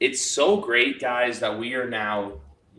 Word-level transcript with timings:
it's 0.00 0.22
so 0.22 0.56
great, 0.56 1.00
guys, 1.00 1.40
that 1.40 1.58
we 1.58 1.74
are 1.74 1.88
now 1.88 2.34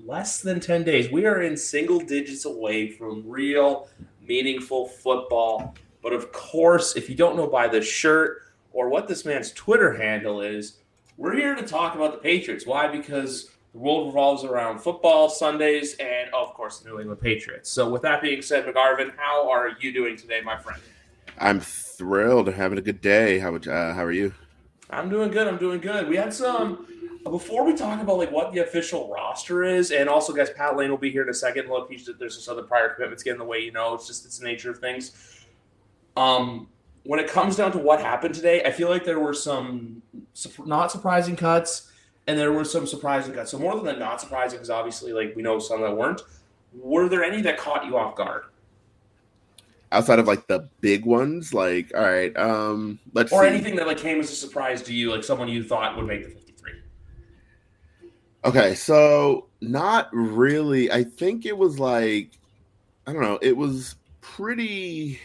less 0.06 0.42
than 0.42 0.60
10 0.60 0.84
days. 0.84 1.12
We 1.12 1.26
are 1.26 1.42
in 1.42 1.58
single 1.58 2.00
digits 2.00 2.46
away 2.46 2.90
from 2.90 3.28
real, 3.28 3.90
meaningful 4.22 4.88
football. 4.88 5.76
But 6.02 6.14
of 6.14 6.32
course, 6.32 6.96
if 6.96 7.10
you 7.10 7.16
don't 7.16 7.36
know 7.36 7.48
by 7.48 7.68
the 7.68 7.82
shirt 7.82 8.44
or 8.72 8.90
what 8.90 9.08
this 9.08 9.26
man's 9.26 9.52
Twitter 9.52 9.94
handle 9.94 10.42
is, 10.42 10.78
we're 11.18 11.36
here 11.36 11.56
to 11.56 11.64
talk 11.64 11.96
about 11.96 12.14
the 12.14 12.20
Patriots. 12.20 12.66
Why? 12.66 12.88
Because 12.88 13.50
the 13.74 13.80
world 13.80 14.08
revolves 14.08 14.46
around 14.46 14.80
football, 14.80 15.30
Sundays, 15.30 15.96
and 16.00 16.34
of 16.34 16.54
course, 16.54 16.80
the 16.80 16.90
New 16.90 17.00
England 17.00 17.20
Patriots. 17.20 17.70
So, 17.70 17.90
with 17.90 18.02
that 18.04 18.22
being 18.22 18.42
said, 18.42 18.66
McGarvin, 18.66 19.12
how 19.18 19.50
are 19.50 19.72
you 19.82 19.92
doing 19.92 20.16
today, 20.16 20.40
my 20.42 20.58
friend? 20.58 20.82
I'm 21.38 21.60
thrilled, 21.60 22.48
having 22.54 22.78
a 22.78 22.82
good 22.82 23.02
day. 23.02 23.40
How 23.40 23.52
would, 23.52 23.68
uh, 23.68 23.94
how 23.94 24.06
are 24.06 24.12
you? 24.14 24.34
I'm 24.90 25.10
doing 25.10 25.30
good. 25.30 25.48
I'm 25.48 25.58
doing 25.58 25.82
good. 25.82 26.08
We 26.08 26.16
had 26.16 26.34
some 26.34 26.88
before 27.30 27.66
we 27.66 27.74
talk 27.74 28.02
about 28.02 28.18
like 28.18 28.32
what 28.32 28.54
the 28.54 28.60
official 28.60 29.10
roster 29.10 29.64
is, 29.64 29.92
and 29.92 30.08
also, 30.08 30.34
guys, 30.34 30.50
Pat 30.50 30.76
Lane 30.76 30.90
will 30.90 30.98
be 30.98 31.12
here 31.12 31.24
in 31.24 31.30
a 31.30 31.34
second. 31.34 31.70
Look, 31.70 31.92
he's 31.92 32.10
there's 32.20 32.36
just 32.36 32.50
other 32.50 32.64
prior 32.64 32.90
commitments 32.90 33.24
getting 33.24 33.36
in 33.36 33.40
the 33.40 33.50
way. 33.50 33.60
You 33.60 33.72
know, 33.72 33.94
it's 33.94 34.08
just 34.08 34.26
it's 34.26 34.40
the 34.40 34.46
nature 34.46 34.72
of 34.72 34.80
things. 34.80 35.46
Um, 36.16 36.68
when 37.04 37.20
it 37.20 37.28
comes 37.28 37.56
down 37.56 37.72
to 37.74 37.78
what 37.78 38.00
happened 38.02 38.36
today, 38.36 38.64
I 38.64 38.72
feel 38.72 38.90
like 38.90 39.06
there 39.06 39.20
were 39.20 39.34
some 39.34 40.02
not 40.66 40.92
surprising 40.92 41.36
cuts, 41.36 41.92
and 42.28 42.38
there 42.38 42.52
were 42.52 42.66
some 42.66 42.86
surprising 42.86 43.34
cuts. 43.34 43.52
So 43.52 43.60
more 43.60 43.76
than 43.76 43.86
the 43.86 43.94
not 43.94 44.22
surprising, 44.22 44.58
because 44.58 44.70
obviously, 44.70 45.14
like 45.14 45.36
we 45.36 45.42
know 45.42 45.60
some 45.60 45.82
that 45.82 45.96
weren't. 45.96 46.22
Were 46.74 47.10
there 47.10 47.24
any 47.24 47.42
that 47.42 47.58
caught 47.58 47.86
you 47.86 47.98
off 47.98 48.16
guard? 48.16 48.44
outside 49.92 50.20
of 50.20 50.28
like 50.28 50.46
the 50.48 50.70
big 50.82 51.04
ones 51.06 51.54
like 51.54 51.92
all 51.96 52.04
right 52.04 52.38
um 52.38 53.00
let's 53.14 53.32
or 53.32 53.42
see. 53.42 53.50
anything 53.50 53.76
that 53.76 53.88
like 53.88 53.98
came 53.98 54.20
as 54.20 54.30
a 54.30 54.36
surprise 54.36 54.84
to 54.84 54.94
you 54.94 55.12
like 55.12 55.24
someone 55.24 55.48
you 55.48 55.64
thought 55.64 55.98
would 55.98 56.06
make 56.06 56.24
the 56.24 56.49
Okay, 58.46 58.74
so 58.74 59.48
not 59.62 60.10
really. 60.14 60.92
I 60.92 61.04
think 61.04 61.46
it 61.46 61.58
was 61.58 61.80
like 61.80 62.32
I 63.06 63.14
don't 63.14 63.22
know, 63.22 63.40
it 63.42 63.56
was 63.56 63.96
pretty 64.22 65.20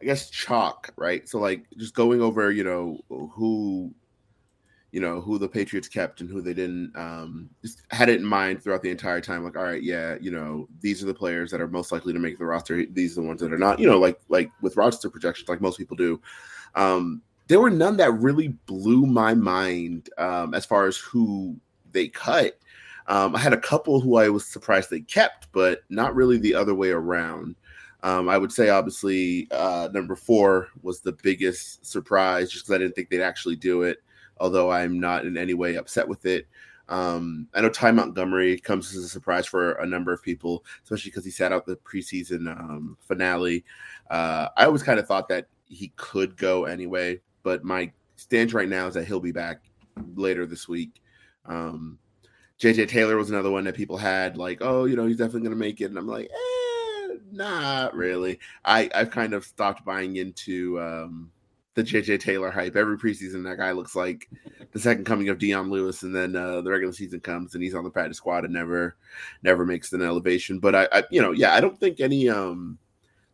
I 0.00 0.04
guess 0.04 0.30
chalk, 0.30 0.92
right? 0.96 1.28
So 1.28 1.38
like 1.40 1.64
just 1.76 1.94
going 1.94 2.20
over, 2.22 2.52
you 2.52 2.64
know, 2.64 3.00
who 3.34 3.92
you 4.90 5.00
know, 5.00 5.20
who 5.20 5.38
the 5.38 5.48
Patriots 5.48 5.86
kept 5.88 6.22
and 6.22 6.30
who 6.30 6.40
they 6.40 6.54
didn't 6.54 6.92
um 6.96 7.50
just 7.62 7.82
had 7.90 8.08
it 8.08 8.20
in 8.20 8.24
mind 8.24 8.62
throughout 8.62 8.82
the 8.82 8.90
entire 8.90 9.20
time 9.20 9.42
like 9.42 9.56
all 9.56 9.64
right, 9.64 9.82
yeah, 9.82 10.16
you 10.20 10.30
know, 10.30 10.68
these 10.80 11.02
are 11.02 11.06
the 11.06 11.14
players 11.14 11.50
that 11.50 11.60
are 11.60 11.68
most 11.68 11.90
likely 11.90 12.12
to 12.12 12.20
make 12.20 12.38
the 12.38 12.44
roster. 12.44 12.86
These 12.86 13.18
are 13.18 13.22
the 13.22 13.26
ones 13.26 13.40
that 13.40 13.52
are 13.52 13.58
not, 13.58 13.80
you 13.80 13.88
know, 13.88 13.98
like 13.98 14.20
like 14.28 14.52
with 14.62 14.76
roster 14.76 15.10
projections 15.10 15.48
like 15.48 15.60
most 15.60 15.78
people 15.78 15.96
do. 15.96 16.20
Um 16.76 17.22
there 17.48 17.60
were 17.60 17.70
none 17.70 17.96
that 17.96 18.12
really 18.12 18.48
blew 18.66 19.06
my 19.06 19.34
mind 19.34 20.10
um, 20.18 20.52
as 20.52 20.66
far 20.66 20.86
as 20.86 20.98
who 20.98 21.58
they 21.92 22.08
cut. 22.08 22.58
Um, 23.06 23.34
I 23.34 23.38
had 23.38 23.54
a 23.54 23.60
couple 23.60 24.00
who 24.00 24.16
I 24.16 24.28
was 24.28 24.44
surprised 24.44 24.90
they 24.90 25.00
kept, 25.00 25.50
but 25.52 25.80
not 25.88 26.14
really 26.14 26.38
the 26.38 26.54
other 26.54 26.74
way 26.74 26.90
around. 26.90 27.56
Um, 28.02 28.28
I 28.28 28.38
would 28.38 28.52
say, 28.52 28.68
obviously, 28.68 29.48
uh, 29.50 29.88
number 29.92 30.14
four 30.14 30.68
was 30.82 31.00
the 31.00 31.12
biggest 31.12 31.84
surprise 31.84 32.50
just 32.50 32.64
because 32.66 32.74
I 32.74 32.78
didn't 32.78 32.94
think 32.94 33.08
they'd 33.08 33.22
actually 33.22 33.56
do 33.56 33.82
it, 33.82 34.02
although 34.38 34.70
I'm 34.70 35.00
not 35.00 35.24
in 35.24 35.36
any 35.36 35.54
way 35.54 35.76
upset 35.76 36.06
with 36.06 36.26
it. 36.26 36.46
Um, 36.88 37.48
I 37.54 37.60
know 37.60 37.68
Ty 37.68 37.92
Montgomery 37.92 38.58
comes 38.58 38.94
as 38.94 39.04
a 39.04 39.08
surprise 39.08 39.46
for 39.46 39.72
a 39.72 39.86
number 39.86 40.12
of 40.12 40.22
people, 40.22 40.64
especially 40.84 41.10
because 41.10 41.24
he 41.24 41.30
sat 41.30 41.52
out 41.52 41.66
the 41.66 41.76
preseason 41.76 42.48
um, 42.48 42.96
finale. 43.00 43.64
Uh, 44.10 44.48
I 44.56 44.64
always 44.64 44.82
kind 44.82 44.98
of 44.98 45.06
thought 45.06 45.28
that 45.28 45.48
he 45.66 45.92
could 45.96 46.36
go 46.36 46.64
anyway, 46.64 47.20
but 47.42 47.64
my 47.64 47.92
stance 48.16 48.54
right 48.54 48.68
now 48.68 48.86
is 48.86 48.94
that 48.94 49.06
he'll 49.06 49.20
be 49.20 49.32
back 49.32 49.60
later 50.14 50.46
this 50.46 50.68
week. 50.68 51.02
Um, 51.48 51.98
JJ 52.60 52.88
Taylor 52.88 53.16
was 53.16 53.30
another 53.30 53.50
one 53.50 53.64
that 53.64 53.76
people 53.76 53.96
had 53.96 54.36
like, 54.36 54.58
oh, 54.60 54.84
you 54.84 54.96
know, 54.96 55.06
he's 55.06 55.16
definitely 55.16 55.42
going 55.42 55.52
to 55.52 55.56
make 55.56 55.80
it, 55.80 55.86
and 55.86 55.98
I'm 55.98 56.08
like, 56.08 56.28
eh, 56.30 57.14
not 57.30 57.94
really. 57.94 58.40
I 58.64 58.90
I've 58.94 59.10
kind 59.10 59.32
of 59.32 59.44
stopped 59.44 59.84
buying 59.84 60.16
into 60.16 60.80
um, 60.80 61.30
the 61.74 61.84
JJ 61.84 62.20
Taylor 62.20 62.50
hype. 62.50 62.74
Every 62.74 62.98
preseason, 62.98 63.44
that 63.44 63.58
guy 63.58 63.70
looks 63.70 63.94
like 63.94 64.28
the 64.72 64.80
second 64.80 65.04
coming 65.04 65.28
of 65.28 65.38
Dion 65.38 65.70
Lewis, 65.70 66.02
and 66.02 66.14
then 66.14 66.34
uh, 66.34 66.60
the 66.60 66.70
regular 66.70 66.92
season 66.92 67.20
comes 67.20 67.54
and 67.54 67.62
he's 67.62 67.74
on 67.74 67.84
the 67.84 67.90
practice 67.90 68.16
squad 68.16 68.44
and 68.44 68.52
never 68.52 68.96
never 69.44 69.64
makes 69.64 69.92
an 69.92 70.02
elevation. 70.02 70.58
But 70.58 70.74
I, 70.74 70.88
I 70.90 71.02
you 71.10 71.22
know, 71.22 71.32
yeah, 71.32 71.54
I 71.54 71.60
don't 71.60 71.78
think 71.78 72.00
any 72.00 72.28
um. 72.28 72.78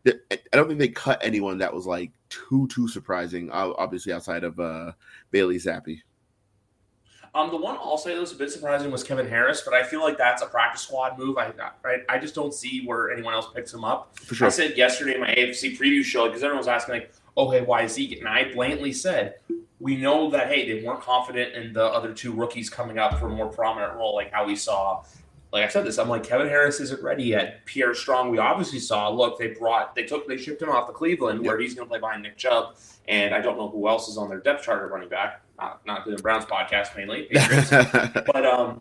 I 0.07 0.37
don't 0.53 0.69
think 0.69 0.79
they 0.79 0.89
cut 0.89 1.19
anyone 1.25 1.57
that 1.59 1.73
was 1.73 1.87
like 1.87 2.13
too 2.29 2.69
too 2.69 2.89
surprising. 2.89 3.51
Obviously, 3.51 4.13
outside 4.13 4.45
of 4.45 4.61
uh, 4.61 4.93
Bailey 5.31 5.57
Zappe. 5.57 6.03
Um, 7.35 7.51
the 7.51 7.57
one 7.57 7.77
I'll 7.77 7.99
say 7.99 8.15
that 8.15 8.21
was 8.21 8.31
a 8.31 8.37
bit 8.37 8.53
surprising 8.53 8.93
was 8.93 9.03
Kevin 9.03 9.29
Harris, 9.29 9.63
but 9.63 9.75
I 9.75 9.83
feel 9.83 10.01
like 10.01 10.17
that's 10.17 10.41
a 10.41 10.47
practice 10.47 10.83
squad 10.83 11.19
move. 11.19 11.37
I 11.37 11.53
right, 11.83 12.03
I 12.09 12.19
just 12.19 12.35
don't 12.35 12.55
see 12.55 12.85
where 12.85 13.11
anyone 13.11 13.35
else 13.35 13.49
picks 13.53 13.75
him 13.75 13.85
up. 13.85 14.17
For 14.19 14.37
sure. 14.37 14.47
I 14.47 14.51
said 14.51 14.77
yesterday 14.77 15.17
in 15.17 15.21
my 15.21 15.35
AFC 15.35 15.77
preview 15.77 16.05
show 16.05 16.27
because 16.27 16.45
everyone 16.45 16.59
was 16.59 16.69
asking 16.69 16.95
like, 16.95 17.13
"Oh, 17.37 17.51
hey, 17.51 17.63
why 17.63 17.83
is 17.83 17.95
Zeke?" 17.95 18.21
And 18.21 18.29
I 18.29 18.53
blatantly 18.53 18.93
said, 18.93 19.35
"We 19.81 19.97
know 19.97 20.31
that 20.31 20.47
hey, 20.47 20.73
they 20.73 20.87
weren't 20.87 21.01
confident 21.01 21.55
in 21.55 21.73
the 21.73 21.85
other 21.85 22.15
two 22.15 22.33
rookies 22.33 22.71
coming 22.71 22.99
up 22.99 23.19
for 23.19 23.27
a 23.27 23.31
more 23.31 23.49
prominent 23.49 23.95
role, 23.95 24.15
like 24.15 24.33
how 24.33 24.47
we 24.47 24.55
saw." 24.55 25.03
Like 25.55 25.65
I 25.65 25.69
said 25.69 25.87
this, 25.87 25.99
I'm 25.99 26.11
like 26.11 26.25
Kevin 26.25 26.49
Harris 26.49 26.81
isn't 26.81 27.03
ready 27.03 27.25
yet. 27.25 27.65
Pierre 27.65 27.95
Strong, 27.95 28.31
we 28.31 28.39
obviously 28.39 28.81
saw. 28.81 29.09
Look, 29.09 29.39
they 29.39 29.49
brought, 29.49 29.95
they 29.95 30.03
took, 30.03 30.29
they 30.29 30.37
shipped 30.37 30.61
him 30.61 30.69
off 30.69 30.87
to 30.89 30.93
Cleveland, 30.93 31.43
yep. 31.43 31.47
where 31.47 31.59
he's 31.59 31.75
going 31.75 31.87
to 31.87 31.91
play 31.91 32.01
behind 32.01 32.25
Nick 32.25 32.37
Chubb, 32.37 32.75
and 33.09 33.35
I 33.35 33.41
don't 33.41 33.57
know 33.57 33.69
who 33.69 33.89
else 33.89 34.09
is 34.09 34.19
on 34.19 34.29
their 34.29 34.41
depth 34.41 34.65
chart 34.65 34.85
of 34.85 34.91
running 34.91 35.09
back 35.09 35.41
not 35.59 35.85
not 35.87 36.05
doing 36.05 36.17
Browns 36.19 36.45
podcast 36.45 36.97
mainly, 36.97 37.29
but 38.27 38.47
um, 38.47 38.81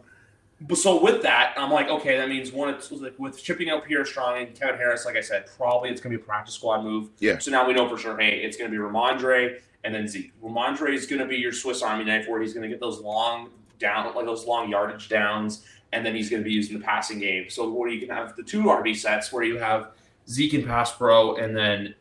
but 0.61 0.77
so 0.77 1.01
with 1.01 1.21
that, 1.23 1.53
I'm 1.57 1.71
like, 1.71 1.89
okay, 1.89 2.17
that 2.17 2.29
means 2.29 2.51
one, 2.51 2.73
it's 2.73 2.91
like 2.91 3.17
with 3.19 3.39
shipping 3.39 3.69
out 3.69 3.85
Pierre 3.85 4.05
Strong 4.05 4.41
and 4.41 4.59
Kevin 4.59 4.77
Harris, 4.77 5.05
like 5.05 5.15
I 5.15 5.21
said, 5.21 5.45
probably 5.57 5.89
it's 5.89 6.01
gonna 6.01 6.15
be 6.17 6.21
a 6.21 6.25
practice 6.25 6.55
squad 6.55 6.83
move. 6.83 7.09
Yeah. 7.19 7.39
So 7.39 7.51
now 7.51 7.67
we 7.67 7.73
know 7.73 7.87
for 7.87 7.97
sure, 7.97 8.17
hey, 8.17 8.39
it's 8.39 8.57
gonna 8.57 8.69
be 8.69 8.77
Rhamondre 8.77 9.59
and 9.83 9.93
then 9.93 10.07
Zeke. 10.07 10.31
Rhamondre 10.41 10.93
is 10.93 11.05
gonna 11.05 11.27
be 11.27 11.37
your 11.37 11.53
Swiss 11.53 11.81
Army 11.81 12.05
knife, 12.05 12.27
where 12.27 12.41
he's 12.41 12.53
gonna 12.53 12.69
get 12.69 12.79
those 12.79 12.99
long 12.99 13.49
down, 13.79 14.15
like 14.15 14.25
those 14.25 14.45
long 14.45 14.69
yardage 14.69 15.09
downs, 15.09 15.65
and 15.93 16.05
then 16.05 16.15
he's 16.15 16.29
gonna 16.29 16.43
be 16.43 16.51
used 16.51 16.71
in 16.71 16.79
the 16.79 16.83
passing 16.83 17.19
game. 17.19 17.49
So 17.49 17.71
where 17.71 17.89
you 17.89 17.99
can 17.99 18.09
have 18.09 18.35
the 18.35 18.43
two 18.43 18.63
RB 18.63 18.95
sets, 18.95 19.31
where 19.31 19.43
you 19.43 19.57
have 19.57 19.91
Zeke 20.27 20.53
and 20.53 20.65
pass 20.65 20.91
pro, 20.95 21.35
and 21.35 21.55
then 21.55 21.95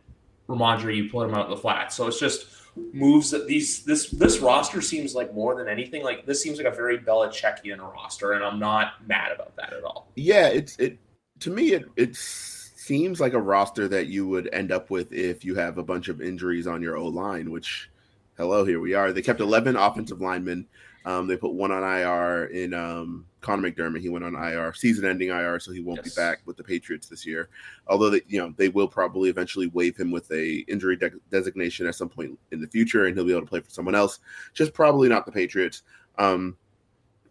Rhamondre, 0.48 0.97
you 0.97 1.10
put 1.10 1.28
him 1.28 1.34
out 1.34 1.47
in 1.47 1.50
the 1.50 1.56
flat. 1.56 1.92
So 1.92 2.06
it's 2.06 2.19
just 2.19 2.47
moves 2.92 3.31
that 3.31 3.47
these 3.47 3.84
this 3.84 4.08
this 4.10 4.41
roster 4.41 4.81
seems 4.81 5.14
like 5.14 5.34
more 5.34 5.54
than 5.54 5.69
anything 5.69 6.02
like 6.02 6.25
this 6.26 6.42
seems 6.42 6.58
like 6.58 6.66
a 6.66 6.75
very 6.75 6.98
Belichickian 6.98 7.78
roster, 7.78 8.32
and 8.32 8.44
I'm 8.44 8.58
not 8.58 9.06
mad 9.06 9.32
about 9.32 9.54
that 9.56 9.72
at 9.72 9.84
all. 9.84 10.08
Yeah, 10.16 10.48
it's 10.48 10.76
it 10.78 10.98
to 11.41 11.50
me 11.50 11.72
it 11.72 11.84
it 11.97 12.16
seems 12.16 13.20
like 13.20 13.32
a 13.32 13.41
roster 13.41 13.88
that 13.88 14.08
you 14.08 14.26
would 14.26 14.48
end 14.52 14.72
up 14.72 14.91
with 14.91 15.12
if 15.12 15.44
you 15.44 15.54
have 15.54 15.78
a 15.78 15.82
bunch 15.84 16.08
of 16.08 16.20
injuries 16.20 16.66
on 16.66 16.82
your 16.82 16.97
O 16.97 17.06
line. 17.06 17.50
Which, 17.50 17.91
hello, 18.36 18.64
here 18.64 18.81
we 18.81 18.94
are. 18.94 19.12
They 19.12 19.22
kept 19.22 19.41
11 19.41 19.76
offensive 19.76 20.20
linemen. 20.20 20.66
Um, 21.04 21.26
they 21.26 21.36
put 21.36 21.52
one 21.52 21.72
on 21.72 21.82
IR 21.82 22.44
in 22.46 22.74
um, 22.74 23.26
Connor 23.40 23.70
McDermott. 23.70 24.00
He 24.00 24.08
went 24.08 24.24
on 24.24 24.34
IR, 24.34 24.72
season-ending 24.72 25.28
IR, 25.28 25.58
so 25.58 25.72
he 25.72 25.80
won't 25.80 26.00
yes. 26.04 26.14
be 26.14 26.20
back 26.20 26.38
with 26.46 26.56
the 26.56 26.64
Patriots 26.64 27.08
this 27.08 27.26
year. 27.26 27.48
Although 27.88 28.10
they, 28.10 28.22
you 28.28 28.38
know, 28.38 28.54
they 28.56 28.68
will 28.68 28.88
probably 28.88 29.28
eventually 29.28 29.66
waive 29.68 29.96
him 29.96 30.10
with 30.10 30.30
a 30.30 30.64
injury 30.68 30.96
de- 30.96 31.10
designation 31.30 31.86
at 31.86 31.94
some 31.94 32.08
point 32.08 32.38
in 32.52 32.60
the 32.60 32.68
future, 32.68 33.06
and 33.06 33.16
he'll 33.16 33.26
be 33.26 33.32
able 33.32 33.42
to 33.42 33.46
play 33.46 33.60
for 33.60 33.70
someone 33.70 33.94
else. 33.94 34.20
Just 34.54 34.72
probably 34.72 35.08
not 35.08 35.26
the 35.26 35.32
Patriots. 35.32 35.82
Um, 36.18 36.56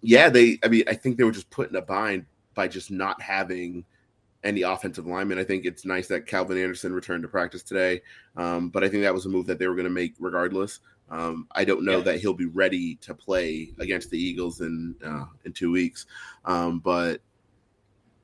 yeah, 0.02 0.30
they. 0.30 0.60
I 0.64 0.68
mean, 0.68 0.84
I 0.88 0.94
think 0.94 1.18
they 1.18 1.24
were 1.24 1.32
just 1.32 1.50
put 1.50 1.70
in 1.70 1.76
a 1.76 1.82
bind 1.82 2.26
by 2.54 2.68
just 2.68 2.92
not 2.92 3.22
having 3.22 3.86
any 4.44 4.64
offensive 4.64 5.06
linemen. 5.06 5.38
I 5.38 5.44
think 5.44 5.66
it's 5.66 5.86
nice 5.86 6.08
that 6.08 6.26
Calvin 6.26 6.58
Anderson 6.58 6.94
returned 6.94 7.24
to 7.24 7.30
practice 7.30 7.64
today, 7.64 8.02
um, 8.36 8.70
but 8.70 8.84
I 8.84 8.90
think 8.90 9.04
that 9.04 9.14
was 9.14 9.26
a 9.26 9.30
move 9.30 9.46
that 9.48 9.60
they 9.60 9.68
were 9.68 9.76
going 9.76 9.86
to 9.86 9.92
make 9.92 10.16
regardless. 10.20 10.80
Um, 11.12 11.48
I 11.52 11.66
don't 11.66 11.84
know 11.84 11.98
yeah. 11.98 12.04
that 12.06 12.22
he'll 12.22 12.34
be 12.34 12.46
ready 12.46 12.96
to 13.02 13.14
play 13.14 13.74
against 13.80 14.10
the 14.10 14.18
Eagles 14.18 14.62
in 14.62 14.96
uh, 15.06 15.26
in 15.44 15.52
two 15.52 15.70
weeks, 15.70 16.06
um, 16.46 16.80
but 16.80 17.22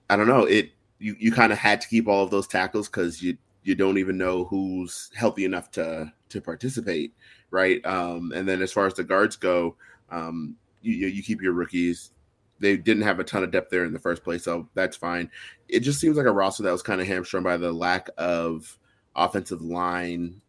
I 0.09 0.15
don't 0.15 0.27
know. 0.27 0.45
It 0.45 0.71
you 0.99 1.15
you 1.19 1.31
kind 1.31 1.51
of 1.51 1.57
had 1.57 1.81
to 1.81 1.87
keep 1.89 2.07
all 2.07 2.23
of 2.23 2.31
those 2.31 2.47
tackles 2.47 2.87
because 2.87 3.21
you 3.21 3.37
you 3.63 3.75
don't 3.75 3.97
even 3.97 4.17
know 4.17 4.45
who's 4.45 5.11
healthy 5.13 5.43
enough 5.43 5.69
to 5.71 6.11
to 6.29 6.41
participate, 6.41 7.13
right? 7.51 7.85
Um, 7.85 8.31
and 8.33 8.47
then 8.47 8.61
as 8.61 8.71
far 8.71 8.87
as 8.87 8.93
the 8.93 9.03
guards 9.03 9.35
go, 9.35 9.75
um, 10.09 10.55
you 10.81 11.07
you 11.07 11.21
keep 11.21 11.41
your 11.41 11.53
rookies. 11.53 12.11
They 12.59 12.77
didn't 12.77 13.03
have 13.03 13.19
a 13.19 13.23
ton 13.23 13.43
of 13.43 13.51
depth 13.51 13.69
there 13.69 13.83
in 13.83 13.91
the 13.91 13.99
first 13.99 14.23
place, 14.23 14.43
so 14.45 14.69
that's 14.73 14.95
fine. 14.95 15.29
It 15.67 15.81
just 15.81 15.99
seems 15.99 16.15
like 16.15 16.25
a 16.25 16.31
roster 16.31 16.63
that 16.63 16.71
was 16.71 16.81
kind 16.81 17.01
of 17.01 17.05
hamstrung 17.07 17.43
by 17.43 17.57
the 17.57 17.71
lack 17.71 18.09
of 18.17 18.79
offensive 19.15 19.61
line 19.61 20.41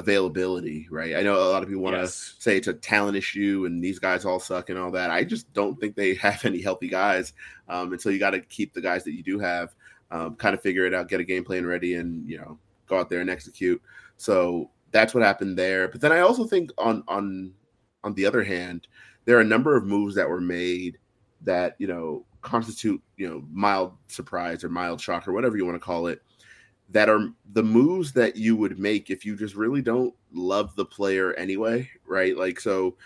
availability, 0.00 0.88
right? 0.90 1.14
I 1.14 1.22
know 1.22 1.34
a 1.34 1.52
lot 1.52 1.62
of 1.62 1.68
people 1.68 1.82
want 1.82 1.94
to 1.94 2.02
yes. 2.02 2.34
say 2.38 2.56
it's 2.56 2.68
a 2.68 2.72
talent 2.72 3.16
issue 3.16 3.64
and 3.66 3.84
these 3.84 3.98
guys 3.98 4.24
all 4.24 4.40
suck 4.40 4.70
and 4.70 4.78
all 4.78 4.90
that. 4.92 5.10
I 5.10 5.24
just 5.24 5.52
don't 5.52 5.78
think 5.78 5.94
they 5.94 6.14
have 6.26 6.44
any 6.44 6.60
healthy 6.60 6.88
guys. 6.88 7.34
Um, 7.68 7.92
and 7.92 8.00
so 8.00 8.08
you 8.08 8.18
got 8.18 8.30
to 8.30 8.40
keep 8.40 8.72
the 8.72 8.80
guys 8.80 9.04
that 9.04 9.12
you 9.12 9.22
do 9.22 9.38
have, 9.38 9.74
um, 10.10 10.34
kind 10.36 10.54
of 10.54 10.62
figure 10.62 10.86
it 10.86 10.94
out, 10.94 11.08
get 11.08 11.20
a 11.20 11.24
game 11.24 11.44
plan 11.44 11.64
ready, 11.66 11.94
and 11.94 12.28
you 12.28 12.38
know 12.38 12.58
go 12.86 12.98
out 12.98 13.08
there 13.08 13.20
and 13.20 13.30
execute. 13.30 13.80
So 14.16 14.70
that's 14.90 15.14
what 15.14 15.22
happened 15.22 15.56
there. 15.56 15.86
But 15.86 16.00
then 16.00 16.12
I 16.12 16.20
also 16.20 16.46
think 16.46 16.70
on 16.78 17.04
on 17.06 17.52
on 18.02 18.14
the 18.14 18.26
other 18.26 18.42
hand, 18.42 18.88
there 19.24 19.36
are 19.36 19.42
a 19.42 19.44
number 19.44 19.76
of 19.76 19.84
moves 19.84 20.14
that 20.16 20.28
were 20.28 20.40
made 20.40 20.98
that 21.42 21.76
you 21.78 21.86
know 21.86 22.24
constitute 22.42 23.00
you 23.16 23.28
know 23.28 23.44
mild 23.52 23.92
surprise 24.08 24.64
or 24.64 24.70
mild 24.70 25.00
shock 25.00 25.28
or 25.28 25.32
whatever 25.32 25.56
you 25.56 25.66
want 25.66 25.76
to 25.76 25.84
call 25.84 26.06
it 26.06 26.22
that 26.90 27.08
are 27.08 27.28
the 27.52 27.62
moves 27.62 28.12
that 28.12 28.36
you 28.36 28.56
would 28.56 28.78
make 28.78 29.10
if 29.10 29.24
you 29.24 29.36
just 29.36 29.54
really 29.54 29.82
don't 29.82 30.14
love 30.32 30.74
the 30.76 30.84
player 30.84 31.34
anyway, 31.34 31.88
right? 32.06 32.36
Like 32.36 32.60
so 32.60 32.96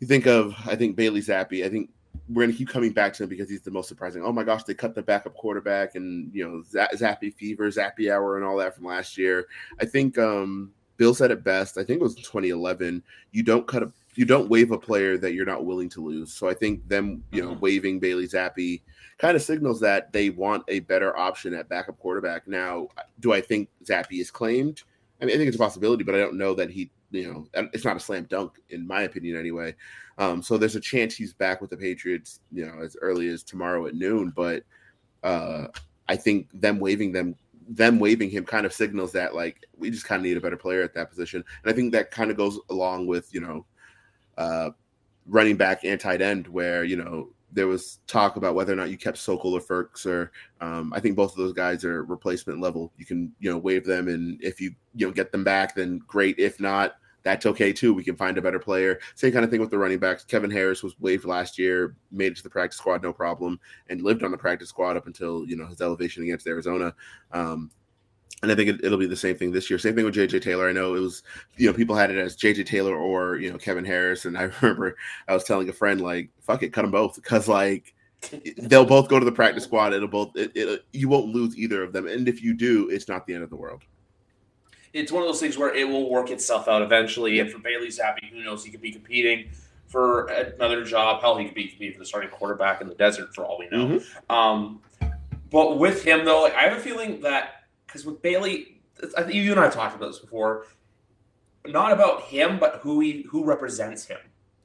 you 0.00 0.06
think 0.06 0.26
of 0.26 0.54
I 0.66 0.76
think 0.76 0.96
Bailey 0.96 1.20
Zappe, 1.20 1.64
I 1.64 1.68
think 1.68 1.90
we're 2.28 2.42
going 2.44 2.52
to 2.52 2.58
keep 2.58 2.68
coming 2.68 2.92
back 2.92 3.12
to 3.14 3.22
him 3.22 3.28
because 3.28 3.48
he's 3.48 3.62
the 3.62 3.70
most 3.70 3.88
surprising. 3.88 4.22
Oh 4.24 4.32
my 4.32 4.42
gosh, 4.42 4.64
they 4.64 4.74
cut 4.74 4.94
the 4.94 5.02
backup 5.02 5.34
quarterback 5.34 5.94
and 5.94 6.30
you 6.34 6.46
know 6.46 6.62
Zappe 6.94 7.34
fever, 7.34 7.68
Zappe 7.70 8.10
hour, 8.10 8.36
and 8.36 8.44
all 8.44 8.56
that 8.56 8.74
from 8.74 8.84
last 8.86 9.16
year. 9.16 9.46
I 9.80 9.84
think 9.84 10.18
um, 10.18 10.72
Bill 10.96 11.14
said 11.14 11.30
it 11.30 11.44
best. 11.44 11.78
I 11.78 11.84
think 11.84 12.00
it 12.00 12.04
was 12.04 12.14
2011. 12.16 13.02
You 13.32 13.42
don't 13.42 13.66
cut 13.66 13.82
a 13.82 13.92
you 14.16 14.24
don't 14.24 14.48
waive 14.48 14.70
a 14.70 14.78
player 14.78 15.16
that 15.18 15.34
you're 15.34 15.46
not 15.46 15.64
willing 15.64 15.88
to 15.90 16.04
lose. 16.04 16.32
So 16.32 16.48
I 16.48 16.54
think 16.54 16.86
them 16.88 17.22
you 17.32 17.42
know 17.42 17.50
mm-hmm. 17.52 17.60
waiving 17.60 18.00
Bailey 18.00 18.26
Zappe 18.26 18.82
kind 19.18 19.36
of 19.36 19.42
signals 19.42 19.80
that 19.80 20.12
they 20.12 20.30
want 20.30 20.64
a 20.68 20.80
better 20.80 21.16
option 21.16 21.54
at 21.54 21.68
backup 21.68 21.98
quarterback. 21.98 22.46
Now, 22.46 22.88
do 23.20 23.32
I 23.32 23.40
think 23.40 23.68
Zappe 23.84 24.20
is 24.20 24.30
claimed? 24.30 24.82
I 25.20 25.24
mean, 25.24 25.34
I 25.34 25.38
think 25.38 25.48
it's 25.48 25.56
a 25.56 25.60
possibility, 25.60 26.04
but 26.04 26.14
I 26.14 26.18
don't 26.18 26.36
know 26.36 26.54
that 26.54 26.70
he 26.70 26.90
you 27.10 27.32
know, 27.32 27.68
it's 27.72 27.84
not 27.84 27.96
a 27.96 28.00
slam 28.00 28.24
dunk 28.24 28.60
in 28.70 28.86
my 28.86 29.02
opinion 29.02 29.36
anyway. 29.36 29.74
Um, 30.18 30.42
so 30.42 30.58
there's 30.58 30.76
a 30.76 30.80
chance 30.80 31.14
he's 31.14 31.32
back 31.32 31.60
with 31.60 31.70
the 31.70 31.76
Patriots, 31.76 32.40
you 32.52 32.66
know, 32.66 32.82
as 32.82 32.96
early 33.00 33.28
as 33.28 33.42
tomorrow 33.42 33.86
at 33.86 33.94
noon. 33.94 34.32
But 34.34 34.64
uh, 35.22 35.68
I 36.08 36.16
think 36.16 36.48
them 36.52 36.78
waiving 36.78 37.12
them 37.12 37.36
them 37.68 37.98
waiving 37.98 38.30
him 38.30 38.44
kind 38.44 38.64
of 38.64 38.72
signals 38.72 39.10
that 39.10 39.34
like 39.34 39.58
we 39.76 39.90
just 39.90 40.04
kind 40.04 40.20
of 40.20 40.24
need 40.24 40.36
a 40.36 40.40
better 40.40 40.56
player 40.56 40.82
at 40.82 40.94
that 40.94 41.10
position. 41.10 41.42
And 41.62 41.72
I 41.72 41.74
think 41.74 41.92
that 41.92 42.10
kind 42.10 42.30
of 42.30 42.36
goes 42.36 42.58
along 42.70 43.06
with, 43.08 43.32
you 43.34 43.40
know, 43.40 43.66
uh, 44.36 44.70
running 45.26 45.56
back 45.56 45.84
and 45.84 46.00
tight 46.00 46.22
end 46.22 46.46
where, 46.46 46.84
you 46.84 46.96
know, 46.96 47.30
there 47.52 47.66
was 47.66 48.00
talk 48.06 48.36
about 48.36 48.54
whether 48.54 48.72
or 48.72 48.76
not 48.76 48.90
you 48.90 48.98
kept 48.98 49.18
Sokol 49.18 49.54
or 49.54 49.60
Ferks, 49.60 50.04
or 50.04 50.30
um, 50.60 50.92
I 50.92 51.00
think 51.00 51.16
both 51.16 51.32
of 51.32 51.38
those 51.38 51.54
guys 51.54 51.84
are 51.84 52.04
replacement 52.04 52.60
level. 52.60 52.92
You 52.98 53.06
can 53.06 53.32
you 53.40 53.50
know 53.50 53.56
waive 53.56 53.84
them, 53.86 54.08
and 54.08 54.42
if 54.42 54.60
you 54.60 54.74
you 54.94 55.06
know 55.06 55.12
get 55.12 55.32
them 55.32 55.42
back, 55.42 55.74
then 55.74 56.00
great. 56.06 56.38
If 56.38 56.60
not, 56.60 56.96
that's 57.22 57.46
okay 57.46 57.72
too. 57.72 57.94
We 57.94 58.04
can 58.04 58.14
find 58.14 58.36
a 58.36 58.42
better 58.42 58.58
player. 58.58 59.00
Same 59.14 59.32
kind 59.32 59.44
of 59.44 59.50
thing 59.50 59.60
with 59.60 59.70
the 59.70 59.78
running 59.78 59.98
backs. 59.98 60.24
Kevin 60.24 60.50
Harris 60.50 60.82
was 60.82 60.98
waived 61.00 61.24
last 61.24 61.58
year, 61.58 61.96
made 62.10 62.32
it 62.32 62.36
to 62.36 62.42
the 62.42 62.50
practice 62.50 62.78
squad 62.78 63.02
no 63.02 63.12
problem, 63.12 63.58
and 63.88 64.02
lived 64.02 64.22
on 64.22 64.32
the 64.32 64.38
practice 64.38 64.68
squad 64.68 64.96
up 64.96 65.06
until 65.06 65.46
you 65.46 65.56
know 65.56 65.66
his 65.66 65.80
elevation 65.80 66.22
against 66.24 66.46
Arizona. 66.46 66.94
Um, 67.32 67.70
and 68.42 68.52
I 68.52 68.54
think 68.54 68.82
it, 68.82 68.90
will 68.90 68.98
be 68.98 69.06
the 69.06 69.16
same 69.16 69.36
thing 69.36 69.50
this 69.50 69.70
year. 69.70 69.78
Same 69.78 69.94
thing 69.94 70.04
with 70.04 70.14
JJ 70.14 70.42
Taylor. 70.42 70.68
I 70.68 70.72
know 70.72 70.94
it 70.94 71.00
was, 71.00 71.22
you 71.56 71.66
know, 71.66 71.72
people 71.72 71.96
had 71.96 72.10
it 72.10 72.18
as 72.18 72.36
JJ 72.36 72.66
Taylor 72.66 72.96
or 72.96 73.36
you 73.36 73.50
know 73.50 73.58
Kevin 73.58 73.84
Harris, 73.84 74.24
and 74.24 74.36
I 74.36 74.42
remember 74.60 74.96
I 75.28 75.34
was 75.34 75.44
telling 75.44 75.68
a 75.68 75.72
friend 75.72 76.00
like, 76.00 76.30
"Fuck 76.40 76.62
it, 76.62 76.72
cut 76.72 76.82
them 76.82 76.90
both," 76.90 77.16
because 77.16 77.48
like 77.48 77.94
they'll 78.58 78.84
both 78.84 79.08
go 79.08 79.18
to 79.18 79.24
the 79.24 79.32
practice 79.32 79.64
squad. 79.64 79.92
It'll 79.92 80.08
both 80.08 80.36
it, 80.36 80.52
it, 80.54 80.84
you 80.92 81.08
won't 81.08 81.34
lose 81.34 81.56
either 81.56 81.82
of 81.82 81.92
them, 81.92 82.06
and 82.06 82.28
if 82.28 82.42
you 82.42 82.54
do, 82.54 82.88
it's 82.90 83.08
not 83.08 83.26
the 83.26 83.34
end 83.34 83.42
of 83.42 83.50
the 83.50 83.56
world 83.56 83.82
it's 84.96 85.12
one 85.12 85.22
of 85.22 85.28
those 85.28 85.40
things 85.40 85.58
where 85.58 85.74
it 85.74 85.86
will 85.86 86.08
work 86.08 86.30
itself 86.30 86.68
out 86.68 86.80
eventually. 86.80 87.38
And 87.40 87.50
for 87.50 87.58
Bailey 87.58 87.88
Zappe, 87.88 88.24
who 88.30 88.42
knows, 88.42 88.64
he 88.64 88.70
could 88.70 88.80
be 88.80 88.90
competing 88.90 89.50
for 89.86 90.26
another 90.28 90.84
job. 90.84 91.20
Hell, 91.20 91.36
he 91.36 91.44
could 91.44 91.54
be 91.54 91.68
competing 91.68 91.92
for 91.92 91.98
the 91.98 92.06
starting 92.06 92.30
quarterback 92.30 92.80
in 92.80 92.88
the 92.88 92.94
desert 92.94 93.34
for 93.34 93.44
all 93.44 93.58
we 93.58 93.68
know. 93.68 93.98
Mm-hmm. 93.98 94.34
Um, 94.34 94.80
but 95.50 95.78
with 95.78 96.02
him, 96.02 96.24
though, 96.24 96.42
like, 96.42 96.54
I 96.54 96.62
have 96.62 96.78
a 96.78 96.80
feeling 96.80 97.20
that 97.20 97.65
because 97.86 98.04
with 98.04 98.22
Bailey, 98.22 98.80
I 99.16 99.22
think 99.22 99.34
you 99.34 99.50
and 99.50 99.60
I 99.60 99.68
talked 99.68 99.96
about 99.96 100.08
this 100.08 100.18
before. 100.18 100.66
Not 101.66 101.92
about 101.92 102.22
him, 102.22 102.58
but 102.58 102.80
who 102.82 103.00
he 103.00 103.22
who 103.28 103.44
represents 103.44 104.04
him, 104.04 104.18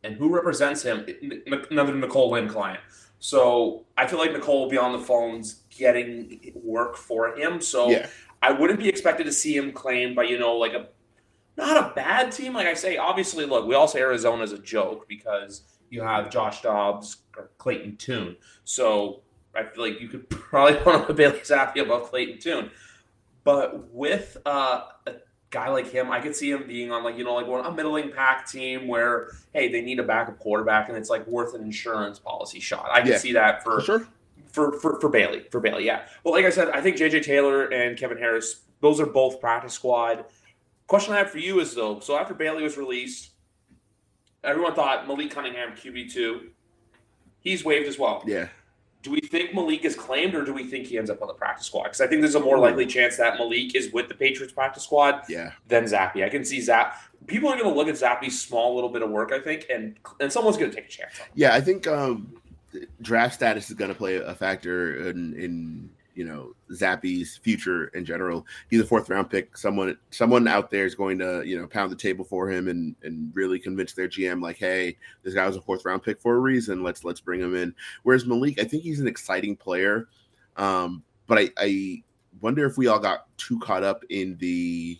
and 0.03 0.15
who 0.15 0.33
represents 0.33 0.83
him. 0.83 1.05
Another 1.71 1.95
Nicole 1.95 2.31
Lynn 2.31 2.47
client. 2.47 2.79
So 3.19 3.85
I 3.97 4.07
feel 4.07 4.19
like 4.19 4.33
Nicole 4.33 4.63
will 4.63 4.69
be 4.69 4.77
on 4.77 4.91
the 4.91 4.99
phones 4.99 5.61
getting 5.69 6.51
work 6.55 6.95
for 6.95 7.37
him. 7.37 7.61
So 7.61 7.89
yeah. 7.89 8.07
I 8.41 8.51
wouldn't 8.51 8.79
be 8.79 8.89
expected 8.89 9.25
to 9.25 9.31
see 9.31 9.55
him 9.55 9.71
claimed 9.71 10.15
by 10.15 10.23
you 10.23 10.39
know 10.39 10.55
like 10.55 10.73
a 10.73 10.87
not 11.57 11.77
a 11.77 11.93
bad 11.93 12.31
team. 12.31 12.53
Like 12.53 12.67
I 12.67 12.73
say, 12.73 12.97
obviously, 12.97 13.45
look, 13.45 13.67
we 13.67 13.75
all 13.75 13.87
say 13.87 13.99
Arizona 13.99 14.43
is 14.43 14.51
a 14.51 14.57
joke 14.57 15.07
because 15.07 15.63
you 15.89 16.01
have 16.01 16.29
Josh 16.29 16.61
Dobbs 16.61 17.17
or 17.37 17.51
Clayton 17.57 17.97
Tune. 17.97 18.35
So 18.63 19.21
I 19.55 19.63
feel 19.63 19.87
like 19.87 20.01
you 20.01 20.07
could 20.07 20.29
probably 20.29 20.79
put 20.79 20.95
on 20.95 21.15
Bailey 21.15 21.39
Zappe 21.39 21.79
above 21.81 22.09
Clayton 22.09 22.39
Tune. 22.39 22.71
But 23.43 23.91
with 23.93 24.37
uh, 24.45 24.83
a 25.07 25.13
guy 25.49 25.69
like 25.69 25.91
him, 25.91 26.11
I 26.11 26.19
could 26.19 26.35
see 26.35 26.51
him 26.51 26.67
being 26.67 26.91
on 26.91 27.03
like 27.03 27.17
you 27.17 27.23
know 27.23 27.35
like 27.35 27.65
a 27.65 27.71
middling 27.71 28.11
pack 28.11 28.47
team 28.47 28.87
where 28.87 29.31
hey 29.53 29.71
they 29.71 29.81
need 29.81 29.99
a 29.99 30.03
backup 30.03 30.39
quarterback 30.39 30.89
and 30.89 30.97
it's 30.97 31.09
like 31.09 31.25
worth 31.27 31.53
an 31.53 31.61
insurance 31.61 32.19
policy 32.19 32.59
shot. 32.59 32.89
I 32.91 33.01
can 33.01 33.11
yeah, 33.11 33.17
see 33.17 33.33
that 33.33 33.63
for, 33.63 33.79
for 33.79 33.85
sure 33.85 34.07
for, 34.51 34.73
for, 34.73 34.99
for 34.99 35.09
Bailey. 35.09 35.45
For 35.49 35.59
Bailey, 35.59 35.85
yeah. 35.85 36.07
Well, 36.23 36.33
like 36.33 36.45
I 36.45 36.49
said, 36.49 36.69
I 36.69 36.81
think 36.81 36.97
JJ 36.97 37.23
Taylor 37.23 37.65
and 37.65 37.97
Kevin 37.97 38.17
Harris, 38.17 38.61
those 38.81 38.99
are 38.99 39.05
both 39.05 39.39
practice 39.39 39.73
squad. 39.73 40.25
Question 40.87 41.13
I 41.13 41.19
have 41.19 41.31
for 41.31 41.37
you 41.37 41.59
is 41.59 41.73
though, 41.73 41.99
so 41.99 42.17
after 42.17 42.33
Bailey 42.33 42.63
was 42.63 42.77
released, 42.77 43.31
everyone 44.43 44.75
thought 44.75 45.07
Malik 45.07 45.31
Cunningham 45.31 45.71
QB 45.71 46.13
two. 46.13 46.49
He's 47.39 47.63
waived 47.63 47.87
as 47.87 47.97
well. 47.97 48.23
Yeah. 48.27 48.49
Do 49.01 49.11
we 49.11 49.19
think 49.21 49.55
Malik 49.55 49.83
is 49.83 49.95
claimed, 49.95 50.35
or 50.35 50.45
do 50.45 50.53
we 50.53 50.63
think 50.63 50.85
he 50.85 50.97
ends 50.97 51.09
up 51.09 51.21
on 51.21 51.27
the 51.27 51.33
practice 51.33 51.65
squad? 51.65 51.83
Because 51.83 52.01
I 52.01 52.07
think 52.07 52.21
there's 52.21 52.35
a 52.35 52.39
more 52.39 52.59
likely 52.59 52.85
chance 52.85 53.17
that 53.17 53.37
Malik 53.37 53.75
is 53.75 53.91
with 53.91 54.07
the 54.07 54.13
Patriots 54.13 54.53
practice 54.53 54.83
squad 54.83 55.23
yeah. 55.27 55.53
than 55.67 55.85
Zappe. 55.85 56.23
I 56.23 56.29
can 56.29 56.45
see 56.45 56.59
Zappe. 56.59 56.93
People 57.25 57.49
are 57.49 57.57
going 57.57 57.69
to 57.69 57.75
look 57.75 57.87
at 57.87 57.95
Zappe's 57.95 58.39
small 58.39 58.75
little 58.75 58.89
bit 58.89 59.01
of 59.01 59.09
work, 59.09 59.31
I 59.31 59.39
think, 59.39 59.67
and 59.69 59.95
and 60.19 60.31
someone's 60.31 60.57
going 60.57 60.69
to 60.69 60.75
take 60.75 60.85
a 60.85 60.89
chance. 60.89 61.13
Yeah, 61.33 61.55
I 61.55 61.61
think 61.61 61.87
um, 61.87 62.35
draft 63.01 63.33
status 63.33 63.69
is 63.69 63.75
going 63.75 63.91
to 63.91 63.97
play 63.97 64.17
a 64.17 64.35
factor 64.35 65.09
in, 65.09 65.33
in 65.35 65.89
you 66.15 66.25
know 66.25 66.53
Zappe's 66.71 67.37
future 67.37 67.87
in 67.87 68.05
general. 68.05 68.45
He's 68.69 68.81
a 68.81 68.85
fourth 68.85 69.09
round 69.09 69.29
pick. 69.29 69.57
Someone 69.57 69.97
someone 70.09 70.47
out 70.47 70.71
there 70.71 70.85
is 70.85 70.95
going 70.95 71.19
to 71.19 71.43
you 71.45 71.59
know 71.59 71.67
pound 71.67 71.91
the 71.91 71.95
table 71.95 72.25
for 72.25 72.49
him 72.49 72.67
and 72.67 72.95
and 73.03 73.31
really 73.35 73.59
convince 73.59 73.93
their 73.93 74.07
GM 74.07 74.41
like, 74.41 74.57
hey, 74.57 74.97
this 75.23 75.33
guy 75.33 75.47
was 75.47 75.55
a 75.55 75.61
fourth 75.61 75.85
round 75.85 76.03
pick 76.03 76.21
for 76.21 76.35
a 76.35 76.39
reason. 76.39 76.83
Let's 76.83 77.03
let's 77.03 77.19
bring 77.19 77.41
him 77.41 77.55
in. 77.55 77.73
Whereas 78.03 78.25
Malik, 78.25 78.59
I 78.59 78.63
think 78.63 78.83
he's 78.83 78.99
an 78.99 79.07
exciting 79.07 79.55
player, 79.55 80.07
um, 80.57 81.03
but 81.27 81.37
I, 81.37 81.49
I 81.57 82.03
wonder 82.41 82.65
if 82.65 82.77
we 82.77 82.87
all 82.87 82.99
got 82.99 83.25
too 83.37 83.59
caught 83.59 83.83
up 83.83 84.03
in 84.09 84.37
the 84.39 84.99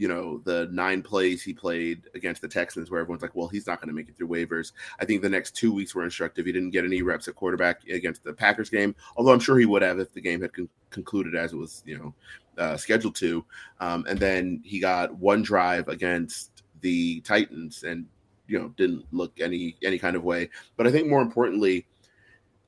you 0.00 0.08
know 0.08 0.38
the 0.44 0.66
nine 0.72 1.02
plays 1.02 1.42
he 1.42 1.52
played 1.52 2.04
against 2.14 2.40
the 2.40 2.48
Texans, 2.48 2.90
where 2.90 3.02
everyone's 3.02 3.20
like, 3.20 3.34
"Well, 3.34 3.48
he's 3.48 3.66
not 3.66 3.82
going 3.82 3.88
to 3.88 3.94
make 3.94 4.08
it 4.08 4.16
through 4.16 4.28
waivers." 4.28 4.72
I 4.98 5.04
think 5.04 5.20
the 5.20 5.28
next 5.28 5.54
two 5.54 5.74
weeks 5.74 5.94
were 5.94 6.04
instructive. 6.04 6.46
He 6.46 6.52
didn't 6.52 6.70
get 6.70 6.86
any 6.86 7.02
reps 7.02 7.28
at 7.28 7.34
quarterback 7.34 7.86
against 7.86 8.24
the 8.24 8.32
Packers 8.32 8.70
game, 8.70 8.96
although 9.18 9.32
I'm 9.32 9.40
sure 9.40 9.58
he 9.58 9.66
would 9.66 9.82
have 9.82 10.00
if 10.00 10.10
the 10.14 10.22
game 10.22 10.40
had 10.40 10.54
con- 10.54 10.70
concluded 10.88 11.34
as 11.34 11.52
it 11.52 11.56
was, 11.56 11.82
you 11.84 11.98
know, 11.98 12.14
uh, 12.56 12.78
scheduled 12.78 13.14
to. 13.16 13.44
Um, 13.80 14.06
and 14.08 14.18
then 14.18 14.62
he 14.64 14.80
got 14.80 15.14
one 15.14 15.42
drive 15.42 15.86
against 15.88 16.62
the 16.80 17.20
Titans, 17.20 17.82
and 17.82 18.06
you 18.46 18.58
know, 18.58 18.68
didn't 18.78 19.04
look 19.12 19.38
any 19.38 19.76
any 19.84 19.98
kind 19.98 20.16
of 20.16 20.24
way. 20.24 20.48
But 20.78 20.86
I 20.86 20.92
think 20.92 21.08
more 21.08 21.20
importantly, 21.20 21.86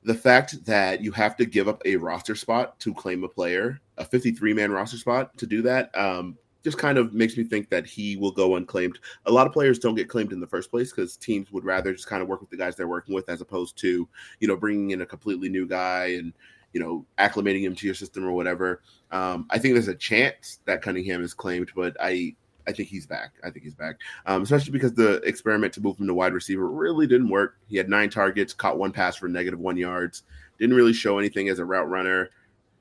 the 0.03 0.13
fact 0.13 0.63
that 0.65 1.01
you 1.01 1.11
have 1.13 1.35
to 1.37 1.45
give 1.45 1.67
up 1.67 1.81
a 1.83 1.95
roster 1.95 2.35
spot 2.35 2.79
to 2.81 2.93
claim 2.93 3.23
a 3.23 3.27
player, 3.27 3.81
a 3.97 4.05
53 4.05 4.53
man 4.53 4.71
roster 4.71 4.97
spot 4.97 5.35
to 5.39 5.47
do 5.47 5.63
that, 5.63 5.89
um, 5.97 6.37
just 6.63 6.77
kind 6.77 6.97
of 6.97 7.13
makes 7.13 7.37
me 7.37 7.43
think 7.43 7.69
that 7.69 7.85
he 7.85 8.15
will 8.15 8.31
go 8.31 8.55
unclaimed. 8.55 8.99
A 9.25 9.31
lot 9.31 9.47
of 9.47 9.53
players 9.53 9.79
don't 9.79 9.95
get 9.95 10.09
claimed 10.09 10.31
in 10.31 10.39
the 10.39 10.47
first 10.47 10.71
place 10.71 10.91
because 10.91 11.17
teams 11.17 11.51
would 11.51 11.65
rather 11.65 11.93
just 11.93 12.07
kind 12.07 12.21
of 12.21 12.27
work 12.27 12.41
with 12.41 12.49
the 12.49 12.57
guys 12.57 12.75
they're 12.75 12.87
working 12.87 13.13
with 13.13 13.29
as 13.29 13.41
opposed 13.41 13.77
to, 13.79 14.07
you 14.39 14.47
know, 14.47 14.55
bringing 14.55 14.91
in 14.91 15.01
a 15.01 15.05
completely 15.05 15.49
new 15.49 15.67
guy 15.67 16.05
and, 16.17 16.33
you 16.71 16.79
know, 16.79 17.05
acclimating 17.19 17.61
him 17.61 17.75
to 17.75 17.85
your 17.85 17.95
system 17.95 18.25
or 18.25 18.31
whatever. 18.31 18.81
Um, 19.11 19.45
I 19.49 19.59
think 19.59 19.75
there's 19.75 19.89
a 19.89 19.95
chance 19.95 20.59
that 20.65 20.81
Cunningham 20.81 21.23
is 21.23 21.33
claimed, 21.33 21.71
but 21.75 21.95
I 21.99 22.35
I 22.65 22.71
think 22.71 22.87
he's 22.87 23.05
back. 23.05 23.33
I 23.43 23.49
think 23.49 23.65
he's 23.65 23.75
back, 23.75 23.97
um, 24.25 24.41
especially 24.41 24.71
because 24.71 24.93
the 24.93 25.15
experiment 25.23 25.73
to 25.73 25.81
move 25.81 25.99
him 25.99 26.07
to 26.07 26.13
wide 26.13 26.33
receiver 26.33 26.69
really 26.69 27.07
didn't 27.07 27.29
work. 27.29 27.57
He 27.67 27.75
had 27.75 27.89
nine 27.89 28.09
targets, 28.09 28.53
caught 28.53 28.77
one 28.77 28.93
pass 28.93 29.17
for 29.17 29.27
negative 29.27 29.59
one 29.59 29.75
yards, 29.75 30.23
didn't 30.59 30.75
really 30.75 30.93
show 30.93 31.19
anything 31.19 31.49
as 31.49 31.59
a 31.59 31.65
route 31.65 31.89
runner, 31.89 32.29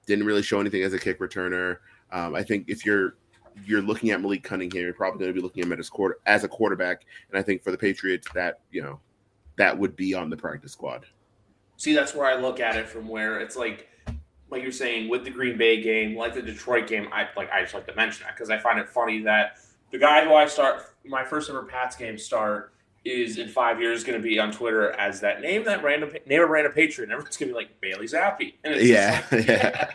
didn't 0.07 0.25
really 0.25 0.43
show 0.43 0.61
anything 0.61 0.85
as 0.85 0.93
a 0.93 1.01
kick 1.01 1.19
returner. 1.19 1.79
Um, 2.13 2.37
I 2.37 2.45
think 2.45 2.69
if 2.69 2.87
you're 2.87 3.17
you're 3.65 3.83
looking 3.83 4.11
at 4.11 4.21
Malik 4.21 4.43
Cunningham, 4.43 4.83
you're 4.83 4.93
probably 4.93 5.21
going 5.21 5.31
to 5.31 5.35
be 5.35 5.43
looking 5.43 5.63
at 5.63 5.67
him 5.67 5.79
as 5.79 5.89
quarter 5.89 6.19
as 6.27 6.45
a 6.45 6.49
quarterback, 6.49 7.05
and 7.31 7.39
I 7.39 7.43
think 7.43 7.63
for 7.63 7.71
the 7.71 7.79
Patriots, 7.79 8.29
that 8.35 8.61
you 8.71 8.83
know, 8.83 9.01
that 9.57 9.77
would 9.77 9.97
be 9.97 10.15
on 10.15 10.31
the 10.31 10.37
practice 10.37 10.73
squad. 10.73 11.07
See, 11.77 11.95
that's 11.95 12.15
where 12.15 12.27
I 12.27 12.37
look 12.37 12.61
at 12.61 12.77
it 12.77 12.89
from 12.89 13.09
where 13.09 13.41
it's 13.41 13.57
like, 13.57 13.89
like 14.51 14.63
you're 14.63 14.73
saying 14.73 15.09
with 15.09 15.25
the 15.25 15.31
Green 15.31 15.59
Bay 15.59 15.83
game, 15.83 16.17
like 16.17 16.35
the 16.35 16.43
Detroit 16.43 16.87
game. 16.87 17.09
I 17.13 17.29
like 17.37 17.51
I 17.51 17.63
just 17.63 17.75
like 17.75 17.87
to 17.87 17.95
mention 17.95 18.25
that 18.25 18.37
because 18.37 18.51
I 18.51 18.59
find 18.59 18.79
it 18.79 18.89
funny 18.89 19.23
that 19.23 19.59
the 19.91 19.99
guy 19.99 20.25
who 20.25 20.35
I 20.35 20.47
start 20.47 20.95
my 21.05 21.25
first 21.25 21.51
ever 21.51 21.65
Pats 21.65 21.97
game 21.97 22.19
start 22.19 22.73
is 23.05 23.39
in 23.39 23.49
five 23.49 23.81
years 23.81 24.05
going 24.05 24.21
to 24.21 24.23
be 24.23 24.39
on 24.39 24.53
Twitter 24.53 24.93
as 24.93 25.21
that 25.21 25.41
name 25.41 25.65
that 25.65 25.83
random 25.83 26.13
name 26.27 26.41
a 26.41 26.47
random 26.47 26.73
patriot, 26.73 27.07
and 27.07 27.13
everyone's 27.13 27.37
going 27.37 27.49
to 27.49 27.55
be 27.55 27.59
like 27.59 27.81
Bailey 27.81 28.07
Zappe. 28.07 28.55
yeah, 28.65 29.25
like, 29.33 29.47
yeah. 29.49 29.91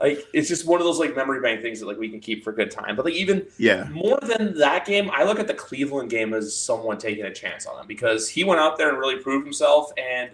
Like 0.00 0.26
it's 0.32 0.48
just 0.48 0.66
one 0.66 0.80
of 0.80 0.86
those 0.86 0.98
like 0.98 1.16
memory 1.16 1.40
bank 1.40 1.62
things 1.62 1.80
that 1.80 1.86
like 1.86 1.98
we 1.98 2.08
can 2.08 2.20
keep 2.20 2.44
for 2.44 2.52
good 2.52 2.70
time. 2.70 2.96
But 2.96 3.04
like 3.04 3.14
even 3.14 3.46
yeah, 3.58 3.88
more 3.90 4.18
than 4.20 4.58
that 4.58 4.86
game, 4.86 5.10
I 5.12 5.24
look 5.24 5.38
at 5.38 5.46
the 5.46 5.54
Cleveland 5.54 6.10
game 6.10 6.34
as 6.34 6.58
someone 6.58 6.98
taking 6.98 7.24
a 7.24 7.32
chance 7.32 7.66
on 7.66 7.80
him 7.80 7.86
because 7.86 8.28
he 8.28 8.44
went 8.44 8.60
out 8.60 8.76
there 8.78 8.88
and 8.88 8.98
really 8.98 9.18
proved 9.18 9.46
himself. 9.46 9.92
And 9.96 10.30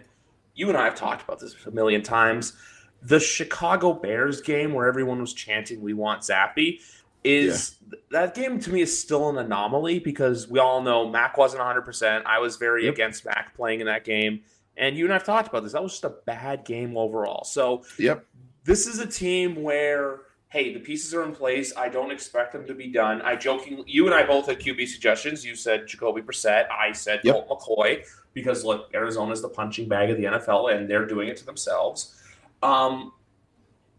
you 0.54 0.68
and 0.68 0.76
I 0.76 0.84
have 0.84 0.94
talked 0.94 1.22
about 1.22 1.40
this 1.40 1.54
a 1.66 1.70
million 1.70 2.02
times. 2.02 2.54
The 3.02 3.18
Chicago 3.18 3.92
Bears 3.92 4.40
game 4.40 4.72
where 4.74 4.86
everyone 4.86 5.20
was 5.20 5.32
chanting 5.32 5.80
"We 5.80 5.92
want 5.92 6.22
Zappe" 6.22 6.80
is 7.24 7.76
yeah. 7.90 7.98
that 8.10 8.34
game 8.34 8.58
to 8.60 8.72
me 8.72 8.80
is 8.80 9.00
still 9.00 9.28
an 9.28 9.38
anomaly 9.38 10.00
because 10.00 10.48
we 10.48 10.58
all 10.58 10.82
know 10.82 11.08
Mac 11.08 11.36
wasn't 11.36 11.60
100. 11.60 11.82
percent 11.82 12.26
I 12.26 12.38
was 12.38 12.56
very 12.56 12.84
yep. 12.84 12.94
against 12.94 13.24
Mac 13.24 13.54
playing 13.54 13.80
in 13.80 13.86
that 13.86 14.04
game. 14.04 14.42
And 14.76 14.96
you 14.96 15.04
and 15.04 15.12
I've 15.12 15.24
talked 15.24 15.48
about 15.48 15.64
this. 15.64 15.72
That 15.72 15.82
was 15.82 15.92
just 15.92 16.04
a 16.04 16.14
bad 16.24 16.64
game 16.64 16.96
overall. 16.96 17.44
So, 17.44 17.84
yep 17.98 18.24
this 18.64 18.86
is 18.86 18.98
a 18.98 19.06
team 19.06 19.62
where 19.62 20.20
hey, 20.52 20.74
the 20.74 20.80
pieces 20.80 21.14
are 21.14 21.24
in 21.24 21.34
place. 21.34 21.72
I 21.78 21.88
don't 21.88 22.10
expect 22.10 22.52
them 22.52 22.66
to 22.66 22.74
be 22.74 22.86
done. 22.86 23.22
I 23.22 23.36
jokingly, 23.36 23.84
You 23.86 24.04
and 24.04 24.14
I 24.14 24.22
both 24.22 24.48
had 24.48 24.60
QB 24.60 24.86
suggestions. 24.86 25.46
You 25.46 25.56
said 25.56 25.86
Jacoby 25.86 26.20
Brissett. 26.20 26.70
I 26.70 26.92
said 26.92 27.22
yep. 27.24 27.46
Colt 27.48 27.62
McCoy 27.62 28.04
because 28.34 28.62
look, 28.62 28.90
Arizona's 28.94 29.40
the 29.40 29.48
punching 29.48 29.88
bag 29.88 30.10
of 30.10 30.18
the 30.18 30.24
NFL, 30.24 30.74
and 30.74 30.88
they're 30.88 31.06
doing 31.06 31.28
it 31.28 31.38
to 31.38 31.46
themselves. 31.46 32.20
Um, 32.62 33.12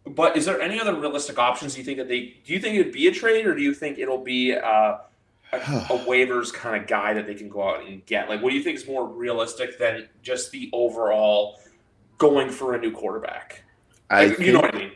but 0.05 0.37
is 0.37 0.45
there 0.45 0.61
any 0.61 0.79
other 0.79 0.93
realistic 0.93 1.39
options 1.39 1.77
you 1.77 1.83
think 1.83 1.97
that 1.97 2.07
they? 2.07 2.35
Do 2.45 2.53
you 2.53 2.59
think 2.59 2.75
it'd 2.75 2.93
be 2.93 3.07
a 3.07 3.11
trade, 3.11 3.47
or 3.47 3.55
do 3.55 3.61
you 3.61 3.73
think 3.73 3.97
it'll 3.97 4.23
be 4.23 4.53
uh, 4.53 4.59
a, 4.61 4.97
a 5.55 5.99
waivers 6.05 6.53
kind 6.53 6.79
of 6.79 6.87
guy 6.87 7.13
that 7.13 7.25
they 7.25 7.35
can 7.35 7.49
go 7.49 7.67
out 7.67 7.85
and 7.87 8.05
get? 8.05 8.29
Like, 8.29 8.43
what 8.43 8.51
do 8.51 8.55
you 8.55 8.63
think 8.63 8.77
is 8.77 8.87
more 8.87 9.07
realistic 9.07 9.79
than 9.79 10.07
just 10.21 10.51
the 10.51 10.69
overall 10.71 11.59
going 12.19 12.49
for 12.49 12.75
a 12.75 12.79
new 12.79 12.91
quarterback? 12.91 13.62
I 14.13 14.29
think, 14.29 14.39
you 14.39 14.53
know 14.53 14.61
what 14.61 14.75
I 14.75 14.77
mean. 14.77 14.91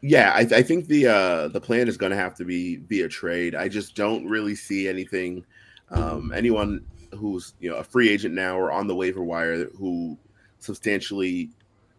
Yeah, 0.00 0.32
I, 0.32 0.40
I 0.40 0.62
think 0.62 0.86
the 0.86 1.08
uh, 1.08 1.48
the 1.48 1.60
plan 1.60 1.88
is 1.88 1.96
going 1.96 2.10
to 2.10 2.16
have 2.16 2.34
to 2.36 2.44
be 2.44 2.76
be 2.76 3.02
a 3.02 3.08
trade. 3.08 3.54
I 3.54 3.68
just 3.68 3.96
don't 3.96 4.26
really 4.26 4.54
see 4.54 4.88
anything. 4.88 5.44
Um, 5.90 6.32
anyone 6.32 6.84
who's 7.14 7.54
you 7.58 7.70
know 7.70 7.76
a 7.76 7.84
free 7.84 8.08
agent 8.08 8.34
now 8.34 8.58
or 8.58 8.70
on 8.70 8.86
the 8.86 8.94
waiver 8.94 9.22
wire 9.22 9.64
who 9.70 10.16
substantially 10.60 11.50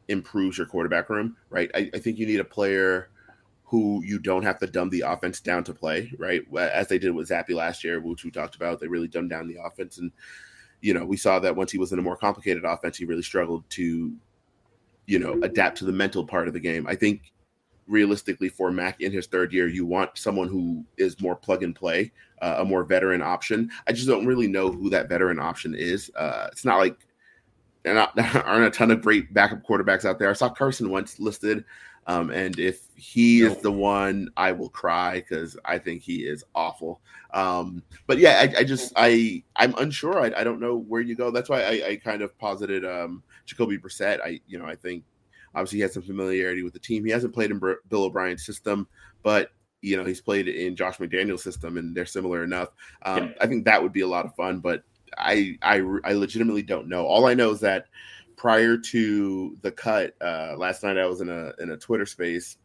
improves 0.07 0.57
your 0.57 0.67
quarterback 0.67 1.09
room, 1.09 1.35
right? 1.49 1.69
I, 1.75 1.89
I 1.93 1.99
think 1.99 2.17
you 2.17 2.25
need 2.25 2.39
a 2.39 2.45
player 2.45 3.09
who 3.65 4.01
you 4.03 4.17
don't 4.17 4.43
have 4.43 4.57
to 4.59 4.67
dumb 4.67 4.89
the 4.89 5.01
offense 5.01 5.39
down 5.39 5.63
to 5.63 5.73
play, 5.73 6.11
right? 6.17 6.41
As 6.57 6.87
they 6.87 6.97
did 6.97 7.11
with 7.11 7.29
Zappe 7.29 7.51
last 7.51 7.83
year, 7.83 7.99
which 7.99 8.23
we 8.23 8.31
talked 8.31 8.55
about, 8.55 8.79
they 8.79 8.87
really 8.87 9.07
dumbed 9.07 9.29
down 9.29 9.47
the 9.47 9.57
offense, 9.63 9.97
and 9.97 10.11
you 10.81 10.93
know 10.93 11.05
we 11.05 11.17
saw 11.17 11.37
that 11.39 11.55
once 11.55 11.71
he 11.71 11.77
was 11.77 11.91
in 11.91 11.99
a 11.99 12.03
more 12.03 12.17
complicated 12.17 12.63
offense, 12.63 12.97
he 12.97 13.05
really 13.05 13.23
struggled 13.23 13.69
to 13.71 14.13
you 15.09 15.17
know, 15.17 15.39
adapt 15.41 15.75
to 15.79 15.85
the 15.85 15.91
mental 15.91 16.23
part 16.23 16.47
of 16.47 16.53
the 16.53 16.59
game. 16.59 16.85
I 16.87 16.93
think 16.93 17.33
realistically 17.87 18.47
for 18.47 18.69
Mac 18.69 19.01
in 19.01 19.11
his 19.11 19.25
third 19.25 19.51
year, 19.51 19.67
you 19.67 19.83
want 19.83 20.15
someone 20.15 20.47
who 20.47 20.85
is 20.99 21.19
more 21.19 21.35
plug 21.35 21.63
and 21.63 21.75
play, 21.75 22.11
uh, 22.43 22.57
a 22.59 22.65
more 22.65 22.83
veteran 22.83 23.23
option. 23.23 23.71
I 23.87 23.91
just 23.91 24.07
don't 24.07 24.27
really 24.27 24.45
know 24.45 24.71
who 24.71 24.87
that 24.91 25.09
veteran 25.09 25.39
option 25.39 25.73
is. 25.73 26.11
Uh, 26.15 26.49
it's 26.51 26.63
not 26.63 26.77
like 26.77 26.95
there 27.81 27.97
aren't 28.45 28.65
a 28.65 28.69
ton 28.69 28.91
of 28.91 29.01
great 29.01 29.33
backup 29.33 29.65
quarterbacks 29.65 30.05
out 30.05 30.19
there. 30.19 30.29
I 30.29 30.33
saw 30.33 30.47
Carson 30.47 30.91
Wentz 30.91 31.19
listed, 31.19 31.65
um, 32.05 32.29
and 32.29 32.59
if 32.59 32.81
he 32.95 33.41
is 33.41 33.57
the 33.57 33.71
one, 33.71 34.29
I 34.37 34.51
will 34.51 34.69
cry 34.69 35.15
because 35.15 35.57
I 35.65 35.79
think 35.79 36.03
he 36.03 36.17
is 36.17 36.43
awful. 36.53 37.01
Um, 37.33 37.81
but 38.05 38.19
yeah, 38.19 38.41
I, 38.41 38.59
I, 38.59 38.63
just 38.63 38.93
I 38.95 39.43
I'm 39.55 39.73
unsure. 39.79 40.19
I, 40.19 40.39
I 40.39 40.43
don't 40.43 40.59
know 40.59 40.77
where 40.77 41.01
you 41.01 41.15
go. 41.15 41.31
That's 41.31 41.49
why 41.49 41.63
I, 41.63 41.87
I 41.87 41.95
kind 41.95 42.21
of 42.21 42.37
posited 42.37 42.85
um, 42.85 43.23
Jacoby 43.49 43.77
Brissett. 43.77 44.19
I 44.23 44.39
you 44.47 44.59
know 44.59 44.65
I 44.65 44.75
think 44.75 45.03
obviously 45.55 45.77
he 45.77 45.81
has 45.83 45.93
some 45.93 46.03
familiarity 46.03 46.63
with 46.63 46.73
the 46.73 46.79
team. 46.79 47.05
He 47.05 47.11
hasn't 47.11 47.33
played 47.33 47.51
in 47.51 47.59
Bill 47.59 48.03
O'Brien's 48.03 48.45
system, 48.45 48.87
but 49.23 49.51
you 49.81 49.97
know 49.97 50.05
he's 50.05 50.21
played 50.21 50.47
in 50.47 50.75
Josh 50.75 50.97
McDaniel's 50.97 51.43
system, 51.43 51.77
and 51.77 51.95
they're 51.95 52.05
similar 52.05 52.43
enough. 52.43 52.69
Um, 53.03 53.27
yeah. 53.27 53.33
I 53.41 53.47
think 53.47 53.65
that 53.65 53.81
would 53.81 53.93
be 53.93 54.01
a 54.01 54.07
lot 54.07 54.25
of 54.25 54.35
fun, 54.35 54.59
but 54.59 54.83
I, 55.17 55.57
I 55.61 55.83
I 56.03 56.13
legitimately 56.13 56.63
don't 56.63 56.87
know. 56.87 57.05
All 57.05 57.25
I 57.25 57.33
know 57.33 57.51
is 57.51 57.59
that 57.61 57.85
prior 58.35 58.77
to 58.77 59.57
the 59.61 59.71
cut 59.71 60.15
uh, 60.21 60.55
last 60.57 60.83
night, 60.83 60.97
I 60.97 61.05
was 61.05 61.21
in 61.21 61.29
a 61.29 61.53
in 61.59 61.71
a 61.71 61.77
Twitter 61.77 62.05
space, 62.05 62.57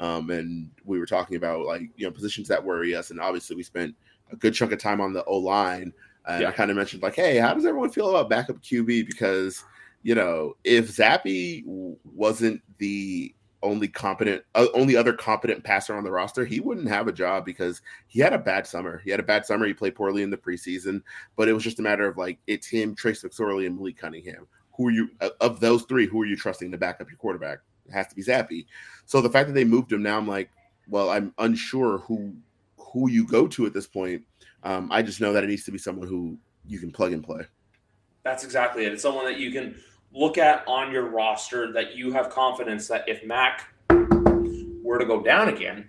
um, 0.00 0.30
and 0.30 0.70
we 0.84 0.98
were 0.98 1.06
talking 1.06 1.36
about 1.36 1.66
like 1.66 1.82
you 1.96 2.06
know 2.06 2.10
positions 2.10 2.48
that 2.48 2.64
worry 2.64 2.94
us, 2.94 3.10
and 3.10 3.20
obviously 3.20 3.56
we 3.56 3.62
spent 3.62 3.94
a 4.32 4.36
good 4.36 4.54
chunk 4.54 4.72
of 4.72 4.78
time 4.78 5.00
on 5.00 5.12
the 5.12 5.24
O 5.24 5.36
line. 5.38 5.92
And 6.26 6.42
yeah. 6.42 6.48
I 6.48 6.52
kind 6.52 6.70
of 6.70 6.76
mentioned 6.76 7.02
like, 7.02 7.16
hey, 7.16 7.38
how 7.38 7.54
does 7.54 7.64
everyone 7.64 7.90
feel 7.90 8.10
about 8.10 8.28
backup 8.28 8.60
QB? 8.62 9.06
Because 9.06 9.64
you 10.02 10.14
know, 10.14 10.56
if 10.64 10.96
Zappe 10.96 11.64
wasn't 12.04 12.62
the 12.78 13.34
only 13.62 13.88
competent, 13.88 14.42
uh, 14.54 14.66
only 14.74 14.96
other 14.96 15.12
competent 15.12 15.62
passer 15.62 15.94
on 15.94 16.04
the 16.04 16.10
roster, 16.10 16.44
he 16.44 16.60
wouldn't 16.60 16.88
have 16.88 17.08
a 17.08 17.12
job 17.12 17.44
because 17.44 17.82
he 18.06 18.20
had 18.20 18.32
a 18.32 18.38
bad 18.38 18.66
summer. 18.66 19.02
He 19.04 19.10
had 19.10 19.20
a 19.20 19.24
bad 19.24 19.44
summer. 19.44 19.66
He 19.66 19.74
played 19.74 19.94
poorly 19.94 20.22
in 20.22 20.30
the 20.30 20.36
preseason, 20.36 21.02
but 21.36 21.48
it 21.48 21.52
was 21.52 21.62
just 21.62 21.78
a 21.78 21.82
matter 21.82 22.06
of 22.06 22.16
like 22.16 22.38
it's 22.46 22.66
him, 22.66 22.94
Trace 22.94 23.22
McSorley, 23.22 23.66
and 23.66 23.76
Malik 23.76 23.98
Cunningham. 23.98 24.46
Who 24.76 24.88
are 24.88 24.92
you 24.92 25.10
uh, 25.20 25.30
of 25.40 25.60
those 25.60 25.82
three? 25.82 26.06
Who 26.06 26.22
are 26.22 26.26
you 26.26 26.36
trusting 26.36 26.70
to 26.70 26.78
back 26.78 27.00
up 27.00 27.10
your 27.10 27.18
quarterback? 27.18 27.58
It 27.86 27.92
has 27.92 28.06
to 28.08 28.14
be 28.14 28.22
Zappe. 28.22 28.66
So 29.04 29.20
the 29.20 29.30
fact 29.30 29.48
that 29.48 29.54
they 29.54 29.64
moved 29.64 29.92
him 29.92 30.02
now, 30.02 30.16
I'm 30.16 30.28
like, 30.28 30.50
well, 30.88 31.10
I'm 31.10 31.34
unsure 31.38 31.98
who 31.98 32.34
who 32.78 33.10
you 33.10 33.26
go 33.26 33.46
to 33.48 33.66
at 33.66 33.74
this 33.74 33.86
point. 33.86 34.22
Um, 34.62 34.90
I 34.90 35.02
just 35.02 35.20
know 35.20 35.32
that 35.32 35.44
it 35.44 35.48
needs 35.48 35.64
to 35.64 35.70
be 35.70 35.78
someone 35.78 36.08
who 36.08 36.38
you 36.66 36.78
can 36.78 36.90
plug 36.90 37.12
and 37.12 37.22
play. 37.22 37.42
That's 38.22 38.44
exactly 38.44 38.84
it. 38.84 38.92
It's 38.92 39.02
someone 39.02 39.24
that 39.24 39.38
you 39.38 39.50
can 39.50 39.80
look 40.12 40.38
at 40.38 40.66
on 40.66 40.92
your 40.92 41.08
roster 41.08 41.72
that 41.72 41.94
you 41.94 42.12
have 42.12 42.30
confidence 42.30 42.88
that 42.88 43.08
if 43.08 43.24
Mac 43.24 43.72
were 44.82 44.98
to 44.98 45.04
go 45.04 45.22
down 45.22 45.48
again, 45.48 45.88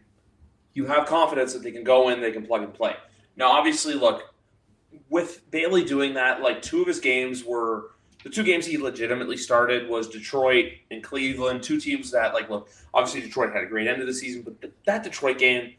you 0.73 0.85
have 0.85 1.05
confidence 1.05 1.53
that 1.53 1.63
they 1.63 1.71
can 1.71 1.83
go 1.83 2.09
in, 2.09 2.21
they 2.21 2.31
can 2.31 2.45
plug 2.45 2.63
and 2.63 2.73
play. 2.73 2.95
Now, 3.35 3.51
obviously, 3.51 3.93
look, 3.93 4.33
with 5.09 5.49
Bailey 5.51 5.83
doing 5.83 6.13
that, 6.13 6.41
like 6.41 6.61
two 6.61 6.81
of 6.81 6.87
his 6.87 6.99
games 6.99 7.43
were 7.43 7.91
the 8.23 8.29
two 8.29 8.43
games 8.43 8.67
he 8.67 8.77
legitimately 8.77 9.37
started 9.37 9.89
was 9.89 10.07
Detroit 10.07 10.73
and 10.91 11.03
Cleveland, 11.03 11.63
two 11.63 11.79
teams 11.79 12.11
that 12.11 12.33
like 12.33 12.49
look, 12.49 12.69
obviously 12.93 13.21
Detroit 13.21 13.53
had 13.53 13.63
a 13.63 13.67
great 13.67 13.87
end 13.87 14.01
of 14.01 14.07
the 14.07 14.13
season, 14.13 14.43
but 14.43 14.71
that 14.85 15.03
Detroit 15.03 15.37
game 15.37 15.73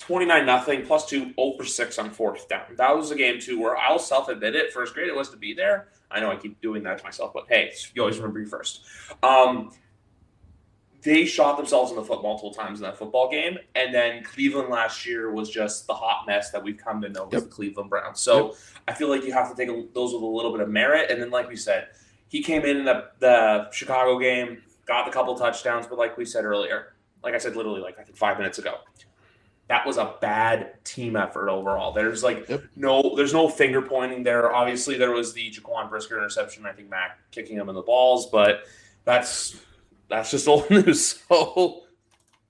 29 0.00 0.46
nothing 0.46 0.84
plus 0.84 1.06
two, 1.06 1.32
0 1.34 1.54
for 1.56 1.64
6 1.64 1.98
on 1.98 2.10
fourth 2.10 2.48
down. 2.48 2.62
That 2.76 2.96
was 2.96 3.10
a 3.10 3.14
game 3.14 3.38
too 3.38 3.60
where 3.60 3.76
I'll 3.76 3.98
self 3.98 4.28
admit 4.28 4.56
it. 4.56 4.72
First 4.72 4.94
grade 4.94 5.08
it 5.08 5.14
was 5.14 5.28
to 5.30 5.36
be 5.36 5.52
there. 5.54 5.88
I 6.10 6.20
know 6.20 6.30
I 6.30 6.36
keep 6.36 6.60
doing 6.60 6.82
that 6.84 6.98
to 6.98 7.04
myself, 7.04 7.32
but 7.32 7.44
hey, 7.48 7.72
you 7.94 8.02
always 8.02 8.16
remember 8.16 8.40
you 8.40 8.46
first. 8.46 8.84
Um, 9.22 9.70
they 11.02 11.24
shot 11.24 11.56
themselves 11.56 11.90
in 11.90 11.96
the 11.96 12.04
foot 12.04 12.22
multiple 12.22 12.52
times 12.52 12.80
in 12.80 12.84
that 12.84 12.98
football 12.98 13.30
game, 13.30 13.58
and 13.74 13.94
then 13.94 14.22
Cleveland 14.24 14.68
last 14.68 15.06
year 15.06 15.30
was 15.30 15.48
just 15.48 15.86
the 15.86 15.94
hot 15.94 16.26
mess 16.26 16.50
that 16.50 16.62
we've 16.62 16.76
come 16.76 17.00
to 17.02 17.08
know 17.08 17.28
yep. 17.30 17.34
as 17.34 17.44
the 17.44 17.50
Cleveland 17.50 17.88
Browns. 17.88 18.20
So 18.20 18.48
yep. 18.48 18.56
I 18.88 18.94
feel 18.94 19.08
like 19.08 19.24
you 19.24 19.32
have 19.32 19.50
to 19.50 19.56
take 19.56 19.68
a, 19.68 19.84
those 19.94 20.12
with 20.12 20.22
a 20.22 20.26
little 20.26 20.52
bit 20.52 20.60
of 20.60 20.68
merit, 20.68 21.10
and 21.10 21.20
then 21.20 21.30
like 21.30 21.48
we 21.48 21.56
said, 21.56 21.88
he 22.28 22.42
came 22.42 22.64
in, 22.64 22.78
in 22.78 22.84
the, 22.84 23.08
the 23.18 23.70
Chicago 23.70 24.18
game, 24.18 24.62
got 24.86 25.06
the 25.06 25.12
couple 25.12 25.34
touchdowns, 25.36 25.86
but 25.86 25.98
like 25.98 26.16
we 26.16 26.24
said 26.24 26.44
earlier, 26.44 26.94
like 27.22 27.34
I 27.34 27.38
said, 27.38 27.56
literally 27.56 27.80
like 27.80 27.98
I 27.98 28.02
think 28.02 28.16
five 28.16 28.36
minutes 28.36 28.58
ago, 28.58 28.76
that 29.70 29.86
was 29.86 29.98
a 29.98 30.16
bad 30.20 30.84
team 30.84 31.14
effort 31.14 31.48
overall. 31.48 31.92
There's 31.92 32.24
like 32.24 32.48
yep. 32.48 32.64
no, 32.74 33.14
there's 33.14 33.32
no 33.32 33.48
finger 33.48 33.80
pointing 33.80 34.24
there. 34.24 34.52
Obviously, 34.52 34.98
there 34.98 35.12
was 35.12 35.32
the 35.32 35.48
Jaquan 35.48 35.88
Brisker 35.88 36.16
interception. 36.16 36.66
I 36.66 36.72
think 36.72 36.90
Mac 36.90 37.20
kicking 37.30 37.56
him 37.56 37.68
in 37.68 37.76
the 37.76 37.82
balls, 37.82 38.30
but 38.30 38.64
that's 39.04 39.60
that's 40.08 40.32
just 40.32 40.48
old 40.48 40.68
news. 40.70 41.22
So 41.28 41.82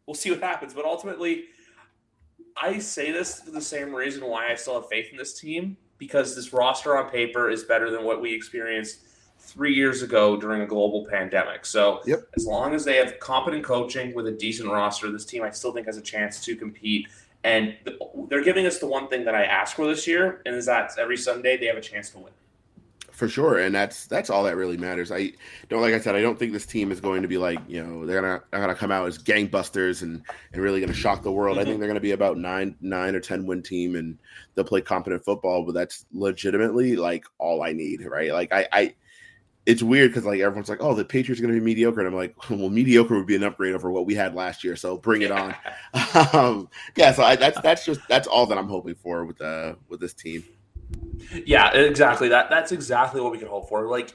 we'll 0.07 0.15
see 0.15 0.31
what 0.31 0.41
happens. 0.41 0.73
But 0.73 0.87
ultimately, 0.87 1.45
I 2.57 2.79
say 2.79 3.13
this 3.13 3.43
for 3.43 3.51
the 3.51 3.61
same 3.61 3.95
reason 3.95 4.25
why 4.25 4.51
I 4.51 4.55
still 4.55 4.81
have 4.81 4.89
faith 4.89 5.09
in 5.13 5.19
this 5.19 5.39
team 5.39 5.77
because 5.99 6.35
this 6.35 6.55
roster 6.55 6.97
on 6.97 7.11
paper 7.11 7.51
is 7.51 7.65
better 7.65 7.91
than 7.91 8.03
what 8.03 8.23
we 8.23 8.33
experienced 8.35 9.01
three 9.51 9.75
years 9.75 10.03
ago 10.03 10.37
during 10.37 10.63
a 10.63 10.67
global 10.67 11.07
pandemic. 11.07 11.67
So 11.67 12.01
yep. 12.07 12.21
as 12.37 12.47
long 12.47 12.73
as 12.73 12.85
they 12.85 12.97
have 12.97 13.19
competent 13.19 13.65
coaching 13.65 14.15
with 14.15 14.27
a 14.29 14.33
decent 14.33 14.71
roster, 14.71 15.11
this 15.11 15.25
team 15.25 15.43
I 15.43 15.51
still 15.51 15.73
think 15.73 15.87
has 15.87 15.97
a 15.97 16.03
chance 16.03 16.43
to 16.45 16.55
compete. 16.55 17.09
And 17.43 17.77
they're 18.29 18.45
giving 18.45 18.67
us 18.67 18.79
the 18.79 18.87
one 18.87 19.09
thing 19.09 19.25
that 19.25 19.35
I 19.35 19.45
asked 19.45 19.75
for 19.75 19.87
this 19.87 20.07
year, 20.07 20.43
and 20.45 20.55
is 20.55 20.67
that 20.67 20.93
every 20.99 21.17
Sunday 21.17 21.57
they 21.57 21.67
have 21.67 21.79
a 21.79 21.81
chance 21.81 22.11
to 22.11 22.19
win. 22.19 22.33
For 23.13 23.29
sure, 23.29 23.59
and 23.59 23.75
that's 23.75 24.07
that's 24.07 24.31
all 24.31 24.45
that 24.45 24.57
really 24.57 24.77
matters. 24.77 25.11
I 25.11 25.33
don't 25.69 25.83
like 25.83 25.93
I 25.93 26.01
said, 26.01 26.15
I 26.15 26.23
don't 26.23 26.39
think 26.39 26.53
this 26.53 26.65
team 26.65 26.91
is 26.91 27.01
going 27.01 27.23
to 27.23 27.29
be 27.29 27.37
like 27.37 27.59
you 27.67 27.83
know 27.83 28.07
they're 28.07 28.21
gonna 28.21 28.43
they're 28.51 28.61
gonna 28.61 28.75
come 28.75 28.91
out 28.91 29.07
as 29.07 29.19
gangbusters 29.19 30.01
and 30.03 30.23
and 30.53 30.63
really 30.63 30.81
gonna 30.81 30.95
shock 30.95 31.23
the 31.23 31.33
world. 31.33 31.57
Mm-hmm. 31.57 31.61
I 31.61 31.65
think 31.65 31.81
they're 31.81 31.89
gonna 31.89 32.01
be 32.01 32.13
about 32.13 32.39
nine 32.39 32.77
nine 32.81 33.15
or 33.15 33.21
ten 33.21 33.45
win 33.45 33.63
team, 33.63 33.97
and 33.97 34.19
they'll 34.55 34.65
play 34.65 34.81
competent 34.81 35.23
football. 35.25 35.65
But 35.65 35.73
that's 35.73 36.07
legitimately 36.13 36.97
like 36.97 37.25
all 37.39 37.63
I 37.63 37.73
need, 37.73 38.07
right? 38.07 38.33
Like 38.33 38.53
I 38.53 38.67
I 38.73 38.95
it's 39.71 39.83
weird 39.85 40.11
because 40.11 40.25
like 40.25 40.41
everyone's 40.41 40.69
like, 40.69 40.83
oh, 40.83 40.95
the 40.95 41.05
Patriots 41.05 41.41
are 41.41 41.45
going 41.45 41.55
to 41.55 41.61
be 41.61 41.65
mediocre, 41.65 42.01
and 42.01 42.09
I'm 42.09 42.15
like, 42.15 42.35
well, 42.51 42.69
mediocre 42.69 43.17
would 43.17 43.27
be 43.27 43.37
an 43.37 43.45
upgrade 43.45 43.75
over 43.75 43.91
what 43.91 44.05
we 44.05 44.15
had 44.15 44.35
last 44.35 44.65
year, 44.65 44.75
so 44.75 44.97
bring 44.97 45.23
it 45.23 45.31
on. 45.31 45.55
um, 46.33 46.69
yeah, 46.97 47.13
so 47.13 47.23
I, 47.23 47.37
that's 47.37 47.61
that's 47.61 47.85
just 47.85 48.01
that's 48.09 48.27
all 48.27 48.47
that 48.47 48.59
I'm 48.59 48.69
hoping 48.69 48.97
for 48.97 49.25
with 49.25 49.41
uh 49.41 49.75
with 49.89 50.01
this 50.01 50.13
team. 50.13 50.45
Yeah, 51.47 51.71
exactly. 51.73 52.29
That 52.29 52.51
that's 52.51 52.73
exactly 52.73 53.21
what 53.21 53.31
we 53.31 53.39
can 53.39 53.49
hope 53.49 53.69
for. 53.69 53.87
Like 53.87 54.13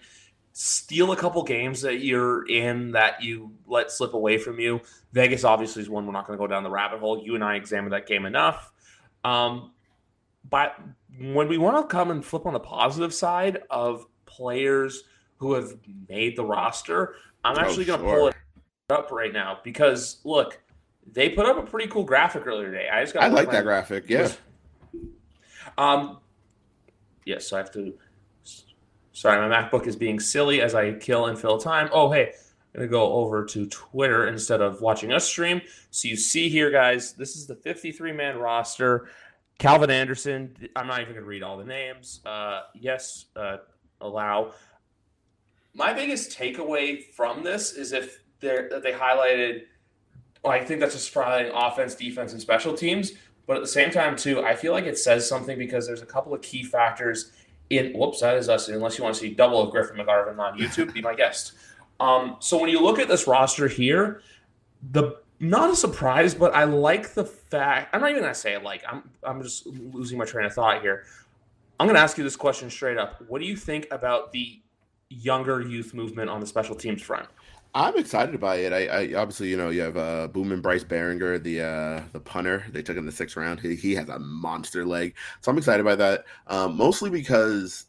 steal 0.51 1.11
a 1.11 1.17
couple 1.17 1.43
games 1.43 1.81
that 1.81 1.99
you're 1.99 2.47
in 2.47 2.91
that 2.91 3.21
you 3.21 3.51
let 3.65 3.91
slip 3.91 4.13
away 4.13 4.37
from 4.37 4.59
you. 4.59 4.81
Vegas 5.11 5.43
obviously 5.43 5.81
is 5.81 5.89
one 5.89 6.05
we're 6.05 6.13
not 6.13 6.27
going 6.27 6.37
to 6.37 6.41
go 6.41 6.47
down 6.47 6.63
the 6.63 6.69
rabbit 6.69 6.99
hole. 6.99 7.21
You 7.23 7.35
and 7.35 7.43
I 7.43 7.55
examined 7.55 7.93
that 7.93 8.07
game 8.07 8.25
enough. 8.25 8.71
Um, 9.23 9.71
but 10.49 10.79
when 11.19 11.47
we 11.47 11.57
want 11.57 11.77
to 11.77 11.93
come 11.93 12.11
and 12.11 12.23
flip 12.23 12.45
on 12.45 12.53
the 12.53 12.59
positive 12.59 13.13
side 13.13 13.63
of 13.69 14.05
players 14.25 15.03
who 15.37 15.53
have 15.53 15.73
made 16.09 16.35
the 16.35 16.45
roster, 16.45 17.15
I'm 17.43 17.57
oh, 17.57 17.61
actually 17.61 17.83
oh, 17.85 17.97
going 17.97 17.99
to 18.01 18.05
sure. 18.07 18.17
pull 18.17 18.27
it 18.27 18.35
up 18.89 19.11
right 19.11 19.33
now 19.33 19.59
because 19.63 20.19
look, 20.23 20.61
they 21.11 21.29
put 21.29 21.45
up 21.45 21.57
a 21.57 21.63
pretty 21.63 21.87
cool 21.87 22.03
graphic 22.03 22.47
earlier 22.47 22.71
today. 22.71 22.89
I 22.91 23.01
just 23.01 23.13
got. 23.13 23.23
I 23.23 23.27
like 23.27 23.51
that 23.51 23.63
graphic. 23.63 24.09
Yeah. 24.09 24.31
Um. 25.77 26.19
Yes, 27.25 27.47
so 27.47 27.55
I 27.55 27.59
have 27.59 27.71
to 27.73 27.95
Sorry, 29.15 29.47
my 29.47 29.55
MacBook 29.55 29.87
is 29.87 29.95
being 29.95 30.19
silly 30.19 30.61
as 30.61 30.75
I 30.75 30.91
kill 30.91 31.27
and 31.27 31.39
fill 31.39 31.57
time. 31.57 31.87
Oh, 31.93 32.11
hey, 32.11 32.33
I'm 32.73 32.79
going 32.79 32.87
to 32.89 32.91
go 32.91 33.13
over 33.13 33.45
to 33.45 33.65
Twitter 33.67 34.27
instead 34.27 34.59
of 34.59 34.81
watching 34.81 35.13
us 35.13 35.25
stream. 35.25 35.61
So 35.89 36.09
you 36.09 36.17
see 36.17 36.49
here, 36.49 36.69
guys, 36.69 37.13
this 37.13 37.37
is 37.37 37.47
the 37.47 37.55
53 37.55 38.11
man 38.11 38.37
roster. 38.37 39.07
Calvin 39.57 39.89
Anderson, 39.89 40.53
I'm 40.75 40.87
not 40.87 40.99
even 40.99 41.13
going 41.13 41.23
to 41.23 41.29
read 41.29 41.43
all 41.43 41.57
the 41.57 41.63
names. 41.63 42.19
Uh, 42.25 42.63
yes, 42.73 43.27
uh, 43.37 43.57
allow. 44.01 44.51
My 45.75 45.93
biggest 45.93 46.37
takeaway 46.37 47.03
from 47.03 47.43
this 47.43 47.73
is 47.73 47.91
if 47.91 48.23
they 48.39 48.67
they 48.81 48.93
highlighted, 48.93 49.63
well, 50.43 50.53
I 50.53 50.63
think 50.63 50.79
that's 50.79 50.93
just 50.93 51.13
probably 51.13 51.51
offense, 51.53 51.95
defense, 51.95 52.31
and 52.31 52.41
special 52.41 52.73
teams. 52.73 53.11
But 53.45 53.57
at 53.57 53.61
the 53.61 53.67
same 53.67 53.91
time, 53.91 54.15
too, 54.15 54.43
I 54.43 54.55
feel 54.55 54.71
like 54.71 54.85
it 54.85 54.97
says 54.97 55.27
something 55.27 55.57
because 55.57 55.85
there's 55.85 56.01
a 56.01 56.05
couple 56.05 56.33
of 56.33 56.41
key 56.41 56.63
factors 56.63 57.31
in 57.69 57.93
whoops, 57.93 58.21
that 58.21 58.37
is 58.37 58.49
us. 58.49 58.67
Unless 58.69 58.97
you 58.97 59.03
want 59.03 59.15
to 59.15 59.21
see 59.21 59.33
double 59.33 59.61
of 59.61 59.71
Griffin 59.71 59.97
McGarvin 59.97 60.39
on 60.39 60.57
YouTube, 60.57 60.93
be 60.93 61.01
my 61.01 61.15
guest. 61.15 61.53
Um, 61.99 62.37
so 62.39 62.59
when 62.59 62.69
you 62.69 62.81
look 62.81 62.99
at 62.99 63.07
this 63.07 63.27
roster 63.27 63.67
here, 63.67 64.21
the 64.91 65.17
not 65.39 65.69
a 65.69 65.75
surprise, 65.75 66.33
but 66.33 66.55
I 66.55 66.63
like 66.63 67.13
the 67.13 67.25
fact. 67.25 67.93
I'm 67.93 68.01
not 68.01 68.11
even 68.11 68.23
gonna 68.23 68.33
say 68.35 68.57
like. 68.57 68.83
I'm 68.87 69.09
I'm 69.23 69.41
just 69.41 69.65
losing 69.67 70.17
my 70.17 70.25
train 70.25 70.45
of 70.45 70.53
thought 70.53 70.81
here. 70.81 71.05
I'm 71.79 71.87
gonna 71.87 71.99
ask 71.99 72.17
you 72.17 72.23
this 72.23 72.35
question 72.35 72.69
straight 72.69 72.97
up. 72.97 73.21
What 73.27 73.41
do 73.41 73.47
you 73.47 73.55
think 73.57 73.87
about 73.91 74.31
the 74.31 74.59
younger 75.09 75.61
youth 75.61 75.93
movement 75.93 76.29
on 76.29 76.39
the 76.39 76.47
special 76.47 76.75
teams 76.75 77.01
front? 77.01 77.27
I'm 77.73 77.97
excited 77.97 78.39
by 78.39 78.55
it. 78.57 78.71
I, 78.71 78.85
I 78.85 79.13
obviously, 79.15 79.49
you 79.49 79.57
know, 79.57 79.69
you 79.69 79.81
have 79.81 79.97
uh, 79.97 80.29
Boomin 80.29 80.61
Bryce 80.61 80.85
Baringer, 80.85 81.43
the 81.43 81.61
uh, 81.61 82.03
the 82.13 82.21
punter. 82.21 82.63
They 82.71 82.81
took 82.81 82.95
him 82.95 83.01
in 83.01 83.05
the 83.05 83.11
sixth 83.11 83.35
round. 83.35 83.59
He, 83.59 83.75
he 83.75 83.93
has 83.95 84.07
a 84.07 84.17
monster 84.17 84.85
leg, 84.85 85.15
so 85.41 85.51
I'm 85.51 85.57
excited 85.57 85.83
by 85.83 85.95
that. 85.95 86.23
Um, 86.47 86.77
mostly 86.77 87.09
because 87.09 87.87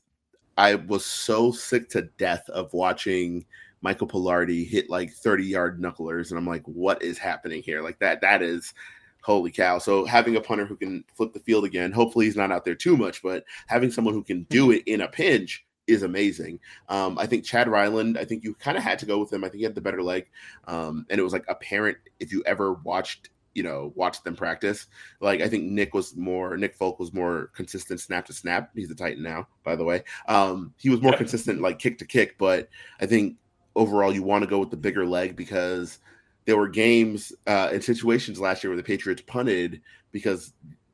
I 0.58 0.74
was 0.74 1.04
so 1.04 1.52
sick 1.52 1.88
to 1.90 2.02
death 2.18 2.48
of 2.48 2.72
watching 2.72 3.46
Michael 3.80 4.08
Palardy 4.08 4.66
hit 4.66 4.90
like 4.90 5.12
30 5.12 5.44
yard 5.44 5.80
knucklers, 5.80 6.30
and 6.30 6.38
I'm 6.38 6.46
like, 6.46 6.64
what 6.64 7.00
is 7.00 7.16
happening 7.16 7.62
here? 7.62 7.80
Like 7.80 8.00
that. 8.00 8.20
That 8.20 8.42
is 8.42 8.74
holy 9.22 9.50
cow. 9.52 9.78
So 9.78 10.04
having 10.04 10.36
a 10.36 10.40
punter 10.40 10.64
who 10.64 10.76
can 10.76 11.04
flip 11.14 11.32
the 11.32 11.40
field 11.40 11.64
again, 11.64 11.92
hopefully 11.92 12.24
he's 12.24 12.36
not 12.36 12.52
out 12.52 12.64
there 12.64 12.76
too 12.76 12.96
much, 12.96 13.22
but 13.22 13.44
having 13.66 13.90
someone 13.90 14.14
who 14.14 14.22
can 14.22 14.44
do 14.44 14.70
it 14.70 14.82
in 14.86 15.00
a 15.00 15.08
pinch 15.08 15.65
is 15.86 16.02
amazing. 16.02 16.60
Um, 16.88 17.18
I 17.18 17.26
think 17.26 17.44
Chad 17.44 17.68
Ryland, 17.68 18.18
I 18.18 18.24
think 18.24 18.44
you 18.44 18.54
kind 18.54 18.76
of 18.76 18.82
had 18.82 18.98
to 19.00 19.06
go 19.06 19.18
with 19.18 19.32
him. 19.32 19.44
I 19.44 19.48
think 19.48 19.58
he 19.58 19.64
had 19.64 19.74
the 19.74 19.80
better 19.80 20.02
leg. 20.02 20.26
Um, 20.66 21.06
and 21.10 21.18
it 21.18 21.22
was 21.22 21.32
like 21.32 21.44
apparent 21.48 21.98
if 22.20 22.32
you 22.32 22.42
ever 22.46 22.74
watched, 22.74 23.30
you 23.54 23.62
know, 23.62 23.92
watched 23.94 24.24
them 24.24 24.36
practice. 24.36 24.86
Like 25.20 25.40
I 25.40 25.48
think 25.48 25.64
Nick 25.64 25.94
was 25.94 26.16
more, 26.16 26.56
Nick 26.56 26.74
Folk 26.74 26.98
was 26.98 27.12
more 27.14 27.50
consistent 27.54 28.00
snap 28.00 28.26
to 28.26 28.32
snap. 28.32 28.70
He's 28.74 28.90
a 28.90 28.94
Titan 28.94 29.22
now, 29.22 29.48
by 29.64 29.76
the 29.76 29.84
way. 29.84 30.02
Um, 30.28 30.74
he 30.76 30.90
was 30.90 31.00
more 31.00 31.16
consistent 31.16 31.60
like 31.60 31.78
kick 31.78 31.98
to 31.98 32.04
kick, 32.04 32.36
but 32.38 32.68
I 33.00 33.06
think 33.06 33.36
overall 33.74 34.12
you 34.12 34.22
want 34.22 34.42
to 34.42 34.50
go 34.50 34.58
with 34.58 34.70
the 34.70 34.76
bigger 34.76 35.06
leg 35.06 35.36
because 35.36 35.98
there 36.46 36.56
were 36.56 36.68
games 36.68 37.32
uh, 37.46 37.70
and 37.72 37.82
situations 37.82 38.40
last 38.40 38.62
year 38.64 38.70
where 38.70 38.76
the 38.76 38.82
Patriots 38.82 39.22
punted 39.26 39.82
because 40.12 40.52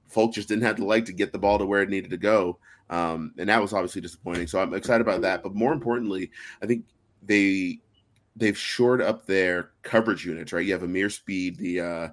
Folk 0.09 0.35
just 0.35 0.49
didn't 0.49 0.65
have 0.65 0.77
the 0.77 0.85
leg 0.85 1.07
to 1.07 1.13
get 1.13 1.33
the 1.33 1.39
ball 1.39 1.59
to 1.59 1.65
where 1.65 1.81
it 1.81 1.89
needed 1.89 2.11
to 2.11 2.19
go. 2.19 2.59
Um, 2.93 3.33
and 3.39 3.49
that 3.49 3.61
was 3.61 3.73
obviously 3.73 4.03
disappointing. 4.03 4.47
So 4.47 4.61
I'm 4.61 4.75
excited 4.75 5.01
about 5.01 5.23
that. 5.23 5.43
But 5.43 5.55
more 5.55 5.73
importantly, 5.73 6.31
I 6.63 6.67
think 6.67 6.85
they 7.23 7.79
they've 8.37 8.57
shored 8.57 9.01
up 9.01 9.27
their 9.27 9.71
coverage 9.83 10.27
units, 10.27 10.53
right? 10.53 10.65
You 10.65 10.75
have 10.75 10.83
Ameer 10.83 11.09
Speed, 11.09 11.57
the 11.57 11.81
uh, 11.81 12.09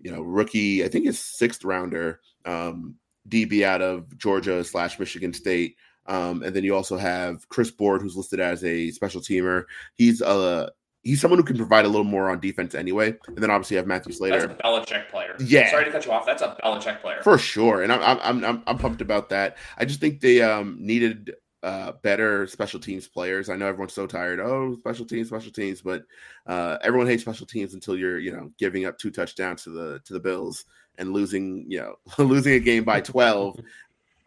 you 0.00 0.10
know, 0.10 0.20
rookie, 0.22 0.84
I 0.84 0.88
think 0.88 1.06
it's 1.06 1.20
sixth 1.20 1.64
rounder, 1.64 2.20
um, 2.44 2.96
DB 3.28 3.62
out 3.62 3.80
of 3.80 4.18
Georgia 4.18 4.64
slash 4.64 4.98
Michigan 4.98 5.32
State. 5.32 5.76
Um, 6.06 6.42
and 6.42 6.54
then 6.56 6.64
you 6.64 6.74
also 6.74 6.96
have 6.96 7.48
Chris 7.48 7.70
Board, 7.70 8.02
who's 8.02 8.16
listed 8.16 8.40
as 8.40 8.64
a 8.64 8.90
special 8.90 9.20
teamer. 9.20 9.64
He's 9.94 10.20
a 10.20 10.72
he's 11.08 11.22
someone 11.22 11.38
who 11.38 11.44
can 11.44 11.56
provide 11.56 11.86
a 11.86 11.88
little 11.88 12.04
more 12.04 12.28
on 12.28 12.38
defense 12.38 12.74
anyway. 12.74 13.14
And 13.28 13.38
then 13.38 13.50
obviously 13.50 13.74
you 13.74 13.78
have 13.78 13.86
Matthew 13.86 14.12
Slater. 14.12 14.46
That's 14.46 14.60
a 14.60 14.62
Belichick 14.62 15.08
player. 15.08 15.34
Yeah. 15.40 15.70
Sorry 15.70 15.86
to 15.86 15.90
cut 15.90 16.04
you 16.04 16.12
off. 16.12 16.26
That's 16.26 16.42
a 16.42 16.54
Belichick 16.62 17.00
player. 17.00 17.22
For 17.22 17.38
sure. 17.38 17.82
And 17.82 17.90
I'm 17.90 18.18
I'm 18.22 18.44
I'm, 18.44 18.62
I'm 18.66 18.78
pumped 18.78 19.00
about 19.00 19.30
that. 19.30 19.56
I 19.78 19.86
just 19.86 20.00
think 20.00 20.20
they 20.20 20.42
um 20.42 20.76
needed 20.78 21.34
uh 21.62 21.92
better 22.02 22.46
special 22.46 22.78
teams 22.78 23.08
players. 23.08 23.48
I 23.48 23.56
know 23.56 23.66
everyone's 23.66 23.94
so 23.94 24.06
tired. 24.06 24.38
Oh, 24.38 24.76
special 24.78 25.06
teams, 25.06 25.28
special 25.28 25.50
teams, 25.50 25.80
but 25.80 26.02
uh 26.46 26.76
everyone 26.82 27.06
hates 27.06 27.22
special 27.22 27.46
teams 27.46 27.72
until 27.72 27.96
you're, 27.96 28.18
you 28.18 28.32
know, 28.32 28.50
giving 28.58 28.84
up 28.84 28.98
two 28.98 29.10
touchdowns 29.10 29.64
to 29.64 29.70
the 29.70 30.00
to 30.04 30.12
the 30.12 30.20
Bills 30.20 30.66
and 30.98 31.14
losing, 31.14 31.64
you 31.68 31.78
know, 31.78 31.94
losing 32.22 32.52
a 32.52 32.60
game 32.60 32.84
by 32.84 33.00
12 33.00 33.60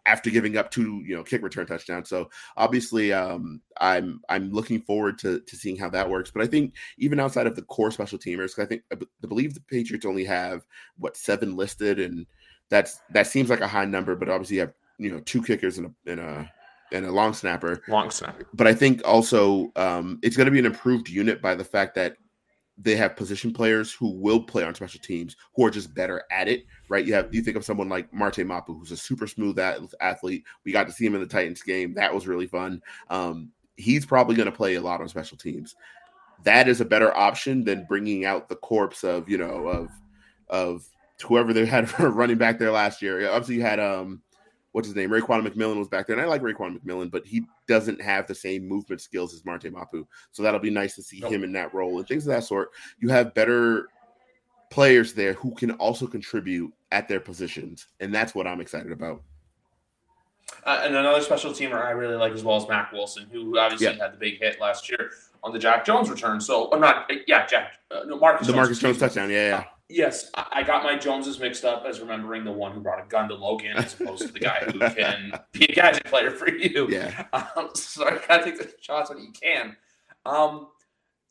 after 0.06 0.30
giving 0.30 0.58
up 0.58 0.72
two, 0.72 1.04
you 1.06 1.16
know, 1.16 1.24
kick 1.24 1.44
return 1.44 1.66
touchdowns. 1.66 2.10
So 2.10 2.30
obviously, 2.58 3.14
um, 3.14 3.62
I'm 3.80 4.22
I'm 4.30 4.52
looking 4.52 4.82
forward 4.82 5.20
to 5.20 5.40
to 5.40 5.56
seeing 5.56 5.78
how 5.78 5.90
that 5.90 6.10
works. 6.10 6.32
But 6.32 6.44
I 6.44 6.48
think 6.48 6.74
even 6.98 7.20
outside 7.20 7.48
of 7.48 7.56
the 7.56 7.62
core 7.64 7.92
special 7.92 8.18
teamers, 8.18 8.58
I 8.60 8.66
think 8.66 8.84
I 8.92 8.98
believe 9.28 9.54
the 9.54 9.62
Patriots 9.62 10.06
only 10.06 10.26
have 10.26 10.66
what 10.98 11.18
seven 11.18 11.56
listed, 11.56 12.00
and 12.00 12.26
that's 12.70 13.02
that 13.12 13.28
seems 13.28 13.50
like 13.50 13.62
a 13.62 13.68
high 13.68 13.86
number. 13.86 14.16
But 14.16 14.30
obviously, 14.30 14.58
you 14.58 14.62
have 14.62 14.74
you 14.98 15.12
know 15.12 15.20
two 15.22 15.42
kickers 15.42 15.78
and 15.78 15.88
a, 15.88 16.12
and 16.12 16.20
a 16.20 16.52
and 16.92 17.06
a 17.06 17.12
long 17.12 17.34
snapper. 17.34 17.82
Long 17.88 18.10
snapper. 18.10 18.46
But 18.54 18.68
I 18.68 18.74
think 18.74 19.02
also 19.06 19.72
um, 19.76 20.20
it's 20.24 20.36
going 20.36 20.46
to 20.46 20.52
be 20.52 20.60
an 20.60 20.66
improved 20.66 21.10
unit 21.10 21.42
by 21.42 21.56
the 21.56 21.64
fact 21.64 21.96
that 21.96 22.18
they 22.78 22.96
have 22.96 23.16
position 23.16 23.54
players 23.54 23.94
who 23.94 24.10
will 24.10 24.42
play 24.42 24.64
on 24.64 24.74
special 24.74 25.00
teams 25.00 25.36
who 25.56 25.66
are 25.66 25.72
just 25.72 25.94
better 25.94 26.24
at 26.32 26.48
it, 26.48 26.66
right? 26.92 27.06
You 27.06 27.14
have 27.14 27.34
you 27.34 27.42
think 27.42 27.56
of 27.56 27.64
someone 27.64 27.88
like 27.88 28.14
Marte 28.14 28.46
Mapu, 28.46 28.78
who's 28.78 28.92
a 28.92 28.98
super 28.98 29.26
smooth 29.26 29.58
athlete. 30.02 30.44
We 30.66 30.74
got 30.74 30.88
to 30.88 30.94
see 30.94 31.06
him 31.06 31.16
in 31.16 31.22
the 31.22 31.28
Titans 31.28 31.62
game. 31.62 31.94
That 31.94 32.14
was 32.14 32.28
really 32.28 32.48
fun. 32.48 32.84
Um, 33.10 33.50
he's 33.78 34.06
probably 34.06 34.36
going 34.36 34.52
to 34.52 34.56
play 34.56 34.76
a 34.76 34.82
lot 34.82 35.00
on 35.00 35.08
special 35.08 35.38
teams. 35.38 35.76
That 36.44 36.68
is 36.68 36.82
a 36.82 36.86
better 36.86 37.16
option 37.16 37.64
than 37.64 37.86
bringing 37.86 38.26
out 38.26 38.50
the 38.50 38.58
corpse 38.58 39.06
of 39.06 39.30
you 39.30 39.38
know 39.38 39.68
of 39.68 39.90
of 40.50 40.86
whoever 41.24 41.54
they 41.54 41.66
had 41.66 41.98
running 42.00 42.38
back 42.38 42.60
there 42.60 42.72
last 42.72 43.02
year. 43.02 43.26
Obviously, 43.30 43.56
you 43.56 43.62
had 43.62 43.80
um 43.80 44.22
what's 44.74 44.88
his 44.88 44.96
name? 44.96 45.12
Raekwon 45.12 45.48
McMillan 45.48 45.78
was 45.78 45.88
back 45.88 46.08
there, 46.08 46.18
and 46.18 46.26
I 46.26 46.28
like 46.28 46.42
Raekwon 46.42 46.78
McMillan, 46.78 47.10
but 47.10 47.26
he 47.26 47.46
doesn't 47.68 48.02
have 48.02 48.28
the 48.28 48.36
same 48.36 48.68
movement 48.68 49.00
skills 49.00 49.34
as 49.34 49.46
Marte 49.46 49.72
Mapu. 49.72 50.06
So 50.34 50.44
that'll 50.44 50.60
be 50.60 50.70
nice 50.70 50.96
to 50.96 51.04
see 51.04 51.20
nope. 51.20 51.32
him 51.32 51.44
in 51.46 51.54
that 51.54 51.74
role 51.74 52.00
and 52.00 52.08
things 52.08 52.28
of 52.28 52.34
that 52.34 52.44
sort. 52.44 52.72
You 53.00 53.08
have 53.10 53.34
better 53.34 53.88
players 54.72 55.14
there 55.14 55.34
who 55.34 55.54
can 55.54 55.72
also 55.72 56.08
contribute 56.08 56.74
at 56.92 57.08
their 57.08 57.20
positions, 57.20 57.88
and 58.00 58.14
that's 58.14 58.34
what 58.34 58.48
I'm 58.48 58.60
excited 58.60 58.92
about. 58.92 59.22
Uh, 60.66 60.82
and 60.84 60.96
another 60.96 61.22
special 61.22 61.52
teamer 61.52 61.84
I 61.84 61.92
really 61.92 62.16
like 62.16 62.34
as 62.34 62.44
well 62.44 62.58
as 62.58 62.68
Mack 62.68 62.92
Wilson, 62.92 63.28
who 63.32 63.58
obviously 63.60 63.88
yeah. 63.88 64.04
had 64.04 64.14
the 64.14 64.18
big 64.18 64.40
hit 64.40 64.60
last 64.60 64.90
year 64.90 65.12
on 65.44 65.54
the 65.54 65.60
Jack 65.60 65.86
Jones 65.86 66.10
return. 66.10 66.42
So, 66.42 66.66
or 66.66 66.80
not, 66.80 67.10
yeah, 67.28 67.46
Jack, 67.46 67.74
uh, 67.92 68.02
no, 68.06 68.18
Marcus. 68.18 68.48
The 68.48 68.54
Jones, 68.54 68.58
Marcus 68.58 68.80
Jones 68.80 68.98
touchdown, 68.98 69.30
yeah, 69.30 69.48
yeah. 69.48 69.58
Uh, 69.58 69.64
Yes, 69.92 70.32
I 70.34 70.64
got 70.64 70.84
my 70.84 70.98
Joneses 70.98 71.38
mixed 71.38 71.66
up 71.66 71.84
as 71.86 72.00
remembering 72.00 72.46
the 72.46 72.52
one 72.52 72.72
who 72.72 72.80
brought 72.80 73.04
a 73.04 73.08
gun 73.10 73.28
to 73.28 73.36
Logan 73.36 73.76
as 73.76 74.00
opposed 74.00 74.26
to 74.26 74.32
the 74.32 74.40
guy 74.40 74.64
who 74.66 74.80
can 74.96 75.34
be 75.52 75.66
a 75.66 75.74
gadget 75.74 76.06
player 76.06 76.32
for 76.32 76.50
you. 76.50 76.88
Yeah. 76.90 77.26
Um, 77.34 77.70
so 77.76 78.08
I 78.08 78.22
gotta 78.26 78.44
take 78.44 78.58
the 78.58 78.72
shots 78.80 79.10
when 79.10 79.20
you 79.20 79.32
can. 79.32 79.76
Um, 80.26 80.68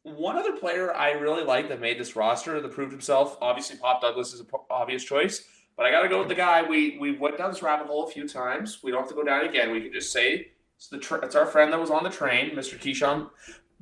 one 0.03 0.37
other 0.37 0.53
player 0.53 0.95
I 0.95 1.13
really 1.13 1.45
like 1.45 1.69
that 1.69 1.81
made 1.81 1.99
this 1.99 2.17
roster 2.17 2.61
that 2.61 2.73
proved 2.73 2.93
himself. 2.93 3.37
Obviously, 3.41 3.77
Pop 3.77 4.01
Douglas 4.01 4.33
is 4.33 4.41
an 4.41 4.47
obvious 4.71 5.05
choice, 5.05 5.45
but 5.77 5.87
I 5.87 5.91
got 5.91 6.03
to 6.03 6.09
go 6.09 6.19
with 6.19 6.29
the 6.29 6.35
guy 6.35 6.63
we 6.63 6.99
we 6.99 7.17
went 7.17 7.39
down 7.39 7.51
this 7.51 7.63
rabbit 7.63 7.87
hole 7.87 8.07
a 8.07 8.11
few 8.11 8.27
times. 8.27 8.81
We 8.83 8.91
don't 8.91 9.01
have 9.01 9.09
to 9.11 9.15
go 9.15 9.25
down 9.25 9.45
again. 9.47 9.71
We 9.71 9.83
can 9.83 9.93
just 9.93 10.13
say 10.13 10.49
it's 10.77 10.89
the 10.89 10.99
tra- 10.99 11.25
it's 11.25 11.35
our 11.35 11.47
friend 11.47 11.73
that 11.73 11.81
was 11.81 11.91
on 11.91 12.05
the 12.05 12.11
train, 12.11 12.51
Mr. 12.51 12.79
Kayshon 12.79 13.29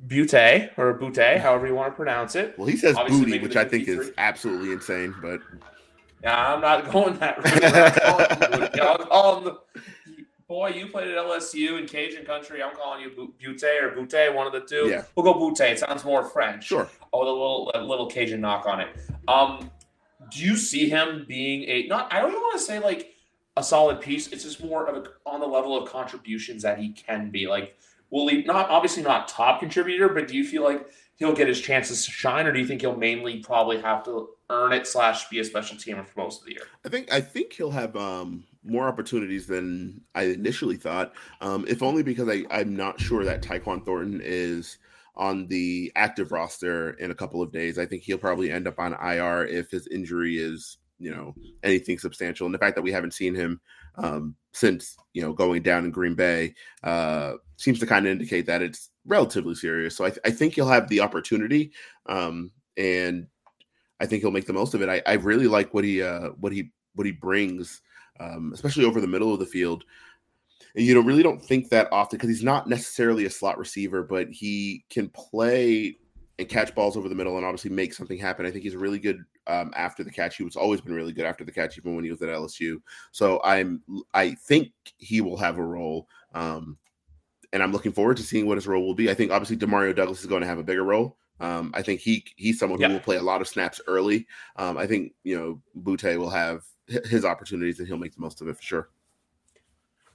Butte 0.07 0.71
or 0.77 0.93
Butte, 0.93 1.39
however 1.39 1.67
you 1.67 1.75
want 1.75 1.91
to 1.93 1.95
pronounce 1.95 2.35
it. 2.35 2.57
Well, 2.57 2.67
he 2.67 2.77
says 2.77 2.95
Obviously 2.95 3.25
booty, 3.25 3.39
which 3.39 3.55
I 3.55 3.65
think 3.65 3.87
is 3.87 4.11
absolutely 4.17 4.71
insane, 4.71 5.13
but 5.21 5.41
yeah, 6.23 6.53
I'm 6.53 6.61
not 6.61 6.91
going 6.91 7.17
that 7.19 7.37
route. 7.37 7.53
The, 9.43 9.59
boy, 10.49 10.69
you 10.69 10.87
played 10.87 11.07
at 11.07 11.15
LSU 11.15 11.79
in 11.79 11.85
Cajun 11.85 12.25
country. 12.25 12.61
I'm 12.61 12.75
calling 12.75 13.01
you 13.01 13.31
Butte 13.39 13.63
or 13.63 13.91
Butte, 13.91 14.33
one 14.33 14.47
of 14.47 14.51
the 14.51 14.61
two. 14.61 14.89
Yeah. 14.89 15.03
We'll 15.15 15.23
go 15.23 15.39
Butte. 15.39 15.61
It 15.61 15.79
sounds 15.79 16.03
more 16.03 16.25
French. 16.25 16.65
Sure. 16.65 16.89
Oh, 17.13 17.23
the 17.23 17.31
little 17.31 17.71
a 17.75 17.81
little 17.81 18.07
Cajun 18.07 18.41
knock 18.41 18.65
on 18.65 18.81
it. 18.81 18.89
Um, 19.29 19.69
do 20.31 20.43
you 20.43 20.57
see 20.57 20.89
him 20.89 21.25
being 21.27 21.63
a 21.69 21.87
not? 21.87 22.11
I 22.11 22.19
don't 22.19 22.31
even 22.31 22.41
want 22.41 22.59
to 22.59 22.65
say 22.65 22.79
like 22.79 23.13
a 23.55 23.63
solid 23.63 24.01
piece. 24.01 24.27
It's 24.27 24.43
just 24.43 24.61
more 24.61 24.87
of 24.87 24.97
a 24.97 25.29
on 25.29 25.39
the 25.39 25.47
level 25.47 25.81
of 25.81 25.89
contributions 25.89 26.63
that 26.63 26.79
he 26.79 26.89
can 26.89 27.29
be. 27.29 27.47
Like 27.47 27.77
will 28.09 28.27
he 28.27 28.43
not 28.43 28.69
obviously 28.69 29.03
not 29.03 29.27
top 29.27 29.59
contributor, 29.59 30.09
but 30.09 30.27
do 30.27 30.35
you 30.35 30.43
feel 30.43 30.63
like 30.63 30.89
he'll 31.15 31.35
get 31.35 31.47
his 31.47 31.61
chances 31.61 32.05
to 32.05 32.11
shine, 32.11 32.47
or 32.47 32.51
do 32.51 32.59
you 32.59 32.65
think 32.65 32.81
he'll 32.81 32.95
mainly 32.95 33.39
probably 33.39 33.79
have 33.81 34.03
to 34.05 34.29
earn 34.49 34.73
it 34.73 34.87
slash 34.87 35.29
be 35.29 35.39
a 35.39 35.43
special 35.43 35.77
teamer 35.77 36.05
for 36.07 36.21
most 36.21 36.41
of 36.41 36.47
the 36.47 36.53
year? 36.53 36.63
I 36.85 36.89
think 36.89 37.11
I 37.13 37.21
think 37.21 37.53
he'll 37.53 37.71
have 37.71 37.95
um, 37.95 38.45
more 38.69 38.87
opportunities 38.87 39.47
than 39.47 40.01
I 40.15 40.23
initially 40.23 40.77
thought. 40.77 41.13
Um, 41.41 41.65
if 41.67 41.83
only 41.83 42.03
because 42.03 42.29
I, 42.29 42.43
I'm 42.51 42.75
not 42.75 42.99
sure 42.99 43.23
that 43.25 43.41
Tyquan 43.41 43.85
Thornton 43.85 44.21
is 44.23 44.77
on 45.15 45.47
the 45.47 45.91
active 45.95 46.31
roster 46.31 46.91
in 46.91 47.11
a 47.11 47.15
couple 47.15 47.41
of 47.41 47.51
days. 47.51 47.77
I 47.77 47.85
think 47.85 48.03
he'll 48.03 48.17
probably 48.17 48.51
end 48.51 48.67
up 48.67 48.79
on 48.79 48.93
IR 48.93 49.45
if 49.45 49.69
his 49.69 49.87
injury 49.87 50.37
is, 50.37 50.77
you 50.97 51.11
know, 51.11 51.35
anything 51.63 51.99
substantial. 51.99 52.45
And 52.45 52.53
the 52.53 52.59
fact 52.59 52.75
that 52.75 52.81
we 52.81 52.91
haven't 52.91 53.13
seen 53.13 53.35
him 53.35 53.59
um, 53.95 54.35
since, 54.53 54.95
you 55.13 55.21
know, 55.21 55.33
going 55.33 55.61
down 55.61 55.83
in 55.83 55.91
Green 55.91 56.15
Bay 56.15 56.53
uh, 56.83 57.33
seems 57.57 57.79
to 57.79 57.85
kind 57.85 58.05
of 58.05 58.13
indicate 58.13 58.45
that 58.45 58.61
it's 58.61 58.89
relatively 59.05 59.55
serious. 59.55 59.95
So 59.95 60.05
I, 60.05 60.09
th- 60.09 60.21
I 60.23 60.31
think 60.31 60.53
he'll 60.53 60.69
have 60.69 60.87
the 60.87 61.01
opportunity, 61.01 61.73
um, 62.05 62.51
and 62.77 63.27
I 63.99 64.05
think 64.05 64.21
he'll 64.21 64.31
make 64.31 64.47
the 64.47 64.53
most 64.53 64.73
of 64.73 64.81
it. 64.81 64.89
I, 64.89 65.01
I 65.05 65.15
really 65.15 65.47
like 65.47 65.73
what 65.73 65.83
he 65.83 66.01
uh, 66.01 66.29
what 66.39 66.53
he 66.53 66.71
what 66.95 67.05
he 67.05 67.11
brings, 67.11 67.81
um, 68.19 68.51
especially 68.53 68.85
over 68.85 69.01
the 69.01 69.07
middle 69.07 69.33
of 69.33 69.39
the 69.39 69.45
field 69.45 69.83
And 70.75 70.85
you 70.85 70.93
know 70.93 71.01
really 71.01 71.23
don't 71.23 71.43
think 71.43 71.69
that 71.69 71.87
often 71.91 72.17
because 72.17 72.29
he's 72.29 72.43
not 72.43 72.67
necessarily 72.67 73.25
a 73.25 73.29
slot 73.29 73.57
receiver, 73.57 74.03
but 74.03 74.29
he 74.29 74.85
can 74.89 75.09
play 75.09 75.97
and 76.37 76.47
catch 76.47 76.73
balls 76.73 76.95
over 76.95 77.09
the 77.09 77.15
middle 77.15 77.35
and 77.35 77.45
obviously 77.45 77.69
make 77.69 77.93
something 77.93 78.17
happen. 78.17 78.45
I 78.45 78.51
think 78.51 78.63
he's 78.63 78.75
really 78.75 78.99
good 78.99 79.23
um, 79.47 79.73
after 79.75 80.03
the 80.03 80.11
catch. 80.11 80.37
He 80.37 80.43
was 80.43 80.55
always 80.55 80.79
been 80.79 80.93
really 80.93 81.11
good 81.11 81.25
after 81.25 81.43
the 81.43 81.51
catch, 81.51 81.77
even 81.77 81.95
when 81.95 82.05
he 82.05 82.11
was 82.11 82.21
at 82.21 82.29
LSU. 82.29 82.77
So 83.11 83.41
I'm 83.43 83.81
I 84.13 84.35
think 84.35 84.71
he 84.97 85.21
will 85.21 85.37
have 85.37 85.57
a 85.57 85.65
role. 85.65 86.07
Um, 86.33 86.77
and 87.51 87.63
I'm 87.63 87.71
looking 87.71 87.91
forward 87.91 88.17
to 88.17 88.23
seeing 88.23 88.45
what 88.45 88.57
his 88.57 88.67
role 88.67 88.85
will 88.85 88.95
be. 88.95 89.09
I 89.09 89.15
think 89.15 89.31
obviously 89.31 89.57
Demario 89.57 89.95
Douglas 89.95 90.21
is 90.21 90.27
going 90.27 90.41
to 90.41 90.47
have 90.47 90.59
a 90.59 90.63
bigger 90.63 90.83
role. 90.83 91.17
Um, 91.39 91.71
I 91.73 91.81
think 91.81 91.99
he 91.99 92.23
he's 92.35 92.59
someone 92.59 92.81
who 92.81 92.89
will 92.89 92.99
play 92.99 93.17
a 93.17 93.23
lot 93.23 93.41
of 93.41 93.47
snaps 93.47 93.81
early. 93.87 94.27
Um, 94.55 94.77
I 94.77 94.85
think 94.87 95.13
you 95.23 95.37
know 95.37 95.61
Boutte 95.81 96.17
will 96.17 96.29
have 96.29 96.63
his 97.05 97.25
opportunities 97.25 97.79
and 97.79 97.87
he'll 97.87 97.97
make 97.97 98.15
the 98.15 98.21
most 98.21 98.41
of 98.41 98.47
it 98.47 98.57
for 98.57 98.63
sure. 98.63 98.89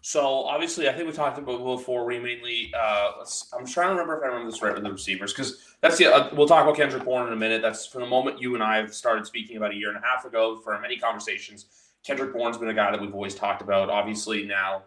So 0.07 0.21
obviously, 0.45 0.87
I 0.87 0.93
think 0.93 1.07
we 1.07 1.15
talked 1.15 1.39
about 1.39 1.65
before. 1.65 2.05
We 2.05 2.19
mainly, 2.19 2.71
uh, 2.79 3.25
I'm 3.57 3.65
trying 3.65 3.87
to 3.87 3.93
remember 3.93 4.19
if 4.19 4.23
I 4.23 4.27
remember 4.27 4.51
this 4.51 4.61
right 4.61 4.75
with 4.75 4.85
the 4.85 4.93
receivers 4.93 5.33
because 5.33 5.77
that's 5.81 5.97
the. 5.97 6.15
Uh, 6.15 6.29
we'll 6.35 6.47
talk 6.47 6.63
about 6.63 6.77
Kendrick 6.77 7.07
Bourne 7.07 7.27
in 7.27 7.33
a 7.33 7.37
minute. 7.37 7.63
That's 7.63 7.87
from 7.87 8.03
the 8.03 8.07
moment 8.07 8.39
you 8.39 8.53
and 8.53 8.63
I 8.63 8.77
have 8.77 8.93
started 8.93 9.25
speaking 9.25 9.57
about 9.57 9.71
a 9.71 9.75
year 9.75 9.89
and 9.89 9.97
a 9.97 10.03
half 10.03 10.27
ago. 10.27 10.61
For 10.63 10.79
many 10.79 10.99
conversations, 10.99 11.67
Kendrick 12.05 12.35
Bourne's 12.35 12.59
been 12.59 12.69
a 12.69 12.75
guy 12.75 12.91
that 12.91 13.01
we've 13.01 13.15
always 13.15 13.35
talked 13.35 13.63
about. 13.63 13.89
Obviously 13.89 14.45
now 14.45 14.83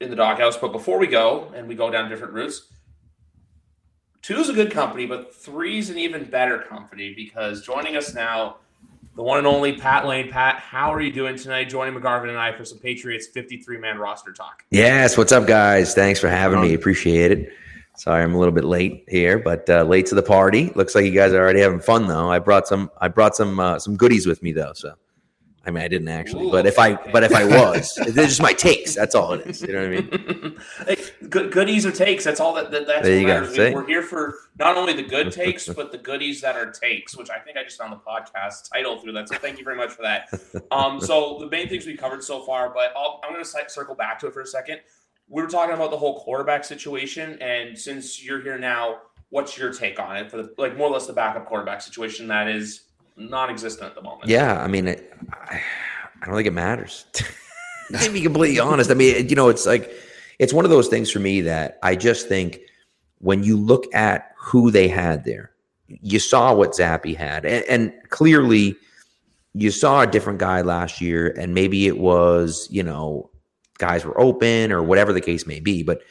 in 0.00 0.10
the 0.10 0.16
doghouse. 0.16 0.56
But 0.56 0.72
before 0.72 0.98
we 0.98 1.06
go 1.06 1.52
and 1.54 1.68
we 1.68 1.74
go 1.74 1.90
down 1.90 2.08
different 2.08 2.32
routes, 2.32 2.68
two 4.22 4.38
is 4.38 4.48
a 4.48 4.54
good 4.54 4.70
company, 4.70 5.04
but 5.04 5.34
three 5.34 5.78
is 5.78 5.90
an 5.90 5.98
even 5.98 6.24
better 6.24 6.58
company 6.60 7.12
because 7.14 7.62
joining 7.62 7.94
us 7.96 8.14
now 8.14 8.56
the 9.16 9.22
one 9.22 9.38
and 9.38 9.46
only 9.46 9.72
Pat 9.74 10.06
Lane. 10.06 10.30
Pat, 10.30 10.56
how 10.56 10.92
are 10.92 11.00
you 11.00 11.12
doing 11.12 11.36
tonight? 11.36 11.68
Joining 11.68 11.94
McGarvin 11.94 12.28
and 12.28 12.38
I 12.38 12.52
for 12.52 12.64
some 12.64 12.78
Patriots 12.78 13.26
53 13.28 13.78
man 13.78 13.98
roster 13.98 14.32
talk. 14.32 14.64
Yes. 14.70 15.16
What's 15.16 15.32
up, 15.32 15.46
guys? 15.46 15.94
Thanks 15.94 16.20
for 16.20 16.28
having 16.28 16.60
me. 16.60 16.74
Appreciate 16.74 17.32
it. 17.32 17.52
Sorry, 17.96 18.24
I'm 18.24 18.34
a 18.34 18.38
little 18.38 18.54
bit 18.54 18.64
late 18.64 19.04
here, 19.06 19.38
but 19.38 19.70
uh, 19.70 19.84
late 19.84 20.06
to 20.06 20.16
the 20.16 20.22
party. 20.22 20.72
Looks 20.74 20.96
like 20.96 21.04
you 21.04 21.12
guys 21.12 21.32
are 21.32 21.40
already 21.40 21.60
having 21.60 21.78
fun, 21.78 22.08
though. 22.08 22.28
I 22.28 22.40
brought 22.40 22.66
some. 22.66 22.90
I 23.00 23.06
brought 23.06 23.36
some 23.36 23.60
uh, 23.60 23.78
some 23.78 23.96
goodies 23.96 24.26
with 24.26 24.42
me, 24.42 24.50
though. 24.50 24.72
So 24.74 24.94
I 25.66 25.70
mean, 25.70 25.82
I 25.82 25.88
didn't 25.88 26.08
actually, 26.08 26.46
Ooh, 26.46 26.50
but 26.50 26.66
if 26.66 26.78
I, 26.78 26.94
but 27.10 27.22
if 27.22 27.34
I 27.34 27.44
was, 27.44 27.94
they're 28.08 28.26
just 28.26 28.42
my 28.42 28.52
takes. 28.52 28.94
That's 28.94 29.14
all 29.14 29.32
it 29.32 29.46
is. 29.46 29.62
You 29.62 29.72
know 29.72 29.80
what 29.80 29.86
I 29.86 30.00
mean? 30.00 30.56
hey, 30.86 30.96
good, 31.28 31.52
goodies 31.52 31.86
or 31.86 31.92
takes. 31.92 32.24
That's 32.24 32.40
all 32.40 32.52
that. 32.54 32.70
that 32.70 32.86
that's 32.86 33.02
there 33.02 33.18
you 33.18 33.26
go. 33.26 33.50
We, 33.50 33.74
we're 33.74 33.86
here 33.86 34.02
for 34.02 34.36
not 34.58 34.76
only 34.76 34.92
the 34.92 35.02
good 35.02 35.32
takes, 35.42 35.66
but 35.68 35.90
the 35.90 35.98
goodies 35.98 36.40
that 36.42 36.56
are 36.56 36.70
takes, 36.70 37.16
which 37.16 37.30
I 37.30 37.38
think 37.38 37.56
I 37.56 37.64
just 37.64 37.78
found 37.78 37.92
the 37.92 37.96
podcast 37.96 38.70
title 38.70 38.98
through 38.98 39.12
that. 39.12 39.28
So 39.28 39.36
thank 39.36 39.58
you 39.58 39.64
very 39.64 39.76
much 39.76 39.90
for 39.90 40.02
that. 40.02 40.28
Um, 40.70 41.00
so 41.00 41.38
the 41.40 41.48
main 41.48 41.68
things 41.68 41.86
we 41.86 41.96
covered 41.96 42.22
so 42.22 42.42
far, 42.42 42.68
but 42.68 42.92
i 42.96 43.26
am 43.26 43.32
going 43.32 43.42
to 43.42 43.70
circle 43.70 43.94
back 43.94 44.18
to 44.20 44.26
it 44.26 44.34
for 44.34 44.42
a 44.42 44.46
second. 44.46 44.80
We 45.28 45.42
were 45.42 45.48
talking 45.48 45.74
about 45.74 45.90
the 45.90 45.96
whole 45.96 46.20
quarterback 46.20 46.64
situation, 46.64 47.40
and 47.40 47.78
since 47.78 48.22
you're 48.22 48.42
here 48.42 48.58
now, 48.58 48.98
what's 49.30 49.56
your 49.56 49.72
take 49.72 49.98
on 49.98 50.16
it 50.16 50.30
for 50.30 50.36
the 50.36 50.54
like 50.58 50.76
more 50.76 50.88
or 50.88 50.92
less 50.92 51.06
the 51.06 51.12
backup 51.12 51.46
quarterback 51.46 51.80
situation 51.80 52.28
that 52.28 52.46
is 52.46 52.82
non-existent 53.16 53.88
at 53.88 53.94
the 53.94 54.02
moment. 54.02 54.28
Yeah, 54.28 54.62
I 54.62 54.66
mean, 54.66 54.88
it, 54.88 55.12
I, 55.32 55.60
I 56.22 56.26
don't 56.26 56.34
think 56.34 56.46
it 56.46 56.52
matters. 56.52 57.06
to 58.00 58.10
be 58.12 58.20
completely 58.20 58.58
honest, 58.58 58.90
I 58.90 58.94
mean, 58.94 59.28
you 59.28 59.36
know, 59.36 59.48
it's 59.48 59.66
like 59.66 59.92
it's 60.38 60.52
one 60.52 60.64
of 60.64 60.70
those 60.70 60.88
things 60.88 61.10
for 61.10 61.20
me 61.20 61.40
that 61.42 61.78
I 61.82 61.96
just 61.96 62.28
think 62.28 62.60
when 63.18 63.42
you 63.42 63.56
look 63.56 63.92
at 63.94 64.32
who 64.36 64.70
they 64.70 64.88
had 64.88 65.24
there, 65.24 65.52
you 65.86 66.18
saw 66.18 66.54
what 66.54 66.72
Zappe 66.72 67.16
had, 67.16 67.44
and, 67.44 67.64
and 67.68 67.92
clearly 68.10 68.76
you 69.54 69.70
saw 69.70 70.02
a 70.02 70.06
different 70.06 70.38
guy 70.38 70.62
last 70.62 71.00
year, 71.00 71.34
and 71.38 71.54
maybe 71.54 71.86
it 71.86 71.98
was 71.98 72.68
you 72.70 72.82
know 72.82 73.30
guys 73.78 74.04
were 74.04 74.18
open 74.20 74.72
or 74.72 74.82
whatever 74.82 75.12
the 75.12 75.20
case 75.20 75.46
may 75.46 75.60
be, 75.60 75.82
but. 75.82 76.02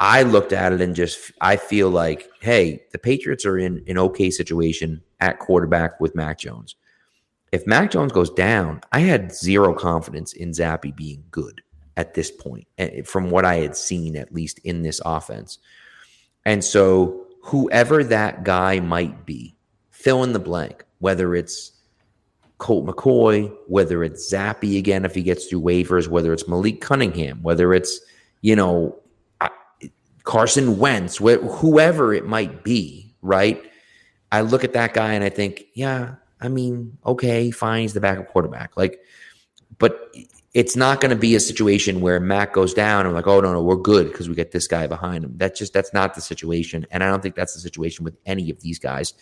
I 0.00 0.22
looked 0.22 0.52
at 0.52 0.72
it 0.72 0.80
and 0.80 0.94
just 0.94 1.32
I 1.40 1.56
feel 1.56 1.90
like, 1.90 2.28
hey, 2.40 2.82
the 2.92 2.98
Patriots 2.98 3.44
are 3.44 3.58
in 3.58 3.82
an 3.88 3.98
okay 3.98 4.30
situation 4.30 5.02
at 5.20 5.40
quarterback 5.40 6.00
with 6.00 6.14
Mac 6.14 6.38
Jones. 6.38 6.76
If 7.50 7.66
Mac 7.66 7.90
Jones 7.90 8.12
goes 8.12 8.30
down, 8.30 8.80
I 8.92 9.00
had 9.00 9.32
zero 9.32 9.74
confidence 9.74 10.32
in 10.34 10.50
Zappe 10.50 10.94
being 10.94 11.24
good 11.30 11.62
at 11.96 12.14
this 12.14 12.30
point, 12.30 12.66
eh, 12.78 13.02
from 13.02 13.30
what 13.30 13.44
I 13.44 13.56
had 13.56 13.76
seen, 13.76 14.16
at 14.16 14.32
least 14.32 14.60
in 14.60 14.82
this 14.82 15.00
offense. 15.04 15.58
And 16.44 16.64
so, 16.64 17.26
whoever 17.42 18.04
that 18.04 18.44
guy 18.44 18.78
might 18.78 19.26
be, 19.26 19.56
fill 19.90 20.22
in 20.22 20.32
the 20.32 20.38
blank, 20.38 20.84
whether 21.00 21.34
it's 21.34 21.72
Colt 22.58 22.86
McCoy, 22.86 23.52
whether 23.66 24.04
it's 24.04 24.32
Zappe 24.32 24.78
again 24.78 25.04
if 25.04 25.14
he 25.14 25.22
gets 25.22 25.46
through 25.46 25.62
waivers, 25.62 26.06
whether 26.06 26.32
it's 26.32 26.46
Malik 26.46 26.80
Cunningham, 26.80 27.42
whether 27.42 27.74
it's, 27.74 28.00
you 28.42 28.54
know, 28.54 28.96
Carson 30.28 30.78
Wentz, 30.78 31.16
whoever 31.16 32.12
it 32.12 32.26
might 32.26 32.62
be, 32.62 33.14
right? 33.22 33.64
I 34.30 34.42
look 34.42 34.62
at 34.62 34.74
that 34.74 34.92
guy 34.92 35.14
and 35.14 35.24
I 35.24 35.30
think, 35.30 35.64
yeah, 35.72 36.16
I 36.38 36.48
mean, 36.48 36.98
okay, 37.06 37.50
fine, 37.50 37.80
he's 37.80 37.94
the 37.94 38.00
backup 38.00 38.28
quarterback. 38.28 38.76
Like, 38.76 39.00
but 39.78 40.14
it's 40.52 40.76
not 40.76 41.00
going 41.00 41.12
to 41.12 41.16
be 41.16 41.34
a 41.34 41.40
situation 41.40 42.02
where 42.02 42.20
Mac 42.20 42.52
goes 42.52 42.74
down 42.74 43.06
and 43.06 43.08
we're 43.08 43.20
like, 43.20 43.26
oh 43.26 43.40
no, 43.40 43.54
no, 43.54 43.62
we're 43.62 43.76
good 43.76 44.12
because 44.12 44.28
we 44.28 44.34
get 44.34 44.52
this 44.52 44.66
guy 44.66 44.86
behind 44.86 45.24
him. 45.24 45.32
That's 45.38 45.58
just 45.58 45.72
that's 45.72 45.94
not 45.94 46.14
the 46.14 46.20
situation, 46.20 46.86
and 46.90 47.02
I 47.02 47.08
don't 47.08 47.22
think 47.22 47.34
that's 47.34 47.54
the 47.54 47.60
situation 47.60 48.04
with 48.04 48.18
any 48.26 48.50
of 48.50 48.60
these 48.60 48.78
guys. 48.78 49.14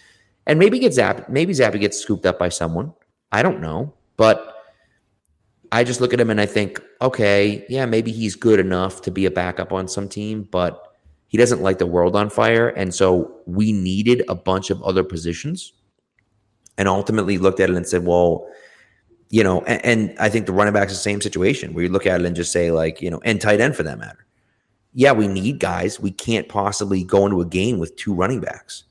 And 0.49 0.59
maybe 0.59 0.81
get 0.81 0.91
Zappe, 0.91 1.29
maybe 1.29 1.53
Zappe 1.53 1.79
gets 1.79 1.99
scooped 2.01 2.27
up 2.27 2.37
by 2.37 2.49
someone. 2.49 2.93
I 3.31 3.45
don't 3.45 3.61
know, 3.61 3.95
but 4.17 4.57
I 5.71 5.85
just 5.85 6.01
look 6.01 6.13
at 6.13 6.19
him 6.19 6.31
and 6.31 6.41
I 6.41 6.47
think, 6.47 6.83
okay, 7.01 7.65
yeah, 7.69 7.87
maybe 7.87 8.11
he's 8.11 8.35
good 8.35 8.59
enough 8.59 9.03
to 9.03 9.13
be 9.13 9.25
a 9.27 9.31
backup 9.31 9.73
on 9.73 9.87
some 9.87 10.09
team, 10.09 10.49
but 10.51 10.83
he 11.29 11.39
doesn't 11.39 11.63
light 11.63 11.79
the 11.79 11.87
world 11.87 12.15
on 12.15 12.31
fire. 12.31 12.69
And 12.69 12.95
so 12.95 13.41
we 13.47 13.73
needed 13.73 14.23
a 14.29 14.35
bunch 14.35 14.71
of 14.71 14.83
other 14.83 15.03
positions 15.03 15.73
and 16.79 16.89
ultimately 16.89 17.39
looked 17.39 17.61
at 17.61 17.71
it 17.71 17.77
and 17.77 17.87
said, 17.87 18.05
well, 18.05 18.47
you 19.31 19.43
know, 19.43 19.63
and, 19.63 19.85
and 19.85 20.19
I 20.19 20.29
think 20.29 20.47
the 20.47 20.53
running 20.53 20.75
back's 20.75 20.93
the 20.93 20.99
same 20.99 21.21
situation 21.21 21.75
where 21.75 21.85
you 21.85 21.91
look 21.91 22.07
at 22.07 22.21
it 22.21 22.27
and 22.27 22.37
just 22.37 22.53
say, 22.53 22.71
like, 22.71 23.03
you 23.03 23.11
know, 23.11 23.21
and 23.25 23.41
tight 23.41 23.61
end 23.61 23.75
for 23.75 23.83
that 23.83 23.99
matter. 23.99 24.25
Yeah, 24.93 25.13
we 25.13 25.29
need 25.29 25.59
guys. 25.59 26.01
We 26.01 26.11
can't 26.11 26.49
possibly 26.49 27.03
go 27.03 27.27
into 27.27 27.41
a 27.41 27.47
game 27.47 27.79
with 27.79 27.97
two 27.97 28.15
running 28.15 28.41
backs 28.41 28.85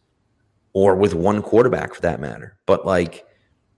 or 0.74 0.96
with 0.96 1.14
one 1.14 1.42
quarterback 1.42 1.96
for 1.96 2.02
that 2.02 2.20
matter. 2.20 2.58
But 2.66 2.86
like, 2.86 3.26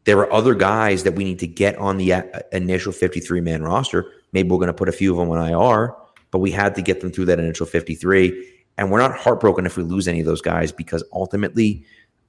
there 0.05 0.17
are 0.19 0.33
other 0.33 0.55
guys 0.55 1.03
that 1.03 1.13
we 1.13 1.23
need 1.23 1.39
to 1.39 1.47
get 1.47 1.77
on 1.77 1.97
the 1.97 2.23
initial 2.51 2.91
53 2.91 3.39
man 3.41 3.61
roster. 3.61 4.11
Maybe 4.31 4.49
we're 4.49 4.57
going 4.57 4.67
to 4.67 4.73
put 4.73 4.89
a 4.89 4.93
few 4.93 5.11
of 5.11 5.17
them 5.17 5.29
on 5.29 5.47
IR 5.47 5.93
but 6.31 6.39
we 6.39 6.51
had 6.51 6.75
to 6.75 6.81
get 6.81 7.01
them 7.01 7.11
through 7.11 7.25
that 7.25 7.39
initial 7.39 7.65
53. 7.65 8.53
And 8.77 8.91
we're 8.91 8.99
not 8.99 9.17
heartbroken 9.17 9.65
if 9.65 9.77
we 9.77 9.83
lose 9.83 10.07
any 10.07 10.19
of 10.19 10.25
those 10.25 10.41
guys 10.41 10.71
because 10.71 11.03
ultimately 11.11 11.83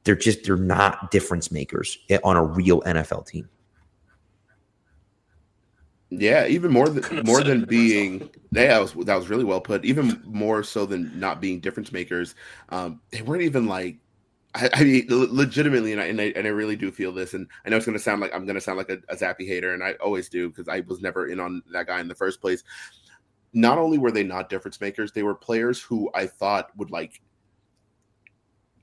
they're 0.04 0.16
just 0.16 0.44
they're 0.44 0.56
not 0.56 1.10
difference 1.10 1.50
makers 1.50 1.98
on 2.24 2.36
a 2.36 2.44
real 2.44 2.80
NFL 2.82 3.26
team. 3.26 3.48
Yeah, 6.10 6.46
even 6.46 6.70
more 6.70 6.88
than 6.88 7.26
more 7.26 7.42
than 7.42 7.66
being 7.66 8.30
yeah, 8.50 8.68
that 8.68 8.80
was 8.80 9.06
that 9.06 9.16
was 9.16 9.28
really 9.28 9.44
well 9.44 9.60
put. 9.60 9.84
Even 9.84 10.22
more 10.24 10.62
so 10.62 10.86
than 10.86 11.18
not 11.20 11.42
being 11.42 11.60
difference 11.60 11.92
makers, 11.92 12.34
um, 12.70 13.02
they 13.10 13.20
weren't 13.20 13.42
even 13.42 13.66
like 13.66 13.98
I, 14.54 14.70
I 14.72 14.84
mean, 14.84 15.04
legitimately, 15.08 15.92
and 15.92 16.00
I, 16.00 16.06
and 16.06 16.20
I, 16.20 16.32
and 16.34 16.46
I 16.46 16.50
really 16.50 16.76
do 16.76 16.90
feel 16.90 17.12
this, 17.12 17.34
and 17.34 17.46
I 17.66 17.68
know 17.68 17.76
it's 17.76 17.84
going 17.84 17.98
to 17.98 18.02
sound 18.02 18.22
like 18.22 18.34
I'm 18.34 18.46
going 18.46 18.54
to 18.54 18.60
sound 18.62 18.78
like 18.78 18.88
a, 18.88 18.98
a 19.10 19.16
Zappe 19.16 19.46
hater, 19.46 19.74
and 19.74 19.84
I 19.84 19.92
always 19.94 20.30
do 20.30 20.48
because 20.48 20.68
I 20.68 20.80
was 20.80 21.02
never 21.02 21.28
in 21.28 21.40
on 21.40 21.62
that 21.72 21.86
guy 21.86 22.00
in 22.00 22.08
the 22.08 22.14
first 22.14 22.40
place 22.40 22.64
not 23.52 23.78
only 23.78 23.98
were 23.98 24.10
they 24.10 24.24
not 24.24 24.48
difference 24.48 24.80
makers, 24.80 25.12
they 25.12 25.22
were 25.22 25.34
players 25.34 25.80
who 25.80 26.10
I 26.14 26.26
thought 26.26 26.70
would 26.76 26.90
like 26.90 27.20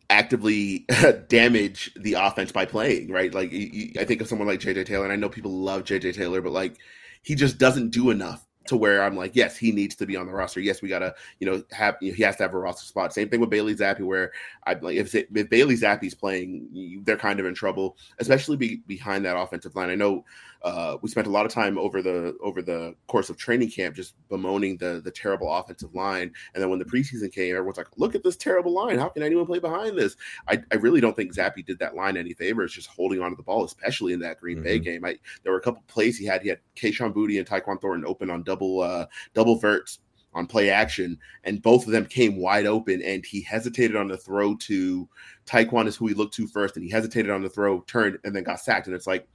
actively 0.10 0.86
damage 1.28 1.92
the 1.96 2.14
offense 2.14 2.52
by 2.52 2.66
playing, 2.66 3.12
right? 3.12 3.34
Like 3.34 3.54
I 4.00 4.06
think 4.06 4.22
of 4.22 4.28
someone 4.28 4.48
like 4.48 4.60
JJ 4.60 4.86
Taylor, 4.86 5.04
and 5.04 5.14
I 5.14 5.18
know 5.18 5.30
people 5.30 5.52
love 5.52 5.84
JJ 5.84 6.16
Taylor, 6.16 6.42
but 6.42 6.52
like 6.52 6.78
he 7.22 7.36
just 7.36 7.58
doesn't 7.58 7.90
do 7.90 8.10
enough 8.10 8.46
to 8.68 8.78
where 8.78 9.04
I'm 9.04 9.16
like, 9.16 9.36
yes, 9.36 9.56
he 9.58 9.72
needs 9.72 9.96
to 9.96 10.06
be 10.06 10.16
on 10.16 10.26
the 10.26 10.34
roster. 10.34 10.60
Yes, 10.60 10.82
we 10.82 10.90
gotta, 10.90 11.14
you 11.40 11.46
know, 11.48 11.64
have 11.72 11.98
you 12.02 12.12
know, 12.12 12.16
he 12.16 12.24
has 12.24 12.36
to 12.38 12.44
have 12.44 12.54
a 12.54 12.58
roster 12.58 12.86
spot. 12.86 13.14
Same 13.14 13.30
thing 13.30 13.40
with 13.40 13.50
Bailey 13.50 13.76
Zappe, 13.76 14.02
where 14.02 14.32
I 14.66 14.74
like 14.74 14.98
if 14.98 15.14
if 15.14 15.50
Bailey 15.50 15.76
Zappe's 15.76 16.16
playing, 16.16 17.02
they're 17.04 17.18
kind 17.18 17.40
of 17.40 17.46
in 17.46 17.54
trouble, 17.54 17.98
especially 18.20 18.58
be, 18.58 18.78
behind 18.88 19.26
that 19.26 19.38
offensive 19.38 19.76
line. 19.76 19.90
I 19.90 19.96
know 19.96 20.26
uh, 20.66 20.98
we 21.04 21.10
spent 21.10 21.28
a 21.28 21.30
lot 21.30 21.46
of 21.46 21.52
time 21.52 21.78
over 21.78 22.02
the 22.02 22.36
over 22.42 22.60
the 22.60 22.96
course 23.06 23.30
of 23.30 23.38
training 23.38 23.70
camp 23.70 23.96
just 23.96 24.16
bemoaning 24.30 24.76
the 24.78 25.00
the 25.04 25.12
terrible 25.12 25.54
offensive 25.54 25.94
line, 25.94 26.34
and 26.54 26.62
then 26.62 26.72
when 26.72 26.80
the 26.80 26.86
preseason 26.86 27.32
came, 27.32 27.56
everyone's 27.56 27.78
like, 27.78 27.88
"Look 27.98 28.16
at 28.16 28.24
this 28.24 28.36
terrible 28.36 28.74
line! 28.74 28.98
How 28.98 29.10
can 29.10 29.22
anyone 29.22 29.46
play 29.46 29.60
behind 29.60 29.96
this?" 29.96 30.16
I, 30.48 30.64
I 30.72 30.76
really 30.78 31.02
don't 31.02 31.16
think 31.16 31.36
Zappe 31.36 31.64
did 31.64 31.78
that 31.80 31.96
line 31.96 32.18
any 32.18 32.34
favors, 32.34 32.74
just 32.74 32.90
holding 32.90 33.22
onto 33.22 33.38
the 33.38 33.44
ball, 33.44 33.64
especially 33.64 34.14
in 34.14 34.20
that 34.22 34.40
Green 34.40 34.58
mm-hmm. 34.58 34.64
Bay 34.64 34.80
game. 34.80 35.06
I 35.06 35.20
there 35.44 35.52
were 35.52 35.60
a 35.60 35.62
couple 35.62 35.84
plays 35.88 36.18
he 36.18 36.26
had. 36.26 36.42
He 36.42 36.50
had 36.50 36.60
Kayshon 36.76 37.14
Booty 37.14 37.38
and 37.38 37.48
Tyquan 37.48 37.80
Thornton 37.80 38.08
open 38.08 38.32
on 38.32 38.42
double 38.42 38.82
uh, 38.82 39.06
double 39.36 39.60
verts 39.60 40.00
on 40.34 40.48
play 40.48 40.72
action, 40.72 41.20
and 41.44 41.62
both 41.62 41.86
of 41.86 41.92
them 41.92 42.08
came 42.08 42.38
wide 42.38 42.66
open. 42.66 43.04
And 43.04 43.24
he 43.24 43.42
hesitated 43.42 43.96
on 43.96 44.08
the 44.08 44.18
throw 44.18 44.56
to 44.56 45.08
Tyquan 45.46 45.86
is 45.86 45.96
who 45.96 46.08
he 46.08 46.16
looked 46.16 46.34
to 46.34 46.48
first, 46.48 46.76
and 46.76 46.84
he 46.84 46.90
hesitated 46.90 47.30
on 47.30 47.44
the 47.44 47.50
throw, 47.50 47.82
turned, 47.82 48.18
and 48.24 48.36
then 48.36 48.44
got 48.44 48.60
sacked. 48.60 48.88
And 48.88 48.96
it's 48.96 49.06
like 49.06 49.28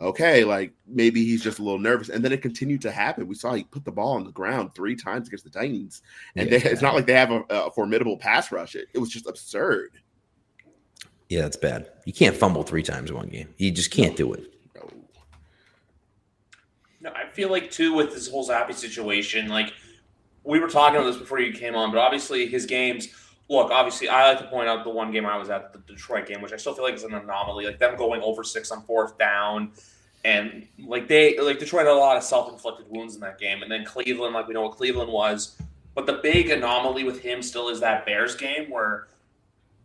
okay, 0.00 0.44
like 0.44 0.72
maybe 0.86 1.24
he's 1.24 1.42
just 1.42 1.58
a 1.58 1.62
little 1.62 1.78
nervous. 1.78 2.08
And 2.08 2.24
then 2.24 2.32
it 2.32 2.42
continued 2.42 2.82
to 2.82 2.90
happen. 2.90 3.26
We 3.26 3.34
saw 3.34 3.54
he 3.54 3.64
put 3.64 3.84
the 3.84 3.92
ball 3.92 4.12
on 4.12 4.24
the 4.24 4.32
ground 4.32 4.74
three 4.74 4.96
times 4.96 5.28
against 5.28 5.44
the 5.44 5.50
Titans. 5.50 6.02
And 6.36 6.50
yeah. 6.50 6.58
they, 6.58 6.70
it's 6.70 6.82
not 6.82 6.94
like 6.94 7.06
they 7.06 7.14
have 7.14 7.30
a, 7.30 7.44
a 7.48 7.70
formidable 7.70 8.16
pass 8.16 8.52
rush. 8.52 8.74
It, 8.74 8.88
it, 8.94 8.98
was 8.98 9.10
just 9.10 9.26
absurd. 9.26 9.92
Yeah, 11.28 11.42
that's 11.42 11.56
bad. 11.56 11.90
You 12.04 12.12
can't 12.12 12.36
fumble 12.36 12.62
three 12.62 12.82
times 12.82 13.10
in 13.10 13.16
one 13.16 13.28
game. 13.28 13.48
You 13.56 13.70
just 13.70 13.90
can't 13.90 14.16
do 14.16 14.32
it. 14.32 14.52
No. 14.74 14.88
no, 17.00 17.10
I 17.10 17.26
feel 17.28 17.50
like 17.50 17.70
too 17.70 17.94
with 17.94 18.12
this 18.12 18.28
whole 18.28 18.46
Zappe 18.46 18.74
situation, 18.74 19.48
like 19.48 19.72
we 20.44 20.60
were 20.60 20.68
talking 20.68 20.96
about 20.96 21.06
this 21.06 21.16
before 21.16 21.40
you 21.40 21.52
came 21.52 21.74
on, 21.74 21.90
but 21.90 21.98
obviously 21.98 22.46
his 22.46 22.66
games– 22.66 23.08
look, 23.48 23.70
obviously, 23.70 24.08
I 24.08 24.28
like 24.28 24.38
to 24.38 24.46
point 24.46 24.68
out 24.68 24.84
the 24.84 24.90
one 24.90 25.12
game 25.12 25.26
I 25.26 25.36
was 25.36 25.50
at, 25.50 25.72
the 25.72 25.78
Detroit 25.80 26.26
game, 26.26 26.42
which 26.42 26.52
I 26.52 26.56
still 26.56 26.74
feel 26.74 26.84
like 26.84 26.94
is 26.94 27.04
an 27.04 27.14
anomaly. 27.14 27.66
Like 27.66 27.78
them 27.78 27.96
going 27.96 28.22
over 28.22 28.42
six 28.44 28.70
on 28.70 28.82
fourth 28.82 29.18
down, 29.18 29.72
and 30.24 30.66
like 30.78 31.08
they 31.08 31.38
like 31.38 31.58
Detroit 31.58 31.86
had 31.86 31.92
a 31.92 31.94
lot 31.94 32.16
of 32.16 32.22
self 32.22 32.52
inflicted 32.52 32.86
wounds 32.88 33.14
in 33.14 33.20
that 33.20 33.38
game, 33.38 33.62
and 33.62 33.70
then 33.70 33.84
Cleveland, 33.84 34.34
like 34.34 34.48
we 34.48 34.54
know 34.54 34.62
what 34.62 34.76
Cleveland 34.76 35.10
was. 35.10 35.56
But 35.94 36.06
the 36.06 36.14
big 36.22 36.50
anomaly 36.50 37.04
with 37.04 37.20
him 37.20 37.42
still 37.42 37.68
is 37.68 37.80
that 37.80 38.04
Bears 38.04 38.36
game 38.36 38.70
where 38.70 39.08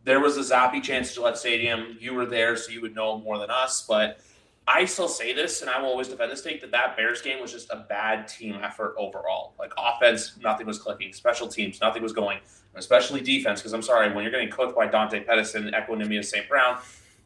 there 0.03 0.19
was 0.19 0.35
a 0.37 0.41
zappy 0.41 0.83
chance 0.83 1.09
at 1.09 1.15
Gillette 1.15 1.37
Stadium. 1.37 1.97
You 1.99 2.13
were 2.13 2.25
there, 2.25 2.57
so 2.57 2.71
you 2.71 2.81
would 2.81 2.95
know 2.95 3.19
more 3.19 3.37
than 3.37 3.49
us, 3.49 3.85
but 3.87 4.19
I 4.67 4.85
still 4.85 5.07
say 5.07 5.33
this, 5.33 5.61
and 5.61 5.69
I 5.69 5.81
will 5.81 5.89
always 5.89 6.07
defend 6.07 6.31
this 6.31 6.41
take 6.41 6.61
that 6.61 6.71
that 6.71 6.95
Bears 6.95 7.21
game 7.21 7.41
was 7.41 7.51
just 7.51 7.69
a 7.71 7.85
bad 7.89 8.27
team 8.27 8.59
effort 8.61 8.95
overall. 8.97 9.53
Like 9.57 9.71
offense, 9.77 10.37
nothing 10.41 10.67
was 10.67 10.77
clicking. 10.77 11.11
Special 11.13 11.47
teams, 11.47 11.81
nothing 11.81 12.03
was 12.03 12.13
going. 12.13 12.39
Especially 12.75 13.21
defense, 13.21 13.59
because 13.59 13.73
I'm 13.73 13.81
sorry, 13.81 14.13
when 14.13 14.23
you're 14.23 14.31
getting 14.31 14.51
cooked 14.51 14.75
by 14.75 14.87
Dante 14.87 15.23
Pettis 15.23 15.55
and 15.55 15.73
Equanimeous 15.73 16.25
St. 16.25 16.47
Brown, 16.47 16.77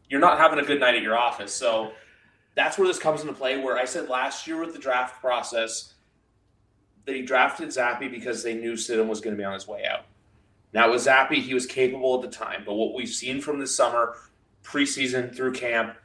you're 0.08 0.20
not 0.20 0.38
having 0.38 0.58
a 0.58 0.62
good 0.62 0.80
night 0.80 0.94
at 0.94 1.02
your 1.02 1.16
office. 1.16 1.52
So 1.52 1.92
that's 2.54 2.78
where 2.78 2.88
this 2.88 2.98
comes 2.98 3.20
into 3.20 3.34
play. 3.34 3.58
Where 3.58 3.76
I 3.76 3.84
said 3.84 4.08
last 4.08 4.46
year 4.46 4.58
with 4.58 4.72
the 4.72 4.80
draft 4.80 5.20
process, 5.20 5.94
they 7.04 7.22
drafted 7.22 7.68
Zappe 7.68 8.10
because 8.10 8.42
they 8.42 8.54
knew 8.54 8.72
Stidham 8.72 9.08
was 9.08 9.20
going 9.20 9.36
to 9.36 9.40
be 9.40 9.44
on 9.44 9.54
his 9.54 9.68
way 9.68 9.84
out. 9.86 10.06
Now 10.72 10.90
with 10.90 11.02
Zappe, 11.02 11.34
he 11.34 11.54
was 11.54 11.66
capable 11.66 12.16
at 12.16 12.28
the 12.28 12.36
time, 12.36 12.62
but 12.66 12.74
what 12.74 12.94
we've 12.94 13.08
seen 13.08 13.40
from 13.40 13.60
this 13.60 13.74
summer, 13.74 14.16
preseason 14.64 15.34
through 15.34 15.52
camp, 15.52 15.96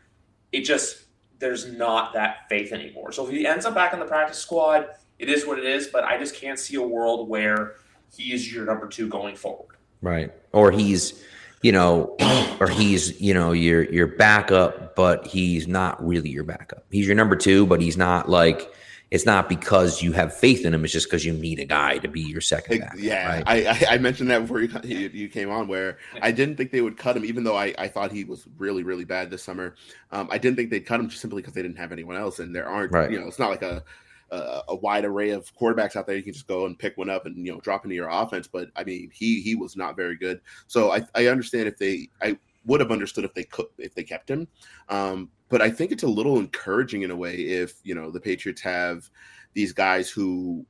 it 0.52 0.62
just 0.62 1.01
there's 1.42 1.74
not 1.74 2.14
that 2.14 2.48
faith 2.48 2.72
anymore. 2.72 3.12
So 3.12 3.28
if 3.28 3.34
he 3.34 3.46
ends 3.46 3.66
up 3.66 3.76
back 3.76 3.92
in 3.92 4.00
the 4.00 4.06
practice 4.06 4.38
squad, 4.38 4.88
it 5.20 5.28
is 5.28 5.46
what 5.46 5.60
it 5.60 5.66
is. 5.66 5.88
But 5.88 6.06
I 6.06 6.18
just 6.18 6.36
can't 6.36 6.58
see 6.58 6.76
a 6.78 6.82
world 6.82 7.28
where 7.28 7.76
he 8.16 8.32
is 8.32 8.54
your 8.54 8.66
number 8.66 8.88
two 8.88 9.10
going 9.10 9.36
forward. 9.36 9.76
Right. 10.02 10.32
Or 10.54 10.72
he's, 10.72 11.22
you 11.62 11.74
know, 11.74 12.16
or 12.62 12.70
he's, 12.70 13.20
you 13.20 13.34
know, 13.34 13.52
your 13.52 13.84
your 13.84 14.08
backup, 14.08 14.96
but 14.96 15.28
he's 15.28 15.68
not 15.68 16.04
really 16.06 16.30
your 16.30 16.44
backup. 16.44 16.86
He's 16.90 17.06
your 17.06 17.16
number 17.16 17.36
two, 17.36 17.66
but 17.66 17.82
he's 17.82 17.98
not 17.98 18.30
like 18.30 18.72
it's 19.12 19.26
not 19.26 19.50
because 19.50 20.02
you 20.02 20.14
have 20.14 20.34
faith 20.34 20.66
in 20.66 20.74
him. 20.74 20.86
It's 20.86 20.94
just 20.94 21.08
because 21.08 21.26
you 21.26 21.34
need 21.34 21.60
a 21.60 21.66
guy 21.66 21.98
to 21.98 22.08
be 22.08 22.22
your 22.22 22.40
second 22.40 22.80
back. 22.80 22.96
Yeah, 22.98 23.44
right? 23.46 23.68
I, 23.68 23.96
I 23.96 23.98
mentioned 23.98 24.32
that 24.32 24.40
before 24.40 24.62
you, 24.62 24.70
you 24.86 25.28
came 25.28 25.52
on, 25.52 25.68
where 25.68 25.98
I 26.22 26.32
didn't 26.32 26.56
think 26.56 26.72
they 26.72 26.80
would 26.80 26.98
cut 26.98 27.18
him, 27.18 27.26
even 27.26 27.44
though 27.44 27.58
I, 27.58 27.76
I 27.78 27.90
thought 27.90 28.14
he 28.14 28.24
was 28.24 28.46
really 28.58 28.84
really 28.84 29.04
bad 29.04 29.30
this 29.30 29.44
summer. 29.44 29.76
Um, 30.12 30.30
I 30.32 30.38
didn't 30.38 30.56
think 30.56 30.70
they'd 30.70 30.86
cut 30.86 31.02
him 31.02 31.10
just 31.10 31.22
simply 31.22 31.42
because 31.42 31.54
they 31.54 31.62
didn't 31.62 31.78
have 31.78 31.92
anyone 31.92 32.16
else, 32.16 32.40
and 32.40 32.56
there 32.56 32.68
aren't 32.68 32.94
right. 32.94 33.12
you 33.12 33.20
know 33.20 33.28
it's 33.28 33.40
not 33.40 33.50
like 33.50 33.64
a, 33.64 33.84
a, 34.32 34.62
a 34.70 34.76
wide 34.76 35.04
array 35.04 35.32
of 35.32 35.54
quarterbacks 35.58 35.98
out 35.98 36.08
there. 36.08 36.16
You 36.16 36.24
can 36.24 36.34
just 36.34 36.48
go 36.48 36.66
and 36.66 36.80
pick 36.80 36.98
one 36.98 37.10
up 37.10 37.26
and 37.26 37.46
you 37.46 37.52
know 37.52 37.60
drop 37.60 37.84
into 37.84 37.96
your 37.96 38.08
offense. 38.10 38.48
But 38.48 38.70
I 38.78 38.86
mean, 38.86 39.12
he 39.14 39.42
he 39.42 39.56
was 39.56 39.76
not 39.76 39.98
very 39.98 40.16
good. 40.16 40.40
So 40.68 40.92
I 40.92 41.06
I 41.16 41.28
understand 41.28 41.68
if 41.68 41.78
they 41.78 42.08
I 42.22 42.38
would 42.66 42.80
have 42.80 42.92
understood 42.92 43.26
if 43.26 43.34
they 43.34 43.44
could 43.44 43.68
if 43.78 43.94
they 43.94 44.04
kept 44.04 44.30
him. 44.30 44.48
Um, 44.88 45.30
but 45.52 45.62
I 45.62 45.70
think 45.70 45.92
it's 45.92 46.04
a 46.04 46.08
little 46.08 46.40
encouraging 46.40 47.04
in 47.04 47.12
a 47.12 47.16
way 47.16 47.36
if 47.36 47.76
you 47.84 47.94
know 47.94 48.10
the 48.10 48.20
Patriots 48.20 48.62
have 48.62 49.10
these 49.54 49.74
guys 49.74 50.10
who 50.10 50.66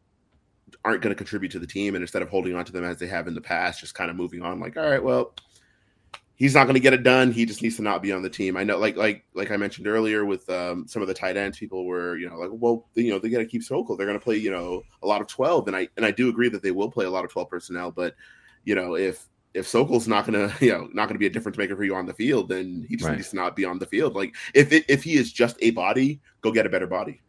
aren't 0.84 1.02
going 1.02 1.12
to 1.12 1.18
contribute 1.18 1.52
to 1.52 1.60
the 1.60 1.68
team, 1.68 1.96
and 1.96 2.02
instead 2.02 2.24
of 2.24 2.30
holding 2.30 2.56
on 2.56 2.66
to 2.66 2.72
them 2.72 2.84
as 2.84 2.98
they 2.98 3.08
have 3.08 3.28
in 3.28 3.36
the 3.36 3.42
past, 3.42 3.80
just 3.80 3.94
kind 3.94 4.10
of 4.10 4.18
moving 4.18 4.42
on. 4.42 4.60
Like, 4.60 4.76
all 4.76 4.90
right, 4.90 5.04
well, 5.04 5.34
he's 6.36 6.56
not 6.56 6.64
going 6.64 6.74
to 6.74 6.80
get 6.80 6.94
it 6.94 7.04
done. 7.04 7.32
He 7.32 7.46
just 7.46 7.62
needs 7.62 7.76
to 7.76 7.84
not 7.84 8.02
be 8.02 8.12
on 8.12 8.24
the 8.24 8.30
team. 8.30 8.58
I 8.58 8.64
know, 8.64 8.80
like 8.80 8.98
like 8.98 9.24
like 9.36 9.52
I 9.52 9.58
mentioned 9.58 9.88
earlier 9.88 10.26
with 10.26 10.50
um, 10.50 10.88
some 10.88 11.04
of 11.04 11.08
the 11.08 11.14
tight 11.14 11.38
ends, 11.38 11.60
people 11.60 11.86
were 11.86 12.18
you 12.18 12.28
know 12.28 12.38
like, 12.38 12.50
well, 12.52 12.88
you 12.96 13.12
know, 13.12 13.20
they 13.20 13.30
got 13.30 13.38
to 13.38 13.46
keep 13.46 13.64
Sokol. 13.64 13.96
They're 13.96 14.08
going 14.08 14.20
to 14.20 14.24
play 14.24 14.38
you 14.38 14.52
know 14.52 14.82
a 15.04 15.08
lot 15.08 15.22
of 15.22 15.28
twelve, 15.28 15.68
and 15.68 15.76
I 15.76 15.88
and 15.96 16.06
I 16.06 16.12
do 16.12 16.28
agree 16.28 16.50
that 16.50 16.64
they 16.64 16.72
will 16.72 16.90
play 16.90 17.06
a 17.06 17.12
lot 17.12 17.24
of 17.24 17.32
twelve 17.32 17.50
personnel, 17.50 17.92
but 17.92 18.16
you 18.66 18.74
know 18.74 18.96
if 18.96 19.28
if 19.54 19.68
Sokol's 19.68 20.08
not 20.08 20.26
gonna, 20.26 20.54
you 20.62 20.72
know, 20.72 20.90
not 20.94 21.08
gonna 21.08 21.20
be 21.20 21.26
a 21.26 21.30
difference 21.30 21.58
maker 21.58 21.76
for 21.76 21.84
you 21.84 21.96
on 21.96 22.06
the 22.06 22.14
field, 22.14 22.50
then 22.50 22.86
he 22.88 22.96
just 22.96 23.08
right. 23.08 23.16
needs 23.16 23.30
to 23.30 23.36
not 23.36 23.56
be 23.56 23.66
on 23.66 23.80
the 23.80 23.86
field. 23.86 24.16
Like 24.16 24.36
if 24.54 24.72
it, 24.72 24.86
if 24.88 25.04
he 25.04 25.16
is 25.16 25.32
just 25.32 25.58
a 25.62 25.72
body, 25.72 26.20
go 26.42 26.52
get 26.52 26.66
a 26.66 26.70
better 26.70 26.88
body. 26.88 27.22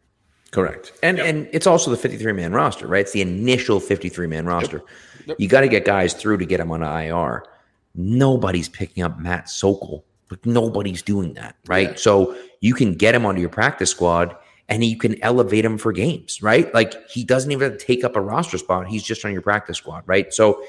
Correct. 0.51 0.93
And 1.01 1.17
yep. 1.17 1.27
and 1.27 1.49
it's 1.51 1.65
also 1.65 1.89
the 1.89 1.97
53 1.97 2.31
man 2.33 2.53
roster, 2.53 2.87
right? 2.87 3.01
It's 3.01 3.11
the 3.11 3.21
initial 3.21 3.79
53 3.79 4.27
man 4.27 4.45
roster. 4.45 4.77
Yep. 4.77 4.87
Yep. 5.25 5.37
You 5.39 5.47
got 5.47 5.61
to 5.61 5.67
get 5.67 5.85
guys 5.85 6.13
through 6.13 6.37
to 6.37 6.45
get 6.45 6.57
them 6.57 6.71
on 6.71 6.83
IR. 6.83 7.43
Nobody's 7.95 8.69
picking 8.69 9.03
up 9.03 9.19
Matt 9.19 9.49
Sokol. 9.49 10.05
Like 10.29 10.45
nobody's 10.45 11.01
doing 11.01 11.33
that, 11.35 11.55
right? 11.67 11.89
Yeah. 11.91 11.95
So 11.95 12.35
you 12.59 12.73
can 12.73 12.93
get 12.95 13.15
him 13.15 13.25
onto 13.25 13.41
your 13.41 13.49
practice 13.49 13.89
squad 13.89 14.35
and 14.69 14.83
you 14.83 14.97
can 14.97 15.21
elevate 15.23 15.65
him 15.65 15.77
for 15.77 15.91
games, 15.91 16.41
right? 16.41 16.73
Like 16.73 16.93
he 17.09 17.23
doesn't 17.23 17.51
even 17.51 17.77
take 17.77 18.03
up 18.03 18.15
a 18.15 18.21
roster 18.21 18.57
spot. 18.57 18.87
He's 18.87 19.03
just 19.03 19.25
on 19.25 19.31
your 19.31 19.41
practice 19.41 19.77
squad, 19.77 20.03
right? 20.05 20.33
So 20.33 20.63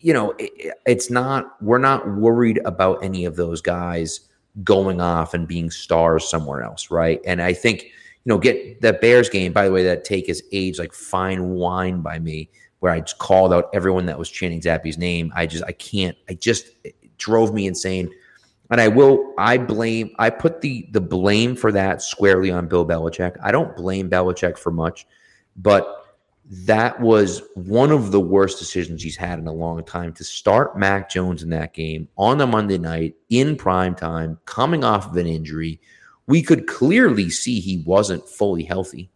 you 0.00 0.12
know, 0.12 0.34
it, 0.38 0.74
it's 0.86 1.10
not, 1.10 1.60
we're 1.62 1.78
not 1.78 2.08
worried 2.16 2.60
about 2.64 3.02
any 3.02 3.24
of 3.24 3.36
those 3.36 3.60
guys 3.60 4.20
going 4.64 5.00
off 5.00 5.34
and 5.34 5.46
being 5.46 5.70
stars 5.70 6.28
somewhere 6.28 6.62
else, 6.62 6.90
right? 6.90 7.20
And 7.26 7.42
I 7.42 7.52
think, 7.52 7.82
you 7.84 7.90
know, 8.24 8.38
get 8.38 8.80
that 8.80 9.00
Bears 9.00 9.28
game, 9.28 9.52
by 9.52 9.66
the 9.66 9.72
way, 9.72 9.84
that 9.84 10.04
take 10.04 10.28
is 10.28 10.42
aged 10.52 10.78
like 10.78 10.92
fine 10.92 11.50
wine 11.50 12.00
by 12.00 12.18
me, 12.18 12.50
where 12.80 12.92
I 12.92 13.00
just 13.00 13.18
called 13.18 13.52
out 13.52 13.70
everyone 13.72 14.06
that 14.06 14.18
was 14.18 14.30
chanting 14.30 14.60
Zappe's 14.60 14.98
name. 14.98 15.32
I 15.34 15.46
just, 15.46 15.64
I 15.64 15.72
can't, 15.72 16.16
I 16.28 16.34
just, 16.34 16.70
drove 17.18 17.54
me 17.54 17.66
insane. 17.66 18.10
And 18.70 18.80
I 18.80 18.88
will, 18.88 19.32
I 19.38 19.58
blame, 19.58 20.14
I 20.18 20.28
put 20.30 20.60
the 20.60 20.88
the 20.90 21.00
blame 21.00 21.54
for 21.54 21.70
that 21.72 22.02
squarely 22.02 22.50
on 22.50 22.66
Bill 22.66 22.86
Belichick. 22.86 23.36
I 23.42 23.52
don't 23.52 23.76
blame 23.76 24.10
Belichick 24.10 24.58
for 24.58 24.72
much, 24.72 25.06
but 25.56 25.95
that 26.48 27.00
was 27.00 27.42
one 27.54 27.90
of 27.90 28.12
the 28.12 28.20
worst 28.20 28.58
decisions 28.58 29.02
he's 29.02 29.16
had 29.16 29.38
in 29.38 29.48
a 29.48 29.52
long 29.52 29.82
time 29.84 30.12
to 30.12 30.22
start 30.22 30.78
Mac 30.78 31.10
Jones 31.10 31.42
in 31.42 31.50
that 31.50 31.74
game 31.74 32.08
on 32.16 32.40
a 32.40 32.46
Monday 32.46 32.78
night 32.78 33.16
in 33.30 33.56
prime 33.56 33.96
time, 33.96 34.38
coming 34.44 34.84
off 34.84 35.06
of 35.06 35.16
an 35.16 35.26
injury. 35.26 35.80
We 36.28 36.42
could 36.42 36.68
clearly 36.68 37.30
see 37.30 37.58
he 37.58 37.82
wasn't 37.84 38.28
fully 38.28 38.62
healthy. 38.62 39.10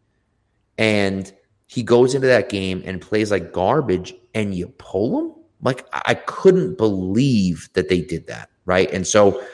And 0.77 1.33
he 1.67 1.85
goes 1.85 2.15
into 2.15 2.27
that 2.27 2.49
game 2.49 2.83
and 2.85 3.01
plays 3.01 3.31
like 3.31 3.53
garbage, 3.53 4.13
and 4.35 4.55
you 4.55 4.69
pull 4.79 5.21
him? 5.21 5.35
Like, 5.63 5.87
I 5.93 6.15
couldn't 6.15 6.79
believe 6.79 7.69
that 7.75 7.89
they 7.89 8.01
did 8.01 8.27
that. 8.27 8.51
Right. 8.65 8.91
And 8.91 9.07
so 9.07 9.45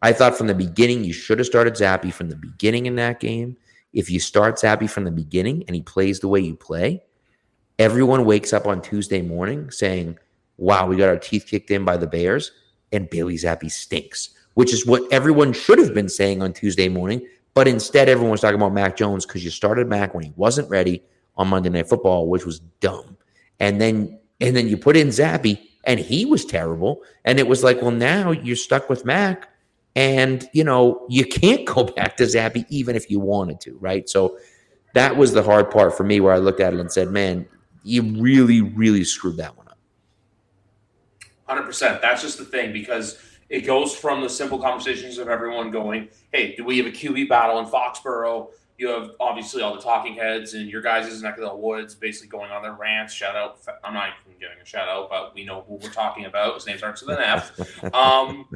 I 0.00 0.12
thought 0.12 0.38
from 0.38 0.46
the 0.46 0.54
beginning, 0.54 1.04
you 1.04 1.12
should 1.12 1.38
have 1.38 1.46
started 1.46 1.74
Zappe 1.74 2.12
from 2.12 2.30
the 2.30 2.36
beginning 2.36 2.86
in 2.86 2.96
that 2.96 3.20
game. 3.20 3.56
If 3.92 4.10
you 4.10 4.20
start 4.20 4.56
Zappe 4.56 4.88
from 4.88 5.04
the 5.04 5.10
beginning 5.10 5.64
and 5.66 5.74
he 5.74 5.82
plays 5.82 6.20
the 6.20 6.28
way 6.28 6.40
you 6.40 6.54
play, 6.54 7.02
everyone 7.78 8.24
wakes 8.24 8.52
up 8.52 8.66
on 8.66 8.80
Tuesday 8.82 9.22
morning 9.22 9.70
saying, 9.70 10.18
wow, 10.56 10.86
we 10.86 10.96
got 10.96 11.08
our 11.08 11.18
teeth 11.18 11.46
kicked 11.46 11.70
in 11.70 11.84
by 11.84 11.96
the 11.96 12.06
Bears, 12.06 12.52
and 12.92 13.10
Bailey 13.10 13.34
Zappe 13.34 13.70
stinks, 13.70 14.30
which 14.54 14.72
is 14.72 14.86
what 14.86 15.02
everyone 15.12 15.52
should 15.52 15.78
have 15.78 15.94
been 15.94 16.08
saying 16.08 16.42
on 16.42 16.52
Tuesday 16.52 16.88
morning. 16.88 17.26
But 17.54 17.68
instead, 17.68 18.08
everyone 18.08 18.30
was 18.30 18.40
talking 18.40 18.56
about 18.56 18.72
Mac 18.72 18.96
Jones 18.96 19.26
because 19.26 19.44
you 19.44 19.50
started 19.50 19.88
Mac 19.88 20.14
when 20.14 20.24
he 20.24 20.32
wasn't 20.36 20.70
ready 20.70 21.02
on 21.36 21.48
Monday 21.48 21.68
Night 21.68 21.88
Football, 21.88 22.28
which 22.28 22.46
was 22.46 22.60
dumb. 22.80 23.16
And 23.60 23.80
then 23.80 24.18
and 24.40 24.54
then 24.54 24.68
you 24.68 24.76
put 24.76 24.96
in 24.96 25.08
Zappe, 25.08 25.58
and 25.84 25.98
he 25.98 26.26
was 26.26 26.44
terrible. 26.44 27.02
And 27.24 27.38
it 27.38 27.48
was 27.48 27.64
like, 27.64 27.80
well, 27.80 27.90
now 27.90 28.30
you're 28.30 28.56
stuck 28.56 28.90
with 28.90 29.04
Mac, 29.06 29.48
and 29.94 30.48
you 30.52 30.64
know 30.64 31.06
you 31.08 31.24
can't 31.24 31.66
go 31.66 31.84
back 31.96 32.16
to 32.18 32.24
Zappe 32.24 32.64
even 32.68 32.96
if 32.96 33.10
you 33.10 33.20
wanted 33.20 33.60
to, 33.62 33.76
right? 33.78 34.08
So 34.08 34.38
that 34.94 35.16
was 35.16 35.32
the 35.32 35.42
hard 35.42 35.70
part 35.70 35.96
for 35.96 36.04
me 36.04 36.20
where 36.20 36.32
I 36.32 36.38
looked 36.38 36.60
at 36.60 36.72
it 36.72 36.80
and 36.80 36.90
said, 36.90 37.10
man, 37.10 37.46
you 37.86 38.02
really, 38.20 38.62
really 38.62 39.04
screwed 39.04 39.36
that 39.36 39.56
one 39.56 39.68
up. 39.68 39.78
100%. 41.48 42.00
That's 42.00 42.20
just 42.20 42.36
the 42.36 42.44
thing 42.44 42.72
because 42.72 43.18
it 43.48 43.60
goes 43.60 43.94
from 43.94 44.20
the 44.20 44.28
simple 44.28 44.58
conversations 44.58 45.18
of 45.18 45.28
everyone 45.28 45.70
going, 45.70 46.08
hey, 46.32 46.56
do 46.56 46.64
we 46.64 46.78
have 46.78 46.86
a 46.86 46.90
QB 46.90 47.28
battle 47.28 47.60
in 47.60 47.66
Foxborough? 47.66 48.50
You 48.76 48.88
have 48.88 49.12
obviously 49.20 49.62
all 49.62 49.74
the 49.74 49.80
talking 49.80 50.14
heads 50.14 50.54
and 50.54 50.68
your 50.68 50.82
guys' 50.82 51.22
neck 51.22 51.38
of 51.38 51.44
the 51.44 51.54
woods 51.54 51.94
basically 51.94 52.28
going 52.28 52.50
on 52.50 52.62
their 52.62 52.74
rants. 52.74 53.14
Shout 53.14 53.36
out. 53.36 53.60
I'm 53.84 53.94
not 53.94 54.10
even 54.26 54.38
giving 54.40 54.58
a 54.60 54.66
shout 54.66 54.88
out, 54.88 55.08
but 55.08 55.32
we 55.34 55.44
know 55.44 55.64
who 55.66 55.76
we're 55.76 55.90
talking 55.90 56.24
about. 56.24 56.54
His 56.54 56.66
name 56.66 56.78
starts 56.78 57.02
with 57.02 57.16
an 57.16 57.22
F. 57.22 57.84
Um, 57.94 58.48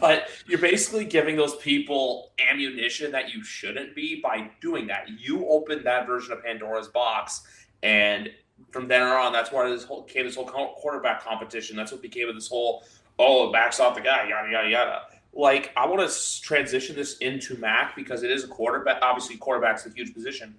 but 0.00 0.28
you're 0.46 0.58
basically 0.58 1.04
giving 1.04 1.36
those 1.36 1.56
people 1.56 2.32
ammunition 2.38 3.12
that 3.12 3.34
you 3.34 3.44
shouldn't 3.44 3.94
be 3.94 4.20
by 4.20 4.50
doing 4.60 4.86
that. 4.86 5.08
You 5.08 5.46
open 5.48 5.84
that 5.84 6.06
version 6.06 6.32
of 6.32 6.42
Pandora's 6.42 6.88
box, 6.88 7.42
and 7.82 8.30
from 8.70 8.88
then 8.88 9.02
on, 9.02 9.32
that's 9.32 9.52
why 9.52 9.68
this 9.68 9.84
whole 9.84 10.02
came 10.04 10.26
this 10.26 10.36
whole 10.36 10.46
quarterback 10.46 11.24
competition. 11.24 11.76
That's 11.76 11.92
what 11.92 12.02
became 12.02 12.28
of 12.28 12.34
this 12.34 12.48
whole 12.48 12.84
oh 13.18 13.48
it 13.48 13.52
backs 13.52 13.80
off 13.80 13.94
the 13.94 14.00
guy 14.00 14.28
yada 14.28 14.50
yada 14.50 14.68
yada. 14.68 15.02
Like 15.34 15.72
I 15.76 15.86
want 15.86 16.08
to 16.08 16.42
transition 16.42 16.94
this 16.94 17.18
into 17.18 17.56
Mac 17.56 17.96
because 17.96 18.22
it 18.22 18.30
is 18.30 18.44
a 18.44 18.48
quarterback. 18.48 19.02
Obviously, 19.02 19.36
quarterback's 19.36 19.86
a 19.86 19.90
huge 19.90 20.12
position, 20.12 20.54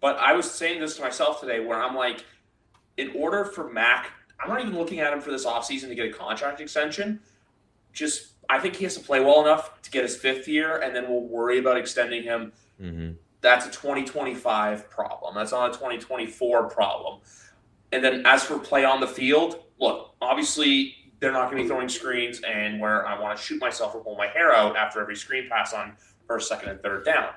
but 0.00 0.16
I 0.18 0.34
was 0.34 0.50
saying 0.50 0.80
this 0.80 0.96
to 0.96 1.02
myself 1.02 1.40
today 1.40 1.60
where 1.60 1.82
I'm 1.82 1.96
like, 1.96 2.24
in 2.96 3.12
order 3.16 3.44
for 3.44 3.70
Mac, 3.70 4.10
I'm 4.40 4.50
not 4.50 4.60
even 4.60 4.76
looking 4.76 5.00
at 5.00 5.12
him 5.12 5.20
for 5.20 5.30
this 5.30 5.46
offseason 5.46 5.88
to 5.88 5.94
get 5.94 6.06
a 6.06 6.12
contract 6.12 6.60
extension. 6.60 7.20
Just 7.92 8.32
I 8.48 8.58
think 8.58 8.76
he 8.76 8.84
has 8.84 8.94
to 8.96 9.02
play 9.02 9.20
well 9.20 9.40
enough 9.40 9.80
to 9.82 9.90
get 9.90 10.02
his 10.02 10.16
fifth 10.16 10.48
year, 10.48 10.78
and 10.78 10.94
then 10.94 11.08
we'll 11.08 11.22
worry 11.22 11.58
about 11.58 11.76
extending 11.76 12.22
him. 12.22 12.52
Mm-hmm. 12.80 13.12
That's 13.44 13.66
a 13.66 13.70
2025 13.70 14.88
problem. 14.88 15.34
That's 15.34 15.52
not 15.52 15.68
a 15.68 15.72
2024 15.74 16.70
problem. 16.70 17.20
And 17.92 18.02
then 18.02 18.22
as 18.24 18.42
for 18.42 18.58
play 18.58 18.86
on 18.86 19.00
the 19.00 19.06
field, 19.06 19.64
look, 19.78 20.14
obviously 20.22 20.94
they're 21.20 21.30
not 21.30 21.50
going 21.50 21.58
to 21.58 21.64
be 21.64 21.68
throwing 21.68 21.90
screens, 21.90 22.40
and 22.40 22.80
where 22.80 23.06
I 23.06 23.20
want 23.20 23.36
to 23.36 23.44
shoot 23.44 23.60
myself 23.60 23.94
or 23.94 24.02
pull 24.02 24.16
my 24.16 24.28
hair 24.28 24.54
out 24.54 24.78
after 24.78 24.98
every 25.02 25.14
screen 25.14 25.46
pass 25.50 25.74
on 25.74 25.94
first, 26.26 26.48
second, 26.48 26.70
and 26.70 26.80
third 26.80 27.04
down. 27.04 27.34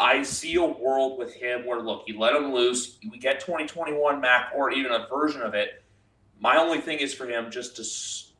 I 0.00 0.24
see 0.24 0.56
a 0.56 0.64
world 0.64 1.16
with 1.16 1.32
him 1.32 1.64
where 1.64 1.80
look, 1.80 2.02
you 2.08 2.18
let 2.18 2.34
him 2.34 2.52
loose, 2.52 2.98
we 3.08 3.16
get 3.16 3.38
2021 3.38 4.20
Mac 4.20 4.50
or 4.52 4.72
even 4.72 4.90
a 4.90 5.06
version 5.06 5.42
of 5.42 5.54
it. 5.54 5.84
My 6.40 6.56
only 6.56 6.80
thing 6.80 6.98
is 6.98 7.14
for 7.14 7.26
him 7.26 7.52
just 7.52 7.76
to 7.76 7.82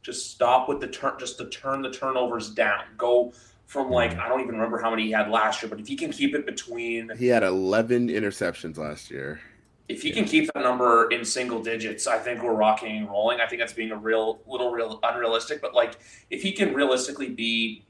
just 0.02 0.32
stop 0.32 0.68
with 0.68 0.80
the 0.80 0.88
turn, 0.88 1.12
just 1.20 1.38
to 1.38 1.48
turn 1.50 1.82
the 1.82 1.90
turnovers 1.90 2.50
down. 2.50 2.82
Go 2.96 3.32
from 3.70 3.88
like 3.88 4.10
mm-hmm. 4.10 4.20
I 4.20 4.28
don't 4.28 4.40
even 4.40 4.56
remember 4.56 4.78
how 4.78 4.90
many 4.90 5.04
he 5.04 5.12
had 5.12 5.30
last 5.30 5.62
year, 5.62 5.70
but 5.70 5.78
if 5.78 5.86
he 5.86 5.94
can 5.94 6.10
keep 6.10 6.34
it 6.34 6.44
between, 6.44 7.08
he 7.16 7.28
had 7.28 7.44
11 7.44 8.08
interceptions 8.08 8.76
last 8.76 9.12
year. 9.12 9.40
If 9.88 10.02
he 10.02 10.08
yeah. 10.08 10.14
can 10.16 10.24
keep 10.24 10.52
that 10.52 10.60
number 10.60 11.08
in 11.12 11.24
single 11.24 11.62
digits, 11.62 12.08
I 12.08 12.18
think 12.18 12.42
we're 12.42 12.54
rocking 12.54 12.96
and 12.96 13.08
rolling. 13.08 13.40
I 13.40 13.46
think 13.46 13.60
that's 13.60 13.72
being 13.72 13.92
a 13.92 13.96
real 13.96 14.40
little 14.44 14.72
real 14.72 14.98
unrealistic, 15.04 15.62
but 15.62 15.72
like 15.72 16.00
if 16.30 16.42
he 16.42 16.50
can 16.50 16.74
realistically 16.74 17.28
be 17.28 17.84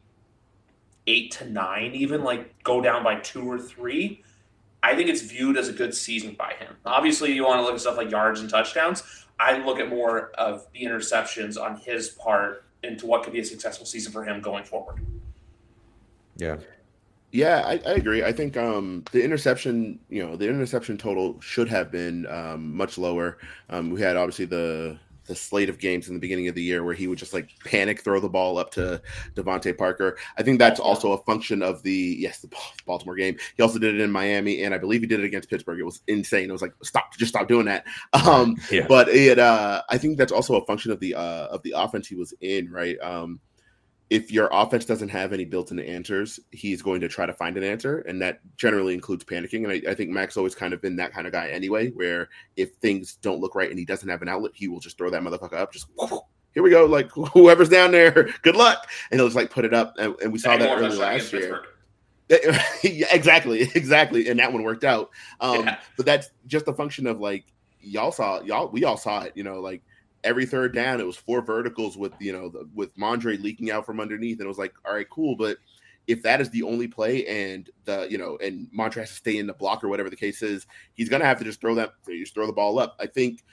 eight 1.06 1.30
to 1.32 1.48
nine, 1.48 1.92
even 1.94 2.24
like 2.24 2.62
go 2.62 2.82
down 2.82 3.02
by 3.02 3.14
two 3.20 3.50
or 3.50 3.58
three, 3.58 4.22
I 4.82 4.94
think 4.94 5.08
it's 5.08 5.22
viewed 5.22 5.56
as 5.56 5.68
a 5.68 5.72
good 5.72 5.94
season 5.94 6.34
by 6.38 6.52
him. 6.58 6.76
Obviously, 6.84 7.32
you 7.32 7.46
want 7.46 7.58
to 7.58 7.62
look 7.62 7.72
at 7.72 7.80
stuff 7.80 7.96
like 7.96 8.10
yards 8.10 8.42
and 8.42 8.50
touchdowns. 8.50 9.02
I 9.38 9.56
look 9.56 9.78
at 9.78 9.88
more 9.88 10.30
of 10.32 10.66
the 10.74 10.82
interceptions 10.82 11.58
on 11.58 11.78
his 11.78 12.10
part 12.10 12.66
into 12.82 13.06
what 13.06 13.22
could 13.22 13.32
be 13.32 13.40
a 13.40 13.44
successful 13.46 13.86
season 13.86 14.12
for 14.12 14.24
him 14.24 14.42
going 14.42 14.64
forward. 14.64 15.00
Yeah. 16.40 16.56
Yeah, 17.32 17.62
I, 17.64 17.80
I 17.86 17.92
agree. 17.92 18.24
I 18.24 18.32
think 18.32 18.56
um, 18.56 19.04
the 19.12 19.22
interception, 19.22 20.00
you 20.08 20.26
know, 20.26 20.34
the 20.34 20.48
interception 20.48 20.98
total 20.98 21.40
should 21.40 21.68
have 21.68 21.92
been 21.92 22.26
um, 22.26 22.76
much 22.76 22.98
lower. 22.98 23.38
Um, 23.68 23.90
we 23.90 24.00
had 24.00 24.16
obviously 24.16 24.46
the 24.46 24.98
the 25.26 25.36
slate 25.36 25.68
of 25.68 25.78
games 25.78 26.08
in 26.08 26.14
the 26.14 26.18
beginning 26.18 26.48
of 26.48 26.56
the 26.56 26.62
year 26.62 26.82
where 26.82 26.94
he 26.94 27.06
would 27.06 27.18
just 27.18 27.32
like 27.32 27.50
panic 27.64 28.02
throw 28.02 28.18
the 28.18 28.28
ball 28.28 28.58
up 28.58 28.72
to 28.72 29.00
DeVante 29.36 29.78
Parker. 29.78 30.18
I 30.36 30.42
think 30.42 30.58
that's 30.58 30.80
also 30.80 31.12
a 31.12 31.22
function 31.22 31.62
of 31.62 31.84
the 31.84 32.16
yes, 32.18 32.40
the 32.40 32.50
Baltimore 32.84 33.14
game. 33.14 33.36
He 33.56 33.62
also 33.62 33.78
did 33.78 33.94
it 33.94 34.00
in 34.00 34.10
Miami, 34.10 34.64
and 34.64 34.74
I 34.74 34.78
believe 34.78 35.02
he 35.02 35.06
did 35.06 35.20
it 35.20 35.26
against 35.26 35.48
Pittsburgh. 35.48 35.78
It 35.78 35.84
was 35.84 36.02
insane. 36.08 36.48
It 36.48 36.52
was 36.52 36.62
like 36.62 36.74
stop, 36.82 37.16
just 37.16 37.28
stop 37.28 37.46
doing 37.46 37.66
that. 37.66 37.86
Um, 38.12 38.56
yeah. 38.70 38.86
But 38.86 39.08
it, 39.08 39.38
uh, 39.38 39.82
I 39.88 39.96
think 39.96 40.18
that's 40.18 40.32
also 40.32 40.56
a 40.56 40.66
function 40.66 40.92
of 40.92 41.00
the 41.00 41.14
uh, 41.14 41.46
of 41.46 41.62
the 41.62 41.74
offense 41.76 42.06
he 42.06 42.16
was 42.16 42.34
in, 42.40 42.70
right? 42.70 42.98
Um, 43.00 43.40
if 44.10 44.32
your 44.32 44.48
offense 44.50 44.84
doesn't 44.84 45.08
have 45.08 45.32
any 45.32 45.44
built-in 45.44 45.78
answers, 45.78 46.40
he's 46.50 46.82
going 46.82 47.00
to 47.00 47.08
try 47.08 47.26
to 47.26 47.32
find 47.32 47.56
an 47.56 47.62
answer, 47.62 48.00
and 48.00 48.20
that 48.20 48.40
generally 48.56 48.92
includes 48.92 49.24
panicking. 49.24 49.62
And 49.62 49.72
I, 49.72 49.92
I, 49.92 49.94
think 49.94 50.10
Mac's 50.10 50.36
always 50.36 50.54
kind 50.54 50.74
of 50.74 50.82
been 50.82 50.96
that 50.96 51.12
kind 51.12 51.28
of 51.28 51.32
guy 51.32 51.48
anyway, 51.48 51.90
where 51.90 52.28
if 52.56 52.74
things 52.76 53.14
don't 53.22 53.40
look 53.40 53.54
right 53.54 53.70
and 53.70 53.78
he 53.78 53.84
doesn't 53.84 54.08
have 54.08 54.20
an 54.20 54.28
outlet, 54.28 54.50
he 54.52 54.66
will 54.66 54.80
just 54.80 54.98
throw 54.98 55.10
that 55.10 55.22
motherfucker 55.22 55.54
up. 55.54 55.72
Just 55.72 55.86
here 56.52 56.62
we 56.64 56.70
go, 56.70 56.86
like 56.86 57.08
whoever's 57.32 57.68
down 57.68 57.92
there, 57.92 58.28
good 58.42 58.56
luck, 58.56 58.88
and 59.10 59.20
he'll 59.20 59.28
just 59.28 59.36
like 59.36 59.50
put 59.50 59.64
it 59.64 59.72
up. 59.72 59.94
And, 59.96 60.16
and 60.20 60.32
we 60.32 60.40
saw 60.40 60.56
that 60.56 60.78
early 60.78 60.96
last 60.96 61.32
year. 61.32 61.62
yeah, 62.82 63.06
exactly, 63.12 63.62
exactly, 63.74 64.28
and 64.28 64.40
that 64.40 64.52
one 64.52 64.64
worked 64.64 64.84
out. 64.84 65.10
Um, 65.40 65.64
yeah. 65.64 65.78
But 65.96 66.06
that's 66.06 66.30
just 66.46 66.66
a 66.66 66.72
function 66.72 67.06
of 67.06 67.20
like 67.20 67.44
y'all 67.80 68.12
saw 68.12 68.42
y'all 68.42 68.68
we 68.68 68.84
all 68.84 68.96
saw 68.96 69.22
it. 69.22 69.32
You 69.36 69.44
know, 69.44 69.60
like 69.60 69.82
every 70.24 70.46
third 70.46 70.74
down, 70.74 71.00
it 71.00 71.06
was 71.06 71.16
four 71.16 71.42
verticals 71.42 71.96
with 71.96 72.12
you 72.20 72.32
know 72.32 72.48
the, 72.48 72.68
with 72.74 72.96
Mondre 72.96 73.40
leaking 73.42 73.70
out 73.70 73.86
from 73.86 74.00
underneath, 74.00 74.38
and 74.38 74.46
it 74.46 74.48
was 74.48 74.58
like, 74.58 74.74
all 74.84 74.94
right, 74.94 75.08
cool, 75.10 75.36
but 75.36 75.58
if 76.06 76.22
that 76.22 76.40
is 76.40 76.50
the 76.50 76.62
only 76.62 76.88
play 76.88 77.26
and 77.26 77.70
the 77.84 78.06
you 78.10 78.18
know 78.18 78.36
and 78.42 78.68
Mondre 78.76 79.00
has 79.00 79.10
to 79.10 79.16
stay 79.16 79.38
in 79.38 79.46
the 79.46 79.54
block 79.54 79.84
or 79.84 79.88
whatever 79.88 80.10
the 80.10 80.16
case 80.16 80.42
is, 80.42 80.66
he's 80.94 81.08
gonna 81.08 81.24
have 81.24 81.38
to 81.38 81.44
just 81.44 81.60
throw 81.60 81.74
that 81.74 81.92
You 82.06 82.20
just 82.20 82.34
throw 82.34 82.46
the 82.46 82.52
ball 82.52 82.78
up. 82.78 82.96
I 82.98 83.06
think 83.06 83.44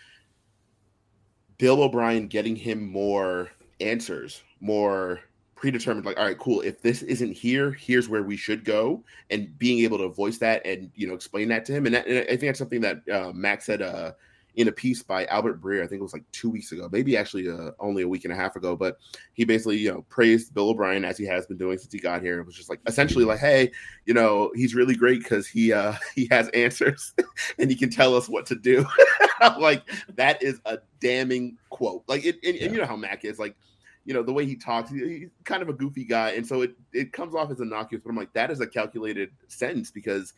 Bill 1.58 1.82
O'Brien 1.82 2.28
getting 2.28 2.56
him 2.56 2.88
more 2.88 3.50
answers, 3.80 4.44
more 4.60 5.22
predetermined 5.58 6.06
like 6.06 6.18
all 6.20 6.26
right 6.26 6.38
cool 6.38 6.62
if 6.62 6.84
this 6.84 7.02
isn't 7.02 7.32
here 7.32 7.72
here's 7.72 8.08
where 8.08 8.22
we 8.22 8.38
should 8.38 8.64
go 8.64 9.04
and 9.32 9.58
being 9.58 9.80
able 9.80 9.98
to 9.98 10.08
voice 10.08 10.38
that 10.38 10.64
and 10.66 10.92
you 10.94 11.08
know 11.08 11.16
explain 11.16 11.48
that 11.48 11.66
to 11.66 11.74
him 11.74 11.88
and, 11.88 11.96
that, 11.96 12.06
and 12.06 12.20
i 12.20 12.26
think 12.28 12.42
that's 12.42 12.60
something 12.60 12.80
that 12.80 13.02
uh, 13.10 13.32
max 13.34 13.66
said 13.66 13.82
uh, 13.82 14.12
in 14.58 14.68
a 14.68 14.72
piece 14.72 15.04
by 15.04 15.24
Albert 15.28 15.62
Breer. 15.62 15.84
I 15.84 15.88
think 15.88 16.00
it 16.00 16.04
was 16.04 16.14
like 16.14 16.30
two 16.32 16.50
weeks 16.50 16.72
ago, 16.72 16.90
maybe 16.92 17.16
actually 17.16 17.48
uh, 17.48 17.72
only 17.80 18.02
a 18.02 18.08
week 18.08 18.26
and 18.26 18.34
a 18.34 18.36
half 18.36 18.56
ago. 18.56 18.76
But 18.76 18.98
he 19.34 19.46
basically, 19.46 19.78
you 19.78 19.92
know, 19.92 20.02
praised 20.10 20.54
Bill 20.56 20.70
O'Brien 20.70 21.06
as 21.06 21.16
he 21.16 21.26
has 21.26 21.46
been 21.46 21.58
doing 21.58 21.78
since 21.78 21.94
he 21.94 22.00
got 22.00 22.24
here. 22.24 22.40
It 22.40 22.46
was 22.46 22.56
just 22.56 22.68
like 22.68 22.80
essentially 22.88 23.24
like, 23.24 23.40
hey, 23.40 23.72
you 24.06 24.16
know, 24.16 24.52
he's 24.56 24.74
really 24.74 24.96
great 24.96 25.20
because 25.20 25.48
he 25.48 25.72
uh, 25.72 25.94
he 26.16 26.28
has 26.32 26.50
answers 26.50 27.14
and 27.60 27.70
he 27.70 27.76
can 27.76 27.92
tell 27.92 28.16
us 28.16 28.28
what 28.28 28.48
to 28.48 28.56
do. 28.56 28.84
like 29.60 29.84
that 30.16 30.42
is 30.42 30.60
a 30.66 30.80
damning 31.00 31.56
quote. 31.70 32.04
Like 32.08 32.26
it, 32.26 32.38
and, 32.44 32.56
yeah. 32.56 32.66
and 32.66 32.74
you 32.74 32.82
know 32.82 32.88
how 32.88 32.98
Mac 32.98 33.26
is 33.26 33.38
like 33.38 33.56
you 34.06 34.14
know 34.14 34.24
the 34.24 34.34
way 34.34 34.46
he 34.46 34.56
talks 34.56 34.90
he's 34.90 35.28
kind 35.44 35.62
of 35.62 35.68
a 35.68 35.74
goofy 35.74 36.06
guy 36.06 36.30
and 36.30 36.48
so 36.48 36.62
it 36.62 36.72
it 36.94 37.12
comes 37.12 37.36
off 37.36 37.52
as 37.52 37.60
innocuous 37.60 38.02
but 38.02 38.10
i'm 38.10 38.16
like 38.16 38.32
that 38.32 38.50
is 38.50 38.62
a 38.62 38.66
calculated 38.66 39.32
sentence 39.50 39.92
because 39.92 40.34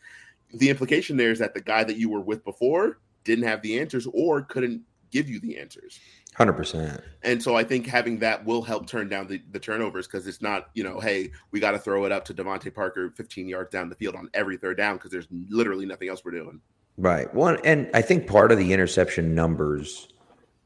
the 0.54 0.68
implication 0.68 1.16
there 1.16 1.30
is 1.30 1.38
that 1.38 1.54
the 1.54 1.60
guy 1.60 1.84
that 1.84 1.96
you 1.96 2.10
were 2.10 2.20
with 2.20 2.44
before 2.44 2.98
didn't 3.24 3.44
have 3.44 3.62
the 3.62 3.78
answers 3.78 4.06
or 4.12 4.42
couldn't 4.42 4.82
give 5.10 5.28
you 5.28 5.40
the 5.40 5.58
answers. 5.58 5.98
100%. 6.38 7.02
And 7.22 7.42
so 7.42 7.56
I 7.56 7.64
think 7.64 7.86
having 7.86 8.18
that 8.20 8.44
will 8.44 8.62
help 8.62 8.86
turn 8.86 9.08
down 9.08 9.26
the, 9.26 9.42
the 9.50 9.58
turnovers 9.58 10.06
because 10.06 10.26
it's 10.26 10.40
not, 10.40 10.70
you 10.74 10.84
know, 10.84 11.00
hey, 11.00 11.32
we 11.50 11.60
got 11.60 11.72
to 11.72 11.78
throw 11.78 12.04
it 12.04 12.12
up 12.12 12.24
to 12.26 12.34
DeVante 12.34 12.72
Parker 12.72 13.10
15 13.16 13.48
yards 13.48 13.70
down 13.70 13.88
the 13.88 13.96
field 13.96 14.14
on 14.14 14.30
every 14.32 14.56
third 14.56 14.76
down 14.76 14.96
because 14.96 15.10
there's 15.10 15.26
literally 15.48 15.86
nothing 15.86 16.08
else 16.08 16.24
we're 16.24 16.30
doing. 16.30 16.60
Right. 16.96 17.32
One, 17.34 17.58
and 17.64 17.90
I 17.94 18.02
think 18.02 18.26
part 18.26 18.52
of 18.52 18.58
the 18.58 18.72
interception 18.72 19.34
numbers, 19.34 20.08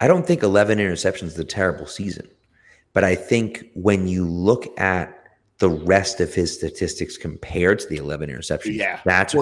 I 0.00 0.08
don't 0.08 0.26
think 0.26 0.42
11 0.42 0.78
interceptions 0.78 1.24
is 1.24 1.38
a 1.38 1.44
terrible 1.44 1.86
season. 1.86 2.28
But 2.92 3.04
I 3.04 3.14
think 3.14 3.70
when 3.74 4.06
you 4.06 4.26
look 4.26 4.66
at 4.78 5.18
the 5.58 5.70
rest 5.70 6.20
of 6.20 6.34
his 6.34 6.54
statistics 6.54 7.16
compared 7.16 7.80
to 7.80 7.88
the 7.88 7.96
11 7.96 8.30
interceptions, 8.30 8.76
yeah, 8.76 9.00
that's 9.04 9.34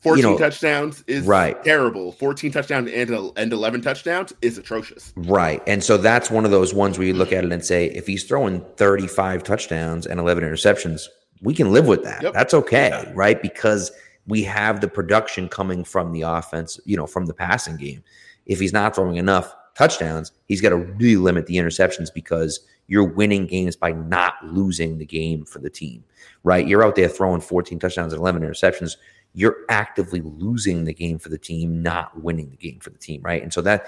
14 0.00 0.24
you 0.24 0.30
know, 0.30 0.38
touchdowns 0.38 1.04
is 1.06 1.26
right. 1.26 1.62
terrible. 1.62 2.12
14 2.12 2.50
touchdowns 2.52 2.90
and, 2.90 3.10
uh, 3.10 3.30
and 3.36 3.52
11 3.52 3.82
touchdowns 3.82 4.32
is 4.40 4.56
atrocious. 4.56 5.12
Right. 5.14 5.62
And 5.66 5.84
so 5.84 5.98
that's 5.98 6.30
one 6.30 6.46
of 6.46 6.50
those 6.50 6.72
ones 6.72 6.98
where 6.98 7.06
you 7.06 7.12
look 7.12 7.32
at 7.32 7.44
it 7.44 7.52
and 7.52 7.64
say, 7.64 7.86
if 7.86 8.06
he's 8.06 8.24
throwing 8.24 8.64
35 8.76 9.42
touchdowns 9.42 10.06
and 10.06 10.18
11 10.18 10.42
interceptions, 10.42 11.02
we 11.42 11.54
can 11.54 11.70
live 11.70 11.86
with 11.86 12.02
that. 12.04 12.22
Yep. 12.22 12.32
That's 12.32 12.54
okay. 12.54 12.88
Yeah. 12.88 13.12
Right. 13.14 13.42
Because 13.42 13.92
we 14.26 14.42
have 14.44 14.80
the 14.80 14.88
production 14.88 15.48
coming 15.50 15.84
from 15.84 16.12
the 16.12 16.22
offense, 16.22 16.80
you 16.86 16.96
know, 16.96 17.06
from 17.06 17.26
the 17.26 17.34
passing 17.34 17.76
game. 17.76 18.02
If 18.46 18.58
he's 18.58 18.72
not 18.72 18.94
throwing 18.94 19.16
enough 19.16 19.54
touchdowns, 19.76 20.32
he's 20.46 20.62
got 20.62 20.70
to 20.70 20.76
really 20.76 21.16
limit 21.16 21.46
the 21.46 21.56
interceptions 21.56 22.08
because 22.12 22.60
you're 22.86 23.04
winning 23.04 23.46
games 23.46 23.76
by 23.76 23.92
not 23.92 24.34
losing 24.42 24.98
the 24.98 25.06
game 25.06 25.44
for 25.44 25.58
the 25.58 25.70
team, 25.70 26.02
right? 26.42 26.66
You're 26.66 26.84
out 26.84 26.96
there 26.96 27.08
throwing 27.08 27.40
14 27.40 27.78
touchdowns 27.78 28.12
and 28.12 28.20
11 28.20 28.42
interceptions 28.42 28.96
you're 29.34 29.58
actively 29.68 30.20
losing 30.20 30.84
the 30.84 30.94
game 30.94 31.18
for 31.18 31.28
the 31.28 31.38
team, 31.38 31.82
not 31.82 32.20
winning 32.20 32.50
the 32.50 32.56
game 32.56 32.80
for 32.80 32.90
the 32.90 32.98
team, 32.98 33.20
right? 33.22 33.42
And 33.42 33.52
so 33.52 33.60
that 33.62 33.86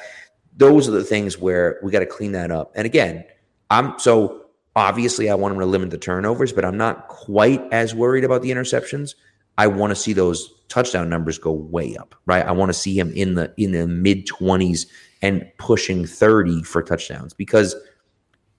those 0.56 0.88
are 0.88 0.92
the 0.92 1.04
things 1.04 1.38
where 1.38 1.80
we 1.82 1.90
got 1.90 2.00
to 2.00 2.06
clean 2.06 2.32
that 2.32 2.50
up. 2.50 2.72
And 2.74 2.86
again, 2.86 3.24
I'm 3.70 3.98
so 3.98 4.46
obviously 4.76 5.30
I 5.30 5.34
want 5.34 5.54
him 5.54 5.60
to 5.60 5.66
limit 5.66 5.90
the 5.90 5.98
turnovers, 5.98 6.52
but 6.52 6.64
I'm 6.64 6.76
not 6.76 7.08
quite 7.08 7.62
as 7.72 7.94
worried 7.94 8.24
about 8.24 8.42
the 8.42 8.50
interceptions. 8.50 9.14
I 9.58 9.66
want 9.66 9.90
to 9.90 9.96
see 9.96 10.12
those 10.12 10.52
touchdown 10.68 11.08
numbers 11.08 11.38
go 11.38 11.52
way 11.52 11.96
up, 11.96 12.14
right? 12.26 12.46
I 12.46 12.52
want 12.52 12.70
to 12.70 12.74
see 12.74 12.98
him 12.98 13.12
in 13.12 13.34
the 13.34 13.52
in 13.56 13.72
the 13.72 13.86
mid 13.86 14.26
20s 14.26 14.86
and 15.20 15.50
pushing 15.58 16.06
30 16.06 16.62
for 16.62 16.82
touchdowns 16.82 17.34
because 17.34 17.74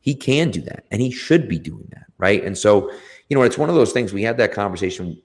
he 0.01 0.13
can 0.13 0.51
do 0.51 0.61
that 0.61 0.85
and 0.91 1.01
he 1.01 1.11
should 1.11 1.47
be 1.47 1.57
doing 1.57 1.87
that, 1.91 2.05
right? 2.17 2.43
And 2.43 2.57
so, 2.57 2.91
you 3.29 3.37
know, 3.37 3.43
it's 3.43 3.57
one 3.57 3.69
of 3.69 3.75
those 3.75 3.91
things 3.93 4.13
we 4.13 4.23
had 4.23 4.37
that 4.37 4.53
conversation 4.53 5.21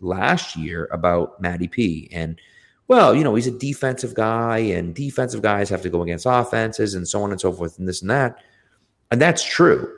last 0.00 0.56
year 0.56 0.88
about 0.92 1.40
Matty 1.40 1.68
P 1.68 2.08
and 2.12 2.40
well, 2.88 3.14
you 3.14 3.24
know, 3.24 3.34
he's 3.34 3.46
a 3.46 3.58
defensive 3.58 4.14
guy 4.14 4.58
and 4.58 4.94
defensive 4.94 5.40
guys 5.40 5.70
have 5.70 5.82
to 5.82 5.88
go 5.88 6.02
against 6.02 6.26
offenses 6.28 6.94
and 6.94 7.08
so 7.08 7.22
on 7.22 7.30
and 7.30 7.40
so 7.40 7.52
forth 7.52 7.78
and 7.78 7.88
this 7.88 8.02
and 8.02 8.10
that. 8.10 8.36
And 9.10 9.20
that's 9.20 9.42
true 9.42 9.90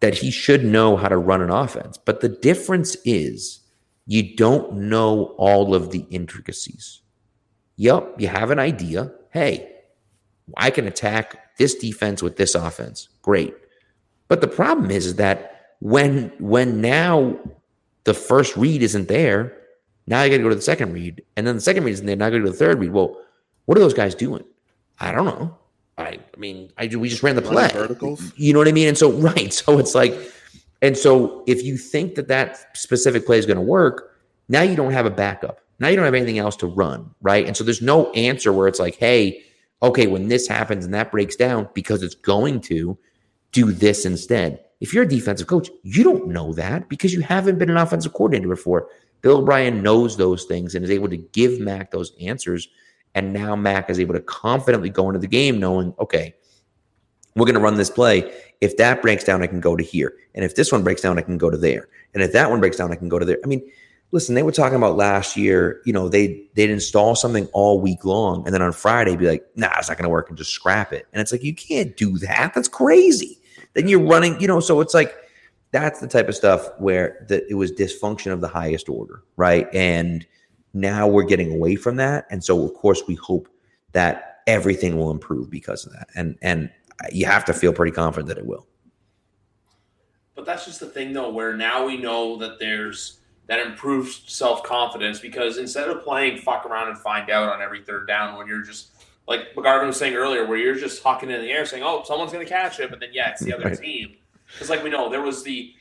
that 0.00 0.14
he 0.14 0.30
should 0.30 0.64
know 0.64 0.96
how 0.96 1.08
to 1.08 1.16
run 1.16 1.42
an 1.42 1.50
offense. 1.50 1.96
But 1.96 2.20
the 2.20 2.28
difference 2.28 2.96
is 3.04 3.60
you 4.06 4.36
don't 4.36 4.74
know 4.74 5.34
all 5.38 5.74
of 5.74 5.90
the 5.90 6.06
intricacies. 6.10 7.02
Yep, 7.76 8.16
you 8.18 8.28
have 8.28 8.50
an 8.50 8.58
idea. 8.58 9.12
Hey, 9.30 9.70
I 10.56 10.70
can 10.70 10.86
attack 10.86 11.56
this 11.58 11.74
defense 11.74 12.22
with 12.22 12.36
this 12.36 12.54
offense. 12.54 13.08
Great. 13.22 13.54
But 14.28 14.40
the 14.40 14.48
problem 14.48 14.90
is, 14.90 15.06
is 15.06 15.16
that 15.16 15.74
when 15.80 16.32
when 16.38 16.80
now 16.80 17.38
the 18.08 18.14
first 18.14 18.56
read 18.56 18.82
isn't 18.82 19.06
there, 19.06 19.54
now 20.06 20.22
you 20.22 20.30
got 20.30 20.38
to 20.38 20.42
go 20.42 20.48
to 20.48 20.54
the 20.54 20.62
second 20.62 20.94
read, 20.94 21.22
and 21.36 21.46
then 21.46 21.56
the 21.56 21.60
second 21.60 21.84
read 21.84 21.92
isn't 21.92 22.06
there. 22.06 22.16
Now 22.16 22.26
I 22.26 22.30
got 22.30 22.36
to 22.36 22.40
go 22.40 22.46
to 22.46 22.52
the 22.52 22.56
third 22.56 22.80
read. 22.80 22.90
Well, 22.90 23.20
what 23.66 23.76
are 23.76 23.80
those 23.82 23.92
guys 23.92 24.14
doing? 24.14 24.42
I 24.98 25.12
don't 25.12 25.26
know. 25.26 25.56
I, 25.98 26.18
I 26.34 26.38
mean, 26.38 26.72
I 26.78 26.86
we 26.86 27.10
just 27.10 27.22
ran 27.22 27.36
the 27.36 27.42
play. 27.42 27.68
Verticals. 27.68 28.32
You 28.36 28.54
know 28.54 28.60
what 28.60 28.66
I 28.68 28.72
mean? 28.72 28.88
And 28.88 28.96
so 28.96 29.12
right, 29.28 29.52
so 29.52 29.78
it's 29.78 29.94
like, 29.94 30.14
and 30.80 30.96
so 30.96 31.44
if 31.46 31.62
you 31.62 31.76
think 31.76 32.14
that 32.14 32.28
that 32.28 32.76
specific 32.76 33.26
play 33.26 33.38
is 33.38 33.44
going 33.44 33.58
to 33.58 33.62
work, 33.62 34.16
now 34.48 34.62
you 34.62 34.74
don't 34.74 34.92
have 34.92 35.04
a 35.04 35.10
backup. 35.10 35.60
Now 35.78 35.88
you 35.88 35.96
don't 35.96 36.06
have 36.06 36.14
anything 36.14 36.38
else 36.38 36.56
to 36.56 36.66
run, 36.66 37.14
right? 37.20 37.46
And 37.46 37.54
so 37.54 37.62
there's 37.62 37.82
no 37.82 38.10
answer 38.12 38.52
where 38.52 38.66
it's 38.66 38.80
like, 38.80 38.96
hey, 38.96 39.42
okay, 39.82 40.06
when 40.06 40.28
this 40.28 40.48
happens 40.48 40.86
and 40.86 40.94
that 40.94 41.12
breaks 41.12 41.36
down 41.36 41.68
because 41.74 42.02
it's 42.02 42.14
going 42.14 42.60
to 42.62 42.98
do 43.52 43.70
this 43.70 44.06
instead. 44.06 44.64
If 44.80 44.94
you're 44.94 45.04
a 45.04 45.08
defensive 45.08 45.46
coach, 45.46 45.70
you 45.82 46.04
don't 46.04 46.28
know 46.28 46.52
that 46.52 46.88
because 46.88 47.12
you 47.12 47.20
haven't 47.20 47.58
been 47.58 47.70
an 47.70 47.76
offensive 47.76 48.12
coordinator 48.12 48.48
before. 48.48 48.88
Bill 49.20 49.38
O'Brien 49.38 49.82
knows 49.82 50.16
those 50.16 50.44
things 50.44 50.74
and 50.74 50.84
is 50.84 50.90
able 50.90 51.08
to 51.08 51.16
give 51.16 51.58
Mac 51.58 51.90
those 51.90 52.12
answers. 52.20 52.68
And 53.14 53.32
now 53.32 53.56
Mac 53.56 53.90
is 53.90 53.98
able 53.98 54.14
to 54.14 54.20
confidently 54.20 54.90
go 54.90 55.08
into 55.08 55.18
the 55.18 55.26
game 55.26 55.58
knowing, 55.58 55.94
okay, 55.98 56.34
we're 57.34 57.46
going 57.46 57.54
to 57.54 57.60
run 57.60 57.76
this 57.76 57.90
play. 57.90 58.32
If 58.60 58.76
that 58.76 59.02
breaks 59.02 59.24
down, 59.24 59.42
I 59.42 59.46
can 59.48 59.60
go 59.60 59.76
to 59.76 59.82
here. 59.82 60.14
And 60.34 60.44
if 60.44 60.54
this 60.54 60.70
one 60.70 60.84
breaks 60.84 61.02
down, 61.02 61.18
I 61.18 61.22
can 61.22 61.38
go 61.38 61.50
to 61.50 61.56
there. 61.56 61.88
And 62.14 62.22
if 62.22 62.32
that 62.32 62.50
one 62.50 62.60
breaks 62.60 62.76
down, 62.76 62.92
I 62.92 62.96
can 62.96 63.08
go 63.08 63.18
to 63.18 63.24
there. 63.24 63.38
I 63.42 63.46
mean, 63.46 63.68
listen, 64.12 64.34
they 64.34 64.42
were 64.42 64.52
talking 64.52 64.76
about 64.76 64.96
last 64.96 65.36
year, 65.36 65.80
you 65.84 65.92
know, 65.92 66.08
they 66.08 66.48
they'd 66.54 66.70
install 66.70 67.14
something 67.14 67.46
all 67.52 67.80
week 67.80 68.04
long 68.04 68.44
and 68.44 68.54
then 68.54 68.62
on 68.62 68.72
Friday 68.72 69.16
be 69.16 69.28
like, 69.28 69.44
nah, 69.56 69.72
it's 69.78 69.88
not 69.88 69.98
gonna 69.98 70.08
work 70.08 70.28
and 70.28 70.38
just 70.38 70.52
scrap 70.52 70.92
it. 70.92 71.06
And 71.12 71.20
it's 71.20 71.32
like, 71.32 71.44
you 71.44 71.54
can't 71.54 71.96
do 71.96 72.18
that. 72.18 72.52
That's 72.54 72.68
crazy. 72.68 73.37
Then 73.78 73.86
you're 73.86 74.00
running, 74.00 74.40
you 74.40 74.48
know, 74.48 74.58
so 74.58 74.80
it's 74.80 74.92
like 74.92 75.14
that's 75.70 76.00
the 76.00 76.08
type 76.08 76.28
of 76.28 76.34
stuff 76.34 76.68
where 76.78 77.24
the, 77.28 77.48
it 77.48 77.54
was 77.54 77.70
dysfunction 77.70 78.32
of 78.32 78.40
the 78.40 78.48
highest 78.48 78.88
order, 78.88 79.22
right? 79.36 79.72
And 79.72 80.26
now 80.74 81.06
we're 81.06 81.22
getting 81.22 81.52
away 81.52 81.76
from 81.76 81.94
that. 81.94 82.26
And 82.28 82.42
so 82.42 82.64
of 82.64 82.74
course 82.74 83.04
we 83.06 83.14
hope 83.14 83.48
that 83.92 84.40
everything 84.48 84.96
will 84.96 85.12
improve 85.12 85.48
because 85.48 85.86
of 85.86 85.92
that. 85.92 86.08
And 86.16 86.36
and 86.42 86.72
you 87.12 87.24
have 87.26 87.44
to 87.44 87.54
feel 87.54 87.72
pretty 87.72 87.92
confident 87.92 88.26
that 88.26 88.38
it 88.38 88.46
will. 88.46 88.66
But 90.34 90.44
that's 90.44 90.64
just 90.64 90.80
the 90.80 90.86
thing 90.86 91.12
though, 91.12 91.30
where 91.30 91.56
now 91.56 91.86
we 91.86 91.96
know 91.96 92.36
that 92.38 92.58
there's 92.58 93.20
that 93.46 93.64
improves 93.64 94.24
self 94.26 94.64
confidence 94.64 95.20
because 95.20 95.58
instead 95.58 95.88
of 95.88 96.02
playing 96.02 96.38
fuck 96.38 96.66
around 96.66 96.88
and 96.88 96.98
find 96.98 97.30
out 97.30 97.48
on 97.48 97.62
every 97.62 97.82
third 97.82 98.08
down 98.08 98.36
when 98.36 98.48
you're 98.48 98.62
just 98.62 98.97
like 99.28 99.54
McGarvin 99.54 99.86
was 99.86 99.98
saying 99.98 100.14
earlier, 100.14 100.46
where 100.46 100.56
you're 100.56 100.74
just 100.74 101.04
hucking 101.04 101.24
in 101.24 101.40
the 101.42 101.50
air 101.50 101.66
saying, 101.66 101.82
"Oh, 101.84 102.02
someone's 102.04 102.32
going 102.32 102.44
to 102.44 102.50
catch 102.50 102.80
it," 102.80 102.90
but 102.90 102.98
then 102.98 103.10
yeah, 103.12 103.30
it's 103.30 103.42
the 103.42 103.54
other 103.54 103.66
right. 103.66 103.78
team. 103.78 104.16
Because 104.46 104.70
like 104.70 104.82
we 104.82 104.88
know 104.88 105.10
there 105.10 105.20
was 105.20 105.42
the 105.42 105.74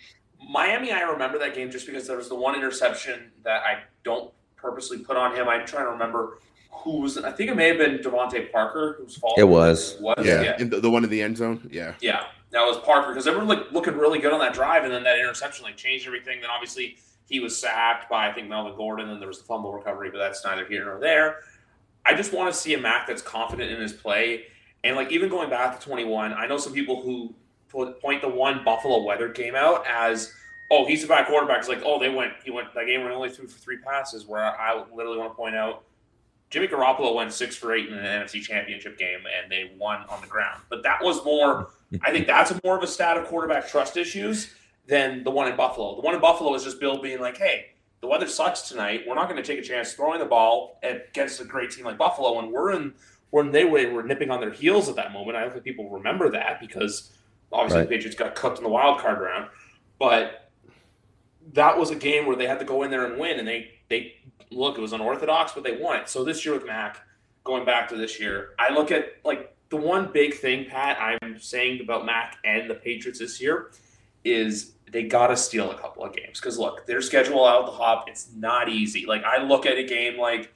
Miami. 0.49 0.91
I 0.91 1.01
remember 1.01 1.39
that 1.39 1.55
game 1.55 1.71
just 1.71 1.85
because 1.85 2.05
there 2.05 2.17
was 2.17 2.27
the 2.27 2.35
one 2.35 2.55
interception 2.55 3.31
that 3.43 3.63
I 3.63 3.83
don't 4.03 4.31
purposely 4.57 4.99
put 4.99 5.15
on 5.15 5.33
him. 5.33 5.47
I'm 5.47 5.65
trying 5.65 5.85
to 5.85 5.91
remember 5.91 6.39
who 6.71 6.99
was. 6.99 7.17
I 7.17 7.31
think 7.31 7.49
it 7.49 7.55
may 7.55 7.69
have 7.69 7.77
been 7.77 7.99
DeVante 7.99 8.51
Parker 8.51 8.97
whose 8.99 9.15
fault. 9.15 9.39
It 9.39 9.45
was. 9.45 9.95
Was. 10.01 10.25
Yeah, 10.25 10.41
yeah. 10.41 10.57
The, 10.57 10.81
the, 10.81 10.91
one 10.91 11.05
in 11.05 11.09
the 11.09 11.21
end 11.21 11.37
zone. 11.37 11.69
Yeah. 11.71 11.93
Yeah, 12.01 12.25
that 12.51 12.63
was 12.63 12.77
Parker 12.79 13.09
because 13.09 13.23
they 13.23 13.31
were 13.31 13.43
like 13.43 13.71
looking 13.71 13.95
really 13.95 14.19
good 14.19 14.33
on 14.33 14.39
that 14.39 14.53
drive, 14.53 14.83
and 14.83 14.91
then 14.91 15.03
that 15.03 15.17
interception 15.17 15.63
like 15.63 15.77
changed 15.77 16.05
everything. 16.05 16.41
Then 16.41 16.49
obviously 16.49 16.97
he 17.29 17.39
was 17.39 17.57
sacked 17.57 18.09
by 18.09 18.29
I 18.29 18.33
think 18.33 18.49
Melvin 18.49 18.75
Gordon, 18.75 19.09
and 19.09 19.21
there 19.21 19.29
was 19.29 19.39
the 19.39 19.45
fumble 19.45 19.71
recovery, 19.71 20.09
but 20.11 20.17
that's 20.17 20.43
neither 20.43 20.65
here 20.65 20.83
nor 20.83 20.99
there. 20.99 21.37
I 22.07 22.13
just 22.15 22.33
want 22.33 22.53
to 22.53 22.57
see 22.57 22.73
a 22.73 22.79
Mac 22.79 23.07
that's 23.07 23.21
confident 23.21 23.71
in 23.71 23.81
his 23.81 23.93
play, 23.93 24.45
and 24.83 24.95
like 24.95 25.11
even 25.11 25.29
going 25.29 25.49
back 25.49 25.77
to 25.79 25.85
21, 25.85 26.33
I 26.33 26.47
know 26.47 26.57
some 26.57 26.73
people 26.73 27.01
who 27.01 27.33
point 28.01 28.21
the 28.21 28.29
one 28.29 28.63
Buffalo 28.63 29.03
weather 29.03 29.27
game 29.27 29.55
out 29.55 29.85
as 29.87 30.33
oh 30.71 30.85
he's 30.85 31.03
a 31.03 31.07
bad 31.07 31.27
quarterback. 31.27 31.59
It's 31.59 31.67
like 31.67 31.81
oh 31.83 31.99
they 31.99 32.09
went 32.09 32.33
he 32.43 32.51
went 32.51 32.73
that 32.73 32.85
game 32.85 33.01
he 33.01 33.07
only 33.07 33.29
threw 33.29 33.47
for 33.47 33.59
three 33.59 33.77
passes. 33.77 34.25
Where 34.25 34.43
I 34.43 34.83
literally 34.95 35.17
want 35.17 35.31
to 35.31 35.35
point 35.35 35.55
out 35.55 35.83
Jimmy 36.49 36.67
Garoppolo 36.67 37.13
went 37.15 37.33
six 37.33 37.55
for 37.55 37.73
eight 37.73 37.89
in 37.89 37.95
the 37.95 38.01
NFC 38.01 38.41
Championship 38.41 38.97
game 38.97 39.19
and 39.19 39.51
they 39.51 39.71
won 39.77 40.01
on 40.09 40.21
the 40.21 40.27
ground. 40.27 40.61
But 40.69 40.83
that 40.83 41.03
was 41.03 41.23
more. 41.25 41.69
I 42.01 42.11
think 42.11 42.27
that's 42.27 42.53
more 42.63 42.77
of 42.77 42.83
a 42.83 42.87
stat 42.87 43.17
of 43.17 43.25
quarterback 43.25 43.67
trust 43.67 43.97
issues 43.97 44.53
than 44.87 45.23
the 45.23 45.31
one 45.31 45.49
in 45.49 45.57
Buffalo. 45.57 45.95
The 45.95 46.01
one 46.01 46.15
in 46.15 46.21
Buffalo 46.21 46.53
is 46.53 46.63
just 46.63 46.79
Bill 46.79 47.01
being 47.01 47.19
like, 47.19 47.37
hey, 47.37 47.67
the 48.01 48.07
weather 48.07 48.27
sucks 48.27 48.61
tonight. 48.61 49.03
We're 49.07 49.15
not 49.15 49.29
going 49.29 49.41
to 49.41 49.47
take 49.47 49.59
a 49.59 49.67
chance 49.67 49.93
throwing 49.93 50.19
the 50.19 50.25
ball 50.25 50.79
against 50.83 51.41
a 51.41 51.45
great 51.45 51.71
team 51.71 51.85
like 51.85 51.97
Buffalo. 51.97 52.39
And 52.39 52.51
we're 52.51 52.71
in 52.73 52.93
when 53.31 53.51
they 53.51 53.65
were 53.65 54.03
nipping 54.03 54.29
on 54.29 54.39
their 54.39 54.51
heels 54.51 54.87
at 54.87 54.95
that 54.95 55.11
moment. 55.11 55.37
I 55.37 55.41
don't 55.41 55.51
think 55.51 55.63
people 55.63 55.89
remember 55.89 56.29
that 56.31 56.59
because 56.59 57.11
obviously 57.51 57.79
right. 57.79 57.89
the 57.89 57.95
Patriots 57.95 58.17
got 58.17 58.35
cooked 58.35 58.59
in 58.59 58.63
the 58.63 58.69
wild 58.69 58.99
card 58.99 59.19
round. 59.19 59.49
But 59.99 60.49
that 61.53 61.77
was 61.77 61.89
a 61.89 61.95
game 61.95 62.25
where 62.25 62.35
they 62.35 62.47
had 62.47 62.59
to 62.59 62.65
go 62.65 62.83
in 62.83 62.91
there 62.91 63.05
and 63.05 63.19
win, 63.19 63.39
and 63.39 63.47
they 63.47 63.71
they 63.89 64.15
look 64.51 64.77
it 64.77 64.81
was 64.81 64.93
unorthodox, 64.93 65.53
but 65.53 65.63
they 65.63 65.77
won 65.77 65.97
it. 65.97 66.09
So 66.09 66.23
this 66.23 66.45
year 66.45 66.53
with 66.53 66.65
Mac, 66.65 67.01
going 67.43 67.65
back 67.65 67.89
to 67.89 67.95
this 67.95 68.19
year, 68.19 68.51
I 68.59 68.73
look 68.73 68.91
at 68.91 69.13
like 69.23 69.55
the 69.69 69.77
one 69.77 70.11
big 70.13 70.35
thing, 70.35 70.65
Pat, 70.65 70.97
I'm 70.99 71.39
saying 71.39 71.81
about 71.81 72.05
Mac 72.05 72.37
and 72.45 72.69
the 72.69 72.75
Patriots 72.75 73.19
this 73.19 73.41
year 73.41 73.71
is 74.31 74.73
they 74.91 75.03
got 75.03 75.27
to 75.27 75.37
steal 75.37 75.71
a 75.71 75.77
couple 75.77 76.03
of 76.03 76.15
games 76.15 76.39
because 76.39 76.57
look, 76.57 76.85
their 76.85 77.01
schedule 77.01 77.45
out 77.45 77.65
the 77.65 77.71
hop. 77.71 78.07
It's 78.07 78.29
not 78.35 78.69
easy. 78.69 79.05
Like 79.05 79.23
I 79.23 79.43
look 79.43 79.65
at 79.65 79.77
a 79.77 79.83
game 79.83 80.17
like 80.17 80.53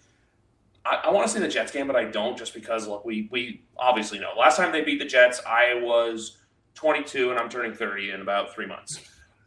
I, 0.85 1.01
I 1.05 1.11
want 1.11 1.27
to 1.27 1.33
say 1.33 1.39
the 1.39 1.47
Jets 1.47 1.71
game, 1.71 1.87
but 1.87 1.95
I 1.95 2.05
don't 2.05 2.37
just 2.37 2.53
because 2.53 2.87
look, 2.87 3.05
we 3.05 3.27
we 3.31 3.63
obviously 3.77 4.19
know 4.19 4.31
last 4.37 4.57
time 4.57 4.71
they 4.71 4.81
beat 4.81 4.99
the 4.99 5.05
Jets, 5.05 5.41
I 5.45 5.75
was 5.81 6.37
22 6.75 7.31
and 7.31 7.39
I'm 7.39 7.49
turning 7.49 7.73
30 7.73 8.11
in 8.11 8.21
about 8.21 8.53
three 8.53 8.65
months. 8.65 8.99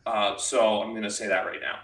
Uh, 0.07 0.37
so 0.37 0.83
I'm 0.83 0.91
going 0.91 1.03
to 1.03 1.11
say 1.11 1.27
that 1.29 1.47
right 1.47 1.61
now. 1.61 1.79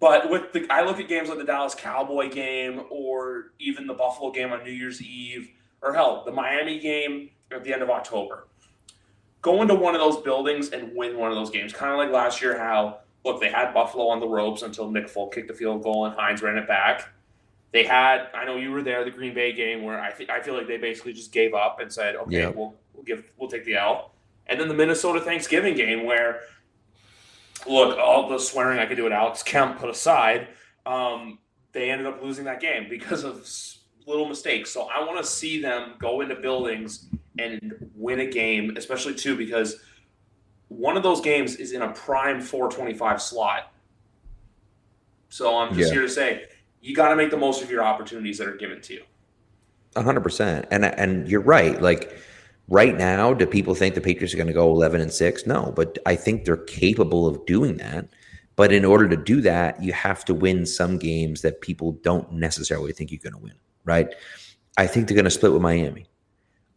But 0.00 0.30
with 0.30 0.52
the, 0.52 0.64
I 0.70 0.84
look 0.84 1.00
at 1.00 1.08
games 1.08 1.28
like 1.28 1.38
the 1.38 1.44
Dallas 1.44 1.74
Cowboy 1.74 2.30
game 2.30 2.84
or 2.88 3.52
even 3.58 3.88
the 3.88 3.94
Buffalo 3.94 4.30
game 4.30 4.52
on 4.52 4.62
New 4.62 4.70
Year's 4.70 5.02
Eve, 5.02 5.50
or 5.82 5.92
hell, 5.92 6.22
the 6.24 6.30
Miami 6.30 6.78
game 6.78 7.30
at 7.50 7.64
the 7.64 7.72
end 7.72 7.82
of 7.82 7.90
October 7.90 8.46
go 9.42 9.62
into 9.62 9.74
one 9.74 9.94
of 9.94 10.00
those 10.00 10.18
buildings 10.18 10.70
and 10.70 10.94
win 10.94 11.16
one 11.16 11.30
of 11.30 11.36
those 11.36 11.50
games. 11.50 11.72
Kind 11.72 11.92
of 11.92 11.98
like 11.98 12.10
last 12.10 12.42
year, 12.42 12.58
how 12.58 12.98
look 13.24 13.40
they 13.40 13.50
had 13.50 13.72
Buffalo 13.72 14.08
on 14.08 14.20
the 14.20 14.26
ropes 14.26 14.62
until 14.62 14.90
Nick 14.90 15.08
Folk 15.08 15.34
kicked 15.34 15.48
the 15.48 15.54
field 15.54 15.82
goal 15.82 16.06
and 16.06 16.14
Hines 16.14 16.42
ran 16.42 16.56
it 16.56 16.66
back. 16.66 17.08
They 17.72 17.84
had 17.84 18.28
I 18.34 18.44
know 18.44 18.56
you 18.56 18.70
were 18.70 18.82
there 18.82 19.04
the 19.04 19.10
Green 19.10 19.34
Bay 19.34 19.52
game 19.52 19.82
where 19.82 20.00
I 20.00 20.10
think 20.10 20.30
I 20.30 20.40
feel 20.40 20.54
like 20.54 20.66
they 20.66 20.78
basically 20.78 21.12
just 21.12 21.32
gave 21.32 21.54
up 21.54 21.80
and 21.80 21.92
said 21.92 22.16
okay 22.16 22.40
yeah. 22.40 22.48
we'll 22.48 22.74
we'll 22.94 23.04
give 23.04 23.30
we'll 23.36 23.50
take 23.50 23.64
the 23.64 23.76
L. 23.76 24.12
And 24.46 24.58
then 24.58 24.68
the 24.68 24.74
Minnesota 24.74 25.20
Thanksgiving 25.20 25.74
game 25.74 26.06
where 26.06 26.40
look 27.66 27.98
all 27.98 28.28
the 28.28 28.38
swearing 28.38 28.78
I 28.78 28.86
could 28.86 28.96
do 28.96 29.06
at 29.06 29.12
Alex 29.12 29.42
Kemp 29.42 29.78
put 29.78 29.90
aside, 29.90 30.48
um, 30.86 31.38
they 31.72 31.90
ended 31.90 32.06
up 32.06 32.22
losing 32.22 32.44
that 32.46 32.60
game 32.60 32.86
because 32.88 33.24
of 33.24 33.46
little 34.06 34.26
mistakes. 34.26 34.70
So 34.70 34.88
I 34.94 35.04
want 35.04 35.18
to 35.18 35.24
see 35.24 35.60
them 35.60 35.94
go 35.98 36.22
into 36.22 36.34
buildings 36.36 37.08
and 37.38 37.90
win 37.94 38.20
a 38.20 38.26
game, 38.26 38.76
especially 38.76 39.14
two 39.14 39.36
because 39.36 39.80
one 40.68 40.96
of 40.96 41.02
those 41.02 41.20
games 41.20 41.56
is 41.56 41.72
in 41.72 41.82
a 41.82 41.92
prime 41.92 42.40
425 42.40 43.22
slot. 43.22 43.72
So 45.30 45.56
I'm 45.58 45.74
just 45.74 45.88
yeah. 45.88 45.94
here 45.94 46.02
to 46.02 46.08
say 46.08 46.44
you 46.80 46.94
got 46.94 47.08
to 47.08 47.16
make 47.16 47.30
the 47.30 47.36
most 47.36 47.62
of 47.62 47.70
your 47.70 47.82
opportunities 47.82 48.38
that 48.38 48.48
are 48.48 48.56
given 48.56 48.80
to 48.82 48.94
you. 48.94 49.02
100%. 49.96 50.66
And 50.70 50.84
and 50.84 51.28
you're 51.28 51.40
right. 51.40 51.80
Like 51.80 52.16
right 52.68 52.96
now, 52.96 53.34
do 53.34 53.46
people 53.46 53.74
think 53.74 53.94
the 53.94 54.00
Patriots 54.00 54.34
are 54.34 54.36
going 54.36 54.46
to 54.46 54.52
go 54.52 54.70
11 54.70 55.00
and 55.00 55.12
6? 55.12 55.46
No, 55.46 55.72
but 55.74 55.98
I 56.06 56.16
think 56.16 56.44
they're 56.44 56.56
capable 56.56 57.26
of 57.26 57.44
doing 57.46 57.78
that. 57.78 58.08
But 58.56 58.72
in 58.72 58.84
order 58.84 59.08
to 59.08 59.16
do 59.16 59.40
that, 59.42 59.80
you 59.82 59.92
have 59.92 60.24
to 60.24 60.34
win 60.34 60.66
some 60.66 60.98
games 60.98 61.42
that 61.42 61.60
people 61.60 61.92
don't 62.02 62.32
necessarily 62.32 62.92
think 62.92 63.12
you're 63.12 63.20
going 63.22 63.34
to 63.34 63.38
win, 63.38 63.54
right? 63.84 64.12
I 64.76 64.86
think 64.86 65.06
they're 65.06 65.14
going 65.14 65.24
to 65.26 65.30
split 65.30 65.52
with 65.52 65.62
Miami. 65.62 66.06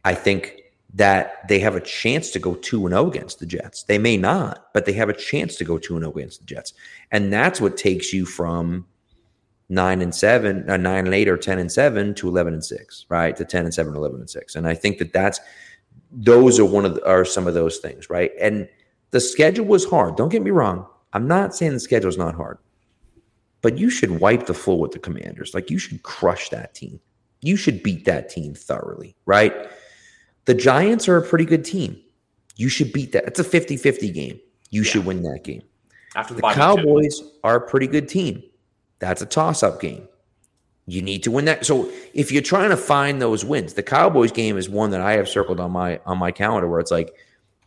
I 0.03 0.13
think 0.15 0.57
that 0.93 1.47
they 1.47 1.59
have 1.59 1.75
a 1.75 1.81
chance 1.81 2.31
to 2.31 2.39
go 2.39 2.55
2 2.55 2.85
and 2.85 2.93
0 2.93 3.07
against 3.07 3.39
the 3.39 3.45
Jets. 3.45 3.83
They 3.83 3.97
may 3.97 4.17
not, 4.17 4.67
but 4.73 4.85
they 4.85 4.93
have 4.93 5.09
a 5.09 5.13
chance 5.13 5.55
to 5.57 5.63
go 5.63 5.77
2 5.77 5.95
and 5.95 6.03
0 6.03 6.13
against 6.13 6.39
the 6.39 6.45
Jets. 6.45 6.73
And 7.11 7.31
that's 7.31 7.61
what 7.61 7.77
takes 7.77 8.11
you 8.11 8.25
from 8.25 8.85
nine 9.69 10.01
and 10.01 10.13
seven, 10.13 10.69
uh, 10.69 10.75
nine 10.77 11.05
and 11.05 11.15
eight, 11.15 11.29
or 11.29 11.37
ten 11.37 11.57
and 11.57 11.71
seven 11.71 12.13
to 12.15 12.27
eleven 12.27 12.53
and 12.53 12.63
six, 12.63 13.05
right? 13.09 13.35
To 13.37 13.45
ten 13.45 13.63
and 13.63 13.73
seven, 13.73 13.95
11 13.95 14.19
and 14.19 14.29
six. 14.29 14.55
And 14.55 14.67
I 14.67 14.75
think 14.75 14.97
that 14.99 15.13
that's 15.13 15.39
those 16.11 16.59
are 16.59 16.65
one 16.65 16.85
of 16.85 16.95
the, 16.95 17.07
are 17.07 17.23
some 17.23 17.47
of 17.47 17.53
those 17.53 17.77
things, 17.77 18.09
right? 18.09 18.31
And 18.39 18.67
the 19.11 19.21
schedule 19.21 19.65
was 19.65 19.85
hard. 19.85 20.17
Don't 20.17 20.29
get 20.29 20.41
me 20.41 20.51
wrong. 20.51 20.85
I'm 21.13 21.27
not 21.27 21.55
saying 21.55 21.71
the 21.71 21.79
schedule 21.79 22.09
is 22.09 22.17
not 22.17 22.35
hard, 22.35 22.57
but 23.61 23.77
you 23.77 23.89
should 23.89 24.19
wipe 24.19 24.45
the 24.45 24.53
floor 24.53 24.79
with 24.79 24.91
the 24.91 24.99
Commanders. 24.99 25.53
Like 25.53 25.69
you 25.69 25.77
should 25.77 26.03
crush 26.03 26.49
that 26.49 26.73
team. 26.75 26.99
You 27.41 27.55
should 27.55 27.81
beat 27.81 28.05
that 28.05 28.29
team 28.29 28.53
thoroughly, 28.53 29.15
right? 29.25 29.69
The 30.45 30.53
Giants 30.53 31.07
are 31.07 31.17
a 31.17 31.21
pretty 31.21 31.45
good 31.45 31.63
team. 31.63 31.99
You 32.55 32.69
should 32.69 32.91
beat 32.93 33.11
that. 33.13 33.25
It's 33.25 33.39
a 33.39 33.43
50 33.43 33.77
50 33.77 34.11
game. 34.11 34.39
You 34.69 34.83
yeah. 34.83 34.91
should 34.91 35.05
win 35.05 35.23
that 35.23 35.43
game. 35.43 35.63
After 36.15 36.33
the, 36.33 36.41
the 36.41 36.53
Cowboys 36.53 37.21
are 37.43 37.55
a 37.55 37.61
pretty 37.61 37.87
good 37.87 38.07
team. 38.09 38.43
That's 38.99 39.21
a 39.21 39.25
toss 39.25 39.63
up 39.63 39.81
game. 39.81 40.07
You 40.87 41.01
need 41.01 41.23
to 41.23 41.31
win 41.31 41.45
that. 41.45 41.65
So 41.65 41.89
if 42.13 42.31
you're 42.31 42.41
trying 42.41 42.69
to 42.69 42.77
find 42.77 43.21
those 43.21 43.45
wins, 43.45 43.73
the 43.73 43.83
Cowboys 43.83 44.31
game 44.31 44.57
is 44.57 44.69
one 44.69 44.91
that 44.91 45.01
I 45.01 45.13
have 45.13 45.29
circled 45.29 45.59
on 45.59 45.71
my 45.71 45.99
on 46.05 46.17
my 46.17 46.31
calendar 46.31 46.67
where 46.67 46.79
it's 46.79 46.91
like 46.91 47.13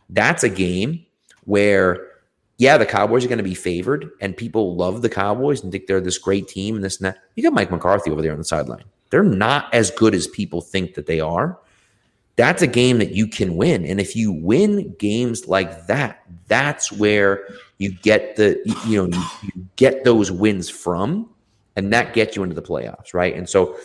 that's 0.09 0.43
a 0.43 0.49
game 0.49 1.05
where 1.45 2.07
yeah, 2.57 2.77
the 2.77 2.85
Cowboys 2.85 3.25
are 3.25 3.27
going 3.27 3.37
to 3.37 3.43
be 3.43 3.55
favored 3.55 4.11
and 4.21 4.35
people 4.35 4.75
love 4.75 5.01
the 5.01 5.09
Cowboys 5.09 5.61
and 5.63 5.71
think 5.71 5.87
they're 5.87 5.99
this 5.99 6.17
great 6.17 6.47
team 6.47 6.75
and 6.75 6.83
this 6.83 6.97
and 6.97 7.07
that. 7.07 7.17
You 7.35 7.43
got 7.43 7.53
Mike 7.53 7.71
McCarthy 7.71 8.11
over 8.11 8.21
there 8.21 8.31
on 8.31 8.37
the 8.37 8.45
sideline. 8.45 8.83
They're 9.09 9.23
not 9.23 9.73
as 9.73 9.91
good 9.91 10.15
as 10.15 10.27
people 10.27 10.61
think 10.61 10.93
that 10.93 11.05
they 11.05 11.19
are. 11.19 11.59
That's 12.35 12.61
a 12.61 12.67
game 12.67 12.97
that 12.99 13.11
you 13.11 13.27
can 13.27 13.55
win. 13.55 13.85
And 13.85 13.99
if 13.99 14.15
you 14.15 14.31
win 14.31 14.93
games 14.99 15.47
like 15.47 15.87
that, 15.87 16.21
that's 16.47 16.91
where 16.91 17.47
you 17.77 17.91
get 17.91 18.35
the 18.35 18.61
you 18.85 18.97
know 18.97 19.17
you, 19.17 19.23
you 19.43 19.65
get 19.75 20.03
those 20.03 20.31
wins 20.31 20.69
from 20.69 21.29
and 21.75 21.91
that 21.91 22.13
gets 22.13 22.35
you 22.35 22.43
into 22.43 22.55
the 22.55 22.61
playoffs 22.61 23.13
right? 23.13 23.35
And 23.35 23.47
so 23.47 23.77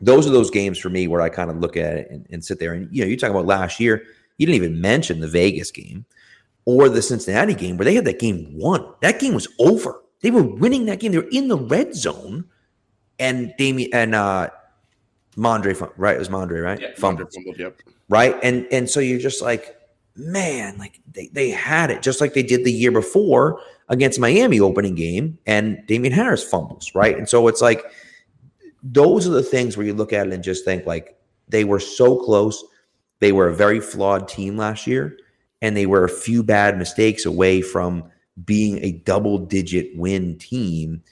those 0.00 0.26
are 0.26 0.30
those 0.30 0.50
games 0.50 0.78
for 0.78 0.88
me 0.88 1.06
where 1.08 1.20
i 1.20 1.28
kind 1.28 1.50
of 1.50 1.58
look 1.58 1.76
at 1.76 1.96
it 1.96 2.10
and, 2.10 2.26
and 2.30 2.44
sit 2.44 2.58
there. 2.58 2.72
And 2.72 2.88
you 2.94 3.02
know 3.02 3.08
you 3.08 3.16
talk 3.16 3.30
about 3.30 3.46
last 3.46 3.80
year 3.80 4.04
you 4.38 4.46
didn't 4.46 4.56
even 4.56 4.80
mention 4.80 5.20
the 5.20 5.28
vegas 5.28 5.70
game 5.70 6.04
or 6.64 6.88
the 6.88 7.02
cincinnati 7.02 7.54
game 7.54 7.76
where 7.76 7.84
they 7.84 7.94
had 7.94 8.04
that 8.04 8.18
game 8.18 8.48
won. 8.52 8.86
That 9.02 9.20
game 9.20 9.34
was 9.34 9.48
over. 9.58 10.02
They 10.22 10.30
were 10.30 10.42
winning 10.42 10.86
that 10.86 11.00
game. 11.00 11.12
They 11.12 11.18
were 11.18 11.28
in 11.30 11.48
the 11.48 11.58
red 11.58 11.94
zone 11.94 12.44
and 13.18 13.54
Damien 13.58 13.90
and 13.92 14.14
uh 14.14 14.50
Mondre, 15.40 15.92
right? 15.96 16.16
It 16.16 16.18
was 16.18 16.28
Mondre, 16.28 16.62
right? 16.62 16.80
Yeah, 16.80 16.88
fumbled. 16.96 17.32
fumbled, 17.32 17.58
yep. 17.58 17.80
Right. 18.08 18.36
And 18.42 18.66
and 18.70 18.88
so 18.88 19.00
you're 19.00 19.18
just 19.18 19.42
like, 19.42 19.76
man, 20.16 20.76
like 20.78 21.00
they, 21.12 21.28
they 21.28 21.50
had 21.50 21.90
it 21.90 22.02
just 22.02 22.20
like 22.20 22.34
they 22.34 22.42
did 22.42 22.64
the 22.64 22.72
year 22.72 22.92
before 22.92 23.60
against 23.88 24.20
Miami 24.20 24.60
opening 24.60 24.94
game 24.94 25.38
and 25.46 25.84
Damien 25.86 26.12
Harris 26.12 26.44
fumbles, 26.44 26.92
right? 26.94 27.16
And 27.16 27.28
so 27.28 27.48
it's 27.48 27.60
like 27.60 27.84
those 28.82 29.26
are 29.26 29.30
the 29.30 29.42
things 29.42 29.76
where 29.76 29.86
you 29.86 29.94
look 29.94 30.12
at 30.12 30.26
it 30.26 30.32
and 30.32 30.42
just 30.44 30.64
think 30.64 30.86
like 30.86 31.18
they 31.48 31.64
were 31.64 31.80
so 31.80 32.16
close. 32.16 32.62
They 33.20 33.32
were 33.32 33.48
a 33.48 33.54
very 33.54 33.80
flawed 33.80 34.28
team 34.28 34.56
last 34.56 34.86
year, 34.86 35.18
and 35.62 35.76
they 35.76 35.86
were 35.86 36.04
a 36.04 36.08
few 36.08 36.42
bad 36.42 36.78
mistakes 36.78 37.26
away 37.26 37.62
from 37.62 38.04
being 38.44 38.82
a 38.82 38.92
double 38.92 39.38
digit 39.38 39.94
win 39.96 40.38
team. 40.38 41.02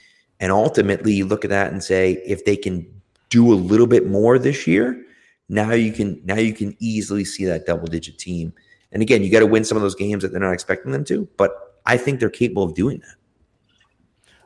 And 0.40 0.52
ultimately, 0.52 1.12
you 1.12 1.26
look 1.26 1.44
at 1.44 1.50
that 1.50 1.72
and 1.72 1.82
say, 1.82 2.22
if 2.24 2.44
they 2.44 2.56
can 2.56 2.86
do 3.28 3.52
a 3.52 3.56
little 3.56 3.86
bit 3.86 4.06
more 4.06 4.38
this 4.38 4.66
year, 4.66 5.04
now 5.48 5.72
you 5.72 5.92
can 5.92 6.20
now 6.24 6.36
you 6.36 6.54
can 6.54 6.76
easily 6.78 7.24
see 7.24 7.44
that 7.44 7.66
double 7.66 7.86
digit 7.86 8.18
team 8.18 8.52
and 8.92 9.02
again, 9.02 9.22
you 9.22 9.30
got 9.30 9.40
to 9.40 9.46
win 9.46 9.64
some 9.64 9.76
of 9.76 9.82
those 9.82 9.94
games 9.94 10.22
that 10.22 10.32
they're 10.32 10.40
not 10.40 10.52
expecting 10.52 10.92
them 10.92 11.04
to, 11.04 11.28
but 11.36 11.80
I 11.86 11.96
think 11.96 12.20
they're 12.20 12.30
capable 12.30 12.62
of 12.62 12.74
doing 12.74 13.00
that. 13.00 13.14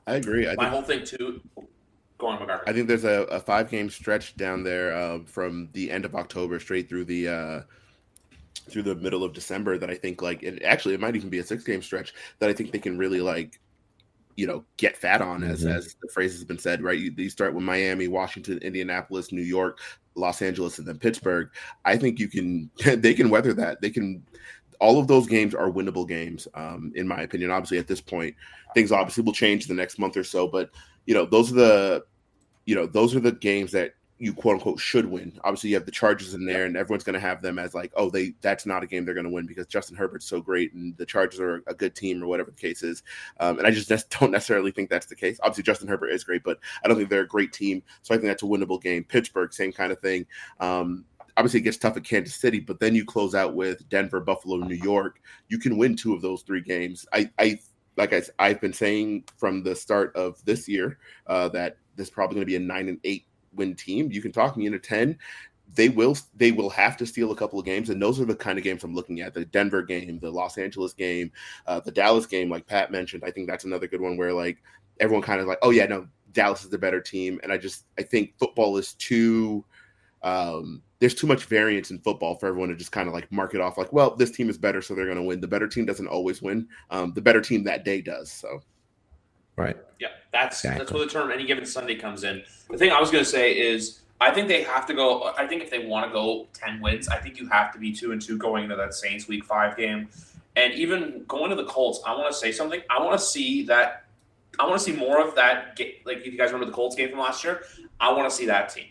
I 0.06 0.16
agree. 0.16 0.48
I 0.48 0.54
My 0.56 0.64
think, 0.64 0.74
whole 0.74 0.82
thing 0.82 1.04
too. 1.04 1.40
Go 2.18 2.26
on, 2.26 2.38
McGarvin. 2.38 2.62
I 2.66 2.72
think 2.72 2.88
there's 2.88 3.04
a, 3.04 3.22
a 3.24 3.38
five 3.38 3.70
game 3.70 3.88
stretch 3.88 4.36
down 4.36 4.64
there 4.64 4.94
uh, 4.94 5.20
from 5.24 5.68
the 5.72 5.90
end 5.90 6.04
of 6.04 6.14
October 6.16 6.58
straight 6.58 6.88
through 6.88 7.04
the 7.04 7.28
uh, 7.28 7.60
through 8.68 8.82
the 8.82 8.96
middle 8.96 9.22
of 9.22 9.32
December 9.32 9.78
that 9.78 9.90
I 9.90 9.94
think 9.94 10.22
like 10.22 10.42
it 10.42 10.62
actually 10.64 10.94
it 10.94 11.00
might 11.00 11.14
even 11.14 11.30
be 11.30 11.38
a 11.38 11.44
six 11.44 11.62
game 11.62 11.82
stretch 11.82 12.14
that 12.40 12.50
I 12.50 12.52
think 12.52 12.72
they 12.72 12.78
can 12.78 12.98
really 12.98 13.20
like 13.20 13.60
you 14.36 14.46
know 14.46 14.64
get 14.76 14.96
fat 14.96 15.20
on 15.20 15.42
as 15.42 15.60
mm-hmm. 15.60 15.76
as 15.76 15.96
the 16.00 16.08
phrase 16.08 16.32
has 16.32 16.44
been 16.44 16.58
said 16.58 16.82
right? 16.82 16.98
You, 16.98 17.12
you, 17.16 17.30
start 17.30 17.54
with 17.54 17.64
miami 17.64 18.08
washington 18.08 18.58
indianapolis 18.58 19.32
new 19.32 19.42
york 19.42 19.78
los 20.14 20.42
angeles 20.42 20.78
and 20.78 20.86
then 20.86 20.98
pittsburgh. 20.98 21.48
I 21.84 21.96
think 21.96 22.18
you 22.18 22.28
can 22.28 22.70
they 23.00 23.14
can 23.14 23.30
weather 23.30 23.52
that. 23.54 23.80
They 23.80 23.90
can 23.90 24.22
all 24.80 24.98
of 24.98 25.06
those 25.06 25.26
games 25.26 25.54
are 25.54 25.70
winnable 25.70 26.08
games 26.08 26.48
um, 26.54 26.92
in 26.96 27.06
my 27.06 27.22
opinion. 27.22 27.50
Obviously 27.50 27.78
at 27.78 27.86
this 27.86 28.00
point 28.00 28.34
things 28.74 28.92
obviously 28.92 29.22
will 29.22 29.32
change 29.32 29.66
the 29.66 29.74
next 29.74 29.98
month 29.98 30.16
or 30.16 30.24
so 30.24 30.48
but 30.48 30.70
you 31.06 31.14
know 31.14 31.26
those 31.26 31.52
are 31.52 31.56
the 31.56 32.04
you 32.64 32.74
know 32.74 32.86
those 32.86 33.14
are 33.14 33.20
the 33.20 33.32
games 33.32 33.72
that 33.72 33.94
you 34.22 34.32
quote 34.32 34.54
unquote 34.54 34.78
should 34.78 35.06
win. 35.06 35.36
Obviously, 35.42 35.70
you 35.70 35.76
have 35.76 35.84
the 35.84 35.90
Chargers 35.90 36.32
in 36.32 36.46
there, 36.46 36.64
and 36.64 36.76
everyone's 36.76 37.02
going 37.02 37.14
to 37.14 37.20
have 37.20 37.42
them 37.42 37.58
as 37.58 37.74
like, 37.74 37.92
oh, 37.96 38.08
they 38.08 38.34
that's 38.40 38.64
not 38.66 38.84
a 38.84 38.86
game 38.86 39.04
they're 39.04 39.14
going 39.14 39.24
to 39.24 39.32
win 39.32 39.46
because 39.46 39.66
Justin 39.66 39.96
Herbert's 39.96 40.26
so 40.26 40.40
great, 40.40 40.72
and 40.74 40.96
the 40.96 41.04
Chargers 41.04 41.40
are 41.40 41.64
a 41.66 41.74
good 41.74 41.96
team 41.96 42.22
or 42.22 42.28
whatever 42.28 42.52
the 42.52 42.56
case 42.56 42.84
is. 42.84 43.02
Um, 43.40 43.58
and 43.58 43.66
I 43.66 43.72
just 43.72 43.88
don't 44.20 44.30
necessarily 44.30 44.70
think 44.70 44.90
that's 44.90 45.06
the 45.06 45.16
case. 45.16 45.40
Obviously, 45.42 45.64
Justin 45.64 45.88
Herbert 45.88 46.10
is 46.10 46.22
great, 46.22 46.44
but 46.44 46.60
I 46.84 46.88
don't 46.88 46.96
think 46.96 47.10
they're 47.10 47.22
a 47.22 47.26
great 47.26 47.52
team. 47.52 47.82
So 48.02 48.14
I 48.14 48.18
think 48.18 48.28
that's 48.28 48.44
a 48.44 48.46
winnable 48.46 48.80
game. 48.80 49.02
Pittsburgh, 49.02 49.52
same 49.52 49.72
kind 49.72 49.90
of 49.90 49.98
thing. 49.98 50.24
Um, 50.60 51.04
obviously 51.36 51.58
it 51.58 51.64
gets 51.64 51.78
tough 51.78 51.96
at 51.96 52.04
Kansas 52.04 52.36
City, 52.36 52.60
but 52.60 52.78
then 52.78 52.94
you 52.94 53.04
close 53.04 53.34
out 53.34 53.56
with 53.56 53.88
Denver, 53.88 54.20
Buffalo, 54.20 54.58
New 54.58 54.76
York. 54.76 55.20
You 55.48 55.58
can 55.58 55.78
win 55.78 55.96
two 55.96 56.14
of 56.14 56.22
those 56.22 56.42
three 56.42 56.60
games. 56.60 57.06
I, 57.12 57.28
I 57.40 57.58
like 57.96 58.12
I, 58.12 58.22
I've 58.38 58.60
been 58.60 58.72
saying 58.72 59.24
from 59.36 59.64
the 59.64 59.74
start 59.74 60.14
of 60.14 60.44
this 60.44 60.68
year 60.68 60.98
uh, 61.26 61.48
that 61.48 61.78
this 61.96 62.06
is 62.06 62.12
probably 62.12 62.36
going 62.36 62.42
to 62.42 62.50
be 62.50 62.56
a 62.56 62.60
nine 62.60 62.88
and 62.88 63.00
eight 63.02 63.24
win 63.54 63.74
team. 63.74 64.10
You 64.10 64.22
can 64.22 64.32
talk 64.32 64.56
me 64.56 64.66
into 64.66 64.78
10. 64.78 65.18
They 65.74 65.88
will 65.88 66.16
they 66.36 66.52
will 66.52 66.68
have 66.70 66.96
to 66.98 67.06
steal 67.06 67.32
a 67.32 67.36
couple 67.36 67.58
of 67.58 67.64
games, 67.64 67.88
and 67.88 68.00
those 68.00 68.20
are 68.20 68.26
the 68.26 68.34
kind 68.34 68.58
of 68.58 68.64
games 68.64 68.84
I'm 68.84 68.94
looking 68.94 69.20
at. 69.20 69.32
The 69.32 69.46
Denver 69.46 69.82
game, 69.82 70.18
the 70.18 70.30
Los 70.30 70.58
Angeles 70.58 70.92
game, 70.92 71.32
uh, 71.66 71.80
the 71.80 71.90
Dallas 71.90 72.26
game, 72.26 72.50
like 72.50 72.66
Pat 72.66 72.92
mentioned. 72.92 73.22
I 73.24 73.30
think 73.30 73.48
that's 73.48 73.64
another 73.64 73.86
good 73.86 74.02
one 74.02 74.18
where 74.18 74.34
like 74.34 74.62
everyone 75.00 75.22
kind 75.22 75.40
of 75.40 75.46
like, 75.46 75.58
oh 75.62 75.70
yeah, 75.70 75.86
no, 75.86 76.06
Dallas 76.32 76.62
is 76.62 76.68
the 76.68 76.76
better 76.76 77.00
team. 77.00 77.40
And 77.42 77.50
I 77.50 77.56
just 77.56 77.86
I 77.98 78.02
think 78.02 78.34
football 78.38 78.76
is 78.76 78.92
too 78.94 79.64
um, 80.22 80.82
there's 81.00 81.14
too 81.14 81.26
much 81.26 81.46
variance 81.46 81.90
in 81.90 81.98
football 81.98 82.36
for 82.36 82.46
everyone 82.46 82.68
to 82.68 82.76
just 82.76 82.92
kind 82.92 83.08
of 83.08 83.14
like 83.14 83.30
mark 83.32 83.54
it 83.54 83.60
off 83.60 83.76
like, 83.76 83.92
well, 83.92 84.14
this 84.14 84.30
team 84.30 84.48
is 84.48 84.56
better, 84.56 84.80
so 84.80 84.94
they're 84.94 85.06
going 85.06 85.16
to 85.16 85.22
win. 85.22 85.40
The 85.40 85.48
better 85.48 85.66
team 85.66 85.84
doesn't 85.84 86.06
always 86.06 86.40
win. 86.40 86.68
Um, 86.90 87.12
the 87.12 87.20
better 87.20 87.40
team 87.40 87.64
that 87.64 87.84
day 87.84 88.00
does. 88.00 88.30
So 88.30 88.62
Right. 89.56 89.76
Yeah, 89.98 90.08
that's 90.32 90.60
exactly. 90.60 90.78
that's 90.78 90.92
where 90.92 91.04
the 91.04 91.10
term 91.10 91.30
any 91.30 91.46
given 91.46 91.66
Sunday 91.66 91.94
comes 91.96 92.24
in. 92.24 92.42
The 92.70 92.78
thing 92.78 92.90
I 92.90 93.00
was 93.00 93.10
going 93.10 93.24
to 93.24 93.30
say 93.30 93.52
is 93.52 94.00
I 94.20 94.30
think 94.30 94.48
they 94.48 94.62
have 94.62 94.86
to 94.86 94.94
go. 94.94 95.32
I 95.36 95.46
think 95.46 95.62
if 95.62 95.70
they 95.70 95.86
want 95.86 96.06
to 96.06 96.12
go 96.12 96.46
ten 96.52 96.80
wins, 96.80 97.08
I 97.08 97.18
think 97.18 97.38
you 97.38 97.48
have 97.48 97.72
to 97.72 97.78
be 97.78 97.92
two 97.92 98.12
and 98.12 98.22
two 98.22 98.38
going 98.38 98.64
into 98.64 98.76
that 98.76 98.94
Saints 98.94 99.28
Week 99.28 99.44
Five 99.44 99.76
game, 99.76 100.08
and 100.56 100.72
even 100.74 101.24
going 101.26 101.50
to 101.50 101.56
the 101.56 101.64
Colts. 101.64 102.00
I 102.06 102.14
want 102.14 102.32
to 102.32 102.38
say 102.38 102.52
something. 102.52 102.80
I 102.88 103.02
want 103.02 103.18
to 103.18 103.24
see 103.24 103.64
that. 103.64 104.04
I 104.58 104.66
want 104.66 104.78
to 104.78 104.84
see 104.84 104.92
more 104.92 105.20
of 105.20 105.34
that. 105.34 105.78
Like 106.04 106.18
if 106.18 106.26
you 106.26 106.38
guys 106.38 106.52
remember 106.52 106.66
the 106.66 106.72
Colts 106.72 106.94
game 106.94 107.10
from 107.10 107.18
last 107.18 107.42
year, 107.42 107.64
I 108.00 108.12
want 108.12 108.30
to 108.30 108.34
see 108.34 108.46
that 108.46 108.68
team. 108.68 108.86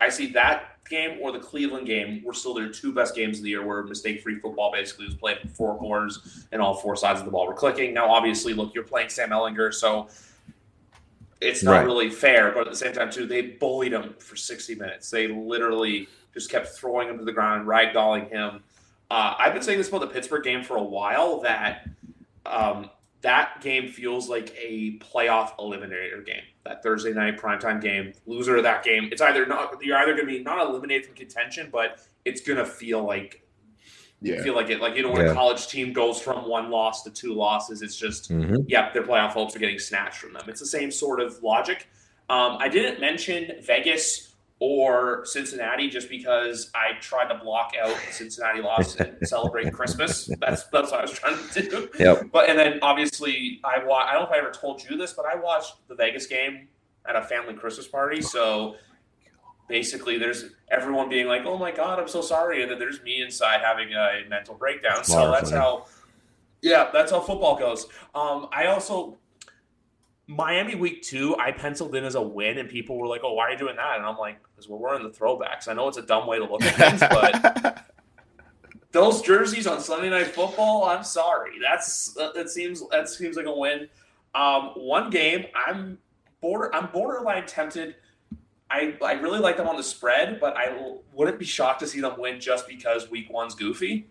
I 0.00 0.08
see 0.08 0.28
that 0.32 0.84
game 0.88 1.18
or 1.20 1.30
the 1.30 1.38
Cleveland 1.38 1.86
game 1.86 2.22
were 2.24 2.34
still 2.34 2.52
their 2.52 2.68
two 2.68 2.92
best 2.92 3.14
games 3.14 3.38
of 3.38 3.44
the 3.44 3.50
year 3.50 3.64
where 3.64 3.82
mistake 3.84 4.22
free 4.22 4.38
football 4.38 4.72
basically 4.72 5.06
was 5.06 5.14
played 5.14 5.38
from 5.38 5.50
four 5.50 5.78
corners 5.78 6.46
and 6.52 6.60
all 6.60 6.74
four 6.74 6.96
sides 6.96 7.20
of 7.20 7.26
the 7.26 7.30
ball 7.30 7.46
were 7.46 7.54
clicking. 7.54 7.94
Now, 7.94 8.10
obviously, 8.10 8.52
look, 8.52 8.74
you're 8.74 8.84
playing 8.84 9.08
Sam 9.08 9.30
Ehlinger, 9.30 9.72
so 9.72 10.08
it's 11.40 11.62
not 11.62 11.72
right. 11.72 11.84
really 11.84 12.10
fair, 12.10 12.50
but 12.50 12.66
at 12.66 12.70
the 12.70 12.76
same 12.76 12.92
time, 12.92 13.10
too, 13.10 13.26
they 13.26 13.42
bullied 13.42 13.92
him 13.92 14.14
for 14.18 14.36
60 14.36 14.74
minutes. 14.74 15.10
They 15.10 15.28
literally 15.28 16.08
just 16.34 16.50
kept 16.50 16.68
throwing 16.68 17.08
him 17.08 17.18
to 17.18 17.24
the 17.24 17.32
ground 17.32 17.60
and 17.60 17.68
ragdolling 17.68 18.28
him. 18.28 18.62
Uh, 19.10 19.34
I've 19.38 19.52
been 19.52 19.62
saying 19.62 19.78
this 19.78 19.88
about 19.88 20.02
the 20.02 20.06
Pittsburgh 20.08 20.44
game 20.44 20.62
for 20.62 20.76
a 20.76 20.82
while 20.82 21.40
that 21.40 21.88
um, 22.46 22.90
that 23.22 23.60
game 23.60 23.88
feels 23.88 24.28
like 24.28 24.54
a 24.58 24.98
playoff 24.98 25.56
eliminator 25.58 26.24
game. 26.24 26.42
That 26.64 26.82
Thursday 26.82 27.12
night 27.12 27.38
primetime 27.38 27.80
game, 27.80 28.12
loser 28.26 28.56
of 28.56 28.62
that 28.62 28.82
game, 28.82 29.08
it's 29.12 29.20
either 29.20 29.46
not 29.46 29.82
you're 29.82 29.96
either 29.98 30.14
going 30.14 30.26
to 30.26 30.32
be 30.32 30.42
not 30.42 30.66
eliminated 30.66 31.06
from 31.06 31.14
contention, 31.14 31.68
but 31.70 32.00
it's 32.24 32.40
going 32.40 32.58
to 32.58 32.66
feel 32.66 33.04
like 33.04 33.42
yeah. 34.22 34.42
feel 34.42 34.54
like 34.54 34.70
it 34.70 34.80
like 34.80 34.96
you 34.96 35.02
know 35.02 35.10
when 35.10 35.24
yeah. 35.24 35.32
a 35.32 35.34
college 35.34 35.68
team 35.68 35.92
goes 35.92 36.20
from 36.20 36.48
one 36.48 36.70
loss 36.70 37.02
to 37.04 37.10
two 37.10 37.34
losses, 37.34 37.82
it's 37.82 37.96
just 37.96 38.30
mm-hmm. 38.30 38.56
yeah, 38.66 38.92
their 38.92 39.02
playoff 39.02 39.30
hopes 39.30 39.56
are 39.56 39.58
getting 39.58 39.78
snatched 39.78 40.18
from 40.18 40.32
them. 40.32 40.42
It's 40.48 40.60
the 40.60 40.66
same 40.66 40.90
sort 40.90 41.20
of 41.20 41.42
logic. 41.42 41.88
Um, 42.28 42.58
I 42.60 42.68
didn't 42.68 43.00
mention 43.00 43.56
Vegas 43.62 44.29
or 44.60 45.24
Cincinnati 45.24 45.88
just 45.88 46.10
because 46.10 46.70
I 46.74 47.00
tried 47.00 47.28
to 47.28 47.42
block 47.42 47.72
out 47.82 47.96
the 48.06 48.12
Cincinnati 48.12 48.60
loss 48.60 48.94
and 48.96 49.16
celebrate 49.26 49.72
Christmas. 49.72 50.30
That's 50.38 50.64
that's 50.64 50.90
what 50.90 51.00
I 51.00 51.02
was 51.02 51.12
trying 51.12 51.36
to 51.48 51.62
do. 51.62 51.88
Yep. 51.98 52.30
But 52.30 52.50
and 52.50 52.58
then 52.58 52.78
obviously 52.82 53.60
I 53.64 53.82
wa- 53.82 54.04
I 54.06 54.12
don't 54.12 54.22
know 54.22 54.28
if 54.28 54.32
I 54.34 54.38
ever 54.38 54.52
told 54.52 54.82
you 54.84 54.96
this, 54.98 55.14
but 55.14 55.24
I 55.24 55.34
watched 55.36 55.88
the 55.88 55.94
Vegas 55.94 56.26
game 56.26 56.68
at 57.08 57.16
a 57.16 57.22
family 57.22 57.54
Christmas 57.54 57.88
party. 57.88 58.20
So 58.20 58.76
basically 59.66 60.18
there's 60.18 60.44
everyone 60.70 61.08
being 61.08 61.26
like, 61.26 61.46
"Oh 61.46 61.56
my 61.56 61.70
god, 61.70 61.98
I'm 61.98 62.08
so 62.08 62.20
sorry," 62.20 62.60
and 62.62 62.70
then 62.70 62.78
there's 62.78 63.00
me 63.02 63.22
inside 63.22 63.62
having 63.62 63.94
a 63.94 64.28
mental 64.28 64.54
breakdown. 64.54 65.04
So 65.04 65.30
that's 65.30 65.50
how, 65.50 65.86
yeah, 66.60 66.90
that's 66.92 67.12
how 67.12 67.20
football 67.20 67.58
goes. 67.58 67.86
Um, 68.14 68.48
I 68.52 68.66
also 68.66 69.16
Miami 70.30 70.76
week 70.76 71.02
two, 71.02 71.36
I 71.38 71.50
penciled 71.50 71.96
in 71.96 72.04
as 72.04 72.14
a 72.14 72.22
win, 72.22 72.58
and 72.58 72.68
people 72.68 72.96
were 72.96 73.08
like, 73.08 73.22
"Oh, 73.24 73.34
why 73.34 73.48
are 73.48 73.50
you 73.50 73.58
doing 73.58 73.74
that?" 73.74 73.96
And 73.96 74.06
I'm 74.06 74.16
like, 74.16 74.38
"Because 74.54 74.68
we're 74.68 74.78
wearing 74.78 75.02
the 75.02 75.10
throwbacks." 75.10 75.66
I 75.66 75.72
know 75.72 75.88
it's 75.88 75.96
a 75.96 76.02
dumb 76.02 76.28
way 76.28 76.38
to 76.38 76.44
look 76.44 76.62
at 76.62 76.76
things, 76.76 77.00
but 77.10 77.84
those 78.92 79.22
jerseys 79.22 79.66
on 79.66 79.80
Sunday 79.80 80.08
Night 80.08 80.28
Football, 80.28 80.84
I'm 80.84 81.02
sorry, 81.02 81.58
that's 81.60 82.14
that 82.14 82.48
seems 82.48 82.88
that 82.90 83.08
seems 83.08 83.36
like 83.36 83.46
a 83.46 83.52
win. 83.52 83.88
Um, 84.32 84.70
one 84.76 85.10
game, 85.10 85.46
I'm 85.66 85.98
border, 86.40 86.72
I'm 86.74 86.86
borderline 86.92 87.46
tempted. 87.46 87.96
I, 88.70 88.94
I 89.04 89.14
really 89.14 89.40
like 89.40 89.56
them 89.56 89.66
on 89.66 89.76
the 89.76 89.82
spread, 89.82 90.38
but 90.38 90.56
I 90.56 90.94
wouldn't 91.12 91.40
be 91.40 91.44
shocked 91.44 91.80
to 91.80 91.88
see 91.88 92.00
them 92.00 92.14
win 92.16 92.38
just 92.38 92.68
because 92.68 93.10
week 93.10 93.28
one's 93.28 93.56
goofy. 93.56 94.06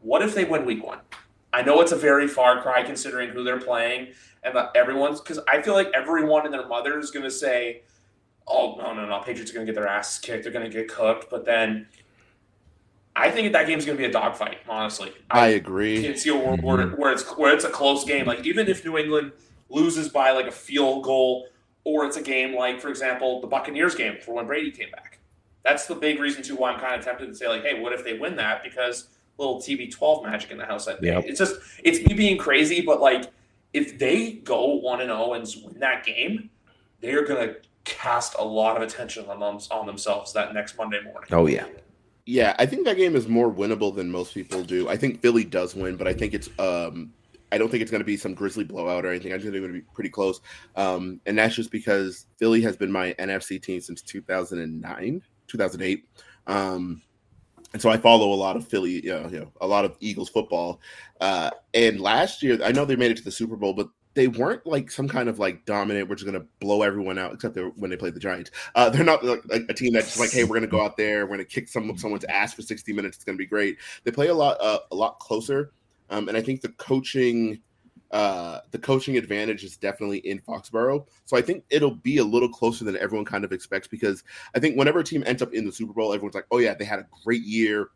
What 0.00 0.22
if 0.22 0.34
they 0.34 0.44
win 0.44 0.64
week 0.64 0.82
one? 0.82 1.00
I 1.52 1.60
know 1.60 1.82
it's 1.82 1.92
a 1.92 1.96
very 1.96 2.26
far 2.26 2.62
cry 2.62 2.82
considering 2.82 3.28
who 3.28 3.44
they're 3.44 3.60
playing 3.60 4.14
and 4.42 4.56
that 4.56 4.72
everyone's 4.74 5.20
because 5.20 5.38
I 5.48 5.62
feel 5.62 5.74
like 5.74 5.90
everyone 5.94 6.44
and 6.44 6.54
their 6.54 6.66
mother 6.66 6.98
is 6.98 7.10
going 7.10 7.24
to 7.24 7.30
say, 7.30 7.82
"Oh 8.46 8.76
no, 8.78 8.94
no, 8.94 9.06
no, 9.06 9.18
Patriots 9.20 9.50
are 9.50 9.54
going 9.54 9.66
to 9.66 9.72
get 9.72 9.78
their 9.78 9.88
asses 9.88 10.18
kicked. 10.18 10.44
They're 10.44 10.52
going 10.52 10.70
to 10.70 10.76
get 10.76 10.88
cooked." 10.88 11.30
But 11.30 11.44
then, 11.44 11.86
I 13.14 13.30
think 13.30 13.52
that 13.52 13.66
game's 13.66 13.84
going 13.84 13.96
to 13.98 14.02
be 14.02 14.08
a 14.08 14.12
dogfight. 14.12 14.58
Honestly, 14.68 15.12
I, 15.30 15.40
I 15.40 15.48
agree. 15.48 16.02
can 16.02 16.16
see 16.16 16.30
a 16.30 16.36
world 16.36 16.62
where, 16.62 16.78
mm-hmm. 16.78 17.00
where 17.00 17.12
it's 17.12 17.24
where 17.36 17.54
it's 17.54 17.64
a 17.64 17.70
close 17.70 18.04
game. 18.04 18.26
Like 18.26 18.46
even 18.46 18.68
if 18.68 18.84
New 18.84 18.96
England 18.96 19.32
loses 19.68 20.08
by 20.08 20.32
like 20.32 20.46
a 20.46 20.52
field 20.52 21.04
goal, 21.04 21.48
or 21.84 22.04
it's 22.04 22.16
a 22.16 22.22
game 22.22 22.54
like, 22.54 22.80
for 22.80 22.88
example, 22.88 23.40
the 23.40 23.46
Buccaneers 23.46 23.94
game 23.94 24.16
for 24.20 24.34
when 24.34 24.46
Brady 24.46 24.70
came 24.70 24.90
back. 24.90 25.18
That's 25.62 25.86
the 25.86 25.94
big 25.94 26.18
reason 26.18 26.42
too 26.42 26.56
why 26.56 26.72
I'm 26.72 26.80
kind 26.80 26.94
of 26.94 27.04
tempted 27.04 27.26
to 27.26 27.34
say 27.34 27.46
like, 27.46 27.62
"Hey, 27.62 27.80
what 27.80 27.92
if 27.92 28.04
they 28.04 28.18
win 28.18 28.36
that?" 28.36 28.62
Because 28.62 29.08
little 29.40 29.58
TB12 29.60 30.24
magic 30.24 30.50
in 30.50 30.58
the 30.58 30.66
house 30.66 30.86
that 30.86 31.00
day. 31.00 31.08
Yep. 31.08 31.24
It's 31.26 31.38
just 31.38 31.60
it's 31.82 32.06
me 32.06 32.14
being 32.14 32.38
crazy, 32.38 32.80
but 32.80 33.00
like 33.00 33.24
if 33.72 33.98
they 33.98 34.32
go 34.32 34.74
one 34.76 35.00
and 35.00 35.08
zero 35.08 35.26
oh 35.26 35.32
and 35.34 35.46
win 35.64 35.78
that 35.80 36.04
game, 36.04 36.50
they 37.00 37.12
are 37.12 37.24
going 37.24 37.48
to 37.48 37.56
cast 37.84 38.34
a 38.38 38.44
lot 38.44 38.76
of 38.76 38.82
attention 38.82 39.26
on 39.26 39.40
them, 39.40 39.58
on 39.70 39.86
themselves 39.86 40.32
that 40.32 40.52
next 40.54 40.76
Monday 40.76 41.00
morning. 41.02 41.28
Oh 41.32 41.46
yeah. 41.46 41.66
Yeah, 42.26 42.54
I 42.58 42.66
think 42.66 42.84
that 42.84 42.96
game 42.96 43.16
is 43.16 43.26
more 43.26 43.52
winnable 43.52 43.94
than 43.94 44.10
most 44.10 44.34
people 44.34 44.62
do. 44.62 44.88
I 44.88 44.96
think 44.96 45.20
Philly 45.20 45.42
does 45.42 45.74
win, 45.74 45.96
but 45.96 46.06
I 46.06 46.12
think 46.12 46.34
it's 46.34 46.48
um 46.58 47.12
I 47.52 47.58
don't 47.58 47.68
think 47.68 47.82
it's 47.82 47.90
going 47.90 48.00
to 48.00 48.06
be 48.06 48.16
some 48.16 48.34
grisly 48.34 48.64
blowout 48.64 49.04
or 49.04 49.10
anything. 49.10 49.32
I 49.32 49.36
think 49.36 49.46
it's 49.46 49.58
going 49.58 49.72
to 49.72 49.80
be 49.80 49.86
pretty 49.92 50.10
close. 50.10 50.40
Um, 50.76 51.20
and 51.26 51.36
that's 51.36 51.56
just 51.56 51.72
because 51.72 52.26
Philly 52.38 52.60
has 52.62 52.76
been 52.76 52.92
my 52.92 53.12
NFC 53.18 53.60
team 53.60 53.80
since 53.80 54.02
2009, 54.02 55.22
2008. 55.48 56.08
Um, 56.46 57.02
and 57.72 57.80
so 57.80 57.90
I 57.90 57.96
follow 57.96 58.32
a 58.32 58.34
lot 58.34 58.56
of 58.56 58.66
Philly, 58.66 59.04
you 59.04 59.10
know, 59.10 59.28
you 59.28 59.40
know, 59.40 59.52
a 59.60 59.66
lot 59.66 59.84
of 59.84 59.96
Eagles 60.00 60.28
football. 60.28 60.80
Uh, 61.20 61.50
and 61.74 62.00
last 62.00 62.42
year, 62.42 62.58
I 62.64 62.72
know 62.72 62.84
they 62.84 62.96
made 62.96 63.10
it 63.10 63.16
to 63.18 63.24
the 63.24 63.30
Super 63.30 63.56
Bowl, 63.56 63.72
but 63.74 63.88
they 64.14 64.26
weren't 64.26 64.66
like 64.66 64.90
some 64.90 65.08
kind 65.08 65.28
of 65.28 65.38
like 65.38 65.64
dominant. 65.66 66.08
We're 66.08 66.16
just 66.16 66.26
to 66.40 66.46
blow 66.58 66.82
everyone 66.82 67.16
out, 67.16 67.32
except 67.32 67.56
when 67.76 67.90
they 67.90 67.96
played 67.96 68.14
the 68.14 68.20
Giants. 68.20 68.50
Uh, 68.74 68.90
they're 68.90 69.04
not 69.04 69.24
like, 69.24 69.40
a 69.68 69.72
team 69.72 69.92
that's 69.92 70.18
like, 70.18 70.32
hey, 70.32 70.42
we're 70.42 70.56
to 70.62 70.66
go 70.66 70.84
out 70.84 70.96
there, 70.96 71.26
we're 71.26 71.36
to 71.36 71.44
kick 71.44 71.68
some 71.68 71.96
someone's 71.96 72.24
ass 72.24 72.52
for 72.52 72.62
sixty 72.62 72.92
minutes. 72.92 73.18
It's 73.18 73.24
to 73.24 73.34
be 73.34 73.46
great. 73.46 73.78
They 74.02 74.10
play 74.10 74.26
a 74.26 74.34
lot, 74.34 74.56
uh, 74.60 74.80
a 74.90 74.94
lot 74.96 75.20
closer, 75.20 75.72
um, 76.10 76.28
and 76.28 76.36
I 76.36 76.42
think 76.42 76.60
the 76.60 76.70
coaching 76.70 77.60
uh, 78.10 78.60
the 78.72 78.78
coaching 78.78 79.16
advantage 79.16 79.62
is 79.62 79.76
definitely 79.76 80.18
in 80.18 80.40
Foxborough. 80.40 81.06
So 81.26 81.36
I 81.36 81.42
think 81.42 81.64
it'll 81.70 81.94
be 81.94 82.18
a 82.18 82.24
little 82.24 82.48
closer 82.48 82.84
than 82.84 82.96
everyone 82.96 83.24
kind 83.24 83.44
of 83.44 83.52
expects 83.52 83.86
because 83.86 84.24
I 84.54 84.58
think 84.58 84.76
whenever 84.76 84.98
a 84.98 85.04
team 85.04 85.22
ends 85.26 85.42
up 85.42 85.54
in 85.54 85.64
the 85.64 85.72
Super 85.72 85.92
Bowl, 85.92 86.12
everyone's 86.12 86.34
like, 86.34 86.46
oh, 86.50 86.58
yeah, 86.58 86.74
they 86.74 86.84
had 86.84 86.98
a 86.98 87.06
great 87.24 87.42
year. 87.42 87.90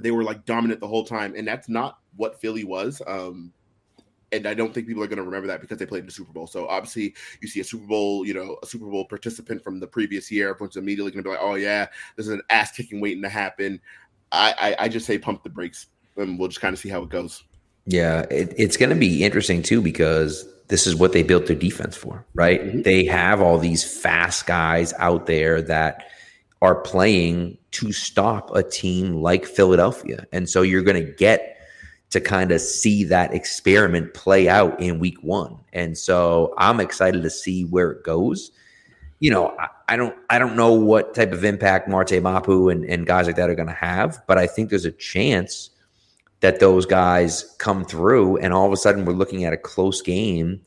They 0.00 0.10
were 0.10 0.24
like 0.24 0.44
dominant 0.44 0.80
the 0.80 0.88
whole 0.88 1.04
time. 1.04 1.34
And 1.36 1.46
that's 1.46 1.68
not 1.68 1.98
what 2.16 2.40
Philly 2.40 2.64
was. 2.64 3.00
Um, 3.06 3.52
and 4.32 4.46
I 4.46 4.54
don't 4.54 4.72
think 4.72 4.86
people 4.86 5.02
are 5.02 5.06
going 5.06 5.18
to 5.18 5.24
remember 5.24 5.46
that 5.46 5.60
because 5.60 5.78
they 5.78 5.86
played 5.86 6.00
in 6.00 6.06
the 6.06 6.12
Super 6.12 6.32
Bowl. 6.32 6.46
So 6.46 6.66
obviously, 6.66 7.14
you 7.40 7.48
see 7.48 7.60
a 7.60 7.64
Super 7.64 7.86
Bowl, 7.86 8.26
you 8.26 8.34
know, 8.34 8.56
a 8.62 8.66
Super 8.66 8.86
Bowl 8.86 9.04
participant 9.04 9.62
from 9.62 9.78
the 9.78 9.86
previous 9.86 10.30
year. 10.30 10.50
Everyone's 10.50 10.76
immediately 10.76 11.12
going 11.12 11.22
to 11.22 11.28
be 11.28 11.32
like, 11.32 11.42
"Oh 11.42 11.54
yeah, 11.54 11.86
this 12.16 12.26
is 12.26 12.32
an 12.32 12.42
ass 12.48 12.72
kicking 12.72 13.00
waiting 13.00 13.22
to 13.22 13.28
happen." 13.28 13.78
I, 14.32 14.54
I, 14.78 14.84
I 14.84 14.88
just 14.88 15.06
say 15.06 15.18
pump 15.18 15.42
the 15.42 15.50
brakes, 15.50 15.88
and 16.16 16.38
we'll 16.38 16.48
just 16.48 16.62
kind 16.62 16.72
of 16.72 16.80
see 16.80 16.88
how 16.88 17.02
it 17.02 17.10
goes. 17.10 17.44
Yeah, 17.86 18.26
it, 18.30 18.54
it's 18.56 18.76
going 18.76 18.90
to 18.90 18.96
be 18.96 19.24
interesting 19.24 19.62
too 19.62 19.80
because 19.80 20.46
this 20.68 20.86
is 20.86 20.94
what 20.94 21.12
they 21.12 21.22
built 21.22 21.46
their 21.46 21.56
defense 21.56 21.96
for, 21.96 22.24
right? 22.34 22.62
Mm-hmm. 22.62 22.82
They 22.82 23.04
have 23.04 23.40
all 23.40 23.58
these 23.58 23.84
fast 23.84 24.46
guys 24.46 24.94
out 24.98 25.26
there 25.26 25.60
that 25.62 26.04
are 26.62 26.76
playing 26.76 27.58
to 27.72 27.92
stop 27.92 28.54
a 28.54 28.62
team 28.62 29.14
like 29.14 29.44
Philadelphia. 29.44 30.26
And 30.32 30.48
so 30.48 30.62
you're 30.62 30.82
going 30.82 31.04
to 31.04 31.12
get 31.12 31.58
to 32.10 32.20
kind 32.20 32.52
of 32.52 32.60
see 32.60 33.04
that 33.04 33.34
experiment 33.34 34.14
play 34.14 34.48
out 34.48 34.78
in 34.80 34.98
week 34.98 35.22
one. 35.22 35.58
And 35.72 35.98
so 35.98 36.54
I'm 36.58 36.78
excited 36.78 37.22
to 37.22 37.30
see 37.30 37.64
where 37.64 37.90
it 37.90 38.04
goes. 38.04 38.52
You 39.18 39.30
know, 39.30 39.56
I, 39.58 39.68
I 39.88 39.96
don't 39.96 40.14
I 40.30 40.38
don't 40.38 40.56
know 40.56 40.72
what 40.72 41.14
type 41.14 41.32
of 41.32 41.44
impact 41.44 41.88
Marte 41.88 42.22
Mapu 42.22 42.68
and, 42.68 42.84
and 42.84 43.06
guys 43.06 43.26
like 43.26 43.36
that 43.36 43.50
are 43.50 43.54
going 43.54 43.68
to 43.68 43.74
have, 43.74 44.22
but 44.26 44.38
I 44.38 44.46
think 44.46 44.70
there's 44.70 44.84
a 44.84 44.92
chance 44.92 45.70
that 46.42 46.58
those 46.58 46.84
guys 46.84 47.54
come 47.58 47.84
through 47.84 48.36
and 48.38 48.52
all 48.52 48.66
of 48.66 48.72
a 48.72 48.76
sudden 48.76 49.04
we're 49.04 49.12
looking 49.14 49.44
at 49.44 49.52
a 49.52 49.56
close 49.56 50.02
game 50.02 50.60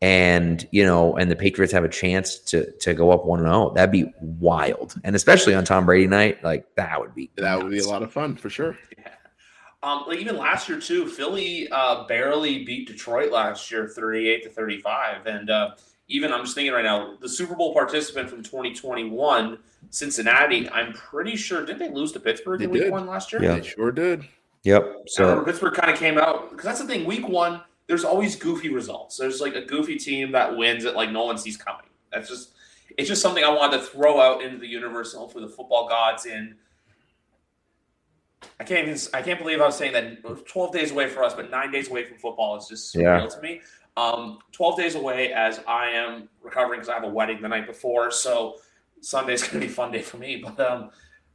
and 0.00 0.66
you 0.72 0.84
know 0.84 1.16
and 1.16 1.30
the 1.30 1.36
patriots 1.36 1.72
have 1.72 1.84
a 1.84 1.88
chance 1.88 2.38
to 2.38 2.70
to 2.78 2.94
go 2.94 3.10
up 3.10 3.24
1-0 3.24 3.74
that'd 3.74 3.90
be 3.90 4.10
wild 4.20 4.94
and 5.04 5.16
especially 5.16 5.54
on 5.54 5.64
tom 5.64 5.86
brady 5.86 6.06
night 6.06 6.42
like 6.44 6.66
that 6.76 7.00
would 7.00 7.14
be 7.14 7.30
that 7.36 7.42
nuts. 7.42 7.62
would 7.62 7.72
be 7.72 7.78
a 7.78 7.88
lot 7.88 8.02
of 8.02 8.12
fun 8.12 8.36
for 8.36 8.50
sure 8.50 8.76
yeah. 8.98 9.08
um 9.82 10.04
like 10.06 10.18
even 10.18 10.36
last 10.36 10.68
year 10.68 10.78
too 10.78 11.06
philly 11.08 11.68
uh 11.72 12.04
barely 12.06 12.64
beat 12.64 12.86
detroit 12.86 13.32
last 13.32 13.70
year 13.70 13.88
38 13.88 14.42
to 14.44 14.50
35 14.50 15.26
and 15.26 15.50
uh 15.50 15.70
even 16.08 16.30
i'm 16.30 16.44
just 16.44 16.54
thinking 16.54 16.74
right 16.74 16.84
now 16.84 17.16
the 17.20 17.28
super 17.28 17.54
bowl 17.54 17.72
participant 17.72 18.28
from 18.28 18.42
2021 18.42 19.58
cincinnati 19.88 20.68
i'm 20.70 20.92
pretty 20.92 21.36
sure 21.36 21.64
did 21.64 21.78
they 21.78 21.90
lose 21.90 22.12
to 22.12 22.20
pittsburgh 22.20 22.58
they 22.58 22.66
in 22.66 22.70
week 22.70 22.82
did. 22.82 22.92
one 22.92 23.06
last 23.06 23.32
year 23.32 23.42
yeah 23.42 23.54
they 23.54 23.66
sure 23.66 23.90
did 23.90 24.26
Yep. 24.66 25.04
So 25.06 25.44
Pittsburgh 25.44 25.74
kind 25.74 25.92
of 25.92 25.96
came 25.96 26.18
out 26.18 26.50
because 26.50 26.64
that's 26.64 26.80
the 26.80 26.86
thing. 26.86 27.04
Week 27.04 27.28
one, 27.28 27.62
there's 27.86 28.02
always 28.02 28.34
goofy 28.34 28.68
results. 28.68 29.16
There's 29.16 29.40
like 29.40 29.54
a 29.54 29.64
goofy 29.64 29.94
team 29.94 30.32
that 30.32 30.56
wins 30.56 30.82
that 30.82 30.96
like 30.96 31.12
no 31.12 31.24
one 31.24 31.38
sees 31.38 31.56
coming. 31.56 31.86
That's 32.12 32.28
just 32.28 32.50
it's 32.98 33.08
just 33.08 33.22
something 33.22 33.44
I 33.44 33.48
wanted 33.48 33.78
to 33.78 33.84
throw 33.84 34.20
out 34.20 34.42
into 34.42 34.58
the 34.58 34.66
universe 34.66 35.12
and 35.12 35.20
hopefully 35.20 35.44
the 35.44 35.52
football 35.52 35.88
gods 35.88 36.26
in. 36.26 36.56
I 38.58 38.64
can't 38.64 38.88
even 38.88 39.00
I 39.14 39.22
can't 39.22 39.38
believe 39.38 39.60
I 39.60 39.66
was 39.66 39.76
saying 39.76 39.92
that 39.92 40.46
12 40.46 40.72
days 40.72 40.90
away 40.90 41.08
for 41.10 41.22
us, 41.22 41.32
but 41.32 41.48
nine 41.48 41.70
days 41.70 41.88
away 41.88 42.04
from 42.04 42.18
football 42.18 42.56
is 42.56 42.66
just 42.66 42.92
surreal 42.92 43.22
yeah. 43.22 43.26
to 43.28 43.40
me. 43.40 43.60
Um, 43.96 44.40
12 44.50 44.76
days 44.76 44.94
away 44.96 45.32
as 45.32 45.60
I 45.68 45.90
am 45.90 46.28
recovering 46.42 46.80
because 46.80 46.88
I 46.88 46.94
have 46.94 47.04
a 47.04 47.08
wedding 47.08 47.40
the 47.40 47.48
night 47.48 47.68
before. 47.68 48.10
So 48.10 48.56
Sunday's 49.00 49.46
gonna 49.46 49.60
be 49.60 49.66
a 49.66 49.74
fun 49.74 49.92
day 49.92 50.02
for 50.02 50.16
me. 50.16 50.42
But 50.44 50.58
um, 50.58 50.90